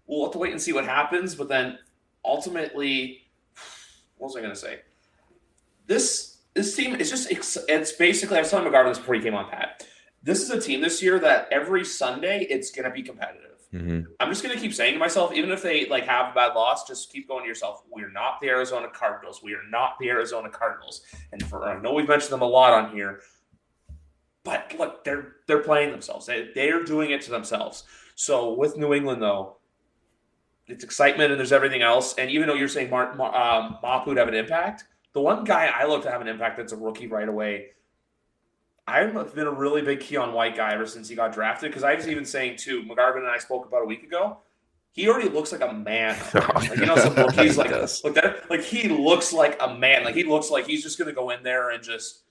we'll 0.05 0.25
have 0.25 0.33
to 0.33 0.37
wait 0.37 0.51
and 0.51 0.61
see 0.61 0.73
what 0.73 0.83
happens. 0.83 1.33
But 1.33 1.47
then 1.47 1.77
ultimately, 2.23 3.23
what 4.17 4.27
was 4.27 4.35
I 4.35 4.39
going 4.39 4.53
to 4.53 4.59
say? 4.59 4.79
This 5.87 6.37
this 6.53 6.75
team 6.75 6.95
is 6.95 7.09
just 7.09 7.31
it's 7.31 7.91
basically 7.93 8.37
I 8.37 8.41
was 8.41 8.49
telling 8.49 8.71
McGarvin 8.71 8.89
this 8.89 8.99
before 8.99 9.15
he 9.15 9.21
came 9.21 9.35
on 9.35 9.49
Pat. 9.49 9.85
This 10.23 10.41
is 10.41 10.49
a 10.51 10.59
team 10.59 10.81
this 10.81 11.01
year 11.01 11.19
that 11.19 11.47
every 11.51 11.83
Sunday 11.83 12.45
it's 12.49 12.71
going 12.71 12.85
to 12.85 12.91
be 12.91 13.01
competitive. 13.01 13.51
Mm-hmm. 13.73 14.01
I'm 14.19 14.29
just 14.29 14.43
going 14.43 14.53
to 14.53 14.61
keep 14.61 14.73
saying 14.73 14.93
to 14.93 14.99
myself, 14.99 15.33
even 15.33 15.49
if 15.49 15.61
they 15.61 15.87
like 15.87 16.05
have 16.05 16.31
a 16.31 16.35
bad 16.35 16.53
loss, 16.53 16.85
just 16.85 17.11
keep 17.11 17.27
going 17.27 17.43
to 17.43 17.47
yourself. 17.47 17.83
We're 17.89 18.11
not 18.11 18.39
the 18.41 18.49
Arizona 18.49 18.87
Cardinals. 18.93 19.41
We 19.41 19.53
are 19.53 19.63
not 19.69 19.97
the 19.99 20.09
Arizona 20.09 20.49
Cardinals. 20.49 21.03
And 21.31 21.41
for 21.47 21.67
I 21.67 21.81
know 21.81 21.93
we've 21.93 22.07
mentioned 22.07 22.33
them 22.33 22.41
a 22.41 22.47
lot 22.47 22.73
on 22.73 22.93
here, 22.93 23.21
but 24.43 24.75
look, 24.77 25.05
they're 25.05 25.35
they're 25.47 25.63
playing 25.63 25.91
themselves. 25.91 26.25
They 26.25 26.49
they 26.53 26.69
are 26.71 26.83
doing 26.83 27.11
it 27.11 27.21
to 27.21 27.31
themselves. 27.31 27.85
So 28.15 28.53
with 28.53 28.77
New 28.77 28.93
England 28.93 29.21
though, 29.21 29.57
it's 30.71 30.83
excitement 30.83 31.31
and 31.31 31.39
there's 31.39 31.51
everything 31.51 31.81
else. 31.81 32.15
And 32.15 32.31
even 32.31 32.47
though 32.47 32.53
you're 32.53 32.67
saying 32.67 32.89
Mar- 32.89 33.13
Mar- 33.15 33.35
um, 33.35 33.77
would 34.07 34.17
have 34.17 34.27
an 34.27 34.33
impact, 34.33 34.85
the 35.13 35.21
one 35.21 35.43
guy 35.43 35.67
I 35.67 35.85
look 35.85 36.03
to 36.03 36.11
have 36.11 36.21
an 36.21 36.27
impact 36.27 36.57
that's 36.57 36.71
a 36.71 36.77
rookie 36.77 37.07
right 37.07 37.27
away. 37.27 37.67
I've 38.87 39.13
been 39.35 39.47
a 39.47 39.51
really 39.51 39.81
big 39.81 39.99
Keion 39.99 40.33
White 40.33 40.55
guy 40.55 40.73
ever 40.73 40.85
since 40.85 41.07
he 41.07 41.15
got 41.15 41.33
drafted 41.33 41.69
because 41.69 41.83
I 41.83 41.95
was 41.95 42.07
even 42.07 42.25
saying 42.25 42.57
too. 42.57 42.83
McGarvin 42.83 43.17
and 43.17 43.27
I 43.27 43.37
spoke 43.37 43.67
about 43.67 43.83
a 43.83 43.85
week 43.85 44.03
ago. 44.03 44.39
He 44.93 45.07
already 45.07 45.29
looks 45.29 45.51
like 45.51 45.61
a 45.61 45.71
man. 45.71 46.17
Like, 46.33 46.77
you 46.77 46.85
know, 46.85 46.97
some 46.97 47.15
rookies 47.15 47.57
like 47.57 47.71
like 47.71 48.13
that. 48.15 48.49
Like 48.49 48.61
he 48.61 48.89
looks 48.89 49.31
like 49.31 49.57
a 49.61 49.73
man. 49.75 50.03
Like 50.03 50.15
he 50.15 50.23
looks 50.23 50.49
like 50.49 50.67
he's 50.67 50.83
just 50.83 50.97
gonna 50.97 51.13
go 51.13 51.29
in 51.29 51.43
there 51.43 51.69
and 51.69 51.81
just 51.81 52.23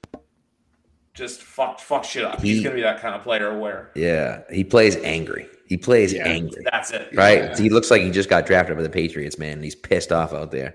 just 1.15 1.43
fuck 1.43 1.81
fuck 1.81 2.05
shit 2.05 2.25
up. 2.25 2.41
He, 2.43 2.55
he's 2.55 2.63
gonna 2.63 2.75
be 2.75 2.83
that 2.83 3.01
kind 3.01 3.15
of 3.15 3.23
player. 3.23 3.59
Where 3.59 3.91
yeah, 3.95 4.43
he 4.51 4.65
plays 4.65 4.97
angry. 4.97 5.49
He 5.71 5.77
plays 5.77 6.13
yeah, 6.13 6.27
angry. 6.27 6.65
That's 6.69 6.91
it. 6.91 7.11
Right? 7.15 7.45
Yeah. 7.45 7.57
He 7.57 7.71
looks 7.71 7.93
like 7.93 8.03
he 8.03 8.11
just 8.11 8.29
got 8.29 8.45
drafted 8.45 8.77
by 8.77 8.83
the 8.83 8.91
Patriots, 8.91 9.39
man. 9.39 9.53
And 9.53 9.65
he's 9.65 9.77
pissed 9.77 10.11
off 10.11 10.35
out 10.35 10.51
there. 10.51 10.75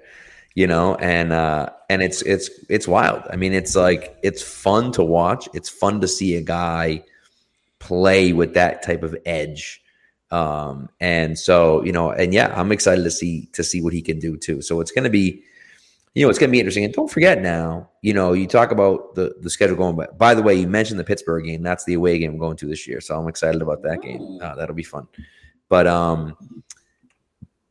You 0.55 0.67
know, 0.67 0.95
and 0.95 1.33
uh 1.33 1.69
and 1.89 2.01
it's 2.01 2.21
it's 2.21 2.49
it's 2.69 2.87
wild. 2.87 3.23
I 3.29 3.35
mean, 3.35 3.51
it's 3.51 3.75
like 3.75 4.17
it's 4.23 4.41
fun 4.41 4.93
to 4.93 5.03
watch. 5.03 5.49
It's 5.53 5.67
fun 5.67 5.99
to 5.99 6.07
see 6.07 6.37
a 6.37 6.41
guy 6.41 7.03
play 7.79 8.31
with 8.31 8.53
that 8.53 8.83
type 8.83 9.03
of 9.03 9.17
edge. 9.25 9.81
Um, 10.31 10.87
and 11.01 11.37
so, 11.37 11.83
you 11.83 11.91
know, 11.91 12.11
and 12.11 12.33
yeah, 12.33 12.53
I'm 12.55 12.71
excited 12.71 13.03
to 13.03 13.11
see 13.11 13.49
to 13.51 13.65
see 13.65 13.81
what 13.81 13.91
he 13.91 14.01
can 14.01 14.17
do 14.17 14.37
too. 14.37 14.61
So 14.61 14.79
it's 14.79 14.91
gonna 14.91 15.09
be 15.09 15.43
you 16.15 16.25
know, 16.25 16.29
it's 16.29 16.39
going 16.39 16.49
to 16.49 16.51
be 16.51 16.59
interesting. 16.59 16.85
And 16.85 16.93
don't 16.93 17.11
forget 17.11 17.41
now, 17.41 17.89
you 18.01 18.13
know, 18.13 18.31
you 18.31 18.47
talk 18.47 18.71
about 18.71 19.15
the 19.15 19.35
the 19.41 19.49
schedule 19.49 19.75
going. 19.75 19.97
By, 19.97 20.07
by 20.17 20.33
the 20.33 20.41
way, 20.41 20.55
you 20.55 20.67
mentioned 20.67 20.97
the 20.97 21.03
Pittsburgh 21.03 21.43
game. 21.43 21.61
That's 21.61 21.83
the 21.83 21.93
away 21.93 22.17
game 22.17 22.31
I'm 22.31 22.37
going 22.39 22.57
to 22.57 22.67
this 22.67 22.87
year, 22.87 23.01
so 23.01 23.19
I'm 23.19 23.27
excited 23.27 23.61
about 23.61 23.83
that 23.83 24.01
game. 24.01 24.39
Uh, 24.41 24.55
that'll 24.55 24.75
be 24.75 24.83
fun. 24.83 25.07
But 25.67 25.87
um, 25.87 26.37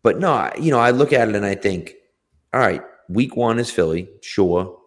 but 0.02 0.18
no, 0.18 0.50
you 0.60 0.70
know, 0.70 0.78
I 0.78 0.90
look 0.90 1.14
at 1.14 1.28
it 1.28 1.34
and 1.34 1.46
I 1.46 1.54
think, 1.54 1.94
all 2.52 2.60
right, 2.60 2.82
week 3.08 3.34
one 3.34 3.58
is 3.58 3.70
Philly, 3.70 4.08
sure. 4.20 4.78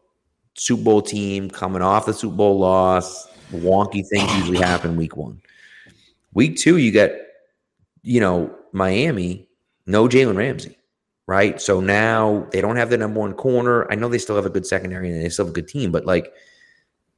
Super 0.53 0.84
Bowl 0.84 1.01
team 1.01 1.49
coming 1.49 1.82
off 1.82 2.05
the 2.05 2.14
Super 2.14 2.36
Bowl 2.36 2.60
loss. 2.60 3.28
Wonky 3.51 4.03
things 4.08 4.32
usually 4.36 4.58
happen 4.60 4.95
week 4.95 5.18
one. 5.18 5.41
Week 6.34 6.58
two, 6.58 6.78
you 6.78 6.91
get, 6.91 7.20
you 8.03 8.20
know, 8.20 8.53
Miami, 8.72 9.47
no 9.88 10.08
Jalen 10.08 10.36
Ramsey 10.36 10.77
right? 11.28 11.62
So 11.62 11.80
now 11.82 12.48
they 12.52 12.62
don't 12.62 12.78
have 12.78 12.90
the 12.90 12.98
number 12.98 13.20
one 13.20 13.34
corner. 13.34 13.86
I 13.92 13.96
know 13.96 14.10
they 14.10 14.18
still 14.18 14.38
have 14.38 14.46
a 14.46 14.50
good 14.50 14.66
secondary 14.66 15.12
and 15.12 15.24
they 15.24 15.30
still 15.30 15.46
have 15.46 15.52
a 15.52 15.56
good 15.56 15.68
team, 15.68 15.92
but 15.92 16.06
like 16.06 16.34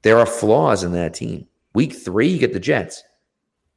there 0.01 0.17
are 0.17 0.25
flaws 0.25 0.83
in 0.83 0.91
that 0.93 1.13
team. 1.13 1.47
Week 1.73 1.93
three, 1.93 2.27
you 2.27 2.39
get 2.39 2.53
the 2.53 2.59
Jets. 2.59 3.03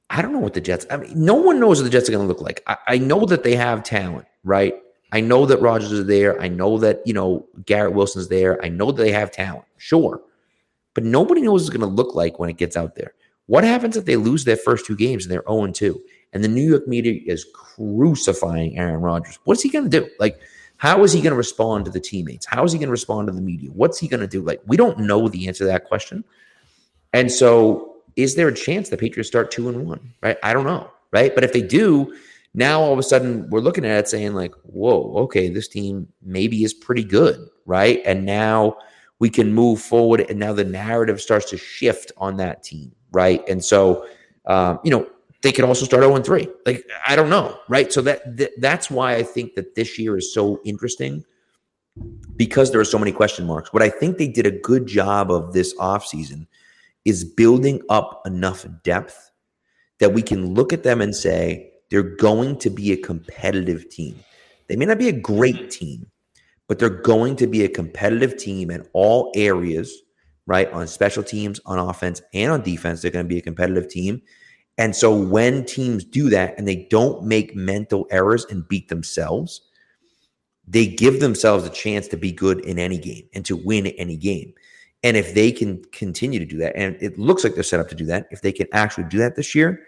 I 0.09 0.23
don't 0.23 0.33
know 0.33 0.39
what 0.39 0.55
the 0.55 0.61
Jets. 0.61 0.87
I 0.91 0.97
mean, 0.97 1.13
no 1.15 1.35
one 1.35 1.61
knows 1.61 1.79
what 1.79 1.85
the 1.85 1.91
Jets 1.91 2.09
are 2.09 2.13
going 2.13 2.25
to 2.25 2.29
look 2.29 2.43
like. 2.43 2.63
I, 2.67 2.77
I, 2.89 2.99
know 2.99 3.25
that 3.27 3.45
they 3.45 3.55
have 3.57 3.83
talent, 3.83 4.27
right? 4.45 4.75
I 5.11 5.21
know 5.21 5.47
that 5.47 5.61
Rodgers 5.61 5.93
is 5.93 6.07
there. 6.07 6.41
I 6.41 6.49
know 6.49 6.79
that 6.79 7.01
you 7.07 7.15
know 7.15 7.47
Garrett 7.65 7.95
Wilson's 7.95 8.29
there. 8.29 8.63
I 8.65 8.69
know 8.69 8.93
that 8.93 9.03
they 9.03 9.13
have 9.13 9.31
talent, 9.31 9.65
sure, 9.77 10.21
but 10.95 11.05
nobody 11.05 11.43
knows 11.43 11.63
what 11.63 11.69
it's 11.69 11.79
going 11.79 11.89
to 11.89 11.95
look 11.95 12.15
like 12.15 12.39
when 12.39 12.51
it 12.51 12.57
gets 12.57 12.77
out 12.77 12.95
there. 12.95 13.15
What 13.47 13.65
happens 13.65 13.97
if 13.97 14.05
they 14.05 14.17
lose 14.17 14.45
their 14.45 14.57
first 14.57 14.87
two 14.87 14.97
games 14.97 15.25
and 15.25 15.33
they're 15.33 15.45
zero 15.47 15.63
oh 15.63 15.67
two? 15.69 16.03
And 16.33 16.43
the 16.43 16.49
New 16.49 16.69
York 16.69 16.89
media 16.89 17.21
is 17.27 17.47
crucifying 17.53 18.79
Aaron 18.79 19.01
Rodgers. 19.01 19.39
What's 19.45 19.63
he 19.63 19.69
going 19.69 19.91
to 19.91 20.01
do? 20.01 20.09
Like, 20.19 20.41
how 20.77 21.05
is 21.05 21.13
he 21.13 21.21
going 21.21 21.33
to 21.33 21.37
respond 21.37 21.85
to 21.85 21.91
the 21.91 22.01
teammates? 22.01 22.47
How 22.47 22.65
is 22.65 22.73
he 22.73 22.79
going 22.79 22.89
to 22.89 22.93
respond 22.93 23.29
to 23.29 23.33
the 23.33 23.41
media? 23.41 23.71
What's 23.71 23.99
he 23.99 24.09
going 24.09 24.21
to 24.21 24.27
do? 24.27 24.43
Like, 24.43 24.61
we 24.67 24.77
don't 24.77 24.99
know 24.99 25.29
the 25.29 25.47
answer 25.47 25.65
to 25.65 25.69
that 25.69 25.85
question. 25.85 26.25
And 27.13 27.31
so, 27.31 27.97
is 28.17 28.35
there 28.35 28.49
a 28.49 28.55
chance 28.55 28.89
the 28.89 28.97
Patriots 28.97 29.29
start 29.29 29.51
two 29.51 29.69
and 29.69 29.87
one? 29.87 30.15
Right? 30.23 30.39
I 30.43 30.53
don't 30.53 30.65
know. 30.65 30.91
Right? 31.13 31.35
But 31.35 31.45
if 31.45 31.53
they 31.53 31.63
do, 31.63 32.15
now 32.55 32.81
all 32.81 32.93
of 32.93 32.99
a 32.99 33.03
sudden 33.03 33.49
we're 33.51 33.61
looking 33.61 33.85
at 33.85 33.99
it 33.99 34.09
saying 34.09 34.35
like, 34.35 34.55
whoa, 34.63 35.15
okay, 35.25 35.49
this 35.49 35.69
team 35.69 36.09
maybe 36.23 36.65
is 36.65 36.75
pretty 36.75 37.05
good, 37.05 37.49
right? 37.67 38.01
And 38.05 38.25
now 38.25 38.77
we 39.19 39.31
can 39.31 39.55
move 39.55 39.81
forward, 39.81 40.27
and 40.29 40.39
now 40.39 40.53
the 40.53 40.65
narrative 40.65 41.21
starts 41.21 41.49
to 41.51 41.57
shift 41.57 42.13
on 42.17 42.37
that 42.39 42.63
team, 42.63 42.93
right? 43.13 43.47
And 43.49 43.65
so, 43.65 44.07
um, 44.47 44.81
you 44.85 44.91
know, 44.91 45.07
they 45.43 45.53
could 45.53 45.65
also 45.65 45.85
start 45.85 46.03
0 46.03 46.17
and 46.17 46.25
3. 46.25 46.49
Like, 46.67 46.89
I 47.07 47.17
don't 47.17 47.29
know. 47.29 47.59
Right. 47.69 47.93
So 47.93 48.01
that, 48.03 48.37
that 48.37 48.53
that's 48.59 48.91
why 48.91 49.15
I 49.15 49.23
think 49.23 49.55
that 49.55 49.75
this 49.75 49.99
year 49.99 50.17
is 50.17 50.33
so 50.33 50.61
interesting 50.65 51.25
because 52.37 52.71
there 52.71 52.81
are 52.81 52.85
so 52.85 52.99
many 52.99 53.13
question 53.13 53.47
marks. 53.47 53.73
What 53.73 53.83
I 53.83 53.91
think 53.91 54.19
they 54.19 54.29
did 54.29 54.47
a 54.47 54.51
good 54.51 54.87
job 54.87 55.31
of 55.31 55.53
this 55.53 55.75
offseason 55.77 56.47
is 57.05 57.25
building 57.25 57.83
up 57.89 58.23
enough 58.25 58.65
depth 58.83 59.31
that 59.99 60.15
we 60.15 60.23
can 60.23 60.55
look 60.55 60.73
at 60.73 60.85
them 60.85 61.01
and 61.01 61.15
say 61.15 61.73
they're 61.91 62.03
going 62.03 62.59
to 62.59 62.71
be 62.71 62.93
a 62.93 62.97
competitive 62.97 63.89
team. 63.91 64.19
They 64.69 64.77
may 64.77 64.87
not 64.87 64.99
be 64.99 65.09
a 65.09 65.13
great 65.13 65.71
team, 65.71 66.07
but 66.69 66.79
they're 66.79 66.89
going 66.89 67.37
to 67.37 67.47
be 67.47 67.65
a 67.65 67.69
competitive 67.69 68.37
team 68.37 68.71
in 68.71 68.87
all 68.93 69.31
areas, 69.35 69.95
right? 70.47 70.73
On 70.73 70.87
special 70.87 71.23
teams, 71.23 71.61
on 71.67 71.79
offense, 71.79 72.23
and 72.33 72.53
on 72.53 72.63
defense, 72.63 73.03
they're 73.03 73.11
going 73.11 73.27
to 73.27 73.29
be 73.29 73.39
a 73.39 73.43
competitive 73.43 73.89
team. 73.89 74.23
And 74.79 74.97
so 74.97 75.15
when 75.15 75.65
teams 75.65 76.05
do 76.05 76.31
that 76.31 76.55
and 76.57 76.67
they 76.67 76.87
don't 76.91 77.25
make 77.25 77.55
mental 77.55 78.07
errors 78.11 78.47
and 78.47 78.67
beat 78.67 78.89
themselves, 78.89 79.61
they 80.67 80.87
give 80.87 81.21
themselves 81.21 81.67
a 81.67 81.71
chance 81.71 82.09
to 82.09 82.17
be 82.17 82.33
good 82.33 82.61
in 82.61 82.79
any 82.79 82.99
game 82.99 83.29
and 83.35 83.45
to 83.45 83.57
win 83.57 83.87
any 83.87 84.17
game. 84.17 84.55
And 85.03 85.17
if 85.17 85.35
they 85.35 85.51
can 85.51 85.85
continue 85.87 86.39
to 86.39 86.47
do 86.47 86.57
that, 86.59 86.77
and 86.77 86.97
it 87.01 87.19
looks 87.19 87.43
like 87.43 87.55
they're 87.55 87.65
set 87.65 87.81
up 87.81 87.89
to 87.89 87.95
do 87.95 88.07
that, 88.07 88.29
if 88.31 88.41
they 88.41 88.53
can 88.53 88.69
actually 88.73 89.05
do 89.05 89.19
that 89.19 89.35
this 89.35 89.55
year, 89.55 89.81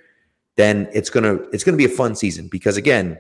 then 0.57 0.89
it's 0.93 1.11
gonna 1.11 1.35
it's 1.53 1.65
gonna 1.65 1.77
be 1.77 1.85
a 1.85 1.89
fun 1.89 2.15
season 2.15 2.49
because 2.49 2.77
again, 2.77 3.19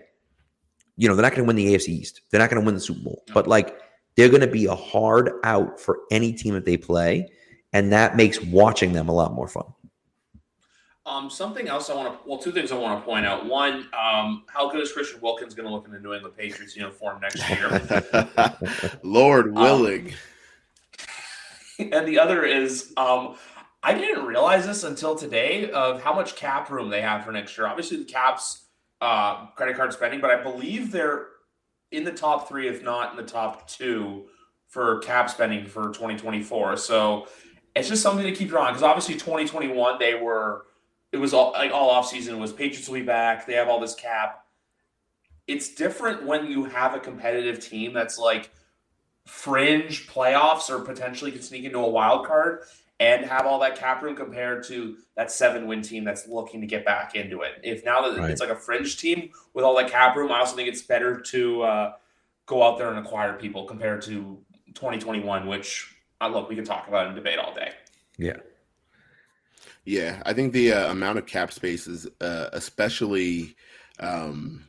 you 0.97 1.09
know 1.09 1.15
they're 1.15 1.23
not 1.23 1.33
gonna 1.33 1.47
win 1.47 1.57
the 1.57 1.75
AFC 1.75 1.89
East, 1.89 2.23
they're 2.31 2.41
not 2.41 2.51
gonna 2.51 2.65
win 2.65 2.75
the 2.75 2.81
Super 2.81 3.01
Bowl, 3.01 3.23
but 3.33 3.47
like 3.47 3.79
they're 4.17 4.29
gonna 4.29 4.47
be 4.47 4.67
a 4.67 4.75
hard 4.75 5.31
out 5.45 5.81
for 5.81 6.01
any 6.11 6.33
team 6.33 6.55
that 6.55 6.65
they 6.65 6.77
play, 6.77 7.29
and 7.73 7.93
that 7.93 8.17
makes 8.17 8.41
watching 8.43 8.93
them 8.93 9.09
a 9.09 9.13
lot 9.13 9.33
more 9.33 9.49
fun. 9.49 9.67
Um, 11.07 11.29
something 11.29 11.69
else 11.69 11.91
I 11.91 11.95
want 11.95 12.15
to, 12.15 12.29
well, 12.29 12.39
two 12.39 12.51
things 12.51 12.73
I 12.73 12.79
want 12.79 12.99
to 12.99 13.05
point 13.05 13.27
out. 13.27 13.45
One, 13.45 13.89
um, 13.93 14.45
how 14.47 14.71
good 14.71 14.81
is 14.81 14.91
Christian 14.91 15.21
Wilkins 15.21 15.55
going 15.55 15.69
to 15.69 15.75
look 15.75 15.85
in 15.85 15.93
the 15.93 16.01
New 16.01 16.15
England 16.15 16.35
Patriots 16.35 16.75
uniform 16.75 17.21
next 17.21 17.47
year? 17.51 18.99
Lord 19.03 19.49
um, 19.49 19.55
willing. 19.55 20.15
Um, 21.79 21.89
and 21.93 22.09
the 22.09 22.19
other 22.19 22.45
is, 22.45 22.95
um, 22.97 23.37
I 23.83 23.93
didn't 23.93 24.25
realize 24.25 24.67
this 24.67 24.83
until 24.83 25.15
today 25.15 25.71
of 25.73 26.03
how 26.03 26.15
much 26.15 26.37
cap 26.37 26.71
room 26.71 26.89
they 26.89 27.03
have 27.03 27.23
for 27.23 27.33
next 27.33 27.59
year. 27.59 27.67
Obviously, 27.67 27.99
the 27.99 28.05
caps, 28.05 28.65
uh, 29.03 29.47
credit 29.49 29.77
card 29.77 29.93
spending, 29.93 30.23
but 30.23 30.31
I 30.31 30.43
believe 30.43 30.91
they're 30.91 31.27
in 31.93 32.05
the 32.05 32.13
top 32.13 32.49
three, 32.49 32.67
if 32.67 32.83
not 32.83 33.11
in 33.11 33.19
the 33.19 33.31
top 33.31 33.69
two, 33.69 34.25
for 34.69 35.01
cap 35.01 35.29
spending 35.29 35.67
for 35.67 35.89
2024. 35.89 36.79
So 36.79 37.29
it's 37.77 37.89
just 37.91 38.03
something 38.03 38.25
to 38.25 38.33
keep 38.33 38.49
your 38.49 38.59
eye 38.59 38.69
on 38.69 38.73
because 38.73 38.83
obviously 38.83 39.15
2021 39.15 39.99
they 39.99 40.15
were 40.15 40.65
it 41.15 41.21
was 41.21 41.33
all 41.33 41.53
like 41.53 41.71
all 41.71 41.91
off 41.91 42.09
season 42.09 42.41
was 42.41 42.53
Patriots 42.53 42.89
will 42.89 42.99
be 42.99 43.03
back. 43.03 43.47
They 43.47 43.55
have 43.55 43.69
all 43.69 43.79
this 43.79 43.95
cap. 43.95 44.45
It's 45.47 45.73
different 45.73 46.25
when 46.25 46.47
you 46.47 46.65
have 46.65 46.93
a 46.95 46.99
competitive 46.99 47.61
team 47.61 47.93
that's 47.93 48.19
like 48.19 48.51
fringe 49.25 50.09
playoffs 50.09 50.69
or 50.69 50.81
potentially 50.81 51.31
can 51.31 51.41
sneak 51.41 51.65
into 51.65 51.79
a 51.79 51.89
wild 51.89 52.27
card 52.27 52.63
and 52.99 53.25
have 53.25 53.47
all 53.47 53.61
that 53.61 53.77
cap 53.77 54.03
room 54.03 54.17
compared 54.17 54.65
to 54.65 54.97
that 55.17 55.31
seven 55.31 55.69
win 55.69 55.83
team 55.83 56.03
that's 56.03 56.27
looking 56.27 56.61
to 56.61 56.67
get 56.67 56.85
back 56.85 57.15
into 57.15 57.43
it. 57.43 57.61
If 57.63 57.85
now 57.85 58.09
that 58.09 58.19
right. 58.19 58.31
it's 58.31 58.41
like 58.41 58.51
a 58.51 58.57
fringe 58.57 58.99
team 58.99 59.31
with 59.53 59.65
all 59.65 59.77
that 59.77 59.91
cap 59.91 60.17
room, 60.17 60.33
I 60.33 60.41
also 60.41 60.57
think 60.57 60.69
it's 60.69 60.83
better 60.83 61.21
to 61.21 61.63
uh, 61.63 61.93
go 62.47 62.65
out 62.65 62.77
there 62.77 62.91
and 62.91 62.99
acquire 62.99 63.35
people 63.35 63.67
compared 63.67 64.03
to 64.03 64.39
2021, 64.75 65.47
which 65.47 65.95
uh, 66.21 66.27
look 66.27 66.49
we 66.49 66.57
can 66.57 66.65
talk 66.65 66.89
about 66.89 67.07
and 67.07 67.15
debate 67.15 67.39
all 67.39 67.55
day. 67.55 67.71
Yeah. 68.19 68.39
Yeah, 69.85 70.23
I 70.25 70.33
think 70.33 70.53
the 70.53 70.73
uh, 70.73 70.91
amount 70.91 71.19
of 71.19 71.27
cap 71.27 71.53
space 71.53 71.87
is 71.87 72.09
uh, 72.21 72.49
especially 72.53 73.55
um, 74.01 74.65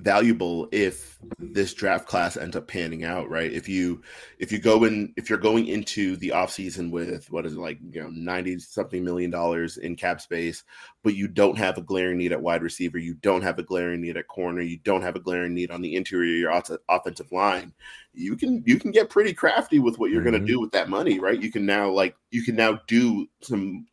valuable 0.00 0.68
if 0.72 1.18
this 1.38 1.74
draft 1.74 2.06
class 2.06 2.36
ends 2.36 2.56
up 2.56 2.66
panning 2.66 3.04
out, 3.04 3.28
right? 3.28 3.52
If 3.52 3.68
you 3.68 4.02
if 4.38 4.50
you 4.50 4.58
go 4.58 4.84
in 4.84 5.12
if 5.16 5.28
you're 5.28 5.38
going 5.38 5.66
into 5.66 6.16
the 6.16 6.30
offseason 6.30 6.90
with 6.90 7.30
what 7.30 7.46
is 7.46 7.54
it 7.54 7.58
like, 7.58 7.78
you 7.90 8.02
know, 8.02 8.10
90 8.10 8.58
something 8.60 9.04
million 9.04 9.30
dollars 9.30 9.76
in 9.76 9.96
cap 9.96 10.20
space, 10.20 10.64
but 11.02 11.14
you 11.14 11.28
don't 11.28 11.58
have 11.58 11.78
a 11.78 11.82
glaring 11.82 12.18
need 12.18 12.32
at 12.32 12.40
wide 12.40 12.62
receiver, 12.62 12.98
you 12.98 13.14
don't 13.14 13.42
have 13.42 13.58
a 13.58 13.62
glaring 13.62 14.00
need 14.00 14.16
at 14.16 14.28
corner, 14.28 14.62
you 14.62 14.78
don't 14.78 15.02
have 15.02 15.16
a 15.16 15.20
glaring 15.20 15.54
need 15.54 15.70
on 15.70 15.82
the 15.82 15.94
interior 15.94 16.50
of 16.50 16.68
your 16.68 16.78
offensive 16.88 17.32
line, 17.32 17.72
you 18.12 18.36
can 18.36 18.62
you 18.66 18.78
can 18.78 18.90
get 18.90 19.10
pretty 19.10 19.32
crafty 19.32 19.78
with 19.78 19.98
what 19.98 20.10
you're 20.10 20.20
mm-hmm. 20.20 20.30
going 20.30 20.46
to 20.46 20.52
do 20.52 20.60
with 20.60 20.72
that 20.72 20.88
money, 20.88 21.18
right? 21.18 21.40
You 21.40 21.52
can 21.52 21.66
now 21.66 21.90
like 21.90 22.16
you 22.30 22.42
can 22.42 22.56
now 22.56 22.80
do 22.86 23.26
some 23.42 23.86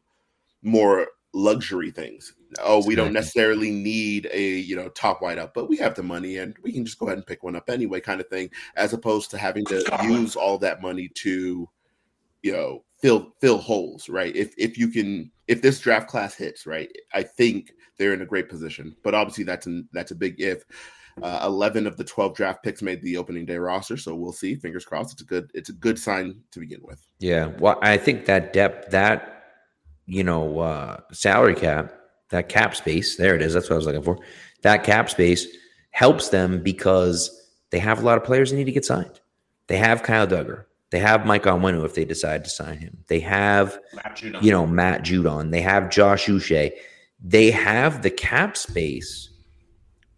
more 0.62 1.08
luxury 1.34 1.92
things. 1.92 2.34
Oh, 2.60 2.86
we 2.86 2.96
don't 2.96 3.14
necessarily 3.14 3.72
need 3.72 4.30
a 4.32 4.42
you 4.42 4.76
know 4.76 4.90
top 4.90 5.22
wide 5.22 5.38
up, 5.38 5.54
but 5.54 5.70
we 5.70 5.78
have 5.78 5.96
the 5.96 6.04
money 6.04 6.38
and 6.38 6.56
we 6.64 6.72
can 6.72 6.86
just 6.86 6.98
go 6.98 7.08
ahead 7.08 7.18
and 7.18 7.28
pick 7.28 7.44
one 7.44 7.56
up 7.56 7.70
anyway, 7.70 8.00
kind 8.00 8.22
of 8.22 8.28
thing, 8.28 8.50
as 8.76 8.94
opposed 8.94 9.32
to 9.32 9.38
having 9.38 9.66
to 9.66 9.84
use 10.04 10.36
all 10.36 10.58
that 10.58 10.82
money 10.82 11.10
to 11.16 11.70
you 12.42 12.52
know 12.52 12.84
fill 13.00 13.34
fill 13.42 13.58
holes, 13.58 14.10
right? 14.10 14.36
If 14.36 14.54
if 14.58 14.78
you 14.78 14.90
can 14.90 15.32
if 15.48 15.62
this 15.62 15.80
draft 15.80 16.08
class 16.08 16.36
hits, 16.36 16.66
right, 16.66 16.90
I 17.14 17.24
think 17.24 17.74
they're 17.98 18.14
in 18.14 18.22
a 18.22 18.26
great 18.26 18.50
position. 18.50 18.96
But 19.04 19.14
obviously 19.14 19.44
that's 19.44 19.68
an 19.68 19.88
that's 19.94 20.12
a 20.12 20.16
big 20.16 20.40
if. 20.40 20.64
Uh, 21.20 21.40
Eleven 21.46 21.88
of 21.88 21.98
the 21.98 22.04
twelve 22.04 22.36
draft 22.36 22.62
picks 22.62 22.84
made 22.84 23.02
the 23.02 23.18
opening 23.18 23.44
day 23.44 23.58
roster, 23.58 23.98
so 23.98 24.14
we'll 24.14 24.32
see. 24.32 24.54
Fingers 24.54 24.86
crossed. 24.86 25.14
It's 25.14 25.24
a 25.24 25.26
good 25.26 25.50
it's 25.56 25.70
a 25.70 25.74
good 25.74 25.98
sign 25.98 26.40
to 26.52 26.60
begin 26.60 26.80
with. 26.84 27.02
Yeah, 27.18 27.48
well, 27.58 27.80
I 27.82 27.98
think 27.98 28.26
that 28.26 28.54
depth 28.54 28.92
that 28.92 29.37
you 30.08 30.24
know, 30.24 30.60
uh, 30.60 31.00
salary 31.12 31.54
cap, 31.54 31.94
that 32.30 32.50
cap 32.50 32.76
space, 32.76 33.18
there 33.18 33.36
it 33.36 33.42
is. 33.42 33.54
That's 33.54 33.70
what 33.70 33.76
I 33.76 33.78
was 33.78 33.86
looking 33.86 34.02
for. 34.02 34.18
That 34.64 34.84
cap 34.84 35.10
space 35.10 35.46
helps 35.92 36.30
them 36.30 36.64
because 36.64 37.30
they 37.70 37.80
have 37.80 38.02
a 38.02 38.06
lot 38.06 38.18
of 38.18 38.24
players 38.24 38.50
that 38.50 38.58
need 38.58 38.66
to 38.66 38.72
get 38.72 38.86
signed. 38.86 39.20
They 39.68 39.78
have 39.78 40.04
Kyle 40.04 40.26
Dugger. 40.28 40.66
They 40.90 41.00
have 41.00 41.26
Mike 41.26 41.44
Onwenu 41.44 41.84
if 41.84 41.96
they 41.96 42.06
decide 42.06 42.46
to 42.46 42.50
sign 42.50 42.78
him. 42.78 42.98
They 43.08 43.20
have, 43.20 43.78
you 44.42 44.52
know, 44.52 44.66
Matt 44.66 45.04
Judon. 45.04 45.52
They 45.52 45.62
have 45.62 45.90
Josh 45.90 46.28
Uche. 46.28 46.72
They 47.22 47.52
have 47.52 48.04
the 48.04 48.10
cap 48.10 48.56
space 48.56 49.30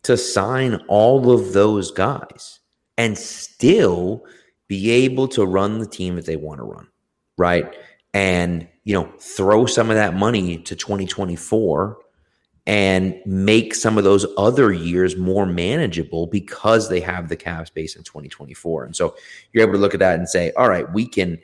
to 0.04 0.16
sign 0.16 0.76
all 0.88 1.32
of 1.32 1.54
those 1.54 1.90
guys 1.90 2.60
and 2.98 3.18
still 3.18 4.24
be 4.68 4.92
able 4.92 5.28
to 5.30 5.46
run 5.46 5.80
the 5.80 5.88
team 5.88 6.16
that 6.16 6.26
they 6.26 6.36
want 6.36 6.60
to 6.60 6.66
run, 6.66 6.88
right? 7.38 7.76
And 8.14 8.68
you 8.84 8.93
know, 8.93 9.12
throw 9.20 9.68
some 9.68 9.89
of 9.91 9.95
that 9.95 10.16
money 10.16 10.57
to 10.57 10.76
2024 10.76 11.97
and 12.66 13.20
make 13.26 13.76
some 13.76 13.97
of 13.97 14.03
those 14.03 14.26
other 14.38 14.72
years 14.72 15.16
more 15.16 15.45
manageable 15.45 16.28
because 16.28 16.89
they 16.89 16.99
have 16.99 17.30
the 17.30 17.36
cap 17.36 17.68
space 17.68 17.95
in 17.95 18.03
2024. 18.03 18.86
And 18.86 18.95
so 18.95 19.16
you're 19.53 19.64
able 19.64 19.74
to 19.74 19.80
look 19.80 19.93
at 19.93 19.99
that 19.99 20.18
and 20.18 20.28
say, 20.28 20.51
all 20.57 20.70
right, 20.70 20.91
we 20.91 21.07
can 21.07 21.39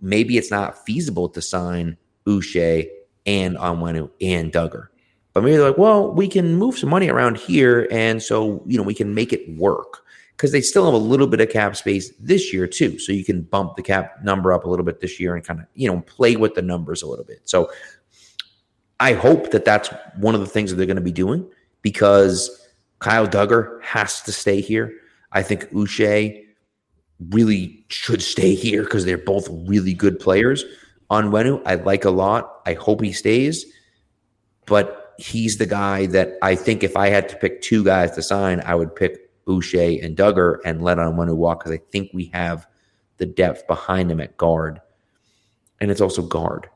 maybe 0.00 0.38
it's 0.38 0.50
not 0.50 0.84
feasible 0.86 1.28
to 1.28 1.42
sign 1.42 1.96
Uche 2.26 2.88
and 3.26 3.56
Onwenu 3.56 4.10
and 4.20 4.52
Dugger. 4.52 4.86
But 5.32 5.42
maybe 5.42 5.56
they're 5.56 5.68
like, 5.68 5.78
well, 5.78 6.12
we 6.12 6.28
can 6.28 6.54
move 6.54 6.78
some 6.78 6.88
money 6.88 7.10
around 7.10 7.36
here. 7.36 7.86
And 7.90 8.22
so, 8.22 8.62
you 8.66 8.76
know, 8.76 8.82
we 8.82 8.94
can 8.94 9.14
make 9.14 9.32
it 9.32 9.48
work 9.56 10.04
because 10.36 10.52
they 10.52 10.60
still 10.60 10.84
have 10.84 10.94
a 10.94 10.98
little 10.98 11.26
bit 11.26 11.40
of 11.40 11.48
cap 11.48 11.76
space 11.76 12.12
this 12.20 12.52
year, 12.52 12.66
too. 12.66 12.98
So 12.98 13.10
you 13.12 13.24
can 13.24 13.42
bump 13.42 13.76
the 13.76 13.82
cap 13.82 14.22
number 14.22 14.52
up 14.52 14.64
a 14.64 14.68
little 14.68 14.84
bit 14.84 15.00
this 15.00 15.18
year 15.18 15.34
and 15.34 15.44
kind 15.44 15.60
of, 15.60 15.66
you 15.74 15.90
know, 15.90 16.00
play 16.02 16.36
with 16.36 16.54
the 16.54 16.62
numbers 16.62 17.02
a 17.02 17.06
little 17.06 17.24
bit. 17.24 17.48
So 17.48 17.70
I 19.00 19.14
hope 19.14 19.50
that 19.52 19.64
that's 19.64 19.88
one 20.18 20.34
of 20.34 20.40
the 20.40 20.46
things 20.46 20.70
that 20.70 20.76
they're 20.76 20.86
going 20.86 20.96
to 20.96 21.02
be 21.02 21.12
doing 21.12 21.48
because 21.82 22.68
Kyle 22.98 23.26
Dugger 23.26 23.82
has 23.82 24.20
to 24.22 24.32
stay 24.32 24.60
here. 24.60 24.92
I 25.32 25.42
think 25.42 25.70
Uche 25.70 26.44
really 27.30 27.84
should 27.88 28.22
stay 28.22 28.54
here 28.54 28.82
because 28.84 29.04
they're 29.04 29.18
both 29.18 29.48
really 29.66 29.94
good 29.94 30.18
players. 30.18 30.64
Onwenu, 31.10 31.62
I 31.64 31.76
like 31.76 32.04
a 32.04 32.10
lot. 32.10 32.60
I 32.66 32.74
hope 32.74 33.00
he 33.00 33.12
stays, 33.12 33.64
but 34.66 35.14
he's 35.18 35.56
the 35.56 35.66
guy 35.66 36.06
that 36.06 36.32
I 36.42 36.54
think 36.54 36.82
if 36.82 36.96
I 36.96 37.08
had 37.08 37.28
to 37.30 37.36
pick 37.36 37.62
two 37.62 37.84
guys 37.84 38.12
to 38.12 38.22
sign, 38.22 38.60
I 38.66 38.74
would 38.74 38.94
pick 38.94 39.25
Uche 39.46 40.04
and 40.04 40.16
Dugger 40.16 40.58
and 40.64 40.82
let 40.82 40.98
Onwenu 40.98 41.36
walk 41.36 41.60
because 41.60 41.72
I 41.72 41.80
think 41.90 42.10
we 42.12 42.30
have 42.34 42.66
the 43.18 43.26
depth 43.26 43.66
behind 43.66 44.10
him 44.10 44.20
at 44.20 44.36
guard. 44.36 44.80
And 45.80 45.90
it's 45.90 46.00
also 46.00 46.22
guard. 46.22 46.68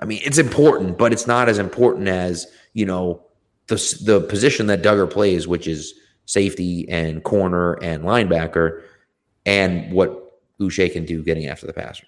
I 0.00 0.04
mean, 0.04 0.20
it's 0.24 0.38
important, 0.38 0.98
but 0.98 1.12
it's 1.12 1.26
not 1.26 1.48
as 1.48 1.58
important 1.58 2.08
as, 2.08 2.46
you 2.74 2.84
know, 2.84 3.22
the, 3.66 3.76
the 4.04 4.20
position 4.20 4.66
that 4.66 4.82
Dugger 4.82 5.10
plays, 5.10 5.48
which 5.48 5.66
is 5.66 5.94
safety 6.26 6.88
and 6.88 7.24
corner 7.24 7.74
and 7.82 8.04
linebacker, 8.04 8.82
and 9.46 9.90
what 9.92 10.40
Uche 10.60 10.92
can 10.92 11.04
do 11.04 11.22
getting 11.22 11.46
after 11.46 11.66
the 11.66 11.72
passer. 11.72 12.06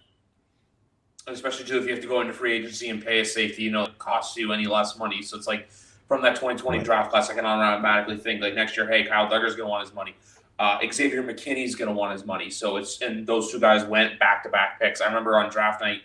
Especially, 1.26 1.64
too, 1.64 1.78
if 1.78 1.84
you 1.84 1.92
have 1.92 2.00
to 2.00 2.08
go 2.08 2.20
into 2.20 2.32
free 2.32 2.54
agency 2.54 2.88
and 2.88 3.04
pay 3.04 3.20
a 3.20 3.24
safety, 3.24 3.62
you 3.62 3.70
know, 3.70 3.84
it 3.84 3.98
costs 3.98 4.36
you 4.36 4.52
any 4.52 4.66
less 4.66 4.98
money. 4.98 5.22
So 5.22 5.36
it's 5.36 5.46
like 5.46 5.68
from 6.08 6.22
that 6.22 6.34
2020 6.34 6.78
right. 6.78 6.84
draft 6.84 7.10
class, 7.10 7.30
I 7.30 7.34
can 7.34 7.44
automatically 7.44 8.16
think 8.16 8.42
like 8.42 8.54
next 8.54 8.76
year, 8.76 8.88
hey, 8.88 9.04
Kyle 9.04 9.28
Dugger's 9.28 9.54
going 9.54 9.66
to 9.66 9.70
want 9.70 9.86
his 9.86 9.94
money. 9.94 10.16
Uh, 10.58 10.78
Xavier 10.90 11.22
McKinney's 11.22 11.76
going 11.76 11.88
to 11.88 11.94
want 11.94 12.12
his 12.12 12.26
money. 12.26 12.50
So 12.50 12.78
it's, 12.78 13.00
and 13.00 13.26
those 13.26 13.52
two 13.52 13.60
guys 13.60 13.84
went 13.84 14.18
back 14.18 14.42
to 14.42 14.48
back 14.48 14.80
picks. 14.80 15.00
I 15.00 15.06
remember 15.06 15.38
on 15.38 15.50
draft 15.50 15.80
night, 15.80 16.02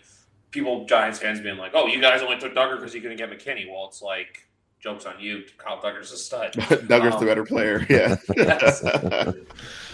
people, 0.50 0.84
Giants 0.84 1.18
fans, 1.18 1.40
being 1.40 1.56
like, 1.56 1.72
"Oh, 1.74 1.88
you 1.88 2.00
guys 2.00 2.22
only 2.22 2.38
took 2.38 2.54
Dugger 2.54 2.76
because 2.76 2.94
you 2.94 3.00
couldn't 3.00 3.16
get 3.16 3.30
McKinney." 3.30 3.68
Well, 3.68 3.86
it's 3.88 4.00
like 4.00 4.46
jokes 4.78 5.06
on 5.06 5.18
you. 5.18 5.42
Kyle 5.58 5.80
Dugger's 5.80 6.12
a 6.12 6.16
stud. 6.16 6.52
Dugger's 6.52 7.14
um, 7.14 7.20
the 7.20 7.26
better 7.26 7.44
player. 7.44 7.84
Yeah. 7.90 8.16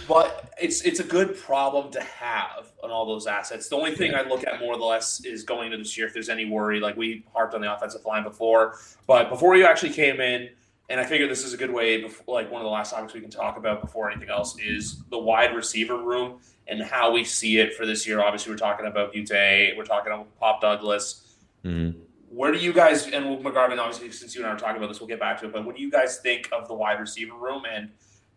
but 0.11 0.53
it's 0.61 0.81
it's 0.81 0.99
a 0.99 1.05
good 1.05 1.37
problem 1.37 1.89
to 1.89 2.01
have 2.01 2.73
on 2.83 2.91
all 2.91 3.05
those 3.05 3.27
assets. 3.27 3.69
The 3.69 3.77
only 3.77 3.95
thing 3.95 4.13
I 4.13 4.23
look 4.23 4.45
at 4.45 4.59
more 4.59 4.73
or 4.73 4.77
less 4.77 5.23
is 5.23 5.43
going 5.43 5.67
into 5.67 5.77
this 5.77 5.97
year 5.97 6.05
if 6.05 6.13
there's 6.13 6.27
any 6.27 6.43
worry. 6.43 6.81
Like 6.81 6.97
we 6.97 7.23
harped 7.33 7.55
on 7.55 7.61
the 7.61 7.73
offensive 7.73 8.03
line 8.03 8.23
before, 8.23 8.75
but 9.07 9.29
before 9.29 9.55
you 9.55 9.65
actually 9.65 9.93
came 9.93 10.19
in. 10.19 10.49
And 10.89 10.99
I 10.99 11.05
figure 11.05 11.25
this 11.25 11.45
is 11.45 11.53
a 11.53 11.57
good 11.57 11.71
way, 11.71 12.01
before, 12.01 12.35
like 12.35 12.51
one 12.51 12.59
of 12.59 12.65
the 12.65 12.69
last 12.69 12.91
topics 12.91 13.13
we 13.13 13.21
can 13.21 13.29
talk 13.29 13.55
about 13.55 13.79
before 13.79 14.11
anything 14.11 14.29
else 14.29 14.59
is 14.59 15.01
the 15.09 15.17
wide 15.17 15.55
receiver 15.55 15.95
room 15.95 16.39
and 16.67 16.81
how 16.81 17.13
we 17.13 17.23
see 17.23 17.59
it 17.59 17.73
for 17.75 17.85
this 17.85 18.05
year. 18.05 18.19
Obviously, 18.19 18.51
we're 18.51 18.57
talking 18.57 18.87
about 18.87 19.13
Boutte, 19.13 19.77
we're 19.77 19.85
talking 19.85 20.11
about 20.11 20.37
Pop 20.37 20.59
Douglas. 20.59 21.37
Mm-hmm. 21.63 21.97
Where 22.27 22.51
do 22.51 22.57
you 22.57 22.73
guys 22.73 23.05
and 23.07 23.23
McGarvin? 23.41 23.79
Obviously, 23.79 24.11
since 24.11 24.35
you 24.35 24.41
and 24.41 24.49
I 24.49 24.53
are 24.53 24.59
talking 24.59 24.75
about 24.75 24.87
this, 24.87 24.99
we'll 24.99 25.07
get 25.07 25.21
back 25.21 25.39
to 25.39 25.45
it. 25.45 25.53
But 25.53 25.63
what 25.63 25.77
do 25.77 25.81
you 25.81 25.89
guys 25.89 26.17
think 26.17 26.49
of 26.51 26.67
the 26.67 26.73
wide 26.73 26.99
receiver 26.99 27.35
room, 27.35 27.63
and 27.73 27.89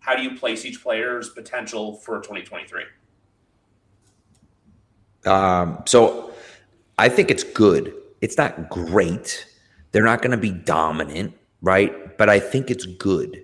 how 0.05 0.15
do 0.15 0.23
you 0.23 0.37
place 0.37 0.65
each 0.65 0.83
player's 0.83 1.31
potential 1.31 1.97
for 1.97 2.21
2023? 2.21 2.83
Um, 5.25 5.83
so, 5.87 6.33
I 6.99 7.09
think 7.09 7.31
it's 7.31 7.43
good. 7.43 7.95
It's 8.21 8.37
not 8.37 8.69
great. 8.69 9.47
They're 9.93 10.05
not 10.05 10.21
going 10.21 10.33
to 10.33 10.37
be 10.37 10.51
dominant, 10.51 11.35
right? 11.63 12.19
But 12.19 12.29
I 12.29 12.39
think 12.39 12.71
it's 12.71 12.85
good, 12.85 13.43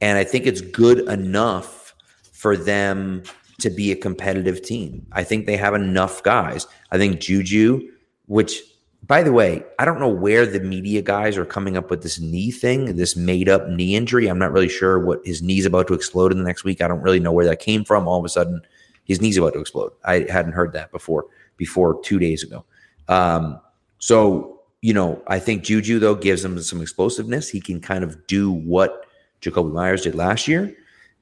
and 0.00 0.18
I 0.18 0.24
think 0.24 0.46
it's 0.46 0.60
good 0.60 1.08
enough 1.08 1.94
for 2.32 2.56
them 2.56 3.22
to 3.60 3.70
be 3.70 3.90
a 3.90 3.96
competitive 3.96 4.60
team. 4.60 5.06
I 5.12 5.24
think 5.24 5.46
they 5.46 5.56
have 5.56 5.74
enough 5.74 6.22
guys. 6.22 6.66
I 6.90 6.98
think 6.98 7.20
Juju, 7.20 7.80
which 8.26 8.60
by 9.06 9.22
the 9.22 9.32
way, 9.32 9.62
I 9.78 9.84
don't 9.84 10.00
know 10.00 10.08
where 10.08 10.46
the 10.46 10.60
media 10.60 11.02
guys 11.02 11.36
are 11.36 11.44
coming 11.44 11.76
up 11.76 11.90
with 11.90 12.02
this 12.02 12.18
knee 12.20 12.50
thing, 12.50 12.96
this 12.96 13.16
made 13.16 13.48
up 13.48 13.68
knee 13.68 13.96
injury. 13.96 14.28
I'm 14.28 14.38
not 14.38 14.52
really 14.52 14.68
sure 14.68 14.98
what 14.98 15.20
his 15.26 15.42
knee's 15.42 15.66
about 15.66 15.88
to 15.88 15.94
explode 15.94 16.32
in 16.32 16.38
the 16.38 16.44
next 16.44 16.64
week. 16.64 16.80
I 16.80 16.88
don't 16.88 17.02
really 17.02 17.20
know 17.20 17.32
where 17.32 17.44
that 17.44 17.58
came 17.58 17.84
from. 17.84 18.08
All 18.08 18.18
of 18.18 18.24
a 18.24 18.28
sudden, 18.30 18.62
his 19.04 19.20
knee's 19.20 19.36
about 19.36 19.52
to 19.54 19.60
explode. 19.60 19.92
I 20.04 20.26
hadn't 20.30 20.52
heard 20.52 20.72
that 20.72 20.90
before, 20.90 21.26
before 21.58 22.00
two 22.02 22.18
days 22.18 22.42
ago. 22.42 22.64
Um, 23.08 23.60
so, 23.98 24.62
you 24.80 24.94
know, 24.94 25.22
I 25.26 25.38
think 25.38 25.64
Juju, 25.64 25.98
though, 25.98 26.14
gives 26.14 26.44
him 26.44 26.58
some 26.62 26.80
explosiveness. 26.80 27.50
He 27.50 27.60
can 27.60 27.80
kind 27.80 28.04
of 28.04 28.26
do 28.26 28.52
what 28.52 29.06
Jakobi 29.42 29.72
Meyers 29.72 30.02
did 30.02 30.14
last 30.14 30.48
year. 30.48 30.74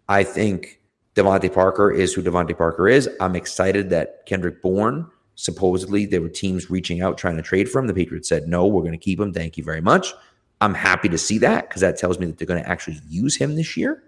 I 0.09 0.23
think 0.23 0.81
DeVante 1.17 1.53
Parker 1.53 1.91
is 1.91 2.15
who 2.15 2.23
DeVante 2.23 2.57
Parker 2.57 2.87
is. 2.87 3.09
I'm 3.21 3.35
excited 3.35 3.91
that 3.91 4.25
Kendrick 4.27 4.63
Bourne, 4.63 5.07
supposedly 5.35 6.07
there 6.07 6.21
were 6.21 6.29
teams 6.29 6.71
reaching 6.71 7.01
out 7.01 7.19
trying 7.19 7.37
to 7.37 7.43
trade 7.43 7.69
for 7.69 7.79
him. 7.79 7.87
The 7.87 7.95
Patriots 7.95 8.29
said, 8.29 8.49
no, 8.49 8.67
we're 8.67 8.83
going 8.83 8.93
to 8.93 8.99
keep 8.99 9.21
him. 9.21 9.33
Thank 9.33 9.57
you 9.57 9.65
very 9.65 9.81
much. 9.81 10.13
I'm 10.61 10.75
happy 10.75 11.09
to 11.09 11.19
see 11.19 11.39
that 11.39 11.69
because 11.69 11.81
that 11.81 11.97
tells 11.97 12.19
me 12.19 12.27
that 12.27 12.39
they're 12.39 12.47
going 12.47 12.63
to 12.63 12.69
actually 12.69 13.01
use 13.09 13.37
him 13.37 13.57
this 13.57 13.77
year. 13.77 14.05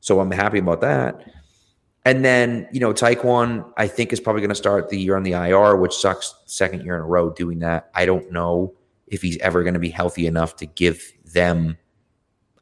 So 0.00 0.18
I'm 0.20 0.30
happy 0.30 0.58
about 0.58 0.80
that. 0.80 1.24
And 2.04 2.24
then, 2.24 2.66
you 2.72 2.80
know, 2.80 2.92
Tyquan, 2.92 3.72
I 3.76 3.86
think, 3.86 4.12
is 4.12 4.18
probably 4.18 4.40
going 4.40 4.48
to 4.48 4.56
start 4.56 4.88
the 4.88 4.98
year 4.98 5.16
on 5.16 5.22
the 5.22 5.32
IR, 5.32 5.76
which 5.76 5.94
sucks 5.94 6.34
second 6.46 6.84
year 6.84 6.96
in 6.96 7.02
a 7.02 7.06
row 7.06 7.30
doing 7.30 7.60
that. 7.60 7.90
I 7.94 8.06
don't 8.06 8.32
know 8.32 8.74
if 9.06 9.22
he's 9.22 9.38
ever 9.38 9.62
going 9.62 9.74
to 9.74 9.80
be 9.80 9.90
healthy 9.90 10.26
enough 10.26 10.56
to 10.56 10.66
give 10.66 11.12
them 11.24 11.78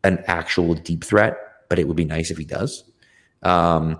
an 0.04 0.22
actual 0.26 0.74
deep 0.74 1.04
threat, 1.04 1.38
but 1.70 1.78
it 1.78 1.88
would 1.88 1.96
be 1.96 2.04
nice 2.04 2.30
if 2.30 2.36
he 2.36 2.44
does. 2.44 2.84
Um, 3.42 3.98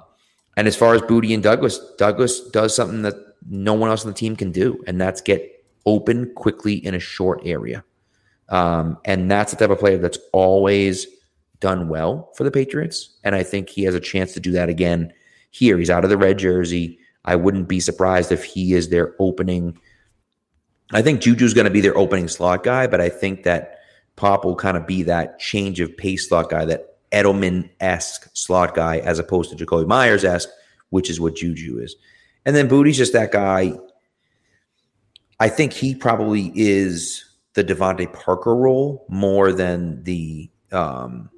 and 0.57 0.69
as 0.69 0.77
far 0.77 0.95
as 0.95 1.01
Boutte 1.03 1.33
and 1.33 1.43
Douglas, 1.43 1.79
Douglas 1.97 2.41
does 2.51 2.77
something 2.77 3.03
that 3.03 3.15
no 3.49 3.75
one 3.75 3.91
else 3.91 4.05
on 4.05 4.11
the 4.11 4.17
team 4.17 4.37
can 4.37 4.53
do, 4.53 4.83
and 4.87 5.01
that's 5.01 5.21
get 5.21 5.65
open 5.87 6.33
quickly 6.35 6.75
in 6.75 6.95
a 6.95 7.01
short 7.01 7.41
area. 7.45 7.85
Um, 8.49 8.99
and 9.05 9.31
that's 9.31 9.53
the 9.53 9.59
type 9.59 9.71
of 9.71 9.79
player 9.79 9.99
that's 9.99 10.19
always 10.33 11.07
done 11.61 11.89
well 11.89 12.31
for 12.35 12.45
the 12.45 12.51
Patriots. 12.51 13.17
And 13.23 13.35
I 13.35 13.43
think 13.43 13.69
he 13.69 13.85
has 13.85 13.95
a 13.95 14.01
chance 14.01 14.33
to 14.35 14.41
do 14.41 14.51
that 14.53 14.69
again 14.69 15.13
here. 15.51 15.79
He's 15.79 15.91
out 15.91 16.05
of 16.05 16.11
the 16.11 16.17
red 16.17 16.39
jersey. 16.39 16.99
I 17.25 17.37
wouldn't 17.37 17.69
be 17.69 17.81
surprised 17.81 18.33
if 18.33 18.45
he 18.45 18.73
is 18.75 18.89
their 18.89 19.15
opening. 19.19 19.79
I 20.93 21.03
think 21.03 21.21
Juju's 21.21 21.55
going 21.55 21.67
to 21.67 21.71
be 21.71 21.81
their 21.81 21.97
opening 21.97 22.29
slot 22.29 22.65
guy, 22.65 22.87
but 22.87 23.01
I 23.01 23.09
think 23.09 23.45
that 23.45 23.79
Pop 24.17 24.45
will 24.45 24.57
kind 24.57 24.77
of 24.77 24.87
be 24.87 25.03
that 25.05 25.39
change 25.39 25.81
of 25.81 25.97
pace 25.97 26.29
slot 26.29 26.51
guy 26.51 26.65
that 26.65 26.99
Edelman 27.13 27.69
esque 27.81 28.29
slot 28.35 28.75
guy 28.75 28.99
as 28.99 29.19
opposed 29.19 29.51
to 29.51 29.65
Jakobi 29.65 29.87
Meyers 29.87 30.25
esque, 30.25 30.49
which 30.91 31.11
is 31.11 31.21
what 31.21 31.37
Juju 31.37 31.79
is. 31.79 31.95
And 32.47 32.57
then 32.57 32.69
Boutte's 32.69 32.97
just 32.97 33.13
that 33.13 33.33
guy. 33.33 33.73
I 35.39 35.49
think 35.49 35.73
he 35.73 35.95
probably 35.95 36.53
is 36.55 37.25
the 37.55 37.65
DeVante 37.65 38.13
Parker 38.13 38.55
role 38.55 39.07
more 39.09 39.53
than 39.53 40.03
the 40.05 40.51
um, 40.73 41.31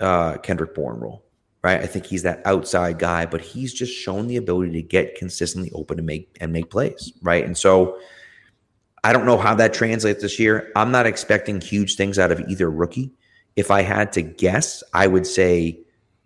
uh, 0.00 0.36
Kendrick 0.38 0.74
Bourne 0.74 1.00
role, 1.00 1.24
right? 1.62 1.80
I 1.80 1.86
think 1.86 2.06
he's 2.06 2.22
that 2.22 2.42
outside 2.44 2.98
guy, 2.98 3.26
but 3.26 3.40
he's 3.40 3.72
just 3.72 3.92
shown 3.92 4.26
the 4.26 4.36
ability 4.36 4.72
to 4.72 4.82
get 4.82 5.16
consistently 5.16 5.70
open 5.74 5.98
and 5.98 6.06
make 6.06 6.36
and 6.40 6.52
make 6.52 6.70
plays, 6.70 7.12
right? 7.22 7.44
And 7.44 7.56
so 7.56 7.98
I 9.02 9.12
don't 9.12 9.26
know 9.26 9.38
how 9.38 9.54
that 9.54 9.72
translates 9.72 10.22
this 10.22 10.38
year. 10.38 10.70
I'm 10.76 10.90
not 10.90 11.06
expecting 11.06 11.60
huge 11.60 11.96
things 11.96 12.18
out 12.18 12.32
of 12.32 12.40
either 12.48 12.70
rookie 12.70 13.12
if 13.56 13.70
I 13.70 13.82
had 13.82 14.12
to 14.12 14.22
guess, 14.22 14.82
I 14.92 15.06
would 15.06 15.26
say 15.26 15.80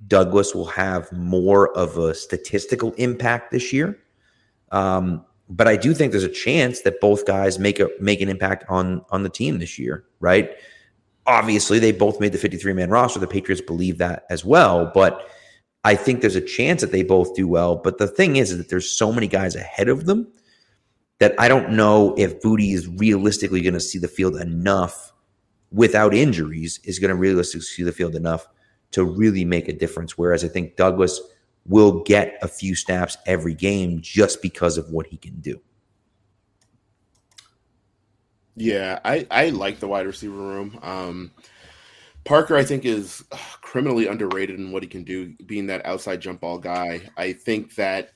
Douglas 0.07 0.55
will 0.55 0.67
have 0.67 1.11
more 1.13 1.77
of 1.77 1.99
a 1.99 2.15
statistical 2.15 2.93
impact 2.95 3.51
this 3.51 3.73
year. 3.73 3.99
Um, 4.73 5.25
but 5.49 5.67
I 5.67 5.77
do 5.77 5.93
think 5.95 6.13
there's 6.13 6.25
a 6.25 6.29
chance 6.29 6.83
that 6.83 7.01
both 7.01 7.27
guys 7.27 7.59
make 7.59 7.81
a 7.81 7.91
make 8.01 8.21
an 8.21 8.29
impact 8.29 8.65
on 8.69 9.05
on 9.11 9.25
the 9.25 9.29
team 9.29 9.59
this 9.59 9.79
year, 9.79 10.05
right? 10.21 10.51
Obviously, 11.27 11.79
they 11.79 11.93
both 11.93 12.21
made 12.21 12.33
the 12.33 12.39
53 12.39 12.73
man 12.73 12.91
roster. 12.91 13.19
The 13.19 13.27
Patriots 13.27 13.61
believe 13.61 13.99
that 13.99 14.25
as 14.31 14.45
well, 14.45 14.91
but 14.95 15.29
I 15.85 15.95
think 15.95 16.21
there's 16.21 16.37
a 16.37 16.41
chance 16.41 16.81
that 16.83 16.93
they 16.93 17.03
both 17.03 17.35
do 17.35 17.49
well. 17.49 17.77
But 17.77 17.99
the 17.99 18.07
thing 18.07 18.37
is, 18.37 18.53
is 18.53 18.59
that 18.59 18.69
there's 18.69 18.91
so 18.91 19.13
many 19.13 19.27
guys 19.27 19.57
ahead 19.57 19.89
of 19.89 20.07
them 20.07 20.31
that 21.19 21.35
I 21.39 21.49
don't 21.49 21.71
know 21.71 22.15
if 22.17 22.41
Boutte 22.41 22.73
is 22.73 22.89
realistically 22.89 23.61
going 23.61 23.75
to 23.75 23.81
see 23.81 23.99
the 23.99 24.09
field 24.09 24.37
enough 24.37 25.13
without 25.73 26.15
injuries 26.15 26.81
is 26.85 26.99
going 26.99 27.11
to 27.11 27.15
realistically 27.15 27.61
see 27.61 27.83
the 27.83 27.93
field 27.93 28.15
enough 28.15 28.49
to 28.93 29.05
really 29.05 29.45
make 29.45 29.69
a 29.69 29.73
difference. 29.73 30.19
Whereas 30.19 30.45
I 30.45 30.49
think 30.49 30.77
Douglas 30.77 31.21
will 31.67 32.03
get 32.03 32.39
a 32.43 32.49
few 32.49 32.75
snaps 32.75 33.17
every 33.27 33.55
game 33.55 34.01
just 34.01 34.43
because 34.43 34.79
of 34.79 34.91
what 34.91 35.07
he 35.07 35.17
can 35.17 35.41
do. 35.41 35.61
Yeah, 38.57 38.99
I, 39.05 39.27
I 39.31 39.51
like 39.51 39.81
the 39.81 39.89
wide 39.89 40.07
receiver 40.07 40.37
room. 40.37 40.79
Um, 40.83 41.31
Parker, 42.25 42.57
I 42.57 42.65
think, 42.65 42.85
is 42.85 43.25
criminally 43.63 44.07
underrated 44.07 44.59
in 44.59 44.73
what 44.73 44.83
he 44.83 44.89
can 44.89 45.05
do, 45.05 45.35
being 45.47 45.67
that 45.67 45.87
outside 45.87 46.21
jump 46.21 46.41
ball 46.41 46.59
guy. 46.59 47.09
I 47.17 47.33
think 47.33 47.75
that 47.77 48.13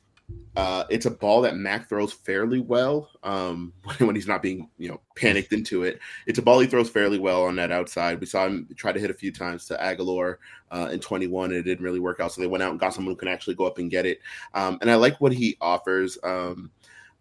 uh, 0.56 0.84
it's 0.88 1.06
a 1.06 1.10
ball 1.10 1.42
that 1.42 1.56
Mac 1.56 1.88
throws 1.88 2.12
fairly 2.12 2.60
well 2.60 3.10
um, 3.24 3.72
when 3.98 4.14
he's 4.14 4.28
not 4.28 4.42
being, 4.42 4.68
you 4.78 4.88
know, 4.88 5.00
panicked 5.16 5.52
into 5.52 5.82
it. 5.82 5.98
It's 6.26 6.38
a 6.38 6.42
ball 6.42 6.60
he 6.60 6.66
throws 6.66 6.88
fairly 6.88 7.18
well 7.18 7.44
on 7.44 7.56
that 7.56 7.72
outside. 7.72 8.20
We 8.20 8.26
saw 8.26 8.46
him 8.46 8.68
try 8.76 8.92
to 8.92 9.00
hit 9.00 9.10
a 9.10 9.14
few 9.14 9.32
times 9.32 9.66
to 9.66 9.76
Agholor 9.76 10.36
uh, 10.70 10.90
in 10.92 11.00
21, 11.00 11.50
and 11.50 11.58
it 11.58 11.62
didn't 11.64 11.84
really 11.84 12.00
work 12.00 12.20
out. 12.20 12.32
So 12.32 12.40
they 12.40 12.46
went 12.46 12.62
out 12.62 12.70
and 12.70 12.80
got 12.80 12.94
someone 12.94 13.12
who 13.12 13.18
can 13.18 13.28
actually 13.28 13.56
go 13.56 13.66
up 13.66 13.78
and 13.78 13.90
get 13.90 14.06
it. 14.06 14.20
Um, 14.54 14.78
and 14.80 14.90
I 14.90 14.94
like 14.94 15.20
what 15.20 15.32
he 15.32 15.56
offers. 15.60 16.16
Um, 16.22 16.70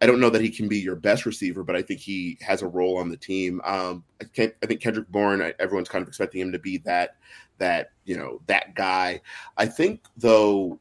I 0.01 0.05
don't 0.05 0.19
know 0.19 0.29
that 0.29 0.41
he 0.41 0.49
can 0.49 0.67
be 0.67 0.79
your 0.79 0.95
best 0.95 1.25
receiver, 1.25 1.63
but 1.63 1.75
I 1.75 1.81
think 1.81 2.01
he 2.01 2.37
has 2.41 2.61
a 2.61 2.67
role 2.67 2.97
on 2.97 3.09
the 3.09 3.17
team. 3.17 3.61
Um, 3.63 4.03
I, 4.21 4.51
I, 4.61 4.65
think 4.65 4.81
Kendrick 4.81 5.07
Bourne, 5.07 5.53
everyone's 5.59 5.87
kind 5.87 6.01
of 6.01 6.09
expecting 6.09 6.41
him 6.41 6.51
to 6.51 6.59
be 6.59 6.79
that 6.79 7.15
that 7.57 7.91
you 8.03 8.17
know 8.17 8.41
that 8.47 8.75
guy. 8.75 9.21
I 9.57 9.65
think 9.65 10.03
though 10.17 10.77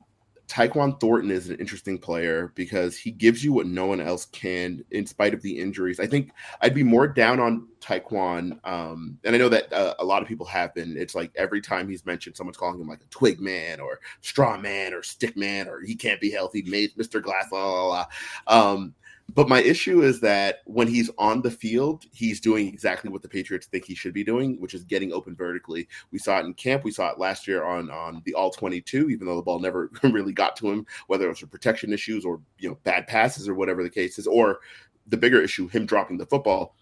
Tyquan 0.53 1.01
Thornton 1.01 1.31
is 1.31 1.49
an 1.49 1.57
interesting 1.57 1.97
player 1.97 2.53
because 2.55 2.95
he 2.95 3.11
gives 3.11 3.43
you 3.43 3.55
what 3.55 3.67
no 3.67 3.87
one 3.87 4.03
else 4.03 4.27
can, 4.27 4.85
in 4.91 5.07
spite 5.07 5.33
of 5.33 5.41
the 5.41 5.59
injuries. 5.59 5.99
I 5.99 6.07
think 6.07 6.31
I'd 6.61 6.75
be 6.75 6.83
more 6.83 7.09
down 7.09 7.41
on 7.41 7.69
Tyquan, 7.81 8.59
um, 8.63 9.19
and 9.25 9.35
I 9.35 9.39
know 9.39 9.49
that 9.49 9.73
uh, 9.73 9.95
a 9.99 10.05
lot 10.05 10.21
of 10.21 10.29
people 10.29 10.45
have 10.45 10.75
been. 10.75 10.95
It's 10.99 11.15
like 11.15 11.31
every 11.37 11.63
time 11.63 11.89
he's 11.89 12.05
mentioned, 12.05 12.37
someone's 12.37 12.59
calling 12.59 12.79
him 12.79 12.87
like 12.87 13.01
a 13.01 13.09
twig 13.09 13.41
man 13.41 13.81
or 13.81 14.01
straw 14.21 14.59
man 14.59 14.93
or 14.93 15.03
stick 15.03 15.39
man 15.39 15.69
or 15.69 15.81
he 15.81 15.95
can't 15.95 16.21
be 16.21 16.31
healthy, 16.31 16.63
Mr. 16.63 17.23
Glass, 17.23 17.51
la 17.51 17.65
la 17.65 17.87
la. 17.87 18.07
Um, 18.47 18.95
but 19.35 19.49
my 19.49 19.63
issue 19.63 20.03
is 20.03 20.21
that 20.21 20.59
when 20.67 20.89
he's 20.89 21.11
on 21.17 21.41
the 21.43 21.51
field, 21.51 22.05
he's 22.13 22.41
doing 22.41 22.69
exactly 22.69 23.11
what 23.11 23.23
the 23.23 23.29
Patriots 23.29 23.67
think 23.67 23.85
he 23.85 23.95
should 23.95 24.13
be 24.13 24.25
doing, 24.25 24.61
which 24.61 24.75
is 24.75 24.85
getting 24.85 25.13
open 25.13 25.35
vertically. 25.35 25.89
We 26.11 26.19
saw 26.19 26.39
it 26.39 26.47
in 26.47 26.55
camp. 26.55 26.85
We 26.85 26.91
saw 26.91 27.11
it 27.11 27.19
last 27.19 27.49
year 27.49 27.65
on 27.65 27.91
on 27.91 28.23
the 28.25 28.35
all 28.35 28.51
22, 28.51 29.11
even 29.11 29.27
though 29.27 29.37
the 29.37 29.43
ball 29.43 29.61
never 29.61 29.91
really 30.03 30.33
got 30.33 30.57
to 30.57 30.71
him, 30.71 30.87
whether 31.07 31.27
it 31.27 31.31
was 31.31 31.39
for 31.39 31.47
protection 31.47 31.93
issues 31.93 32.25
or 32.25 32.41
you 32.59 32.69
know 32.69 32.79
bad 32.85 33.07
passes 33.07 33.49
or 33.49 33.55
whatever 33.55 33.83
the 33.83 33.91
case 33.91 34.19
is, 34.19 34.27
or 34.27 34.61
the 35.07 35.17
bigger 35.17 35.41
issue, 35.41 35.69
him 35.69 35.87
dropping 35.87 36.19
the 36.19 36.27
football. 36.27 36.77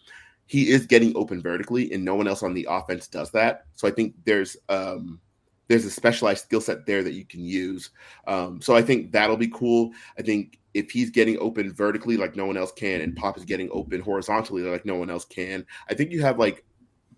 He 0.46 0.70
is 0.70 0.86
getting 0.86 1.16
open 1.16 1.40
vertically, 1.40 1.92
and 1.92 2.04
no 2.04 2.16
one 2.16 2.26
else 2.26 2.42
on 2.42 2.54
the 2.54 2.66
offense 2.68 3.06
does 3.06 3.30
that. 3.30 3.66
So 3.74 3.86
I 3.86 3.92
think 3.92 4.14
there's 4.24 4.56
um 4.68 5.20
there's 5.70 5.84
a 5.84 5.90
specialized 5.90 6.42
skill 6.42 6.60
set 6.60 6.84
there 6.84 7.04
that 7.04 7.12
you 7.12 7.24
can 7.24 7.44
use. 7.44 7.90
Um, 8.26 8.60
so 8.60 8.74
I 8.74 8.82
think 8.82 9.12
that'll 9.12 9.36
be 9.36 9.46
cool. 9.46 9.92
I 10.18 10.22
think 10.22 10.58
if 10.74 10.90
he's 10.90 11.10
getting 11.10 11.38
open 11.38 11.72
vertically 11.72 12.16
like 12.16 12.36
no 12.36 12.46
one 12.46 12.56
else 12.56 12.72
can, 12.72 13.00
and 13.00 13.16
Pop 13.16 13.36
is 13.36 13.44
getting 13.44 13.68
open 13.72 14.00
horizontally 14.00 14.62
like 14.62 14.84
no 14.84 14.96
one 14.96 15.10
else 15.10 15.24
can, 15.24 15.66
I 15.88 15.94
think 15.94 16.10
you 16.10 16.22
have 16.22 16.38
like 16.38 16.64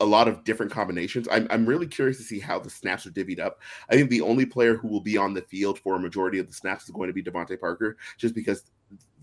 a 0.00 0.07
lot 0.07 0.26
of 0.26 0.42
different 0.44 0.72
combinations. 0.72 1.28
I'm, 1.30 1.46
I'm 1.50 1.66
really 1.66 1.86
curious 1.86 2.16
to 2.16 2.24
see 2.24 2.40
how 2.40 2.59
the 2.59 2.70
snaps 2.70 3.07
are 3.07 3.11
divvied 3.11 3.38
up. 3.38 3.61
I 3.88 3.94
think 3.94 4.11
the 4.11 4.22
only 4.22 4.46
player 4.46 4.76
who 4.76 4.88
will 4.88 5.00
be 5.00 5.16
on 5.16 5.34
the 5.34 5.42
field 5.42 5.78
for 5.78 5.94
a 5.94 6.00
majority 6.00 6.38
of 6.38 6.48
the 6.48 6.55
snaps 6.55 6.84
is 6.84 6.90
going 6.90 7.09
to 7.09 7.12
be 7.12 7.22
DeVante 7.22 7.61
Parker, 7.61 7.96
just 8.16 8.34
because 8.34 8.64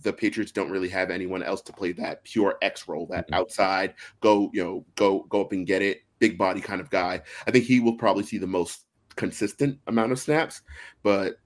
the 0.01 0.13
Patriots 0.13 0.51
don't 0.51 0.71
really 0.71 0.87
have 0.87 1.09
anyone 1.09 1.43
else 1.43 1.61
to 1.63 1.73
play 1.73 1.91
that 1.93 2.23
pure 2.23 2.57
X 2.61 2.87
role, 2.87 3.05
that 3.07 3.25
mm-hmm. 3.25 3.33
outside 3.33 3.93
go, 4.21 4.49
you 4.53 4.63
know, 4.63 4.85
go 4.95 5.25
go 5.29 5.41
up 5.41 5.51
and 5.51 5.67
get 5.67 5.81
it, 5.81 6.03
big 6.19 6.37
body 6.37 6.61
kind 6.61 6.79
of 6.79 6.89
guy. 6.89 7.21
I 7.45 7.51
think 7.51 7.65
he 7.65 7.79
will 7.79 7.97
probably 7.97 8.23
see 8.23 8.37
the 8.37 8.47
most 8.47 8.85
consistent 9.15 9.79
amount 9.87 10.13
of 10.13 10.19
snaps, 10.19 10.61
but 11.03 11.39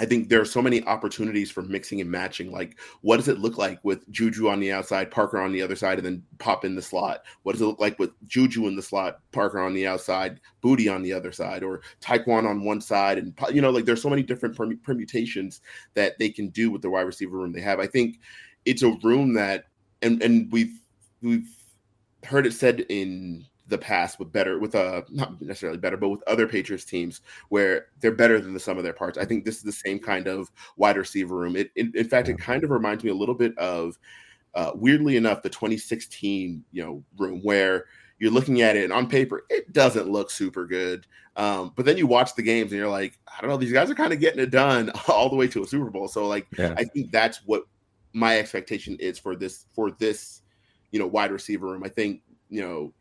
I 0.00 0.04
think 0.04 0.28
there 0.28 0.40
are 0.40 0.44
so 0.44 0.60
many 0.60 0.82
opportunities 0.84 1.52
for 1.52 1.62
mixing 1.62 2.00
and 2.00 2.10
matching. 2.10 2.50
Like, 2.50 2.80
what 3.02 3.18
does 3.18 3.28
it 3.28 3.38
look 3.38 3.58
like 3.58 3.78
with 3.84 4.10
Juju 4.10 4.48
on 4.48 4.58
the 4.58 4.72
outside, 4.72 5.08
Parker 5.08 5.40
on 5.40 5.52
the 5.52 5.62
other 5.62 5.76
side, 5.76 5.98
and 5.98 6.06
then 6.06 6.22
pop 6.38 6.64
in 6.64 6.74
the 6.74 6.82
slot? 6.82 7.22
What 7.44 7.52
does 7.52 7.62
it 7.62 7.66
look 7.66 7.78
like 7.78 7.96
with 8.00 8.10
Juju 8.26 8.66
in 8.66 8.74
the 8.74 8.82
slot, 8.82 9.20
Parker 9.30 9.60
on 9.60 9.72
the 9.72 9.86
outside, 9.86 10.40
Boutte 10.64 10.92
on 10.92 11.02
the 11.02 11.12
other 11.12 11.30
side, 11.30 11.62
or 11.62 11.82
Tyquan 12.00 12.44
on 12.44 12.64
one 12.64 12.80
side? 12.80 13.18
And, 13.18 13.38
you 13.52 13.62
know, 13.62 13.70
like 13.70 13.84
there's 13.84 14.02
so 14.02 14.10
many 14.10 14.24
different 14.24 14.56
permutations 14.82 15.60
that 15.94 16.18
they 16.18 16.28
can 16.28 16.48
do 16.48 16.72
with 16.72 16.82
the 16.82 16.90
wide 16.90 17.02
receiver 17.02 17.36
room 17.36 17.52
they 17.52 17.60
have. 17.60 17.78
I 17.78 17.86
think 17.86 18.18
it's 18.64 18.82
a 18.82 18.96
room 19.04 19.34
that, 19.34 19.66
and, 20.02 20.20
and 20.22 20.50
we've, 20.50 20.76
we've 21.22 21.54
heard 22.24 22.46
it 22.46 22.52
said 22.52 22.80
in 22.88 23.46
the 23.68 23.78
past 23.78 24.18
with 24.18 24.30
better 24.30 24.58
with 24.58 24.74
uh 24.74 25.02
not 25.10 25.40
necessarily 25.40 25.78
better 25.78 25.96
but 25.96 26.10
with 26.10 26.22
other 26.26 26.46
patriots 26.46 26.84
teams 26.84 27.22
where 27.48 27.86
they're 28.00 28.12
better 28.12 28.40
than 28.40 28.52
the 28.52 28.60
sum 28.60 28.76
of 28.76 28.84
their 28.84 28.92
parts. 28.92 29.16
I 29.16 29.24
think 29.24 29.44
this 29.44 29.56
is 29.56 29.62
the 29.62 29.72
same 29.72 29.98
kind 29.98 30.26
of 30.26 30.50
wide 30.76 30.96
receiver 30.96 31.36
room. 31.36 31.56
It, 31.56 31.70
in, 31.76 31.92
in 31.94 32.08
fact 32.08 32.28
it 32.28 32.38
kind 32.38 32.64
of 32.64 32.70
reminds 32.70 33.04
me 33.04 33.10
a 33.10 33.14
little 33.14 33.34
bit 33.34 33.56
of 33.58 33.98
uh, 34.54 34.72
weirdly 34.74 35.16
enough 35.16 35.42
the 35.42 35.50
2016 35.50 36.64
you 36.72 36.82
know 36.82 37.02
room 37.16 37.40
where 37.42 37.86
you're 38.18 38.30
looking 38.30 38.62
at 38.62 38.76
it 38.76 38.84
and 38.84 38.92
on 38.92 39.08
paper 39.08 39.44
it 39.50 39.72
doesn't 39.72 40.10
look 40.10 40.30
super 40.30 40.66
good. 40.66 41.06
Um, 41.36 41.72
but 41.74 41.84
then 41.84 41.96
you 41.96 42.06
watch 42.06 42.36
the 42.36 42.42
games 42.42 42.70
and 42.70 42.78
you're 42.78 42.88
like 42.88 43.18
i 43.26 43.40
don't 43.40 43.50
know 43.50 43.56
these 43.56 43.72
guys 43.72 43.90
are 43.90 43.96
kind 43.96 44.12
of 44.12 44.20
getting 44.20 44.38
it 44.38 44.50
done 44.50 44.92
all 45.08 45.28
the 45.28 45.36
way 45.36 45.48
to 45.48 45.62
a 45.62 45.66
super 45.66 45.90
bowl. 45.90 46.08
So 46.08 46.28
like 46.28 46.46
yeah. 46.58 46.74
i 46.76 46.84
think 46.84 47.10
that's 47.10 47.40
what 47.46 47.64
my 48.12 48.38
expectation 48.38 48.96
is 49.00 49.18
for 49.18 49.34
this 49.34 49.66
for 49.74 49.90
this 49.90 50.42
you 50.92 51.00
know 51.00 51.06
wide 51.08 51.32
receiver 51.32 51.66
room. 51.66 51.82
I 51.84 51.88
think 51.88 52.22
you 52.48 52.62
know 52.62 52.92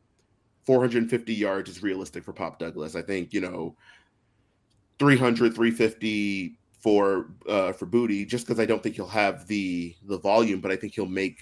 450 0.65 1.33
yards 1.33 1.69
is 1.69 1.83
realistic 1.83 2.23
for 2.23 2.33
Pop 2.33 2.59
Douglas. 2.59 2.95
I 2.95 3.01
think, 3.01 3.33
you 3.33 3.41
know, 3.41 3.75
300, 4.99 5.53
350 5.53 6.57
for 6.79 7.29
uh, 7.47 7.71
for 7.71 7.85
Boutte, 7.85 8.27
just 8.27 8.45
because 8.45 8.59
I 8.59 8.65
don't 8.65 8.83
think 8.83 8.95
he'll 8.95 9.07
have 9.07 9.47
the 9.47 9.95
the 10.05 10.17
volume, 10.17 10.59
but 10.59 10.71
I 10.71 10.75
think 10.75 10.93
he'll 10.93 11.05
make 11.05 11.39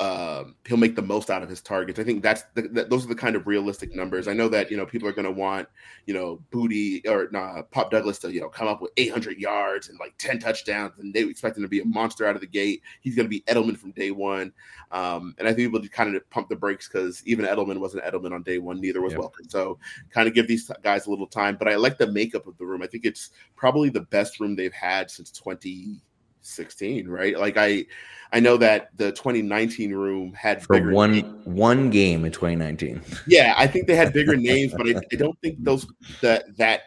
um, 0.00 0.54
he'll 0.64 0.76
make 0.76 0.94
the 0.94 1.02
most 1.02 1.28
out 1.28 1.42
of 1.42 1.48
his 1.48 1.60
targets. 1.60 1.98
I 1.98 2.04
think 2.04 2.22
that's 2.22 2.44
the, 2.54 2.62
that, 2.68 2.88
those 2.88 3.04
are 3.04 3.08
the 3.08 3.16
kind 3.16 3.34
of 3.34 3.48
realistic 3.48 3.96
numbers. 3.96 4.28
I 4.28 4.32
know 4.32 4.48
that 4.48 4.70
you 4.70 4.76
know 4.76 4.86
people 4.86 5.08
are 5.08 5.12
going 5.12 5.24
to 5.24 5.32
want 5.32 5.68
you 6.06 6.14
know 6.14 6.40
Boutte 6.52 7.04
or 7.08 7.28
nah, 7.32 7.62
Pop 7.62 7.90
Douglas 7.90 8.18
to 8.20 8.32
you 8.32 8.40
know 8.40 8.48
come 8.48 8.68
up 8.68 8.80
with 8.80 8.92
800 8.96 9.38
yards 9.38 9.88
and 9.88 9.98
like 9.98 10.14
10 10.18 10.38
touchdowns, 10.38 10.92
and 10.98 11.12
they 11.12 11.24
expect 11.24 11.56
him 11.56 11.64
to 11.64 11.68
be 11.68 11.80
a 11.80 11.84
monster 11.84 12.26
out 12.26 12.36
of 12.36 12.40
the 12.40 12.46
gate. 12.46 12.82
He's 13.00 13.16
going 13.16 13.26
to 13.26 13.30
be 13.30 13.40
Edelman 13.42 13.76
from 13.76 13.90
day 13.90 14.12
one, 14.12 14.52
um, 14.92 15.34
and 15.38 15.48
I 15.48 15.52
think 15.52 15.66
people 15.66 15.80
just 15.80 15.92
kind 15.92 16.14
of 16.14 16.30
pump 16.30 16.48
the 16.48 16.56
brakes 16.56 16.88
because 16.88 17.20
even 17.26 17.44
Edelman 17.44 17.78
wasn't 17.78 18.04
Edelman 18.04 18.32
on 18.32 18.44
day 18.44 18.58
one, 18.58 18.80
neither 18.80 19.02
was 19.02 19.14
yep. 19.14 19.22
Welker. 19.22 19.48
So 19.50 19.78
kind 20.10 20.28
of 20.28 20.34
give 20.34 20.46
these 20.46 20.70
guys 20.84 21.06
a 21.06 21.10
little 21.10 21.26
time. 21.26 21.56
But 21.56 21.66
I 21.66 21.74
like 21.74 21.98
the 21.98 22.12
makeup 22.12 22.46
of 22.46 22.56
the 22.58 22.66
room. 22.66 22.82
I 22.82 22.86
think 22.86 23.04
it's 23.04 23.30
probably 23.56 23.88
the 23.88 24.02
best 24.02 24.38
room 24.38 24.54
they've 24.54 24.72
had 24.72 25.10
since 25.10 25.32
20- 25.32 26.00
16, 26.48 27.08
right? 27.08 27.38
Like 27.38 27.56
I 27.56 27.86
I 28.32 28.40
know 28.40 28.56
that 28.58 28.90
the 28.96 29.12
2019 29.12 29.92
room 29.92 30.32
had 30.34 30.62
for 30.62 30.92
one 30.92 31.12
names. 31.12 31.46
one 31.46 31.90
game 31.90 32.24
in 32.24 32.32
2019. 32.32 33.00
Yeah, 33.26 33.54
I 33.56 33.66
think 33.66 33.86
they 33.86 33.96
had 33.96 34.12
bigger 34.12 34.36
names, 34.36 34.74
but 34.76 34.86
I, 34.86 35.00
I, 35.12 35.16
don't 35.16 35.38
think 35.40 35.62
those 35.62 35.86
that 36.20 36.56
that 36.58 36.82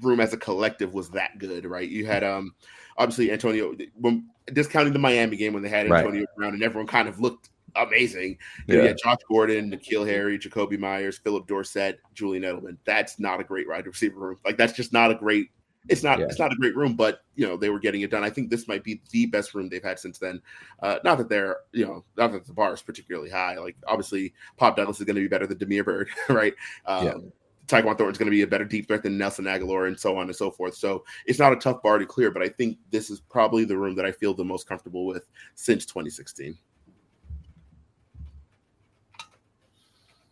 room 0.00 0.20
as 0.20 0.32
a 0.32 0.36
collective 0.36 0.94
was 0.94 1.10
that 1.10 1.38
good, 1.38 1.64
right? 1.64 1.88
You 1.88 2.06
had 2.06 2.24
um 2.24 2.54
obviously 2.96 3.30
Antonio 3.30 3.74
when 3.94 4.28
discounting 4.52 4.92
the 4.92 4.98
Miami 4.98 5.36
game 5.36 5.52
when 5.52 5.62
they 5.62 5.68
had 5.68 5.86
Antonio 5.86 6.20
right. 6.20 6.28
Brown 6.36 6.54
and 6.54 6.62
everyone 6.62 6.86
kind 6.86 7.08
of 7.08 7.20
looked 7.20 7.50
amazing. 7.76 8.38
You, 8.66 8.78
yeah. 8.78 8.88
had 8.88 8.98
Josh 9.02 9.18
Gordon, 9.28 9.70
N'Keal 9.70 10.06
Harry, 10.06 10.38
Jakobi 10.38 10.78
Meyers, 10.78 11.18
Phillip 11.18 11.46
Dorsett, 11.46 12.00
Julian 12.14 12.42
Edelman. 12.42 12.76
That's 12.84 13.18
not 13.20 13.40
a 13.40 13.44
great 13.44 13.68
wide 13.68 13.86
receiver 13.86 14.18
room. 14.18 14.38
Like 14.44 14.56
that's 14.56 14.72
just 14.72 14.92
not 14.92 15.10
a 15.10 15.14
great 15.14 15.50
it's 15.88 16.02
not 16.02 16.18
yeah. 16.18 16.26
it's 16.26 16.38
not 16.38 16.52
a 16.52 16.56
great 16.56 16.76
room, 16.76 16.94
but 16.94 17.22
you 17.36 17.46
know 17.46 17.56
they 17.56 17.70
were 17.70 17.78
getting 17.78 18.02
it 18.02 18.10
done. 18.10 18.22
I 18.22 18.30
think 18.30 18.50
this 18.50 18.68
might 18.68 18.84
be 18.84 19.00
the 19.10 19.26
best 19.26 19.54
room 19.54 19.68
they've 19.68 19.82
had 19.82 19.98
since 19.98 20.18
then. 20.18 20.40
Uh, 20.82 20.98
not 21.04 21.18
that 21.18 21.28
they're 21.28 21.58
you 21.72 21.86
know 21.86 22.04
not 22.16 22.32
that 22.32 22.46
the 22.46 22.52
bar 22.52 22.74
is 22.74 22.82
particularly 22.82 23.30
high. 23.30 23.56
Like 23.58 23.76
obviously 23.86 24.34
Pop 24.56 24.76
Douglas 24.76 25.00
is 25.00 25.06
going 25.06 25.16
to 25.16 25.22
be 25.22 25.28
better 25.28 25.46
than 25.46 25.58
Damiere 25.58 25.84
Byrd, 25.84 26.08
right? 26.28 26.54
Um, 26.86 27.06
yeah. 27.06 27.14
Tyquan 27.66 27.96
Thornton's 27.96 28.18
going 28.18 28.26
to 28.26 28.32
be 28.32 28.42
a 28.42 28.48
better 28.48 28.64
deep 28.64 28.88
threat 28.88 29.04
than 29.04 29.16
Nelson 29.16 29.44
Agholor, 29.44 29.86
and 29.86 29.98
so 29.98 30.16
on 30.16 30.26
and 30.26 30.34
so 30.34 30.50
forth. 30.50 30.74
So 30.74 31.04
it's 31.24 31.38
not 31.38 31.52
a 31.52 31.56
tough 31.56 31.82
bar 31.82 31.98
to 31.98 32.06
clear, 32.06 32.32
but 32.32 32.42
I 32.42 32.48
think 32.48 32.78
this 32.90 33.10
is 33.10 33.20
probably 33.20 33.64
the 33.64 33.76
room 33.76 33.94
that 33.94 34.04
I 34.04 34.10
feel 34.10 34.34
the 34.34 34.44
most 34.44 34.68
comfortable 34.68 35.06
with 35.06 35.28
since 35.54 35.86
2016. 35.86 36.58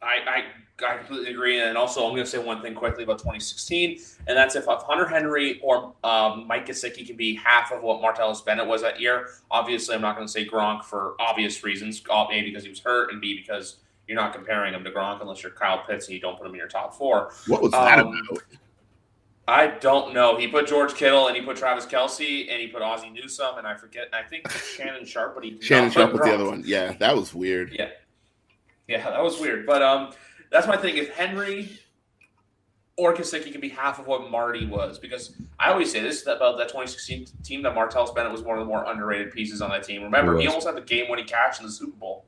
I, 0.02 0.06
I 0.26 0.44
I 0.86 0.96
completely 0.98 1.32
agree. 1.32 1.60
And 1.60 1.76
also, 1.76 2.04
I'm 2.04 2.12
going 2.12 2.24
to 2.24 2.30
say 2.30 2.38
one 2.38 2.62
thing 2.62 2.74
quickly 2.74 3.04
about 3.04 3.18
2016, 3.18 4.00
and 4.26 4.36
that's 4.36 4.54
if 4.56 4.66
Hunter 4.66 5.06
Henry 5.06 5.60
or 5.62 5.94
um, 6.04 6.46
Mike 6.46 6.66
Gesicki 6.66 7.06
can 7.06 7.16
be 7.16 7.34
half 7.34 7.72
of 7.72 7.82
what 7.82 8.00
Martellus 8.00 8.44
Bennett 8.44 8.66
was 8.66 8.82
that 8.82 9.00
year. 9.00 9.28
Obviously, 9.50 9.94
I'm 9.94 10.02
not 10.02 10.14
going 10.14 10.26
to 10.26 10.32
say 10.32 10.46
Gronk 10.46 10.84
for 10.84 11.14
obvious 11.18 11.64
reasons. 11.64 12.02
A, 12.10 12.42
because 12.44 12.62
he 12.62 12.70
was 12.70 12.80
hurt, 12.80 13.12
and 13.12 13.20
B, 13.20 13.36
because 13.36 13.76
you're 14.08 14.16
not 14.16 14.32
comparing 14.32 14.74
him 14.74 14.82
to 14.84 14.90
Gronk 14.90 15.20
unless 15.20 15.42
you're 15.42 15.52
Kyle 15.52 15.84
Pitts 15.86 16.06
and 16.06 16.14
you 16.14 16.20
don't 16.20 16.36
put 16.36 16.46
him 16.46 16.52
in 16.52 16.58
your 16.58 16.68
top 16.68 16.94
four. 16.94 17.30
What 17.46 17.62
was 17.62 17.72
that 17.72 17.98
um, 17.98 18.08
about? 18.30 18.42
I 19.46 19.66
don't 19.66 20.12
know. 20.12 20.36
He 20.36 20.48
put 20.48 20.66
George 20.66 20.94
Kittle 20.94 21.28
and 21.28 21.36
he 21.36 21.42
put 21.42 21.56
Travis 21.56 21.86
Kelce 21.86 22.50
and 22.50 22.60
he 22.60 22.68
put 22.68 22.82
Ozzie 22.82 23.10
Newsome 23.10 23.58
and 23.58 23.66
I 23.66 23.74
forget. 23.74 24.08
I 24.12 24.22
think 24.22 24.50
Shannon 24.50 25.04
Sharpe, 25.06 25.34
but 25.34 25.44
he 25.44 25.58
Shannon 25.60 25.90
Sharpe 25.90 26.12
was 26.12 26.22
the 26.22 26.34
other 26.34 26.44
one. 26.44 26.62
Yeah, 26.66 26.92
that 26.94 27.14
was 27.14 27.34
weird. 27.34 27.72
Yeah, 27.72 27.88
yeah, 28.88 29.08
that 29.10 29.22
was 29.22 29.40
weird. 29.40 29.66
But 29.66 29.82
um, 29.82 30.12
that's 30.50 30.66
my 30.66 30.76
thing. 30.76 30.96
If 30.96 31.14
Henry 31.14 31.78
or 32.96 33.14
Gesicki 33.14 33.52
can 33.52 33.60
be 33.60 33.68
half 33.68 33.98
of 33.98 34.06
what 34.06 34.30
Marty 34.30 34.66
was, 34.66 34.98
because 34.98 35.36
I 35.58 35.70
always 35.70 35.90
say 35.90 36.00
this 36.00 36.22
about 36.26 36.58
that 36.58 36.68
2016 36.68 37.26
team 37.44 37.62
that 37.62 37.74
Martellus 37.74 38.14
Bennett 38.14 38.32
was 38.32 38.42
one 38.42 38.58
of 38.58 38.64
the 38.64 38.68
more 38.68 38.84
underrated 38.84 39.32
pieces 39.32 39.62
on 39.62 39.70
that 39.70 39.84
team. 39.84 40.02
Remember, 40.02 40.36
he, 40.36 40.42
he 40.42 40.48
almost 40.48 40.66
had 40.66 40.76
the 40.76 40.80
game-winning 40.80 41.26
catch 41.26 41.60
in 41.60 41.66
the 41.66 41.72
Super 41.72 41.96
Bowl. 41.96 42.24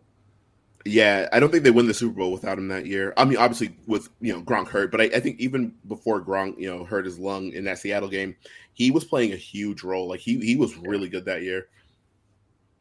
Yeah, 0.86 1.28
I 1.32 1.40
don't 1.40 1.50
think 1.50 1.64
they 1.64 1.70
win 1.70 1.86
the 1.86 1.94
Super 1.94 2.14
Bowl 2.14 2.32
without 2.32 2.56
him 2.56 2.68
that 2.68 2.86
year. 2.86 3.12
I 3.16 3.24
mean, 3.24 3.36
obviously 3.36 3.76
with 3.86 4.08
you 4.20 4.32
know 4.32 4.40
Gronk 4.40 4.68
hurt, 4.68 4.90
but 4.90 5.00
I, 5.00 5.04
I 5.04 5.20
think 5.20 5.38
even 5.38 5.74
before 5.88 6.22
Gronk, 6.22 6.58
you 6.58 6.70
know, 6.70 6.84
hurt 6.84 7.04
his 7.04 7.18
lung 7.18 7.52
in 7.52 7.64
that 7.64 7.78
Seattle 7.78 8.08
game, 8.08 8.34
he 8.72 8.90
was 8.90 9.04
playing 9.04 9.32
a 9.32 9.36
huge 9.36 9.82
role. 9.82 10.08
Like 10.08 10.20
he 10.20 10.38
he 10.40 10.56
was 10.56 10.76
really 10.78 11.10
good 11.10 11.26
that 11.26 11.42
year. 11.42 11.68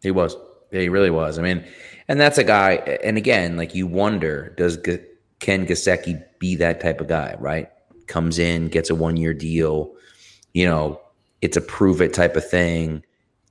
He 0.02 0.12
was. 0.12 0.38
Yeah, 0.72 0.82
he 0.82 0.90
really 0.90 1.10
was. 1.10 1.40
I 1.40 1.42
mean, 1.42 1.66
and 2.08 2.20
that's 2.20 2.38
a 2.38 2.44
guy. 2.44 2.76
And 3.04 3.18
again, 3.18 3.58
like 3.58 3.76
you 3.76 3.86
wonder, 3.86 4.54
does 4.56 4.78
G- 5.40 5.46
Ken 5.46 5.66
Gesicki 5.66 6.24
be 6.40 6.56
that 6.56 6.80
type 6.80 7.02
of 7.02 7.08
guy? 7.08 7.36
Right? 7.40 7.70
Comes 8.08 8.40
in, 8.40 8.70
gets 8.70 8.90
a 8.90 8.96
one 8.96 9.18
year 9.18 9.34
deal. 9.34 9.94
You 10.54 10.66
know, 10.66 11.02
it's 11.42 11.58
a 11.58 11.62
prove 11.62 12.02
it 12.02 12.14
type 12.14 12.36
of 12.36 12.50
thing 12.50 13.04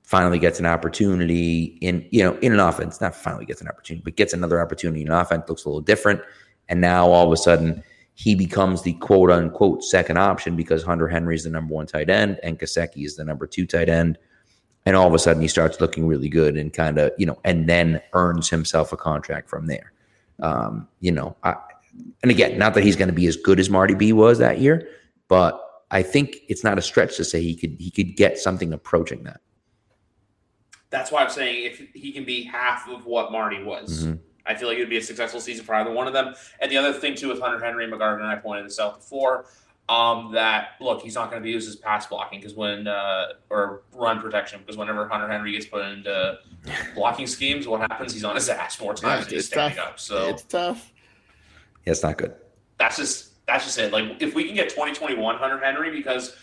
finally 0.08 0.38
gets 0.38 0.58
an 0.58 0.64
opportunity 0.64 1.76
in 1.82 2.06
you 2.10 2.22
know 2.22 2.34
in 2.38 2.50
an 2.54 2.60
offense 2.60 2.98
not 2.98 3.14
finally 3.14 3.44
gets 3.44 3.60
an 3.60 3.68
opportunity 3.68 4.02
but 4.02 4.16
gets 4.16 4.32
another 4.32 4.58
opportunity 4.58 5.02
in 5.02 5.08
an 5.08 5.12
offense 5.12 5.44
looks 5.50 5.66
a 5.66 5.68
little 5.68 5.82
different 5.82 6.18
and 6.70 6.80
now 6.80 7.10
all 7.10 7.26
of 7.26 7.32
a 7.32 7.36
sudden 7.36 7.82
he 8.14 8.34
becomes 8.34 8.80
the 8.82 8.94
quote 8.94 9.30
unquote 9.30 9.84
second 9.84 10.16
option 10.16 10.56
because 10.56 10.82
Hunter 10.82 11.08
Henry 11.08 11.34
is 11.34 11.44
the 11.44 11.50
number 11.50 11.74
one 11.74 11.86
tight 11.86 12.08
end 12.08 12.40
and 12.42 12.58
Gesicki 12.58 13.04
is 13.04 13.16
the 13.16 13.24
number 13.24 13.46
two 13.46 13.66
tight 13.66 13.90
end 13.90 14.16
and 14.86 14.96
all 14.96 15.06
of 15.06 15.12
a 15.12 15.18
sudden 15.18 15.42
he 15.42 15.48
starts 15.48 15.78
looking 15.78 16.06
really 16.06 16.30
good 16.30 16.56
and 16.56 16.72
kind 16.72 16.96
of 16.96 17.12
you 17.18 17.26
know 17.26 17.38
and 17.44 17.68
then 17.68 18.00
earns 18.14 18.48
himself 18.48 18.94
a 18.94 18.96
contract 18.96 19.50
from 19.50 19.66
there 19.66 19.92
um, 20.40 20.88
you 21.00 21.12
know 21.12 21.36
I, 21.42 21.54
and 22.22 22.30
again 22.30 22.58
not 22.58 22.74
that 22.74 22.84
he's 22.84 22.96
going 22.96 23.08
to 23.08 23.14
be 23.14 23.26
as 23.26 23.36
good 23.36 23.60
as 23.60 23.70
Marty 23.70 23.94
B 23.94 24.12
was 24.12 24.38
that 24.38 24.58
year 24.58 24.88
but 25.28 25.60
I 25.90 26.02
think 26.02 26.36
it's 26.48 26.64
not 26.64 26.78
a 26.78 26.82
stretch 26.82 27.16
to 27.16 27.24
say 27.24 27.42
he 27.42 27.54
could 27.54 27.76
he 27.78 27.90
could 27.90 28.16
get 28.16 28.38
something 28.38 28.72
approaching 28.72 29.24
that 29.24 29.40
that's 30.90 31.12
why 31.12 31.22
I'm 31.22 31.30
saying 31.30 31.64
if 31.64 31.78
he 31.94 32.12
can 32.12 32.24
be 32.24 32.44
half 32.44 32.88
of 32.88 33.04
what 33.04 33.30
Marty 33.30 33.62
was, 33.62 34.04
mm-hmm. 34.04 34.16
I 34.46 34.54
feel 34.54 34.68
like 34.68 34.78
it 34.78 34.80
would 34.80 34.90
be 34.90 34.96
a 34.96 35.02
successful 35.02 35.40
season 35.40 35.64
for 35.64 35.74
either 35.74 35.90
one 35.90 36.06
of 36.06 36.12
them. 36.12 36.34
And 36.60 36.72
the 36.72 36.78
other 36.78 36.92
thing 36.92 37.14
too 37.14 37.28
with 37.28 37.40
Hunter 37.40 37.62
Henry 37.62 37.84
and 37.84 37.92
McGarvin, 37.92 38.20
and 38.20 38.26
I 38.26 38.36
pointed 38.36 38.66
this 38.66 38.80
out 38.80 38.96
before, 38.96 39.46
um, 39.90 40.32
that 40.32 40.70
look, 40.80 41.02
he's 41.02 41.14
not 41.14 41.30
going 41.30 41.42
to 41.42 41.44
be 41.44 41.50
used 41.50 41.68
as 41.68 41.76
pass 41.76 42.06
blocking 42.06 42.40
because 42.40 42.54
when 42.54 42.86
uh, 42.86 43.32
or 43.50 43.82
run 43.92 44.20
protection 44.20 44.60
because 44.60 44.76
whenever 44.76 45.08
Hunter 45.08 45.28
Henry 45.28 45.52
gets 45.52 45.66
put 45.66 45.84
into 45.84 46.38
blocking 46.94 47.26
schemes, 47.26 47.66
what 47.66 47.80
happens? 47.80 48.12
He's 48.12 48.24
on 48.24 48.34
his 48.34 48.48
ass 48.48 48.80
more 48.80 48.94
times 48.94 49.26
yeah, 49.26 49.36
he's 49.36 49.46
standing 49.46 49.76
tough. 49.76 49.88
up. 49.88 50.00
So 50.00 50.28
it's 50.28 50.44
tough. 50.44 50.92
Yeah, 51.84 51.92
it's 51.92 52.02
not 52.02 52.18
good. 52.18 52.34
That's 52.78 52.96
just 52.96 53.46
that's 53.46 53.64
just 53.64 53.78
it. 53.78 53.92
Like 53.92 54.20
if 54.20 54.34
we 54.34 54.44
can 54.44 54.54
get 54.54 54.68
2021 54.68 55.36
Hunter 55.36 55.58
Henry 55.58 55.90
because 55.90 56.36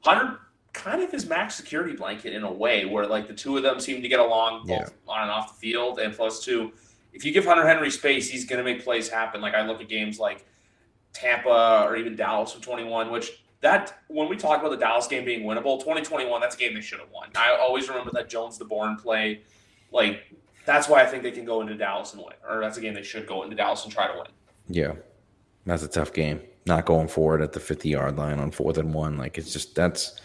Hunter 0.00 0.38
kind 0.72 1.02
of 1.02 1.10
his 1.10 1.28
max 1.28 1.54
security 1.54 1.94
blanket 1.94 2.32
in 2.32 2.44
a 2.44 2.52
way 2.52 2.84
where 2.84 3.06
like 3.06 3.26
the 3.26 3.34
two 3.34 3.56
of 3.56 3.62
them 3.62 3.78
seem 3.78 4.00
to 4.02 4.08
get 4.08 4.20
along 4.20 4.66
both 4.66 4.68
yeah. 4.68 5.12
on 5.12 5.22
and 5.22 5.30
off 5.30 5.54
the 5.54 5.60
field. 5.60 5.98
And 5.98 6.14
plus 6.14 6.44
two, 6.44 6.72
if 7.12 7.24
you 7.24 7.32
give 7.32 7.44
Hunter 7.44 7.66
Henry 7.66 7.90
space, 7.90 8.30
he's 8.30 8.44
going 8.44 8.58
to 8.58 8.64
make 8.64 8.82
plays 8.82 9.08
happen. 9.08 9.40
Like 9.40 9.54
I 9.54 9.66
look 9.66 9.80
at 9.80 9.88
games 9.88 10.18
like 10.18 10.46
Tampa 11.12 11.84
or 11.86 11.96
even 11.96 12.16
Dallas 12.16 12.54
with 12.54 12.64
21, 12.64 13.10
which 13.10 13.42
that 13.60 14.02
when 14.08 14.28
we 14.28 14.36
talk 14.36 14.60
about 14.60 14.70
the 14.70 14.76
Dallas 14.76 15.06
game 15.06 15.24
being 15.24 15.42
winnable, 15.42 15.78
2021, 15.78 16.40
that's 16.40 16.56
a 16.56 16.58
game 16.58 16.74
they 16.74 16.80
should 16.80 17.00
have 17.00 17.10
won. 17.10 17.28
I 17.36 17.56
always 17.60 17.88
remember 17.88 18.10
that 18.14 18.28
Jones 18.28 18.58
the 18.58 18.64
Bourne 18.64 18.96
play. 18.96 19.42
Like 19.92 20.24
that's 20.64 20.88
why 20.88 21.02
I 21.02 21.06
think 21.06 21.22
they 21.22 21.30
can 21.30 21.44
go 21.44 21.60
into 21.60 21.74
Dallas 21.74 22.12
and 22.12 22.22
win, 22.22 22.34
or 22.48 22.60
that's 22.60 22.78
a 22.78 22.80
game 22.80 22.94
they 22.94 23.02
should 23.02 23.26
go 23.26 23.42
into 23.42 23.56
Dallas 23.56 23.84
and 23.84 23.92
try 23.92 24.06
to 24.06 24.14
win. 24.14 24.26
Yeah, 24.68 24.92
that's 25.66 25.82
a 25.82 25.88
tough 25.88 26.12
game. 26.12 26.40
Not 26.64 26.86
going 26.86 27.08
forward 27.08 27.42
at 27.42 27.52
the 27.52 27.60
50 27.60 27.88
yard 27.88 28.16
line 28.16 28.38
on 28.38 28.50
fourth 28.50 28.78
and 28.78 28.94
one, 28.94 29.18
like 29.18 29.36
it's 29.38 29.52
just 29.52 29.74
that's 29.74 30.20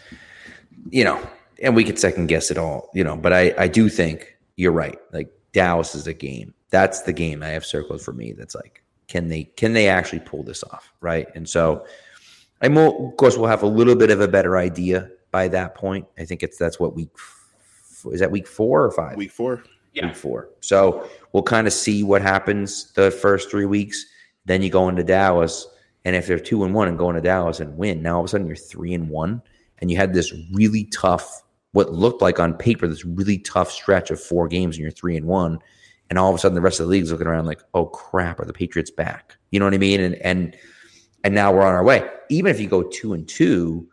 you 0.90 1.04
know, 1.04 1.20
and 1.62 1.74
we 1.74 1.84
could 1.84 1.98
second 1.98 2.26
guess 2.26 2.50
it 2.50 2.58
all, 2.58 2.90
you 2.94 3.04
know, 3.04 3.16
but 3.16 3.32
I, 3.32 3.54
I 3.58 3.68
do 3.68 3.88
think 3.88 4.36
you're 4.56 4.72
right. 4.72 4.98
Like 5.12 5.30
Dallas 5.52 5.94
is 5.94 6.06
a 6.06 6.14
game. 6.14 6.54
That's 6.70 7.02
the 7.02 7.12
game 7.12 7.42
I 7.42 7.48
have 7.48 7.64
circled 7.64 8.02
for 8.02 8.12
me. 8.12 8.32
That's 8.32 8.54
like, 8.54 8.82
can 9.08 9.28
they 9.28 9.44
can 9.44 9.72
they 9.72 9.88
actually 9.88 10.20
pull 10.20 10.42
this 10.42 10.62
off? 10.64 10.92
Right. 11.00 11.26
And 11.34 11.48
so 11.48 11.86
I 12.60 12.68
will, 12.68 13.08
of 13.08 13.16
course 13.16 13.36
we'll 13.36 13.48
have 13.48 13.62
a 13.62 13.66
little 13.66 13.96
bit 13.96 14.10
of 14.10 14.20
a 14.20 14.28
better 14.28 14.56
idea 14.56 15.10
by 15.30 15.48
that 15.48 15.74
point. 15.74 16.06
I 16.18 16.24
think 16.24 16.42
it's 16.42 16.58
that's 16.58 16.78
what 16.78 16.94
week 16.94 17.10
is 18.12 18.20
that 18.20 18.30
week 18.30 18.46
four 18.46 18.84
or 18.84 18.90
five? 18.90 19.16
Week 19.16 19.32
four. 19.32 19.64
Yeah. 19.94 20.06
Week 20.06 20.16
four. 20.16 20.50
So 20.60 21.08
we'll 21.32 21.42
kind 21.42 21.66
of 21.66 21.72
see 21.72 22.02
what 22.02 22.22
happens 22.22 22.92
the 22.92 23.10
first 23.10 23.50
three 23.50 23.66
weeks. 23.66 24.04
Then 24.48 24.62
you 24.62 24.70
go 24.70 24.88
into 24.88 25.04
Dallas. 25.04 25.66
And 26.04 26.16
if 26.16 26.26
they're 26.26 26.40
two 26.40 26.64
and 26.64 26.74
one 26.74 26.88
and 26.88 26.98
go 26.98 27.10
into 27.10 27.20
Dallas 27.20 27.60
and 27.60 27.76
win, 27.76 28.02
now 28.02 28.14
all 28.14 28.20
of 28.20 28.26
a 28.26 28.28
sudden 28.28 28.46
you're 28.46 28.56
three 28.56 28.94
and 28.94 29.08
one 29.08 29.42
and 29.80 29.90
you 29.90 29.96
had 29.96 30.12
this 30.12 30.32
really 30.52 30.84
tough, 30.84 31.42
what 31.72 31.92
looked 31.92 32.22
like 32.22 32.40
on 32.40 32.54
paper, 32.54 32.88
this 32.88 33.04
really 33.04 33.38
tough 33.38 33.70
stretch 33.70 34.10
of 34.10 34.20
four 34.20 34.48
games, 34.48 34.76
and 34.76 34.82
you're 34.82 34.90
three 34.90 35.16
and 35.16 35.26
one, 35.26 35.58
and 36.10 36.18
all 36.18 36.30
of 36.30 36.34
a 36.34 36.38
sudden 36.38 36.54
the 36.54 36.60
rest 36.60 36.80
of 36.80 36.86
the 36.86 36.90
league's 36.90 37.12
looking 37.12 37.26
around 37.26 37.46
like, 37.46 37.62
oh 37.74 37.86
crap, 37.86 38.40
are 38.40 38.44
the 38.44 38.52
Patriots 38.52 38.90
back? 38.90 39.36
You 39.50 39.60
know 39.60 39.66
what 39.66 39.74
I 39.74 39.78
mean? 39.78 40.00
And 40.00 40.14
and 40.16 40.56
and 41.24 41.34
now 41.34 41.52
we're 41.52 41.62
on 41.62 41.74
our 41.74 41.84
way. 41.84 42.08
Even 42.30 42.50
if 42.50 42.60
you 42.60 42.68
go 42.68 42.82
two 42.82 43.12
and 43.12 43.28
two, 43.28 43.86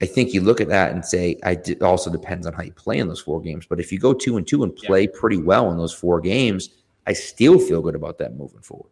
I 0.00 0.06
think 0.06 0.32
you 0.32 0.40
look 0.40 0.60
at 0.60 0.68
that 0.68 0.92
and 0.92 1.04
say, 1.04 1.38
I 1.42 1.52
it 1.66 1.82
also 1.82 2.10
depends 2.10 2.46
on 2.46 2.52
how 2.52 2.62
you 2.62 2.72
play 2.72 2.98
in 2.98 3.08
those 3.08 3.20
four 3.20 3.40
games. 3.40 3.66
But 3.66 3.80
if 3.80 3.92
you 3.92 3.98
go 3.98 4.14
two 4.14 4.36
and 4.36 4.46
two 4.46 4.62
and 4.62 4.74
play 4.74 5.02
yeah. 5.02 5.18
pretty 5.18 5.38
well 5.38 5.70
in 5.70 5.76
those 5.76 5.92
four 5.92 6.20
games, 6.20 6.70
I 7.06 7.12
still 7.12 7.58
feel 7.58 7.82
good 7.82 7.94
about 7.96 8.18
that 8.18 8.36
moving 8.36 8.60
forward. 8.60 8.90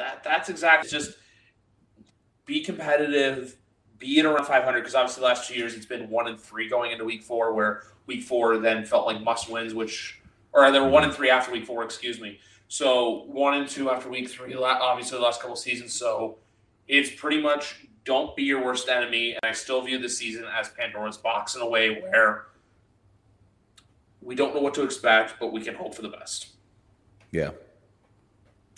That 0.00 0.24
that's 0.24 0.48
exactly 0.48 0.88
just 0.88 1.18
be 2.46 2.62
competitive 2.64 3.58
be 3.98 4.18
it 4.18 4.24
around 4.24 4.46
500 4.46 4.80
because 4.80 4.94
obviously 4.94 5.20
the 5.20 5.26
last 5.26 5.46
two 5.46 5.54
years 5.54 5.74
it's 5.74 5.84
been 5.84 6.08
one 6.08 6.26
and 6.26 6.40
three 6.40 6.70
going 6.70 6.90
into 6.90 7.04
week 7.04 7.22
four, 7.22 7.52
where 7.52 7.82
week 8.06 8.22
four 8.22 8.56
then 8.56 8.82
felt 8.84 9.06
like 9.06 9.22
must 9.22 9.50
wins, 9.50 9.74
which 9.74 10.20
or 10.54 10.72
they 10.72 10.80
were 10.80 10.88
one 10.88 11.04
and 11.04 11.12
three 11.12 11.28
after 11.28 11.52
week 11.52 11.66
four, 11.66 11.84
excuse 11.84 12.18
me. 12.18 12.40
So 12.68 13.24
one 13.26 13.54
and 13.58 13.68
two 13.68 13.90
after 13.90 14.08
week 14.08 14.30
three, 14.30 14.54
obviously 14.54 15.18
the 15.18 15.22
last 15.22 15.42
couple 15.42 15.54
seasons. 15.54 15.92
So 15.92 16.38
it's 16.88 17.10
pretty 17.10 17.42
much 17.42 17.86
don't 18.06 18.34
be 18.34 18.42
your 18.42 18.64
worst 18.64 18.88
enemy. 18.88 19.32
And 19.32 19.40
I 19.42 19.52
still 19.52 19.82
view 19.82 19.98
the 19.98 20.08
season 20.08 20.46
as 20.50 20.70
Pandora's 20.70 21.18
box 21.18 21.54
in 21.54 21.60
a 21.60 21.68
way 21.68 22.00
where 22.00 22.46
we 24.22 24.34
don't 24.34 24.54
know 24.54 24.62
what 24.62 24.72
to 24.74 24.82
expect, 24.82 25.34
but 25.38 25.52
we 25.52 25.60
can 25.60 25.74
hope 25.74 25.94
for 25.94 26.00
the 26.02 26.08
best. 26.08 26.48
Yeah. 27.32 27.50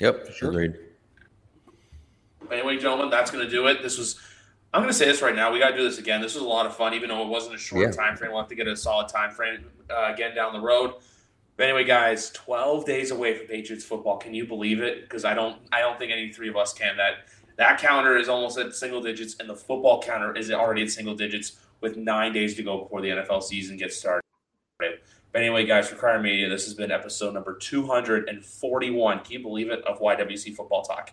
Yep. 0.01 0.33
Sure. 0.35 0.51
Agreed. 0.51 0.75
Anyway, 2.53 2.76
gentlemen, 2.76 3.11
that's 3.11 3.30
going 3.30 3.44
to 3.44 3.50
do 3.50 3.66
it. 3.66 3.82
This 3.82 3.98
was 3.98 4.18
I'm 4.74 4.80
going 4.80 4.90
to 4.90 4.96
say 4.98 5.05
this 5.05 5.20
right 5.20 5.34
now. 5.34 5.53
We 5.53 5.59
got 5.59 5.70
to 5.70 5.76
do 5.76 5.84
this 5.84 5.98
again. 5.98 6.22
This 6.22 6.34
was 6.34 6.42
a 6.42 6.48
lot 6.48 6.64
of 6.64 6.74
fun, 6.74 6.94
even 6.94 7.11
though 7.11 7.22
it 7.22 7.28
wasn't 7.28 7.57
a 7.57 7.59
short 7.59 7.88
yeah. 7.88 7.90
time 7.90 8.16
frame. 8.16 8.30
We'll 8.30 8.40
have 8.40 8.48
to 8.48 8.55
get 8.55 8.66
a 8.66 8.76
solid 8.76 9.09
time 9.09 9.30
frame 9.30 9.66
uh, 9.90 10.12
again 10.12 10.34
down 10.34 10.55
the 10.55 10.61
road. 10.61 10.94
But 11.59 11.64
anyway, 11.64 11.84
guys, 11.84 12.30
12 12.30 12.86
days 12.86 13.11
away 13.11 13.36
from 13.36 13.46
Patriots 13.48 13.84
football. 13.84 14.16
Can 14.16 14.32
you 14.32 14.46
believe 14.46 14.80
it? 14.80 15.03
Because 15.03 15.26
I 15.26 15.34
don't, 15.34 15.59
I 15.72 15.80
don't 15.80 15.98
think 15.98 16.11
any 16.11 16.32
three 16.32 16.48
of 16.48 16.57
us 16.57 16.72
can. 16.72 16.96
That 16.96 17.28
that 17.59 17.78
counter 17.78 18.16
is 18.16 18.30
almost 18.30 18.57
at 18.57 18.74
single 18.74 19.03
digits, 19.03 19.36
and 19.38 19.48
the 19.48 19.55
football 19.55 20.03
counter 20.03 20.34
is 20.34 20.50
already 20.50 20.82
at 20.82 20.90
single 20.90 21.14
digits 21.14 21.59
with 21.82 21.98
nine 21.98 22.32
days 22.32 22.55
to 22.57 22.62
go 22.62 22.78
before 22.78 23.03
the 23.03 23.09
NFL 23.09 23.42
season 23.42 23.76
gets 23.76 23.98
started. 23.98 24.22
But 24.78 25.03
anyway, 25.34 25.66
guys, 25.66 25.88
for 25.88 25.96
Crier 25.96 26.20
Media, 26.20 26.48
this 26.48 26.64
has 26.64 26.72
been 26.72 26.90
episode 26.90 27.34
number 27.34 27.57
241. 27.57 29.18
Can 29.18 29.32
you 29.32 29.40
believe 29.40 29.70
it? 29.70 29.84
Of 29.84 30.00
YWC 30.00 30.57
Football 30.57 30.82
Talk. 30.82 31.12